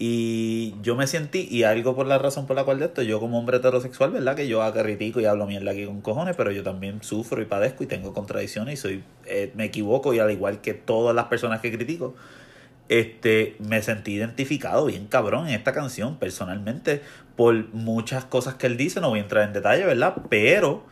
Y 0.00 0.76
yo 0.80 0.94
me 0.94 1.08
sentí, 1.08 1.48
y 1.50 1.64
algo 1.64 1.96
por 1.96 2.06
la 2.06 2.18
razón 2.18 2.46
por 2.46 2.54
la 2.54 2.62
cual 2.62 2.78
de 2.78 2.84
esto, 2.84 3.02
yo 3.02 3.18
como 3.18 3.36
hombre 3.36 3.56
heterosexual, 3.56 4.12
¿verdad? 4.12 4.36
Que 4.36 4.46
yo 4.46 4.62
haga 4.62 4.84
critico 4.84 5.20
y 5.20 5.24
hablo 5.24 5.44
mierda 5.46 5.72
aquí 5.72 5.86
con 5.86 6.00
cojones, 6.02 6.36
pero 6.36 6.52
yo 6.52 6.62
también 6.62 7.02
sufro 7.02 7.42
y 7.42 7.46
padezco 7.46 7.82
y 7.82 7.88
tengo 7.88 8.12
contradicciones 8.14 8.74
y 8.74 8.76
soy, 8.76 9.04
eh, 9.26 9.50
me 9.56 9.64
equivoco 9.64 10.14
y 10.14 10.20
al 10.20 10.30
igual 10.30 10.60
que 10.60 10.72
todas 10.72 11.16
las 11.16 11.24
personas 11.24 11.60
que 11.60 11.72
critico, 11.72 12.14
este, 12.88 13.56
me 13.58 13.82
sentí 13.82 14.14
identificado 14.14 14.86
bien 14.86 15.06
cabrón 15.06 15.48
en 15.48 15.54
esta 15.54 15.72
canción 15.72 16.16
personalmente 16.16 17.02
por 17.36 17.68
muchas 17.74 18.24
cosas 18.24 18.54
que 18.54 18.66
él 18.66 18.76
dice, 18.76 19.00
no 19.00 19.10
voy 19.10 19.20
a 19.20 19.22
entrar 19.22 19.44
en 19.44 19.52
detalle, 19.52 19.84
¿verdad? 19.84 20.14
Pero 20.28 20.84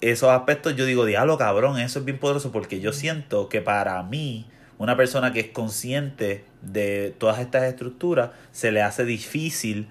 esos 0.00 0.30
aspectos 0.30 0.76
yo 0.76 0.84
digo, 0.84 1.04
diablo 1.04 1.38
cabrón, 1.38 1.78
eso 1.78 2.00
es 2.00 2.04
bien 2.04 2.18
poderoso 2.18 2.52
porque 2.52 2.80
yo 2.80 2.92
siento 2.92 3.48
que 3.48 3.60
para 3.60 4.02
mí 4.02 4.46
una 4.78 4.96
persona 4.96 5.32
que 5.32 5.40
es 5.40 5.48
consciente 5.48 6.44
de 6.62 7.14
todas 7.18 7.40
estas 7.40 7.64
estructuras, 7.64 8.30
se 8.52 8.70
le 8.70 8.80
hace 8.80 9.04
difícil 9.04 9.88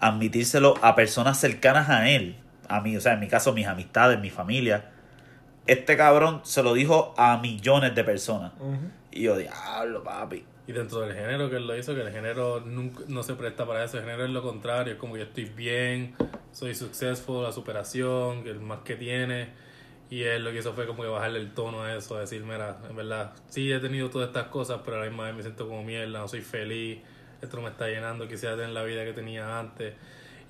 admitírselo 0.00 0.74
a 0.82 0.96
personas 0.96 1.38
cercanas 1.38 1.88
a 1.88 2.10
él. 2.10 2.36
A 2.68 2.80
mí, 2.80 2.96
o 2.96 3.00
sea, 3.00 3.14
en 3.14 3.20
mi 3.20 3.28
caso, 3.28 3.52
mis 3.52 3.66
amistades, 3.66 4.18
mi 4.18 4.30
familia. 4.30 4.90
Este 5.66 5.96
cabrón 5.96 6.40
se 6.42 6.62
lo 6.62 6.74
dijo 6.74 7.14
a 7.16 7.38
millones 7.38 7.94
de 7.94 8.04
personas. 8.04 8.52
Y 9.12 9.22
yo, 9.22 9.36
diablo, 9.36 10.02
papi. 10.02 10.44
Y 10.66 10.72
dentro 10.72 11.00
del 11.00 11.14
género 11.14 11.50
que 11.50 11.56
él 11.56 11.66
lo 11.66 11.76
hizo, 11.76 11.94
que 11.94 12.00
el 12.00 12.10
género 12.10 12.60
nunca, 12.60 13.04
no 13.08 13.22
se 13.22 13.34
presta 13.34 13.66
para 13.66 13.84
eso, 13.84 13.98
el 13.98 14.04
género 14.04 14.24
es 14.24 14.30
lo 14.30 14.42
contrario, 14.42 14.94
es 14.94 14.98
como 14.98 15.16
yo 15.16 15.24
estoy 15.24 15.44
bien, 15.44 16.14
soy 16.52 16.74
successful, 16.74 17.42
la 17.42 17.52
superación, 17.52 18.46
el 18.46 18.60
más 18.60 18.80
que 18.80 18.96
tiene 18.96 19.48
y 20.10 20.22
él 20.22 20.44
lo 20.44 20.52
que 20.52 20.58
hizo 20.58 20.72
fue 20.74 20.86
como 20.86 21.02
que 21.02 21.08
bajarle 21.08 21.40
el 21.40 21.52
tono 21.54 21.82
a 21.82 21.96
eso, 21.96 22.16
decir, 22.16 22.42
mira, 22.44 22.78
en 22.88 22.94
verdad, 22.94 23.32
sí 23.48 23.72
he 23.72 23.80
tenido 23.80 24.10
todas 24.10 24.28
estas 24.28 24.46
cosas, 24.46 24.80
pero 24.84 24.98
a 24.98 25.00
la 25.00 25.06
misma 25.06 25.24
vez 25.24 25.34
me 25.34 25.42
siento 25.42 25.66
como 25.66 25.82
mierda, 25.82 26.20
no 26.20 26.28
soy 26.28 26.42
feliz, 26.42 27.00
esto 27.40 27.60
me 27.60 27.70
está 27.70 27.88
llenando, 27.88 28.28
quisiera 28.28 28.54
tener 28.54 28.70
la 28.70 28.84
vida 28.84 29.04
que 29.04 29.12
tenía 29.12 29.58
antes. 29.58 29.94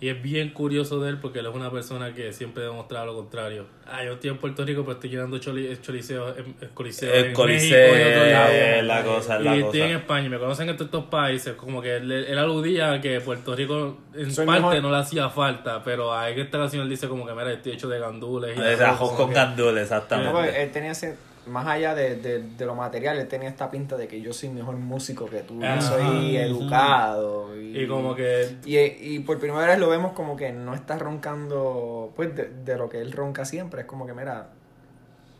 Y 0.01 0.09
es 0.09 0.20
bien 0.20 0.51
curioso 0.51 1.01
de 1.01 1.11
él 1.11 1.18
porque 1.18 1.38
él 1.38 1.47
es 1.47 1.55
una 1.55 1.70
persona 1.70 2.12
que 2.12 2.32
siempre 2.32 2.64
ha 2.64 2.66
demostrado 2.66 3.07
lo 3.07 3.14
contrario. 3.14 3.66
Ah, 3.86 4.05
yo 4.05 4.14
estoy 4.14 4.30
en 4.30 4.38
Puerto 4.38 4.64
Rico, 4.64 4.82
pero 4.82 4.95
estoy 4.95 5.11
llenando 5.11 5.38
choli, 5.38 5.68
en, 5.68 5.76
coliseo, 5.76 6.28
el 6.28 6.57
en 6.61 6.70
coliseo, 6.72 7.11
México 7.11 7.47
y 7.47 8.30
Es 8.30 8.84
la 8.84 9.05
cosa, 9.05 9.40
y 9.40 9.61
estoy 9.61 9.80
en 9.82 9.90
España, 9.97 10.28
me 10.28 10.38
conocen 10.38 10.68
en 10.68 10.76
todos 10.76 10.88
estos 10.88 11.05
países. 11.05 11.55
Como 11.55 11.80
que 11.80 11.97
él, 11.97 12.38
aludía 12.38 13.01
que 13.01 13.20
Puerto 13.20 13.55
Rico 13.55 13.99
en 14.14 14.34
parte 14.47 14.80
no 14.80 14.90
le 14.90 14.97
hacía 14.99 15.30
falta, 15.30 15.82
pero 15.82 16.12
a 16.12 16.28
esta 16.28 16.59
canción 16.59 16.82
él 16.82 16.88
dice 16.88 17.09
como 17.09 17.26
que, 17.26 17.32
mira, 17.32 17.53
estoy 17.53 17.72
hecho 17.72 17.88
de 17.88 17.99
gandules. 17.99 18.57
Y 18.57 18.61
de 18.61 18.76
con 19.16 19.32
gandules, 19.32 19.84
exactamente. 19.84 20.62
Él 20.62 20.70
tenía 20.70 20.90
ese 20.90 21.16
más 21.47 21.66
allá 21.66 21.95
de, 21.95 22.16
de, 22.16 22.66
lo 22.66 22.74
material, 22.74 23.18
él 23.18 23.28
tenía 23.28 23.49
esta 23.49 23.70
pinta 23.70 23.97
de 23.97 24.09
que 24.09 24.20
yo 24.20 24.32
soy 24.32 24.49
mejor 24.49 24.76
músico 24.76 25.26
que 25.26 25.40
tú, 25.40 25.61
yo 25.61 25.80
soy 25.80 26.36
educado. 26.36 27.55
Y, 27.57 27.64
como 27.89 28.14
que... 28.14 28.57
Y, 28.64 28.79
y, 28.79 29.18
por 29.20 29.39
primera 29.39 29.66
vez 29.66 29.79
lo 29.79 29.89
vemos 29.89 30.12
como 30.12 30.37
que 30.37 30.53
no 30.53 30.75
está 30.75 30.99
roncando, 30.99 32.12
pues, 32.16 32.35
de, 32.35 32.49
de 32.49 32.77
lo 32.77 32.89
que 32.89 33.01
él 33.01 33.12
ronca 33.12 33.45
siempre. 33.45 33.83
Es 33.83 33.87
como 33.87 34.07
que, 34.07 34.14
mira, 34.14 34.54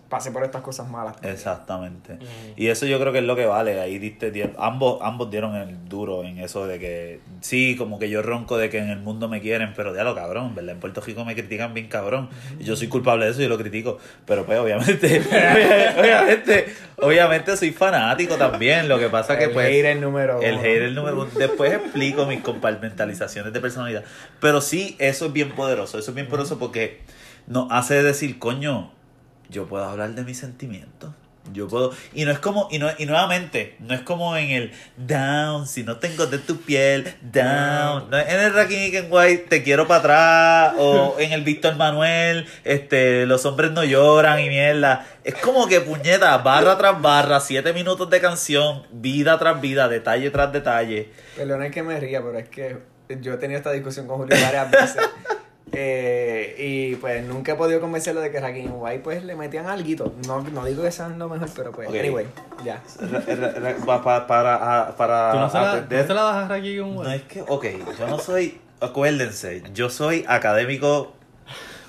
pase 0.09 0.31
por 0.31 0.45
estas 0.45 0.63
cosas 0.63 0.89
malas. 0.89 1.17
Exactamente. 1.23 2.19
Y 2.57 2.69
eso 2.69 2.87
yo 2.87 3.01
creo 3.01 3.13
que 3.13 3.19
es 3.19 3.25
lo 3.25 3.37
que 3.37 3.47
vale. 3.47 3.81
Ahí 3.81 3.99
diste, 3.99 4.53
ambos, 4.59 4.99
ambos 5.03 5.31
dieron 5.31 5.57
el 5.57 5.89
duro 5.89 6.25
en 6.25 6.39
eso 6.39 6.67
de 6.67 6.79
que, 6.79 7.21
sí, 7.41 7.77
como 7.77 7.99
que 7.99 8.09
yo 8.09 8.23
ronco 8.23 8.57
de 8.57 8.71
que 8.71 8.79
en 8.79 8.91
el 8.91 9.01
mundo 9.01 9.29
me 9.29 9.41
quieren, 9.41 9.73
pero 9.75 9.95
ya 9.95 10.05
lo 10.05 10.15
cabrón, 10.15 10.55
¿verdad? 10.55 10.75
En 10.75 10.81
Puerto 10.81 11.01
Rico 11.01 11.25
me 11.25 11.35
critican 11.35 11.75
bien 11.75 11.89
cabrón. 11.89 12.29
Y 12.59 12.65
yo 12.65 12.77
soy 12.77 12.89
culpable 12.89 13.25
de 13.25 13.33
eso 13.33 13.43
y 13.43 13.49
lo 13.49 13.59
critico. 13.59 13.99
Pero 14.27 14.45
pues 14.45 14.59
obviamente, 14.59 15.21
obviamente, 15.99 16.67
obviamente 16.99 17.57
soy 17.57 17.73
fanático 17.73 18.37
también. 18.37 18.89
Lo 18.89 18.99
que 18.99 19.09
pasa 19.09 19.39
que 19.39 19.49
pues... 19.49 19.67
El 19.67 19.75
hate 19.75 19.87
el 19.97 20.01
número 20.01 20.41
El 20.41 20.59
hate 20.59 20.85
el 20.85 20.95
número 20.95 21.27
Después 21.27 21.73
explico 21.73 22.27
mis 22.27 22.41
compartimentalizaciones 22.41 23.53
de 23.53 23.61
personalidad. 23.61 24.05
Pero 24.41 24.61
sí, 24.61 24.97
eso 24.99 25.27
es 25.27 25.33
bien 25.33 25.53
poderoso. 25.53 25.99
Eso 25.99 26.11
es 26.11 26.15
bien 26.15 26.29
poderoso 26.29 26.59
porque 26.59 27.01
nos 27.47 27.71
hace 27.71 28.03
decir, 28.03 28.39
coño, 28.39 28.93
yo 29.51 29.67
puedo 29.67 29.85
hablar 29.85 30.15
de 30.15 30.25
mis 30.25 30.39
sentimientos. 30.39 31.13
Yo 31.53 31.69
puedo. 31.69 31.93
Y 32.15 32.25
no 32.25 32.33
es 32.33 32.39
como. 32.39 32.69
Y, 32.71 32.79
no, 32.79 32.89
y 32.97 33.05
nuevamente, 33.05 33.77
no 33.79 33.95
es 33.95 34.01
como 34.01 34.35
en 34.37 34.51
el 34.51 34.73
down, 34.97 35.67
si 35.67 35.83
no 35.83 35.99
tengo 35.99 36.27
de 36.27 36.39
tu 36.39 36.57
piel, 36.63 37.15
down. 37.21 38.09
No 38.09 38.19
es 38.19 38.29
en 38.33 38.41
el 38.41 38.55
Rakim 38.55 39.13
White, 39.13 39.47
te 39.51 39.63
quiero 39.63 39.87
para 39.87 40.01
atrás. 40.01 40.75
O 40.79 41.17
en 41.19 41.33
el 41.33 41.43
Víctor 41.43 41.77
Manuel, 41.77 42.47
este, 42.65 43.27
los 43.27 43.45
hombres 43.45 43.73
no 43.73 43.85
lloran 43.85 44.41
y 44.41 44.49
mierda. 44.49 45.07
Es 45.23 45.35
como 45.35 45.67
que 45.67 45.83
puñeta, 45.83 46.39
barra 46.39 46.79
tras 46.79 47.01
barra, 47.03 47.41
siete 47.41 47.75
minutos 47.75 48.09
de 48.09 48.21
canción, 48.21 48.87
vida 48.91 49.39
tras 49.39 49.61
vida, 49.61 49.89
detalle 49.89 50.31
tras 50.31 50.51
detalle. 50.51 51.11
Perdona 51.37 51.71
que 51.71 51.83
me 51.83 52.01
ría, 52.01 52.23
pero 52.23 52.39
es 52.39 52.49
que 52.49 52.79
yo 53.21 53.35
he 53.35 53.37
tenido 53.37 53.59
esta 53.59 53.73
discusión 53.73 54.07
con 54.07 54.17
Julio 54.17 54.37
varias 54.41 54.71
veces. 54.71 55.03
Eh, 55.77 56.55
y 56.59 56.97
pues 56.97 57.25
nunca 57.25 57.53
he 57.53 57.55
podido 57.57 57.81
convencerlo 57.81 58.21
de 58.21 58.31
que 58.31 58.41
Rakim 58.41 58.73
White 58.75 59.01
pues 59.01 59.25
le 59.25 59.35
metían 59.35 59.67
algo. 59.67 60.13
No, 60.27 60.43
no 60.43 60.65
digo 60.65 60.83
que 60.83 60.93
sean 60.93 61.19
lo 61.19 61.29
mejor, 61.29 61.49
pero 61.55 61.73
pues, 61.73 61.89
anyway, 61.89 62.27
ya. 62.65 62.83
para, 63.85 64.27
para, 64.27 64.95
para 64.97 65.33
¿Tú 65.33 65.39
no 65.39 65.51
se, 65.51 65.59
la, 65.59 65.87
¿no 65.89 66.15
la 66.15 66.23
das 66.23 66.37
a 66.45 66.49
Rakim 66.49 66.97
White? 66.97 67.09
No 67.09 67.13
es 67.13 67.23
que, 67.23 67.43
ok, 67.43 67.67
yo 67.99 68.07
no 68.09 68.19
soy, 68.19 68.61
acuérdense, 68.81 69.63
yo 69.73 69.91
soy 69.91 70.25
académico, 70.29 71.15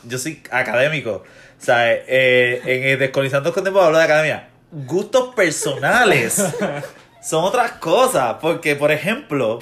yo 0.03 0.17
soy 0.17 0.41
académico. 0.51 1.23
O 1.59 1.63
sea, 1.65 1.93
eh, 1.93 2.61
en 2.65 2.99
Descolonizando 2.99 3.53
con 3.53 3.63
Tiempo 3.63 3.81
hablo 3.81 3.97
de 3.97 4.03
academia. 4.03 4.49
Gustos 4.71 5.33
personales 5.35 6.33
son 7.23 7.43
otras 7.43 7.73
cosas. 7.73 8.37
Porque, 8.41 8.75
por 8.75 8.91
ejemplo, 8.91 9.59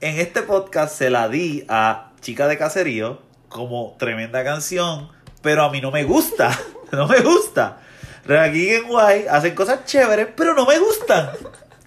en 0.00 0.18
este 0.18 0.42
podcast 0.42 0.96
se 0.96 1.10
la 1.10 1.28
di 1.28 1.64
a 1.68 2.12
Chica 2.20 2.48
de 2.48 2.58
Caserío 2.58 3.20
como 3.54 3.94
tremenda 4.00 4.42
canción, 4.42 5.08
pero 5.40 5.62
a 5.62 5.70
mí 5.70 5.80
no 5.80 5.92
me 5.92 6.02
gusta. 6.02 6.50
No 6.92 7.08
me 7.08 7.18
gusta. 7.22 7.80
Aquí 8.28 8.68
en 8.68 8.86
Guay 8.86 9.26
hacen 9.28 9.52
cosas 9.56 9.84
chéveres, 9.84 10.28
pero 10.36 10.54
no 10.54 10.64
me 10.64 10.78
gustan. 10.78 11.30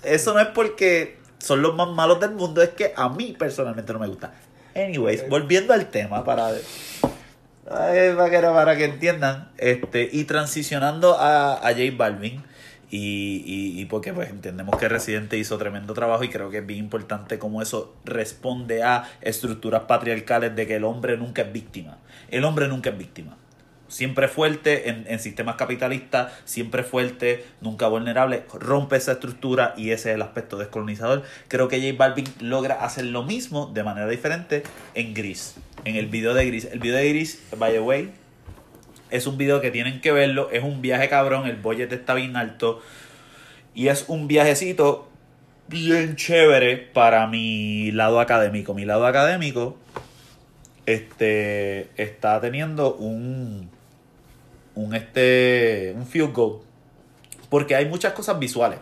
Eso 0.04 0.34
no 0.34 0.42
es 0.42 0.48
porque 0.48 1.18
son 1.38 1.62
los 1.62 1.76
más 1.76 1.88
malos 1.88 2.20
del 2.20 2.32
mundo, 2.32 2.62
es 2.62 2.70
que 2.72 2.94
a 2.94 3.08
mí 3.08 3.34
personalmente 3.40 3.94
no 3.94 4.00
me 4.00 4.08
gusta. 4.08 4.34
Anyways, 4.76 5.30
volviendo 5.30 5.72
al 5.72 5.86
tema 5.86 6.26
para 6.26 6.52
para, 7.64 7.94
que, 8.30 8.42
para 8.42 8.76
que 8.76 8.84
entiendan, 8.84 9.50
este, 9.58 10.10
y 10.12 10.26
transicionando 10.26 11.18
a, 11.18 11.54
a 11.54 11.72
J 11.72 11.84
Balvin, 11.96 12.44
y, 12.90 13.44
y, 13.46 13.82
y, 13.82 13.86
porque 13.86 14.14
pues 14.14 14.30
entendemos 14.30 14.78
que 14.78 14.88
Residente 14.88 15.38
hizo 15.38 15.58
tremendo 15.58 15.94
trabajo 15.94 16.24
y 16.24 16.30
creo 16.30 16.50
que 16.50 16.60
es 16.60 16.66
bien 16.66 16.80
importante 16.80 17.38
cómo 17.38 17.62
eso 17.62 17.96
responde 18.06 18.84
a 18.84 19.10
estructuras 19.22 19.84
patriarcales 19.84 20.56
de 20.56 20.68
que 20.68 20.76
el 20.76 20.86
hombre 20.86 21.18
nunca 21.18 21.42
es 21.42 21.52
víctima. 21.52 21.98
El 22.30 22.46
hombre 22.46 22.68
nunca 22.68 22.92
es 22.92 22.98
víctima. 22.98 23.36
Siempre 23.90 24.28
fuerte 24.28 24.90
en, 24.90 25.06
en 25.08 25.20
sistemas 25.20 25.56
capitalistas, 25.56 26.34
siempre 26.44 26.84
fuerte, 26.84 27.46
nunca 27.62 27.88
vulnerable, 27.88 28.44
rompe 28.54 28.98
esa 28.98 29.14
estructura 29.14 29.74
y 29.78 29.92
ese 29.92 30.10
es 30.10 30.16
el 30.16 30.22
aspecto 30.22 30.58
descolonizador. 30.58 31.24
Creo 31.48 31.70
que 31.70 31.80
J 31.80 31.98
Balvin 31.98 32.28
logra 32.42 32.84
hacer 32.84 33.06
lo 33.06 33.24
mismo 33.24 33.68
de 33.74 33.84
manera 33.84 34.08
diferente 34.08 34.64
en 34.94 35.14
Gris, 35.14 35.56
en 35.86 35.96
el 35.96 36.08
video 36.08 36.34
de 36.34 36.46
Gris. 36.46 36.66
El 36.66 36.80
video 36.80 36.98
de 36.98 37.10
Gris, 37.10 37.42
by 37.58 37.72
the 37.72 37.80
way, 37.80 38.12
es 39.10 39.28
un 39.28 39.38
video 39.38 39.62
que 39.62 39.72
tienen 39.72 40.02
que 40.02 40.12
verlo. 40.12 40.50
Es 40.52 40.64
un 40.64 40.82
viaje 40.82 41.10
cabrón. 41.10 41.48
El 41.48 41.58
budget 41.58 41.92
está 41.92 42.14
bien 42.14 42.36
alto. 42.36 42.82
Y 43.74 43.88
es 43.90 44.06
un 44.08 44.28
viajecito 44.28 45.10
bien 45.68 46.16
chévere 46.16 46.78
para 46.78 47.28
mi 47.28 47.92
lado 47.92 48.20
académico. 48.20 48.74
Mi 48.74 48.86
lado 48.86 49.06
académico 49.06 49.78
este, 50.86 51.90
está 52.02 52.42
teniendo 52.42 52.96
un, 52.96 53.70
un, 54.76 54.96
este, 54.96 55.94
un 55.96 56.08
field 56.08 56.34
goal. 56.34 56.60
Porque 57.50 57.76
hay 57.76 57.86
muchas 57.86 58.14
cosas 58.14 58.40
visuales. 58.40 58.80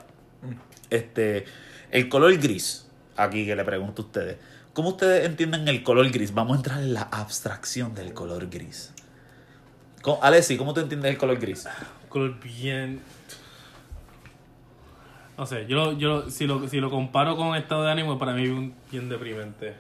Este, 0.89 1.45
el 1.91 2.10
color 2.10 2.35
gris. 2.38 2.88
Aquí 3.18 3.45
que 3.45 3.56
le 3.56 3.64
pregunto 3.64 4.02
a 4.02 4.06
ustedes. 4.06 4.38
¿Cómo 4.73 4.89
ustedes 4.89 5.26
entienden 5.26 5.68
el 5.68 5.84
color 5.84 6.10
gris? 6.10 6.34
Vamos 6.34 6.56
a 6.56 6.57
entrar 6.57 6.81
en 6.81 6.93
la 6.93 7.03
abstracción 7.03 7.95
del 7.95 8.14
color 8.14 8.49
gris. 8.49 8.91
Alessi, 10.22 10.57
¿cómo 10.57 10.73
tú 10.73 10.82
entiendes 10.82 11.11
el 11.11 11.18
color 11.18 11.38
gris? 11.40 11.68
color 12.10 12.40
bien. 12.40 13.02
No 15.38 15.45
sé, 15.45 15.65
yo, 15.68 15.98
yo 15.98 16.30
si, 16.30 16.48
lo, 16.48 16.68
si 16.69 16.80
lo 16.80 16.90
comparo 16.90 17.36
con 17.36 17.56
estado 17.56 17.84
de 17.84 17.91
ánimo, 17.91 18.18
para 18.18 18.34
mí 18.34 18.44
es 18.44 18.91
bien 18.91 19.10
deprimente. 19.10 19.73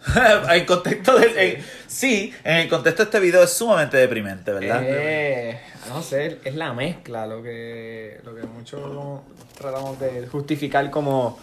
en 0.50 0.64
contexto 0.64 1.18
de. 1.18 1.62
sí, 1.86 2.32
en 2.44 2.56
el 2.56 2.68
contexto 2.68 3.02
de 3.02 3.08
este 3.08 3.20
video 3.20 3.42
es 3.42 3.52
sumamente 3.52 3.96
deprimente, 3.96 4.52
¿verdad? 4.52 4.82
Eh, 4.84 5.60
no 5.88 6.02
sé, 6.02 6.38
es 6.44 6.54
la 6.54 6.72
mezcla 6.72 7.26
lo 7.26 7.42
que, 7.42 8.20
lo 8.24 8.34
que 8.34 8.42
muchos 8.42 9.20
tratamos 9.58 10.00
de 10.00 10.26
justificar 10.26 10.90
como 10.90 11.38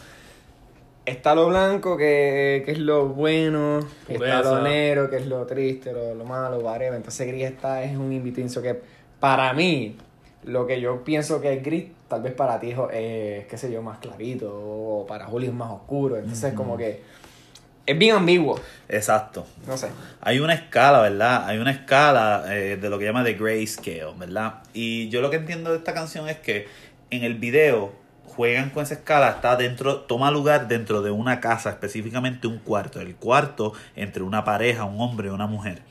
está 1.08 1.34
lo 1.34 1.48
blanco, 1.48 1.96
que, 1.98 2.62
que 2.66 2.74
es 2.74 2.80
lo 2.80 3.08
bueno, 3.08 3.80
está 4.08 4.42
lo 4.42 4.62
negro, 4.62 5.10
que 5.10 5.16
es 5.18 5.26
lo 5.26 5.46
triste, 5.46 5.94
lo, 5.94 6.14
lo 6.14 6.26
malo, 6.26 6.60
whatever. 6.60 6.96
Entonces 6.96 7.28
gris 7.28 7.46
está 7.46 7.82
es 7.84 7.98
un 7.98 8.12
invitincio 8.12 8.62
que 8.62 8.80
para 9.20 9.54
mí, 9.54 9.96
lo 10.44 10.68
que 10.68 10.80
yo 10.82 11.04
pienso 11.04 11.42
que 11.42 11.54
es 11.54 11.64
gris, 11.64 11.86
tal 12.10 12.22
vez 12.22 12.34
para 12.34 12.60
ti 12.60 12.72
es, 12.72 13.46
qué 13.48 13.58
sé 13.58 13.72
yo, 13.72 13.82
más 13.82 14.00
clarito, 14.00 14.52
o 14.54 15.06
para 15.08 15.26
Julio 15.26 15.50
es 15.50 15.56
más 15.56 15.72
oscuro. 15.72 16.18
Entonces 16.18 16.54
como 16.54 16.78
que 16.78 17.02
es 17.86 17.98
bien 17.98 18.18
ambiguo. 18.18 18.60
Exacto. 18.90 19.46
No 19.66 19.78
sé. 19.78 19.88
Hay 20.20 20.40
una 20.40 20.54
escala, 20.54 21.00
¿verdad? 21.00 21.46
Hay 21.48 21.58
una 21.58 21.72
escala 21.72 22.44
eh, 22.50 22.76
de 22.76 22.90
lo 22.90 23.00
que 23.00 23.06
llama 23.06 23.24
de 23.24 23.36
grayscale, 23.36 24.14
¿verdad? 24.18 24.56
Y 24.74 25.08
yo 25.08 25.22
lo 25.22 25.30
que 25.30 25.38
entiendo 25.38 25.72
de 25.72 25.78
esta 25.78 25.94
canción 25.94 26.28
es 26.28 26.38
que 26.38 26.68
en 27.12 27.24
el 27.24 27.36
video 27.36 27.94
juegan 28.38 28.70
con 28.70 28.84
esa 28.84 28.94
escala, 28.94 29.30
está 29.30 29.56
dentro, 29.56 30.02
toma 30.02 30.30
lugar 30.30 30.68
dentro 30.68 31.02
de 31.02 31.10
una 31.10 31.40
casa, 31.40 31.72
específicamente 31.72 32.46
un 32.46 32.60
cuarto, 32.60 33.02
el 33.02 33.16
cuarto 33.16 33.74
entre 33.96 34.22
una 34.22 34.44
pareja, 34.46 34.86
un 34.86 35.02
hombre 35.02 35.30
y 35.30 35.32
una 35.32 35.48
mujer. 35.48 35.82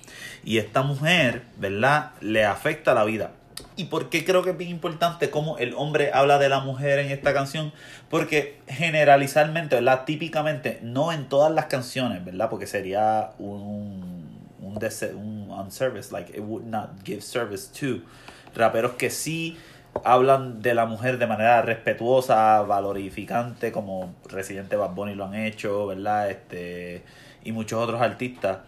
Y 0.45 0.59
esta 0.59 0.83
mujer, 0.83 1.43
¿verdad? 1.57 2.13
Le 2.21 2.45
afecta 2.45 2.95
la 2.95 3.05
vida. 3.05 3.33
¿Y 3.75 3.87
por 3.87 4.11
qué 4.11 4.25
creo 4.25 4.45
que 4.45 4.51
es 4.51 4.57
bien 4.57 4.71
importante 4.71 5.29
cómo 5.29 5.59
el 5.59 5.75
hombre 5.75 6.13
habla 6.15 6.39
de 6.39 6.49
la 6.49 6.61
mujer 6.61 7.01
en 7.01 7.11
esta 7.11 7.35
canción? 7.35 7.73
Porque 8.09 8.61
generalizalmente, 8.69 9.75
¿verdad? 9.75 10.05
Típicamente, 10.05 10.79
no 10.83 11.13
en 11.13 11.29
todas 11.29 11.53
las 11.53 11.67
canciones, 11.67 12.25
¿verdad? 12.25 12.49
Porque 12.49 12.69
sería 12.69 13.33
un, 13.41 14.47
un, 14.61 14.79
un 15.17 15.51
unservice, 15.51 16.13
like 16.13 16.31
it 16.31 16.45
would 16.45 16.65
not 16.65 16.91
give 17.05 17.23
service 17.23 17.69
to 17.81 18.05
raperos 18.55 18.93
que 18.93 19.11
sí 19.11 19.57
hablan 20.05 20.63
de 20.63 20.75
la 20.75 20.87
mujer 20.87 21.19
de 21.19 21.27
manera 21.27 21.63
respetuosa, 21.63 22.63
valorificante, 22.63 23.73
como 23.73 24.15
Residente 24.29 24.77
Bad 24.77 24.95
Bunny 24.95 25.15
lo 25.15 25.27
han 25.27 25.35
hecho, 25.35 25.87
¿verdad? 25.87 26.31
Este, 26.31 27.03
y 27.45 27.53
muchos 27.53 27.83
otros 27.83 28.01
artistas. 28.01 28.59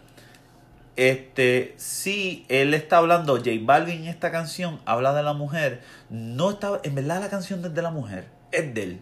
Este, 0.96 1.74
sí, 1.76 2.44
él 2.48 2.74
está 2.74 2.98
hablando, 2.98 3.36
J 3.36 3.50
Balvin 3.62 4.02
en 4.02 4.08
esta 4.08 4.32
canción 4.32 4.80
habla 4.84 5.14
de 5.14 5.22
la 5.22 5.32
mujer, 5.32 5.80
no 6.10 6.50
está, 6.50 6.80
en 6.82 6.94
verdad 6.96 7.20
la 7.20 7.28
canción 7.28 7.64
es 7.64 7.72
de 7.72 7.82
la 7.82 7.90
mujer, 7.90 8.26
es 8.50 8.74
de 8.74 8.82
él. 8.82 9.00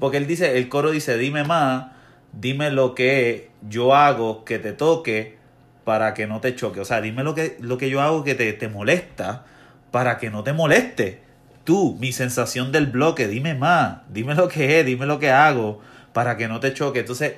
Porque 0.00 0.16
él 0.16 0.26
dice, 0.26 0.58
el 0.58 0.68
coro 0.68 0.90
dice, 0.90 1.16
dime 1.16 1.44
más, 1.44 1.92
dime 2.32 2.70
lo 2.70 2.94
que 2.94 3.50
yo 3.68 3.94
hago 3.94 4.44
que 4.44 4.58
te 4.58 4.72
toque 4.72 5.38
para 5.84 6.12
que 6.12 6.26
no 6.26 6.40
te 6.40 6.54
choque. 6.56 6.80
O 6.80 6.84
sea, 6.84 7.00
dime 7.00 7.22
lo 7.22 7.34
que, 7.34 7.56
lo 7.60 7.78
que 7.78 7.88
yo 7.88 8.00
hago 8.00 8.24
que 8.24 8.34
te, 8.34 8.52
te 8.52 8.68
molesta 8.68 9.44
para 9.92 10.18
que 10.18 10.28
no 10.28 10.42
te 10.42 10.52
moleste 10.52 11.29
tú, 11.64 11.96
mi 12.00 12.12
sensación 12.12 12.72
del 12.72 12.86
bloque, 12.86 13.28
dime 13.28 13.54
más, 13.54 13.98
dime 14.08 14.34
lo 14.34 14.48
que 14.48 14.80
es, 14.80 14.86
dime 14.86 15.06
lo 15.06 15.18
que 15.18 15.30
hago 15.30 15.80
para 16.12 16.36
que 16.36 16.48
no 16.48 16.60
te 16.60 16.74
choque. 16.74 17.00
Entonces, 17.00 17.34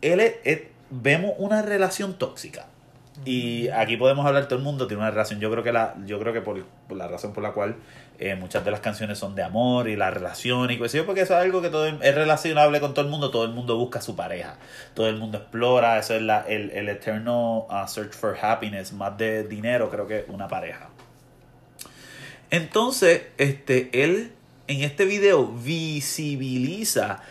él 0.00 0.20
es, 0.20 0.62
vemos 0.90 1.34
una 1.38 1.62
relación 1.62 2.14
tóxica. 2.14 2.66
Y 3.24 3.68
aquí 3.68 3.98
podemos 3.98 4.24
hablar, 4.24 4.46
todo 4.46 4.58
el 4.58 4.64
mundo 4.64 4.86
tiene 4.86 5.02
una 5.02 5.10
relación. 5.10 5.40
Yo 5.40 5.50
creo 5.50 5.62
que 5.62 5.72
la, 5.72 5.94
yo 6.06 6.18
creo 6.18 6.32
que 6.32 6.40
por, 6.40 6.64
la 6.90 7.06
razón 7.06 7.34
por 7.34 7.42
la 7.42 7.52
cual 7.52 7.76
eh, 8.18 8.34
muchas 8.34 8.64
de 8.64 8.70
las 8.70 8.80
canciones 8.80 9.18
son 9.18 9.34
de 9.34 9.42
amor 9.42 9.88
y 9.88 9.96
la 9.96 10.10
relación 10.10 10.70
y 10.70 10.78
yo, 10.78 11.04
porque 11.04 11.22
eso 11.22 11.34
es 11.34 11.44
algo 11.44 11.60
que 11.60 11.68
todo 11.68 11.86
es 11.86 12.14
relacionable 12.14 12.80
con 12.80 12.94
todo 12.94 13.04
el 13.04 13.10
mundo. 13.10 13.30
Todo 13.30 13.44
el 13.44 13.50
mundo 13.50 13.76
busca 13.76 13.98
a 13.98 14.02
su 14.02 14.16
pareja, 14.16 14.56
todo 14.94 15.08
el 15.08 15.16
mundo 15.16 15.36
explora. 15.36 15.98
Eso 15.98 16.14
es 16.14 16.22
la, 16.22 16.40
el, 16.48 16.70
el 16.70 16.88
eterno 16.88 17.66
uh, 17.68 17.86
search 17.86 18.14
for 18.14 18.38
happiness, 18.40 18.92
más 18.92 19.18
de 19.18 19.44
dinero, 19.44 19.90
creo 19.90 20.06
que 20.06 20.24
una 20.28 20.48
pareja. 20.48 20.88
Entonces, 22.50 23.22
este, 23.38 23.90
él 24.04 24.32
en 24.66 24.82
este 24.82 25.04
video 25.04 25.46
visibiliza 25.46 27.22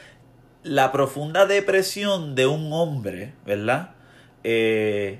la 0.63 0.91
profunda 0.91 1.45
depresión 1.45 2.35
de 2.35 2.47
un 2.47 2.71
hombre, 2.71 3.33
¿verdad? 3.45 3.91
Eh, 4.43 5.19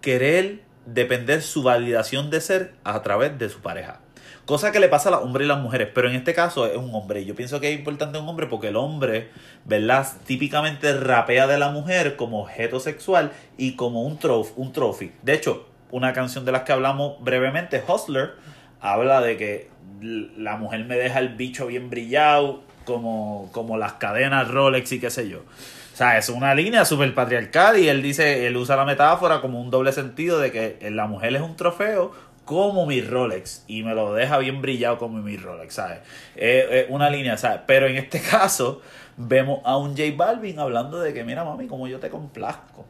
querer 0.00 0.62
depender 0.86 1.42
su 1.42 1.62
validación 1.62 2.30
de 2.30 2.40
ser 2.40 2.74
a 2.84 3.02
través 3.02 3.38
de 3.38 3.48
su 3.48 3.60
pareja. 3.60 4.00
Cosa 4.46 4.70
que 4.70 4.78
le 4.78 4.88
pasa 4.88 5.08
a 5.08 5.12
los 5.12 5.22
hombres 5.22 5.44
y 5.44 5.48
las 5.48 5.58
mujeres, 5.58 5.88
pero 5.92 6.08
en 6.08 6.14
este 6.14 6.32
caso 6.32 6.66
es 6.66 6.76
un 6.76 6.94
hombre. 6.94 7.24
Yo 7.24 7.34
pienso 7.34 7.58
que 7.58 7.72
es 7.72 7.78
importante 7.78 8.18
un 8.18 8.28
hombre 8.28 8.46
porque 8.46 8.68
el 8.68 8.76
hombre, 8.76 9.30
¿verdad? 9.64 10.06
Típicamente 10.24 10.94
rapea 10.94 11.48
de 11.48 11.58
la 11.58 11.70
mujer 11.70 12.14
como 12.14 12.42
objeto 12.42 12.78
sexual 12.78 13.32
y 13.58 13.74
como 13.74 14.04
un, 14.04 14.18
trof 14.18 14.52
un 14.56 14.72
trophy. 14.72 15.10
De 15.22 15.34
hecho, 15.34 15.66
una 15.90 16.12
canción 16.12 16.44
de 16.44 16.52
las 16.52 16.62
que 16.62 16.72
hablamos 16.72 17.22
brevemente, 17.22 17.82
Hustler, 17.86 18.34
habla 18.80 19.20
de 19.20 19.36
que 19.36 19.70
la 20.00 20.56
mujer 20.56 20.84
me 20.84 20.96
deja 20.96 21.18
el 21.18 21.30
bicho 21.30 21.66
bien 21.66 21.90
brillado, 21.90 22.62
como, 22.84 23.50
como 23.52 23.76
las 23.76 23.94
cadenas 23.94 24.48
Rolex 24.48 24.92
y 24.92 25.00
qué 25.00 25.10
sé 25.10 25.28
yo. 25.28 25.40
O 25.40 25.96
sea, 25.96 26.18
es 26.18 26.28
una 26.28 26.54
línea 26.54 26.84
súper 26.84 27.14
patriarcal 27.14 27.78
y 27.78 27.88
él 27.88 28.02
dice, 28.02 28.46
él 28.46 28.56
usa 28.56 28.76
la 28.76 28.84
metáfora 28.84 29.40
como 29.40 29.60
un 29.60 29.70
doble 29.70 29.92
sentido 29.92 30.38
de 30.38 30.52
que 30.52 30.90
la 30.90 31.06
mujer 31.06 31.34
es 31.34 31.42
un 31.42 31.56
trofeo 31.56 32.12
como 32.44 32.86
mi 32.86 33.00
Rolex 33.00 33.64
y 33.66 33.82
me 33.82 33.94
lo 33.94 34.14
deja 34.14 34.38
bien 34.38 34.62
brillado 34.62 34.98
como 34.98 35.20
mi 35.20 35.36
Rolex, 35.36 35.74
¿sabes? 35.74 35.98
Es 36.36 36.86
una 36.90 37.10
línea, 37.10 37.36
¿sabes? 37.36 37.60
Pero 37.66 37.86
en 37.86 37.96
este 37.96 38.20
caso 38.30 38.82
vemos 39.16 39.60
a 39.64 39.76
un 39.78 39.96
J 39.96 40.02
Balvin 40.16 40.58
hablando 40.58 41.00
de 41.00 41.12
que, 41.12 41.24
mira 41.24 41.44
mami, 41.44 41.66
como 41.66 41.88
yo 41.88 41.98
te 41.98 42.10
complazco 42.10 42.84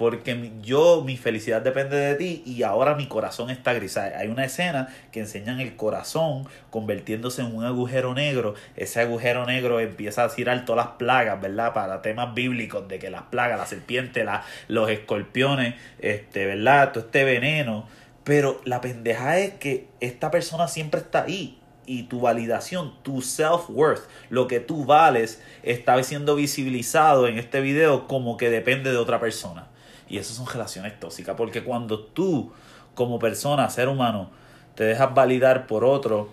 porque 0.00 0.50
yo, 0.62 1.02
mi 1.04 1.18
felicidad 1.18 1.60
depende 1.60 1.94
de 1.94 2.14
ti 2.14 2.42
y 2.46 2.62
ahora 2.62 2.94
mi 2.94 3.06
corazón 3.06 3.50
está 3.50 3.74
gris. 3.74 3.98
Hay 3.98 4.28
una 4.28 4.46
escena 4.46 4.88
que 5.12 5.20
enseñan 5.20 5.60
el 5.60 5.76
corazón 5.76 6.48
convirtiéndose 6.70 7.42
en 7.42 7.54
un 7.54 7.66
agujero 7.66 8.14
negro. 8.14 8.54
Ese 8.76 9.02
agujero 9.02 9.44
negro 9.44 9.78
empieza 9.78 10.24
a 10.24 10.30
tirar 10.30 10.64
todas 10.64 10.86
las 10.86 10.94
plagas, 10.96 11.38
¿verdad? 11.42 11.74
Para 11.74 12.00
temas 12.00 12.32
bíblicos 12.32 12.88
de 12.88 12.98
que 12.98 13.10
las 13.10 13.24
plagas, 13.24 13.58
la 13.58 13.66
serpiente, 13.66 14.24
los 14.68 14.88
escorpiones, 14.88 15.74
este, 15.98 16.46
¿verdad? 16.46 16.92
Todo 16.92 17.04
este 17.04 17.24
veneno. 17.24 17.86
Pero 18.24 18.62
la 18.64 18.80
pendeja 18.80 19.38
es 19.38 19.52
que 19.52 19.88
esta 20.00 20.30
persona 20.30 20.66
siempre 20.68 21.02
está 21.02 21.24
ahí 21.24 21.60
y 21.84 22.04
tu 22.04 22.22
validación, 22.22 22.94
tu 23.02 23.20
self-worth, 23.20 24.08
lo 24.30 24.48
que 24.48 24.60
tú 24.60 24.86
vales, 24.86 25.42
está 25.62 26.02
siendo 26.02 26.36
visibilizado 26.36 27.28
en 27.28 27.36
este 27.36 27.60
video 27.60 28.08
como 28.08 28.38
que 28.38 28.48
depende 28.48 28.92
de 28.92 28.96
otra 28.96 29.20
persona 29.20 29.66
Y 30.10 30.18
eso 30.18 30.34
son 30.34 30.46
relaciones 30.46 30.98
tóxicas, 30.98 31.36
porque 31.36 31.62
cuando 31.62 32.00
tú, 32.00 32.52
como 32.94 33.18
persona, 33.18 33.70
ser 33.70 33.88
humano, 33.88 34.30
te 34.74 34.84
dejas 34.84 35.14
validar 35.14 35.66
por 35.66 35.84
otro, 35.84 36.28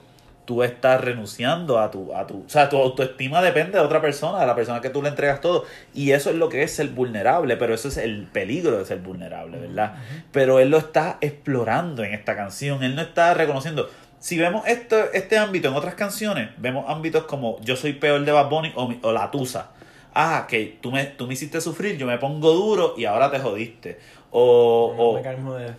tú 0.46 0.64
estás 0.64 1.02
renunciando 1.02 1.78
a 1.78 1.92
tu, 1.92 2.16
a 2.16 2.26
tu, 2.26 2.46
o 2.46 2.50
sea, 2.50 2.70
tu 2.70 2.78
autoestima 2.78 3.42
depende 3.42 3.74
de 3.74 3.80
otra 3.84 4.02
persona, 4.02 4.40
de 4.40 4.48
la 4.48 4.56
persona 4.56 4.80
que 4.80 4.90
tú 4.90 5.04
le 5.04 5.10
entregas 5.10 5.42
todo. 5.42 5.66
Y 5.94 6.12
eso 6.12 6.30
es 6.30 6.38
lo 6.38 6.48
que 6.48 6.64
es 6.64 6.74
ser 6.74 6.88
vulnerable, 6.88 7.58
pero 7.58 7.76
eso 7.76 7.90
es 7.90 7.98
el 7.98 8.28
peligro 8.28 8.80
de 8.80 8.86
ser 8.86 9.00
vulnerable, 9.00 9.60
¿verdad? 9.60 9.96
Pero 10.32 10.60
él 10.60 10.70
lo 10.70 10.78
está 10.78 11.18
explorando 11.20 12.04
en 12.04 12.14
esta 12.14 12.36
canción, 12.36 12.82
él 12.82 12.96
no 12.96 13.02
está 13.02 13.34
reconociendo. 13.34 13.90
Si 14.20 14.40
vemos 14.40 14.66
esto, 14.66 14.96
este 15.14 15.38
ámbito 15.38 15.68
en 15.68 15.76
otras 15.76 15.96
canciones, 15.96 16.50
vemos 16.58 16.86
ámbitos 16.88 17.26
como 17.26 17.60
Yo 17.62 17.76
soy 17.76 17.94
peor 17.94 18.24
de 18.24 18.32
Bad 18.32 18.50
Bunny 18.50 18.72
o, 18.76 18.92
o 19.02 19.12
La 19.12 19.30
Tusa. 19.30 19.72
Ah, 20.20 20.48
que 20.50 20.80
tú 20.82 20.92
me, 20.92 21.04
tú 21.06 21.28
me 21.28 21.36
hiciste 21.36 21.62
sufrir, 21.62 21.96
yo 21.96 22.08
me 22.08 22.18
pongo 22.18 22.52
duro 22.52 22.96
y 22.98 23.06
ahora 23.06 23.30
te 23.30 23.38
jodiste. 23.38 24.00
O, 24.32 24.96
o. 24.98 25.18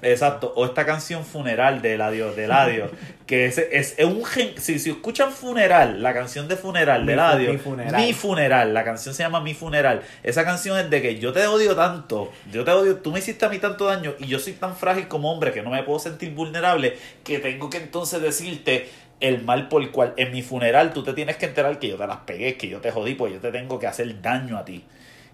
Exacto, 0.00 0.52
o 0.54 0.64
esta 0.64 0.86
canción 0.86 1.24
funeral 1.24 1.82
de 1.82 1.94
Eladio, 1.94 2.32
de 2.32 2.44
Eladio, 2.44 2.88
que 3.26 3.46
es, 3.46 3.58
es, 3.58 3.96
es 3.98 4.04
un 4.06 4.24
gen, 4.24 4.52
si, 4.56 4.78
si 4.78 4.90
escuchan 4.90 5.32
funeral, 5.32 6.04
la 6.04 6.14
canción 6.14 6.46
de 6.46 6.54
funeral 6.54 7.04
de 7.04 7.14
Eladio, 7.14 7.50
Mi 7.50 7.58
Funeral. 7.58 8.00
Mi 8.00 8.12
funeral, 8.12 8.74
la 8.74 8.84
canción 8.84 9.12
se 9.12 9.24
llama 9.24 9.40
Mi 9.40 9.54
funeral. 9.54 10.02
Esa 10.22 10.44
canción 10.44 10.78
es 10.78 10.88
de 10.88 11.02
que 11.02 11.18
yo 11.18 11.32
te 11.32 11.44
odio 11.48 11.74
tanto, 11.74 12.30
yo 12.52 12.64
te 12.64 12.70
odio, 12.70 12.98
tú 12.98 13.10
me 13.10 13.18
hiciste 13.18 13.44
a 13.44 13.48
mí 13.48 13.58
tanto 13.58 13.86
daño 13.86 14.14
y 14.20 14.28
yo 14.28 14.38
soy 14.38 14.52
tan 14.52 14.76
frágil 14.76 15.08
como 15.08 15.32
hombre 15.32 15.50
que 15.50 15.62
no 15.62 15.70
me 15.70 15.82
puedo 15.82 15.98
sentir 15.98 16.32
vulnerable 16.32 16.96
que 17.24 17.40
tengo 17.40 17.68
que 17.68 17.78
entonces 17.78 18.22
decirte 18.22 18.88
el 19.20 19.44
mal 19.44 19.68
por 19.68 19.82
el 19.82 19.90
cual 19.90 20.14
en 20.16 20.32
mi 20.32 20.42
funeral 20.42 20.92
tú 20.92 21.02
te 21.02 21.12
tienes 21.12 21.36
que 21.36 21.46
enterar 21.46 21.78
que 21.78 21.88
yo 21.88 21.96
te 21.96 22.06
las 22.06 22.18
pegué, 22.18 22.56
que 22.56 22.68
yo 22.68 22.80
te 22.80 22.90
jodí, 22.90 23.14
pues 23.14 23.32
yo 23.32 23.40
te 23.40 23.50
tengo 23.50 23.78
que 23.78 23.86
hacer 23.86 24.20
daño 24.22 24.58
a 24.58 24.64
ti. 24.64 24.84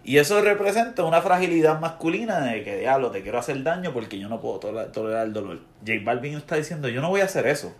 Y 0.04 0.18
eso 0.18 0.40
representa 0.42 1.02
una 1.04 1.22
fragilidad 1.22 1.80
masculina 1.80 2.40
de 2.40 2.62
que, 2.62 2.78
diablo, 2.78 3.10
te 3.10 3.22
quiero 3.22 3.38
hacer 3.38 3.62
daño 3.62 3.92
porque 3.94 4.18
yo 4.18 4.28
no 4.28 4.38
puedo 4.38 4.58
tolerar, 4.58 4.92
tolerar 4.92 5.26
el 5.26 5.32
dolor. 5.32 5.60
J 5.80 6.00
Balvin 6.04 6.36
está 6.36 6.56
diciendo, 6.56 6.88
yo 6.88 7.00
no 7.00 7.08
voy 7.08 7.22
a 7.22 7.24
hacer 7.24 7.46
eso. 7.46 7.74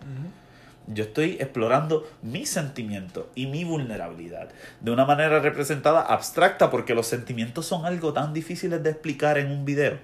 Yo 0.87 1.03
estoy 1.03 1.37
explorando 1.39 2.07
mis 2.21 2.49
sentimientos 2.49 3.25
y 3.33 3.47
mi 3.47 3.63
vulnerabilidad 3.63 4.49
de 4.81 4.91
una 4.91 5.05
manera 5.05 5.39
representada 5.39 6.01
abstracta 6.01 6.69
porque 6.69 6.93
los 6.93 7.07
sentimientos 7.07 7.65
son 7.65 7.85
algo 7.85 8.13
tan 8.13 8.33
difíciles 8.33 8.81
de 8.83 8.91
explicar 8.91 9.37
en 9.37 9.51
un 9.51 9.65
video. 9.65 9.97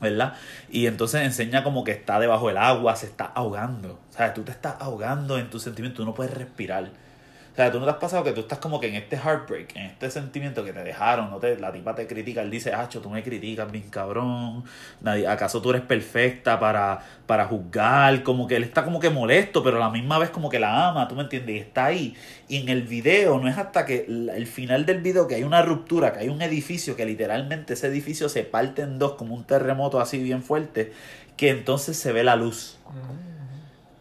¿Verdad? 0.00 0.34
Y 0.70 0.86
entonces 0.86 1.22
enseña 1.22 1.62
como 1.64 1.84
que 1.84 1.92
está 1.92 2.18
debajo 2.18 2.48
del 2.48 2.58
agua, 2.58 2.94
se 2.96 3.06
está 3.06 3.24
ahogando. 3.24 3.98
O 4.14 4.16
sea, 4.16 4.32
tú 4.32 4.42
te 4.42 4.52
estás 4.52 4.76
ahogando 4.78 5.38
en 5.38 5.50
tus 5.50 5.64
sentimientos, 5.64 5.96
tú 5.96 6.04
no 6.04 6.14
puedes 6.14 6.32
respirar. 6.32 6.84
O 6.84 7.56
sea, 7.56 7.72
tú 7.72 7.80
no 7.80 7.84
te 7.84 7.90
has 7.90 7.96
pasado 7.96 8.22
que 8.22 8.30
tú 8.30 8.42
estás 8.42 8.60
como 8.60 8.78
que 8.78 8.86
en 8.86 8.94
este 8.94 9.16
heartbreak, 9.16 9.74
en 9.74 9.86
este 9.86 10.08
sentimiento 10.08 10.64
que 10.64 10.72
te 10.72 10.84
dejaron, 10.84 11.30
no 11.30 11.38
te, 11.38 11.58
la 11.58 11.72
tipa 11.72 11.96
te 11.96 12.06
critica, 12.06 12.40
él 12.42 12.50
dice, 12.50 12.72
Acho, 12.72 13.00
tú 13.00 13.10
me 13.10 13.24
criticas 13.24 13.70
bien 13.72 13.90
cabrón, 13.90 14.62
nadie, 15.00 15.26
¿acaso 15.26 15.60
tú 15.60 15.70
eres 15.70 15.82
perfecta 15.82 16.60
para, 16.60 17.00
para 17.26 17.46
juzgar? 17.46 18.22
Como 18.22 18.46
que 18.46 18.54
él 18.54 18.62
está 18.62 18.84
como 18.84 19.00
que 19.00 19.10
molesto, 19.10 19.64
pero 19.64 19.78
a 19.78 19.80
la 19.80 19.90
misma 19.90 20.18
vez 20.18 20.30
como 20.30 20.48
que 20.48 20.60
la 20.60 20.90
ama, 20.90 21.08
¿tú 21.08 21.16
me 21.16 21.22
entiendes? 21.22 21.56
Y 21.56 21.58
está 21.58 21.86
ahí. 21.86 22.16
Y 22.48 22.58
en 22.58 22.68
el 22.68 22.82
video, 22.82 23.40
no 23.40 23.48
es 23.48 23.58
hasta 23.58 23.84
que 23.84 24.04
el 24.06 24.46
final 24.46 24.86
del 24.86 25.00
video 25.00 25.26
que 25.26 25.34
hay 25.34 25.42
una 25.42 25.62
ruptura, 25.62 26.12
que 26.12 26.20
hay 26.20 26.28
un 26.28 26.40
edificio, 26.40 26.94
que 26.94 27.04
literalmente 27.04 27.74
ese 27.74 27.88
edificio 27.88 28.28
se 28.28 28.44
parte 28.44 28.82
en 28.82 29.00
dos 29.00 29.14
como 29.14 29.34
un 29.34 29.42
terremoto 29.42 30.00
así 30.00 30.22
bien 30.22 30.44
fuerte, 30.44 30.92
que 31.36 31.50
entonces 31.50 31.96
se 31.96 32.12
ve 32.12 32.22
la 32.22 32.36
luz 32.36 32.78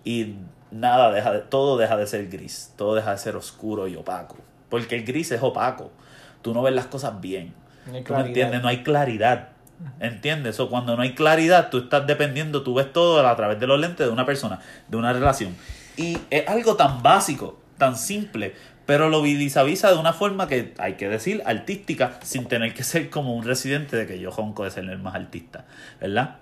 y 0.03 0.35
nada 0.71 1.11
deja 1.11 1.31
de, 1.31 1.39
todo 1.39 1.77
deja 1.77 1.97
de 1.97 2.07
ser 2.07 2.27
gris, 2.29 2.73
todo 2.77 2.95
deja 2.95 3.11
de 3.11 3.17
ser 3.17 3.35
oscuro 3.35 3.87
y 3.87 3.95
opaco, 3.95 4.37
porque 4.69 4.95
el 4.95 5.05
gris 5.05 5.31
es 5.31 5.41
opaco, 5.43 5.91
tú 6.41 6.53
no 6.53 6.61
ves 6.61 6.73
las 6.73 6.87
cosas 6.87 7.21
bien, 7.21 7.53
No 7.87 7.93
hay 7.95 8.03
¿tú 8.03 8.13
me 8.13 8.17
claridad. 8.19 8.27
entiendes? 8.27 8.61
No 8.61 8.67
hay 8.67 8.83
claridad, 8.83 9.49
¿entiendes? 9.99 10.59
O 10.59 10.69
cuando 10.69 10.95
no 10.95 11.03
hay 11.03 11.13
claridad, 11.13 11.69
tú 11.69 11.77
estás 11.79 12.07
dependiendo, 12.07 12.63
tú 12.63 12.73
ves 12.73 12.91
todo 12.91 13.25
a 13.27 13.35
través 13.35 13.59
de 13.59 13.67
los 13.67 13.79
lentes 13.79 14.05
de 14.07 14.11
una 14.11 14.25
persona, 14.25 14.59
de 14.87 14.97
una 14.97 15.13
relación, 15.13 15.55
y 15.97 16.17
es 16.29 16.47
algo 16.47 16.75
tan 16.75 17.03
básico, 17.03 17.59
tan 17.77 17.95
simple, 17.97 18.55
pero 18.85 19.09
lo 19.09 19.21
visualiza 19.21 19.91
de 19.91 19.97
una 19.97 20.11
forma 20.11 20.47
que 20.47 20.73
hay 20.77 20.95
que 20.95 21.07
decir 21.07 21.41
artística, 21.45 22.19
sin 22.21 22.45
tener 22.47 22.73
que 22.73 22.83
ser 22.83 23.09
como 23.09 23.35
un 23.35 23.45
residente 23.45 23.95
de 23.95 24.05
que 24.07 24.19
yo 24.19 24.31
jonco 24.31 24.63
de 24.65 24.71
ser 24.71 24.85
el 24.85 24.99
más 24.99 25.15
artista, 25.15 25.65
¿verdad? 26.01 26.37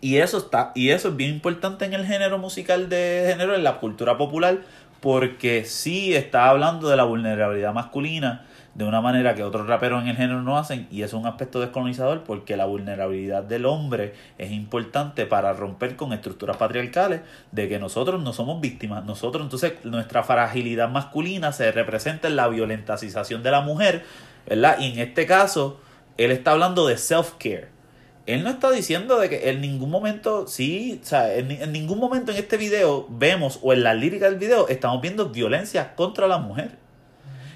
Y 0.00 0.18
eso 0.18 0.38
está, 0.38 0.72
y 0.74 0.90
eso 0.90 1.08
es 1.08 1.16
bien 1.16 1.30
importante 1.30 1.84
en 1.84 1.92
el 1.92 2.06
género 2.06 2.38
musical 2.38 2.88
de 2.88 3.24
género, 3.26 3.54
en 3.54 3.64
la 3.64 3.78
cultura 3.78 4.16
popular, 4.16 4.58
porque 5.00 5.64
sí 5.64 6.14
está 6.14 6.48
hablando 6.48 6.88
de 6.88 6.96
la 6.96 7.04
vulnerabilidad 7.04 7.72
masculina 7.72 8.44
de 8.74 8.84
una 8.84 9.00
manera 9.00 9.34
que 9.34 9.42
otros 9.42 9.66
raperos 9.66 10.02
en 10.02 10.08
el 10.10 10.16
género 10.16 10.42
no 10.42 10.56
hacen, 10.56 10.86
y 10.92 11.02
es 11.02 11.12
un 11.12 11.26
aspecto 11.26 11.58
descolonizador 11.58 12.22
porque 12.22 12.56
la 12.56 12.64
vulnerabilidad 12.64 13.42
del 13.42 13.66
hombre 13.66 14.14
es 14.38 14.52
importante 14.52 15.26
para 15.26 15.52
romper 15.52 15.96
con 15.96 16.12
estructuras 16.12 16.58
patriarcales 16.58 17.22
de 17.50 17.68
que 17.68 17.80
nosotros 17.80 18.22
no 18.22 18.32
somos 18.32 18.60
víctimas, 18.60 19.04
nosotros 19.04 19.42
entonces 19.42 19.84
nuestra 19.84 20.22
fragilidad 20.22 20.88
masculina 20.88 21.50
se 21.50 21.72
representa 21.72 22.28
en 22.28 22.36
la 22.36 22.46
violentacización 22.46 23.42
de 23.42 23.50
la 23.50 23.62
mujer, 23.62 24.04
¿verdad? 24.46 24.78
Y 24.78 24.92
en 24.92 25.00
este 25.00 25.26
caso, 25.26 25.80
él 26.16 26.30
está 26.30 26.52
hablando 26.52 26.86
de 26.86 26.94
self-care 26.94 27.77
él 28.28 28.44
no 28.44 28.50
está 28.50 28.70
diciendo 28.70 29.18
de 29.18 29.30
que 29.30 29.48
en 29.48 29.62
ningún 29.62 29.90
momento, 29.90 30.46
sí, 30.46 31.00
o 31.02 31.06
sea, 31.06 31.34
en, 31.34 31.50
en 31.50 31.72
ningún 31.72 31.98
momento 31.98 32.30
en 32.30 32.36
este 32.36 32.58
video 32.58 33.06
vemos, 33.08 33.58
o 33.62 33.72
en 33.72 33.82
la 33.82 33.94
lírica 33.94 34.26
del 34.26 34.38
video, 34.38 34.68
estamos 34.68 35.00
viendo 35.00 35.30
violencia 35.30 35.94
contra 35.94 36.28
la 36.28 36.36
mujer. 36.36 36.72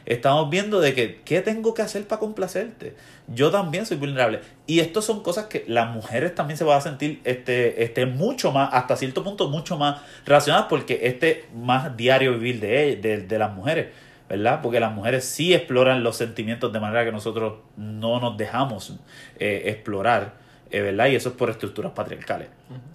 Estamos 0.07 0.49
viendo 0.49 0.81
de 0.81 0.95
que, 0.95 1.21
¿qué 1.27 1.43
tengo 1.43 1.75
que 1.75 1.83
hacer 1.83 2.09
para 2.09 2.21
complacerte? 2.21 2.97
Yo 3.29 3.51
también 3.51 3.85
soy 3.85 3.99
vulnerable. 3.99 4.41
Y 4.67 4.81
esto 4.81 5.03
son 5.03 5.23
cosas 5.23 5.45
que 5.47 5.65
las 5.69 5.95
mujeres 5.95 6.35
también 6.35 6.57
se 6.57 6.65
van 6.65 6.79
a 6.79 6.81
sentir 6.81 7.21
este, 7.25 7.85
este 7.85 8.07
mucho 8.07 8.51
más, 8.51 8.71
hasta 8.73 8.97
cierto 8.97 9.23
punto, 9.23 9.51
mucho 9.51 9.77
más 9.77 10.01
relacionadas, 10.25 10.69
porque 10.71 11.01
este 11.03 11.45
más 11.55 11.99
diario 11.99 12.33
vivir 12.33 12.61
de, 12.61 12.97
de, 12.97 13.19
de 13.19 13.39
las 13.39 13.53
mujeres. 13.53 13.89
¿verdad? 14.27 14.61
Porque 14.63 14.81
las 14.81 14.95
mujeres 14.95 15.27
sí 15.27 15.53
exploran 15.53 16.03
los 16.03 16.17
sentimientos 16.17 16.73
de 16.73 16.81
manera 16.81 17.05
que 17.05 17.13
nosotros 17.13 17.59
no 17.77 18.19
nos 18.19 18.39
dejamos 18.39 18.99
eh, 19.39 19.65
explorar. 19.67 20.41
Eh, 20.73 20.81
¿verdad? 20.81 21.07
Y 21.09 21.15
eso 21.17 21.29
es 21.29 21.35
por 21.37 21.51
estructuras 21.51 21.93
patriarcales. 21.93 22.49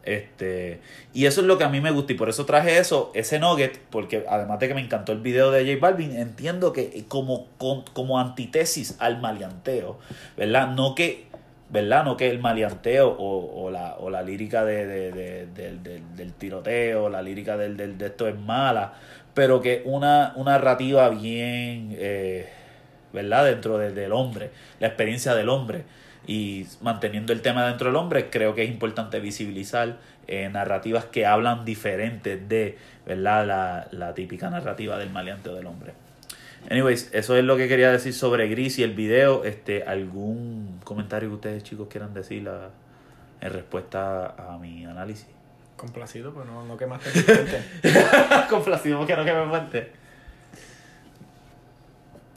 este 0.03 0.79
Y 1.13 1.25
eso 1.27 1.41
es 1.41 1.47
lo 1.47 1.57
que 1.57 1.63
a 1.63 1.69
mí 1.69 1.79
me 1.79 1.91
gusta. 1.91 2.11
Y 2.13 2.15
por 2.15 2.27
eso 2.27 2.45
traje 2.45 2.77
eso, 2.79 3.11
ese 3.13 3.39
nugget, 3.39 3.77
porque 3.91 4.25
además 4.27 4.59
de 4.59 4.67
que 4.67 4.73
me 4.73 4.81
encantó 4.81 5.11
el 5.11 5.19
video 5.19 5.51
de 5.51 5.63
J 5.65 5.79
Balvin, 5.79 6.15
entiendo 6.17 6.73
que 6.73 7.05
como, 7.07 7.47
con- 7.57 7.83
como 7.93 8.19
antítesis 8.19 8.95
al 8.99 9.21
maleanteo, 9.21 9.99
¿verdad? 10.35 10.69
No 10.75 10.95
que, 10.95 11.27
¿verdad? 11.69 12.03
No 12.03 12.17
que 12.17 12.29
el 12.29 12.39
maleanteo 12.39 13.09
o, 13.09 13.63
o 13.65 13.69
la, 13.71 13.95
o 13.99 14.09
la 14.09 14.21
lírica 14.23 14.65
de, 14.65 14.85
de- 14.87 15.11
de- 15.11 15.45
del- 15.47 15.83
del- 16.15 16.33
tiroteo, 16.33 17.09
la 17.09 17.21
lírica 17.21 17.57
del, 17.57 17.77
del- 17.77 17.97
de 17.97 18.07
esto 18.07 18.27
es 18.27 18.35
mala, 18.39 18.93
pero 19.35 19.61
que 19.61 19.83
una, 19.85 20.33
una 20.35 20.53
narrativa 20.53 21.09
bien, 21.09 21.95
eh, 21.99 22.49
¿verdad? 23.13 23.45
Dentro 23.45 23.77
de- 23.77 23.91
del 23.91 24.13
hombre, 24.13 24.49
la 24.79 24.87
experiencia 24.87 25.35
del 25.35 25.49
hombre 25.49 25.83
y 26.27 26.67
manteniendo 26.81 27.31
el 27.33 27.41
tema 27.41 27.65
dentro 27.65 27.87
del 27.87 27.95
hombre, 27.95 28.29
creo 28.29 28.53
que 28.53 28.63
es 28.63 28.69
importante 28.69 29.19
visibilizar 29.19 29.97
eh, 30.27 30.49
narrativas 30.49 31.05
que 31.05 31.25
hablan 31.25 31.63
diferentes 31.65 32.47
de 32.49 32.77
¿verdad? 33.05 33.47
La, 33.47 33.87
la 33.91 34.13
típica 34.13 34.49
narrativa 34.49 34.97
del 34.97 35.09
maleante 35.09 35.49
o 35.49 35.55
del 35.55 35.65
hombre. 35.67 35.93
Anyways, 36.69 37.09
eso 37.13 37.37
es 37.37 37.45
lo 37.45 37.55
que 37.55 37.69
quería 37.69 37.91
decir 37.91 38.13
sobre 38.13 38.49
Gris 38.49 38.77
y 38.79 38.83
el 38.83 38.93
video. 38.93 39.45
Este, 39.45 39.83
¿Algún 39.83 40.79
comentario 40.83 41.29
que 41.29 41.35
ustedes 41.35 41.63
chicos 41.63 41.87
quieran 41.89 42.13
decir 42.13 42.47
a- 42.49 42.69
en 43.39 43.53
respuesta 43.53 44.35
a 44.37 44.57
mi 44.57 44.83
análisis? 44.85 45.27
Complacido, 45.77 46.33
pues 46.33 46.45
no, 46.45 46.65
no 46.65 46.75
quemaste 46.75 47.09
tu 47.13 47.19
fuente. 47.21 47.61
Complacido 48.49 49.05
que 49.05 49.15
no 49.15 49.23
que 49.23 49.33
me 49.33 49.47
cuente. 49.49 49.91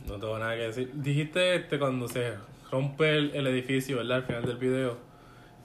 No 0.06 0.14
tengo 0.14 0.38
nada 0.38 0.54
que 0.54 0.62
decir. 0.62 0.90
Dijiste 0.94 1.56
este 1.56 1.78
cuando 1.78 2.06
se 2.08 2.34
rompe 2.70 3.16
el, 3.16 3.34
el 3.34 3.46
edificio, 3.46 3.98
¿verdad? 3.98 4.18
Al 4.18 4.22
final 4.24 4.44
del 4.46 4.56
video, 4.56 4.98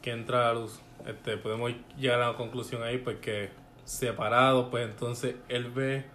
que 0.01 0.11
entra 0.11 0.45
la 0.45 0.53
luz. 0.53 0.79
Este, 1.05 1.37
podemos 1.37 1.71
llegar 1.97 2.21
a 2.21 2.31
la 2.31 2.37
conclusión 2.37 2.83
ahí, 2.83 2.97
pues 2.97 3.17
que 3.17 3.49
separado, 3.83 4.69
pues 4.71 4.85
entonces 4.89 5.35
él 5.49 5.69
ve 5.71 6.05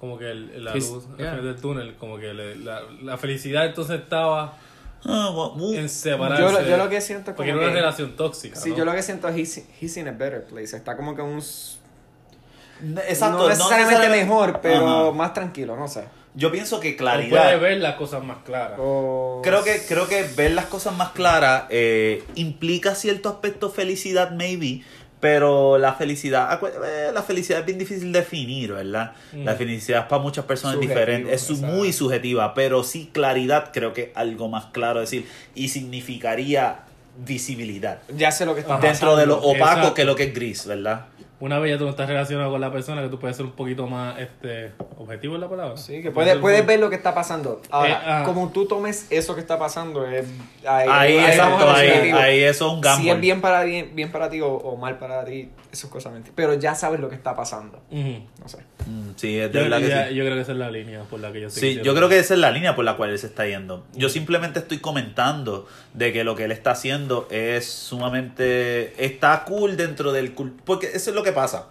como 0.00 0.18
que 0.18 0.30
el- 0.30 0.64
la 0.64 0.74
luz 0.74 1.06
al 1.12 1.16
yeah. 1.18 1.30
final 1.30 1.44
del 1.44 1.56
túnel, 1.60 1.94
como 1.96 2.18
que 2.18 2.32
le- 2.32 2.56
la, 2.56 2.80
la 3.02 3.18
felicidad 3.18 3.66
entonces 3.66 4.00
estaba 4.00 4.56
Ah, 5.04 5.30
en 5.74 5.88
separarse. 5.88 6.42
Yo, 6.42 6.52
lo- 6.52 6.62
yo 6.62 6.76
lo 6.76 6.88
que 6.88 7.00
siento 7.00 7.32
es 7.32 7.36
como 7.36 7.38
porque 7.38 7.50
era 7.50 7.58
una 7.58 7.68
que- 7.68 7.74
relación 7.74 8.16
tóxica. 8.16 8.56
Sí, 8.56 8.70
¿no? 8.70 8.76
yo 8.76 8.84
lo 8.84 8.92
que 8.92 9.02
siento 9.02 9.28
es 9.28 9.36
he's, 9.36 9.66
he's 9.80 9.96
in 9.96 10.08
a 10.08 10.12
better 10.12 10.44
place. 10.44 10.76
Está 10.76 10.96
como 10.96 11.14
que 11.14 11.22
un... 11.22 11.38
Exacto, 11.38 13.38
no 13.38 13.48
necesariamente 13.48 13.94
necesariamente- 13.94 14.24
mejor, 14.24 14.60
pero 14.60 14.86
Ajá. 15.08 15.12
más 15.12 15.34
tranquilo, 15.34 15.76
no 15.76 15.86
sé. 15.88 16.04
Yo 16.34 16.50
pienso 16.50 16.80
que 16.80 16.94
O 16.94 16.96
claridad. 16.96 17.42
puede 17.44 17.56
ver 17.58 17.78
las 17.80 17.96
cosas 17.96 18.24
más 18.24 18.38
claras. 18.44 18.78
O... 18.78 19.40
Creo 19.44 19.62
que, 19.64 19.82
creo 19.86 20.08
que 20.08 20.22
ver 20.36 20.52
las 20.52 20.64
cosas 20.66 20.94
más 20.96 21.10
claras 21.10 21.64
eh, 21.70 22.24
implica 22.36 22.94
cierto 22.94 23.28
aspecto 23.28 23.68
felicidad, 23.70 24.30
maybe, 24.30 24.82
Pero 25.20 25.78
la 25.78 25.92
felicidad, 25.94 26.58
eh, 26.84 27.10
la 27.14 27.22
felicidad 27.22 27.60
es 27.60 27.66
bien 27.66 27.78
difícil 27.78 28.12
de 28.12 28.18
definir, 28.20 28.72
¿verdad? 28.72 29.12
La 29.32 29.54
felicidad 29.54 30.00
es 30.00 30.06
para 30.06 30.20
muchas 30.20 30.44
personas 30.46 30.74
Subjetivo, 30.76 30.98
diferente, 30.98 31.32
es 31.34 31.42
su- 31.42 31.52
exacto. 31.52 31.76
muy 31.76 31.92
subjetiva, 31.92 32.54
pero 32.54 32.82
sí 32.82 33.08
claridad 33.12 33.70
creo 33.72 33.92
que 33.92 34.02
es 34.02 34.08
algo 34.16 34.48
más 34.48 34.66
claro 34.72 34.98
decir 34.98 35.24
y 35.54 35.68
significaría 35.68 36.80
visibilidad. 37.24 37.98
Ya 38.16 38.32
sé 38.32 38.46
lo 38.46 38.54
que 38.54 38.62
está 38.62 38.78
Dentro 38.78 39.14
de 39.16 39.26
lo 39.26 39.36
opaco 39.36 39.54
Exacto. 39.76 39.94
que 39.94 40.04
lo 40.04 40.16
que 40.16 40.24
es 40.24 40.34
gris, 40.34 40.66
¿verdad? 40.66 41.06
Una 41.42 41.58
vez 41.58 41.72
ya 41.72 41.78
tú 41.78 41.82
no 41.84 41.90
estás 41.90 42.08
relacionado 42.08 42.52
con 42.52 42.60
la 42.60 42.70
persona, 42.70 43.02
que 43.02 43.08
tú 43.08 43.18
puedes 43.18 43.36
ser 43.36 43.44
un 43.46 43.50
poquito 43.52 43.88
más 43.88 44.16
este, 44.20 44.70
objetivo 44.96 45.34
en 45.34 45.40
la 45.40 45.48
palabra. 45.48 45.76
Sí, 45.76 46.00
que 46.00 46.12
puedes, 46.12 46.36
puedes 46.36 46.64
ver 46.64 46.78
lo 46.78 46.88
que 46.88 46.94
está 46.94 47.14
pasando. 47.16 47.60
Ahora, 47.68 47.90
Eh, 47.90 47.96
ah. 48.06 48.22
como 48.24 48.50
tú 48.50 48.66
tomes 48.66 49.08
eso 49.10 49.34
que 49.34 49.40
está 49.40 49.58
pasando, 49.58 50.06
es, 50.06 50.24
ahí, 50.64 50.88
Ahí, 50.88 51.18
ahí 51.18 51.30
exacto, 51.32 51.76
eso 51.76 52.66
es 52.68 52.72
un 52.74 52.80
gamble. 52.80 53.02
Si 53.02 53.10
es 53.10 53.20
bien 53.20 53.40
para, 53.40 53.64
bien, 53.64 53.90
bien 53.92 54.12
para 54.12 54.30
ti 54.30 54.40
o, 54.40 54.46
o 54.52 54.76
mal 54.76 54.98
para 54.98 55.24
ti, 55.24 55.48
eso 55.72 55.88
es 55.88 55.92
cosa 55.92 56.10
mentira. 56.10 56.32
Pero 56.36 56.54
ya 56.54 56.76
sabes 56.76 57.00
lo 57.00 57.08
que 57.08 57.16
está 57.16 57.34
pasando. 57.34 57.80
No 57.90 58.48
sé. 58.48 58.58
Mm, 58.86 59.10
sí, 59.16 59.38
es 59.38 59.52
de 59.52 59.58
Yo, 59.58 59.64
verdad 59.64 59.78
que 59.80 59.88
ya- 59.88 60.08
sí. 60.08 60.14
yo 60.14 60.24
creo 60.24 60.36
que 60.36 60.40
esa 60.42 60.52
es 60.52 60.58
la 60.58 60.70
línea 60.70 61.02
por 61.10 61.18
la 61.20 61.32
que 61.32 61.40
yo 61.40 61.48
estoy 61.48 61.74
Sí, 61.74 61.80
yo 61.82 61.94
creo 61.94 62.08
que 62.08 62.18
esa 62.20 62.34
es 62.34 62.40
la 62.40 62.50
línea 62.52 62.74
por 62.76 62.84
la 62.84 62.96
cual 62.96 63.10
él 63.10 63.18
se 63.18 63.26
está 63.26 63.46
yendo. 63.46 63.84
Yo 63.94 64.08
simplemente 64.08 64.60
estoy 64.60 64.78
comentando 64.78 65.66
de 65.94 66.12
que 66.12 66.22
lo 66.24 66.36
que 66.36 66.44
él 66.44 66.52
está 66.52 66.70
haciendo 66.72 67.26
es 67.30 67.66
sumamente... 67.66 69.04
Está 69.04 69.44
cool 69.44 69.76
dentro 69.76 70.12
del... 70.12 70.34
cul- 70.36 70.52
Porque 70.64 70.86
eso 70.94 71.10
es 71.10 71.16
lo 71.16 71.22
que 71.22 71.31
pasa. 71.32 71.68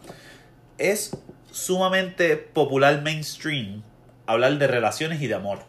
Es 0.77 1.11
sumamente 1.51 2.37
popular 2.37 3.01
mainstream 3.01 3.83
hablar 4.25 4.57
de 4.57 4.67
relaciones 4.67 5.21
y 5.21 5.27
de 5.27 5.35
amor. 5.35 5.59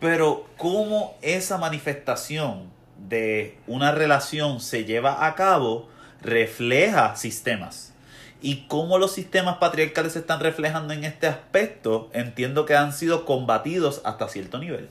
Pero 0.00 0.46
cómo 0.56 1.16
esa 1.22 1.58
manifestación 1.58 2.70
de 3.08 3.58
una 3.66 3.92
relación 3.92 4.60
se 4.60 4.84
lleva 4.84 5.26
a 5.26 5.34
cabo 5.34 5.88
refleja 6.20 7.16
sistemas. 7.16 7.92
Y 8.40 8.66
cómo 8.66 8.98
los 8.98 9.12
sistemas 9.12 9.58
patriarcales 9.58 10.14
se 10.14 10.18
están 10.18 10.40
reflejando 10.40 10.92
en 10.92 11.04
este 11.04 11.28
aspecto, 11.28 12.10
entiendo 12.12 12.66
que 12.66 12.74
han 12.74 12.92
sido 12.92 13.24
combatidos 13.24 14.00
hasta 14.04 14.28
cierto 14.28 14.58
nivel. 14.58 14.88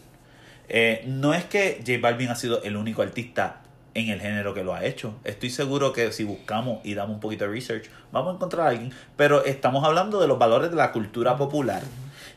Eh, 0.69 1.03
no 1.05 1.33
es 1.33 1.43
que 1.43 1.83
J 1.85 1.99
Balvin 2.01 2.29
ha 2.29 2.35
sido 2.35 2.63
el 2.63 2.77
único 2.77 3.01
artista 3.01 3.60
en 3.93 4.09
el 4.09 4.21
género 4.21 4.53
que 4.53 4.63
lo 4.63 4.73
ha 4.73 4.85
hecho. 4.85 5.15
Estoy 5.23 5.49
seguro 5.49 5.93
que 5.93 6.11
si 6.11 6.23
buscamos 6.23 6.79
y 6.83 6.93
damos 6.93 7.15
un 7.15 7.19
poquito 7.19 7.45
de 7.45 7.51
research, 7.51 7.89
vamos 8.11 8.31
a 8.31 8.35
encontrar 8.35 8.67
a 8.67 8.69
alguien. 8.69 8.91
Pero 9.17 9.43
estamos 9.43 9.83
hablando 9.83 10.19
de 10.19 10.27
los 10.27 10.39
valores 10.39 10.69
de 10.69 10.77
la 10.77 10.91
cultura 10.91 11.37
popular. 11.37 11.81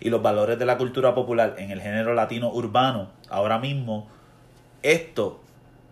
Y 0.00 0.10
los 0.10 0.22
valores 0.22 0.58
de 0.58 0.66
la 0.66 0.76
cultura 0.76 1.14
popular 1.14 1.54
en 1.58 1.70
el 1.70 1.80
género 1.80 2.14
latino 2.14 2.50
urbano, 2.52 3.08
ahora 3.28 3.58
mismo, 3.58 4.08
esto 4.82 5.40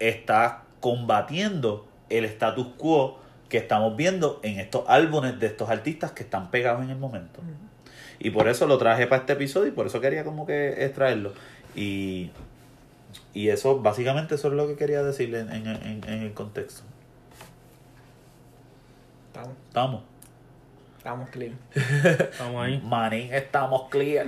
está 0.01 0.65
combatiendo 0.81 1.87
el 2.11 2.25
status 2.25 2.67
quo 2.77 3.21
que 3.49 3.59
estamos 3.59 3.97
viendo 3.97 4.41
en 4.43 4.59
estos 4.59 4.85
álbumes 4.89 5.39
de 5.39 5.47
estos 5.47 5.71
artistas 5.71 6.13
que 6.13 6.25
están 6.25 6.51
pegados 6.51 6.83
en 6.83 6.91
el 6.91 6.99
momento. 6.99 7.41
Y 8.19 8.31
por 8.31 8.49
eso 8.49 8.67
lo 8.67 8.79
traje 8.79 9.07
para 9.07 9.21
este 9.21 9.35
episodio 9.35 9.69
y 9.69 9.73
por 9.73 9.87
eso 9.87 10.01
quería 10.01 10.25
como 10.25 10.47
que 10.47 10.85
extraerlo. 10.85 11.33
Y, 11.75 12.31
y 13.35 13.49
eso, 13.49 13.81
básicamente, 13.81 14.35
eso 14.35 14.49
es 14.49 14.55
lo 14.55 14.67
que 14.69 14.77
quería 14.77 15.03
decirle 15.03 15.41
en, 15.41 15.51
en- 15.53 15.67
en- 15.67 16.05
en 16.07 16.23
el 16.23 16.33
contexto. 16.35 16.83
Estamos, 19.29 19.57
Estamos. 19.69 20.03
estamos 20.99 21.29
clean. 21.31 21.59
Estamos 21.75 22.65
ahí. 22.65 22.81
Manín, 22.85 23.33
estamos 23.33 23.89
clear. 23.91 24.27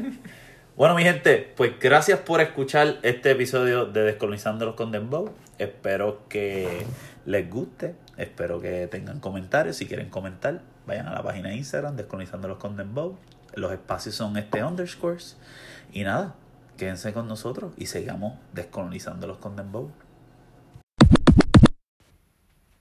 Bueno, 0.76 0.94
mi 0.97 1.02
gente, 1.05 1.52
pues 1.56 1.78
gracias 1.78 2.18
por 2.20 2.40
escuchar 2.40 2.97
este 3.02 3.31
episodio 3.31 3.86
de 3.86 4.02
Descolonizándolos 4.02 4.74
con 4.74 4.90
Dembow. 4.90 5.31
Espero 5.59 6.22
que 6.28 6.85
les 7.26 7.48
guste. 7.48 7.94
Espero 8.16 8.60
que 8.60 8.89
tengan 8.89 9.20
comentarios. 9.20 9.76
Si 9.76 9.86
quieren 9.86 10.09
comentar, 10.10 10.62
vayan 10.86 11.06
a 11.06 11.12
la 11.14 11.22
página 11.22 11.51
de 11.51 11.56
Instagram, 11.56 11.94
Descolonizándolos 11.97 12.59
con 12.59 12.76
Dembow. 12.76 13.16
Los 13.55 13.70
espacios 13.72 14.16
son 14.16 14.36
este 14.36 14.64
underscores. 14.64 15.36
Y 15.93 16.02
nada, 16.02 16.35
quédense 16.76 17.12
con 17.12 17.28
nosotros 17.28 17.72
y 17.76 17.86
sigamos 17.86 18.34
descolonizándolos 18.52 19.38
con 19.38 19.56
Dembow. 19.56 19.90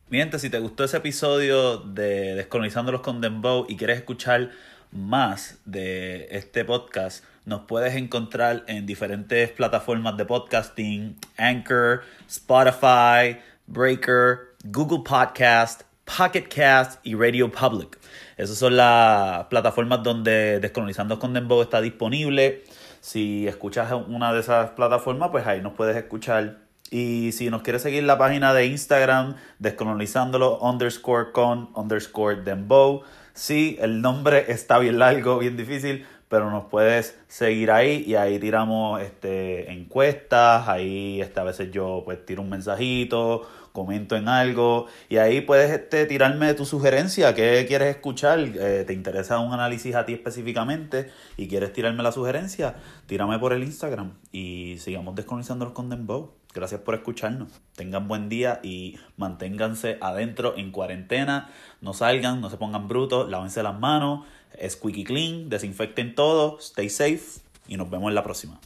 Mi 0.09 0.19
gente, 0.19 0.37
si 0.37 0.49
te 0.49 0.59
gustó 0.59 0.83
ese 0.83 0.97
episodio 0.97 1.77
de 1.77 2.35
Descolonizándolos 2.35 3.01
con 3.01 3.19
Dembow 3.19 3.65
y 3.67 3.77
quieres 3.77 3.97
escuchar 3.97 4.51
más 4.91 5.57
de 5.65 6.27
este 6.29 6.65
podcast, 6.65 7.23
nos 7.45 7.61
puedes 7.61 7.95
encontrar 7.95 8.63
en 8.67 8.85
diferentes 8.85 9.49
plataformas 9.49 10.15
de 10.17 10.25
podcasting, 10.25 11.17
Anchor, 11.37 12.03
Spotify, 12.27 13.39
Breaker, 13.65 14.55
Google 14.65 14.99
Podcast, 15.03 15.81
Pocket 16.05 16.43
Cast 16.43 16.99
y 17.03 17.15
Radio 17.15 17.51
Public. 17.51 17.97
Esas 18.37 18.57
son 18.57 18.77
las 18.77 19.45
plataformas 19.45 20.03
donde 20.03 20.59
Descolonizando 20.59 21.17
con 21.17 21.33
Dembow 21.33 21.61
está 21.61 21.81
disponible. 21.81 22.63
Si 23.03 23.49
escuchas 23.49 23.91
una 23.91 24.31
de 24.31 24.39
esas 24.39 24.69
plataformas, 24.69 25.27
pues 25.29 25.45
ahí 25.45 25.59
nos 25.59 25.73
puedes 25.73 25.97
escuchar. 25.97 26.59
Y 26.89 27.33
si 27.33 27.49
nos 27.49 27.61
quieres 27.61 27.81
seguir 27.81 28.05
la 28.05 28.17
página 28.17 28.53
de 28.53 28.65
Instagram, 28.67 29.35
descolonizándolo 29.59 30.57
underscore 30.61 31.33
con 31.33 31.69
underscore 31.75 32.43
dembow. 32.43 33.01
Sí, 33.33 33.77
el 33.81 34.01
nombre 34.01 34.45
está 34.47 34.79
bien 34.79 34.99
largo, 34.99 35.37
bien 35.39 35.57
difícil, 35.57 36.05
pero 36.29 36.49
nos 36.49 36.63
puedes 36.63 37.19
seguir 37.27 37.71
ahí 37.71 38.05
y 38.07 38.15
ahí 38.15 38.39
tiramos 38.39 39.01
este, 39.01 39.69
encuestas, 39.73 40.69
ahí 40.69 41.19
este, 41.19 41.41
a 41.41 41.43
veces 41.43 41.71
yo 41.71 42.03
pues 42.05 42.25
tiro 42.25 42.41
un 42.41 42.49
mensajito, 42.51 43.45
comento 43.73 44.15
en 44.15 44.29
algo 44.29 44.85
y 45.09 45.17
ahí 45.17 45.41
puedes 45.41 45.71
este, 45.71 46.05
tirarme 46.05 46.53
tu 46.53 46.65
sugerencia, 46.65 47.33
qué 47.35 47.65
quieres 47.67 47.89
escuchar, 47.89 48.39
Eh, 48.39 48.83
te 48.85 48.93
interesa 48.93 49.39
un 49.39 49.51
análisis 49.51 49.95
a 49.95 50.05
ti 50.05 50.13
específicamente 50.13 51.11
y 51.35 51.47
quieres 51.47 51.73
tirarme 51.73 52.03
la 52.03 52.11
sugerencia, 52.11 52.75
tírame 53.07 53.39
por 53.39 53.51
el 53.51 53.63
Instagram 53.63 54.13
y 54.31 54.77
sigamos 54.79 55.15
descolonizándolos 55.15 55.73
con 55.73 55.89
Dembow. 55.89 56.31
Gracias 56.53 56.81
por 56.81 56.93
escucharnos. 56.93 57.49
Tengan 57.75 58.07
buen 58.07 58.29
día 58.29 58.59
y 58.61 58.99
manténganse 59.17 59.97
adentro 60.01 60.53
en 60.55 60.71
cuarentena. 60.71 61.49
No 61.81 61.93
salgan, 61.93 62.41
no 62.41 62.51
se 62.51 62.57
pongan 62.57 62.87
brutos, 62.87 63.27
lávense 63.27 63.63
las 63.63 63.79
manos, 63.79 64.25
squeaky 64.63 65.03
clean, 65.03 65.49
desinfecten 65.49 66.13
todo, 66.13 66.59
stay 66.59 66.89
safe 66.89 67.41
y 67.67 67.77
nos 67.77 67.89
vemos 67.89 68.09
en 68.09 68.15
la 68.15 68.23
próxima. 68.23 68.59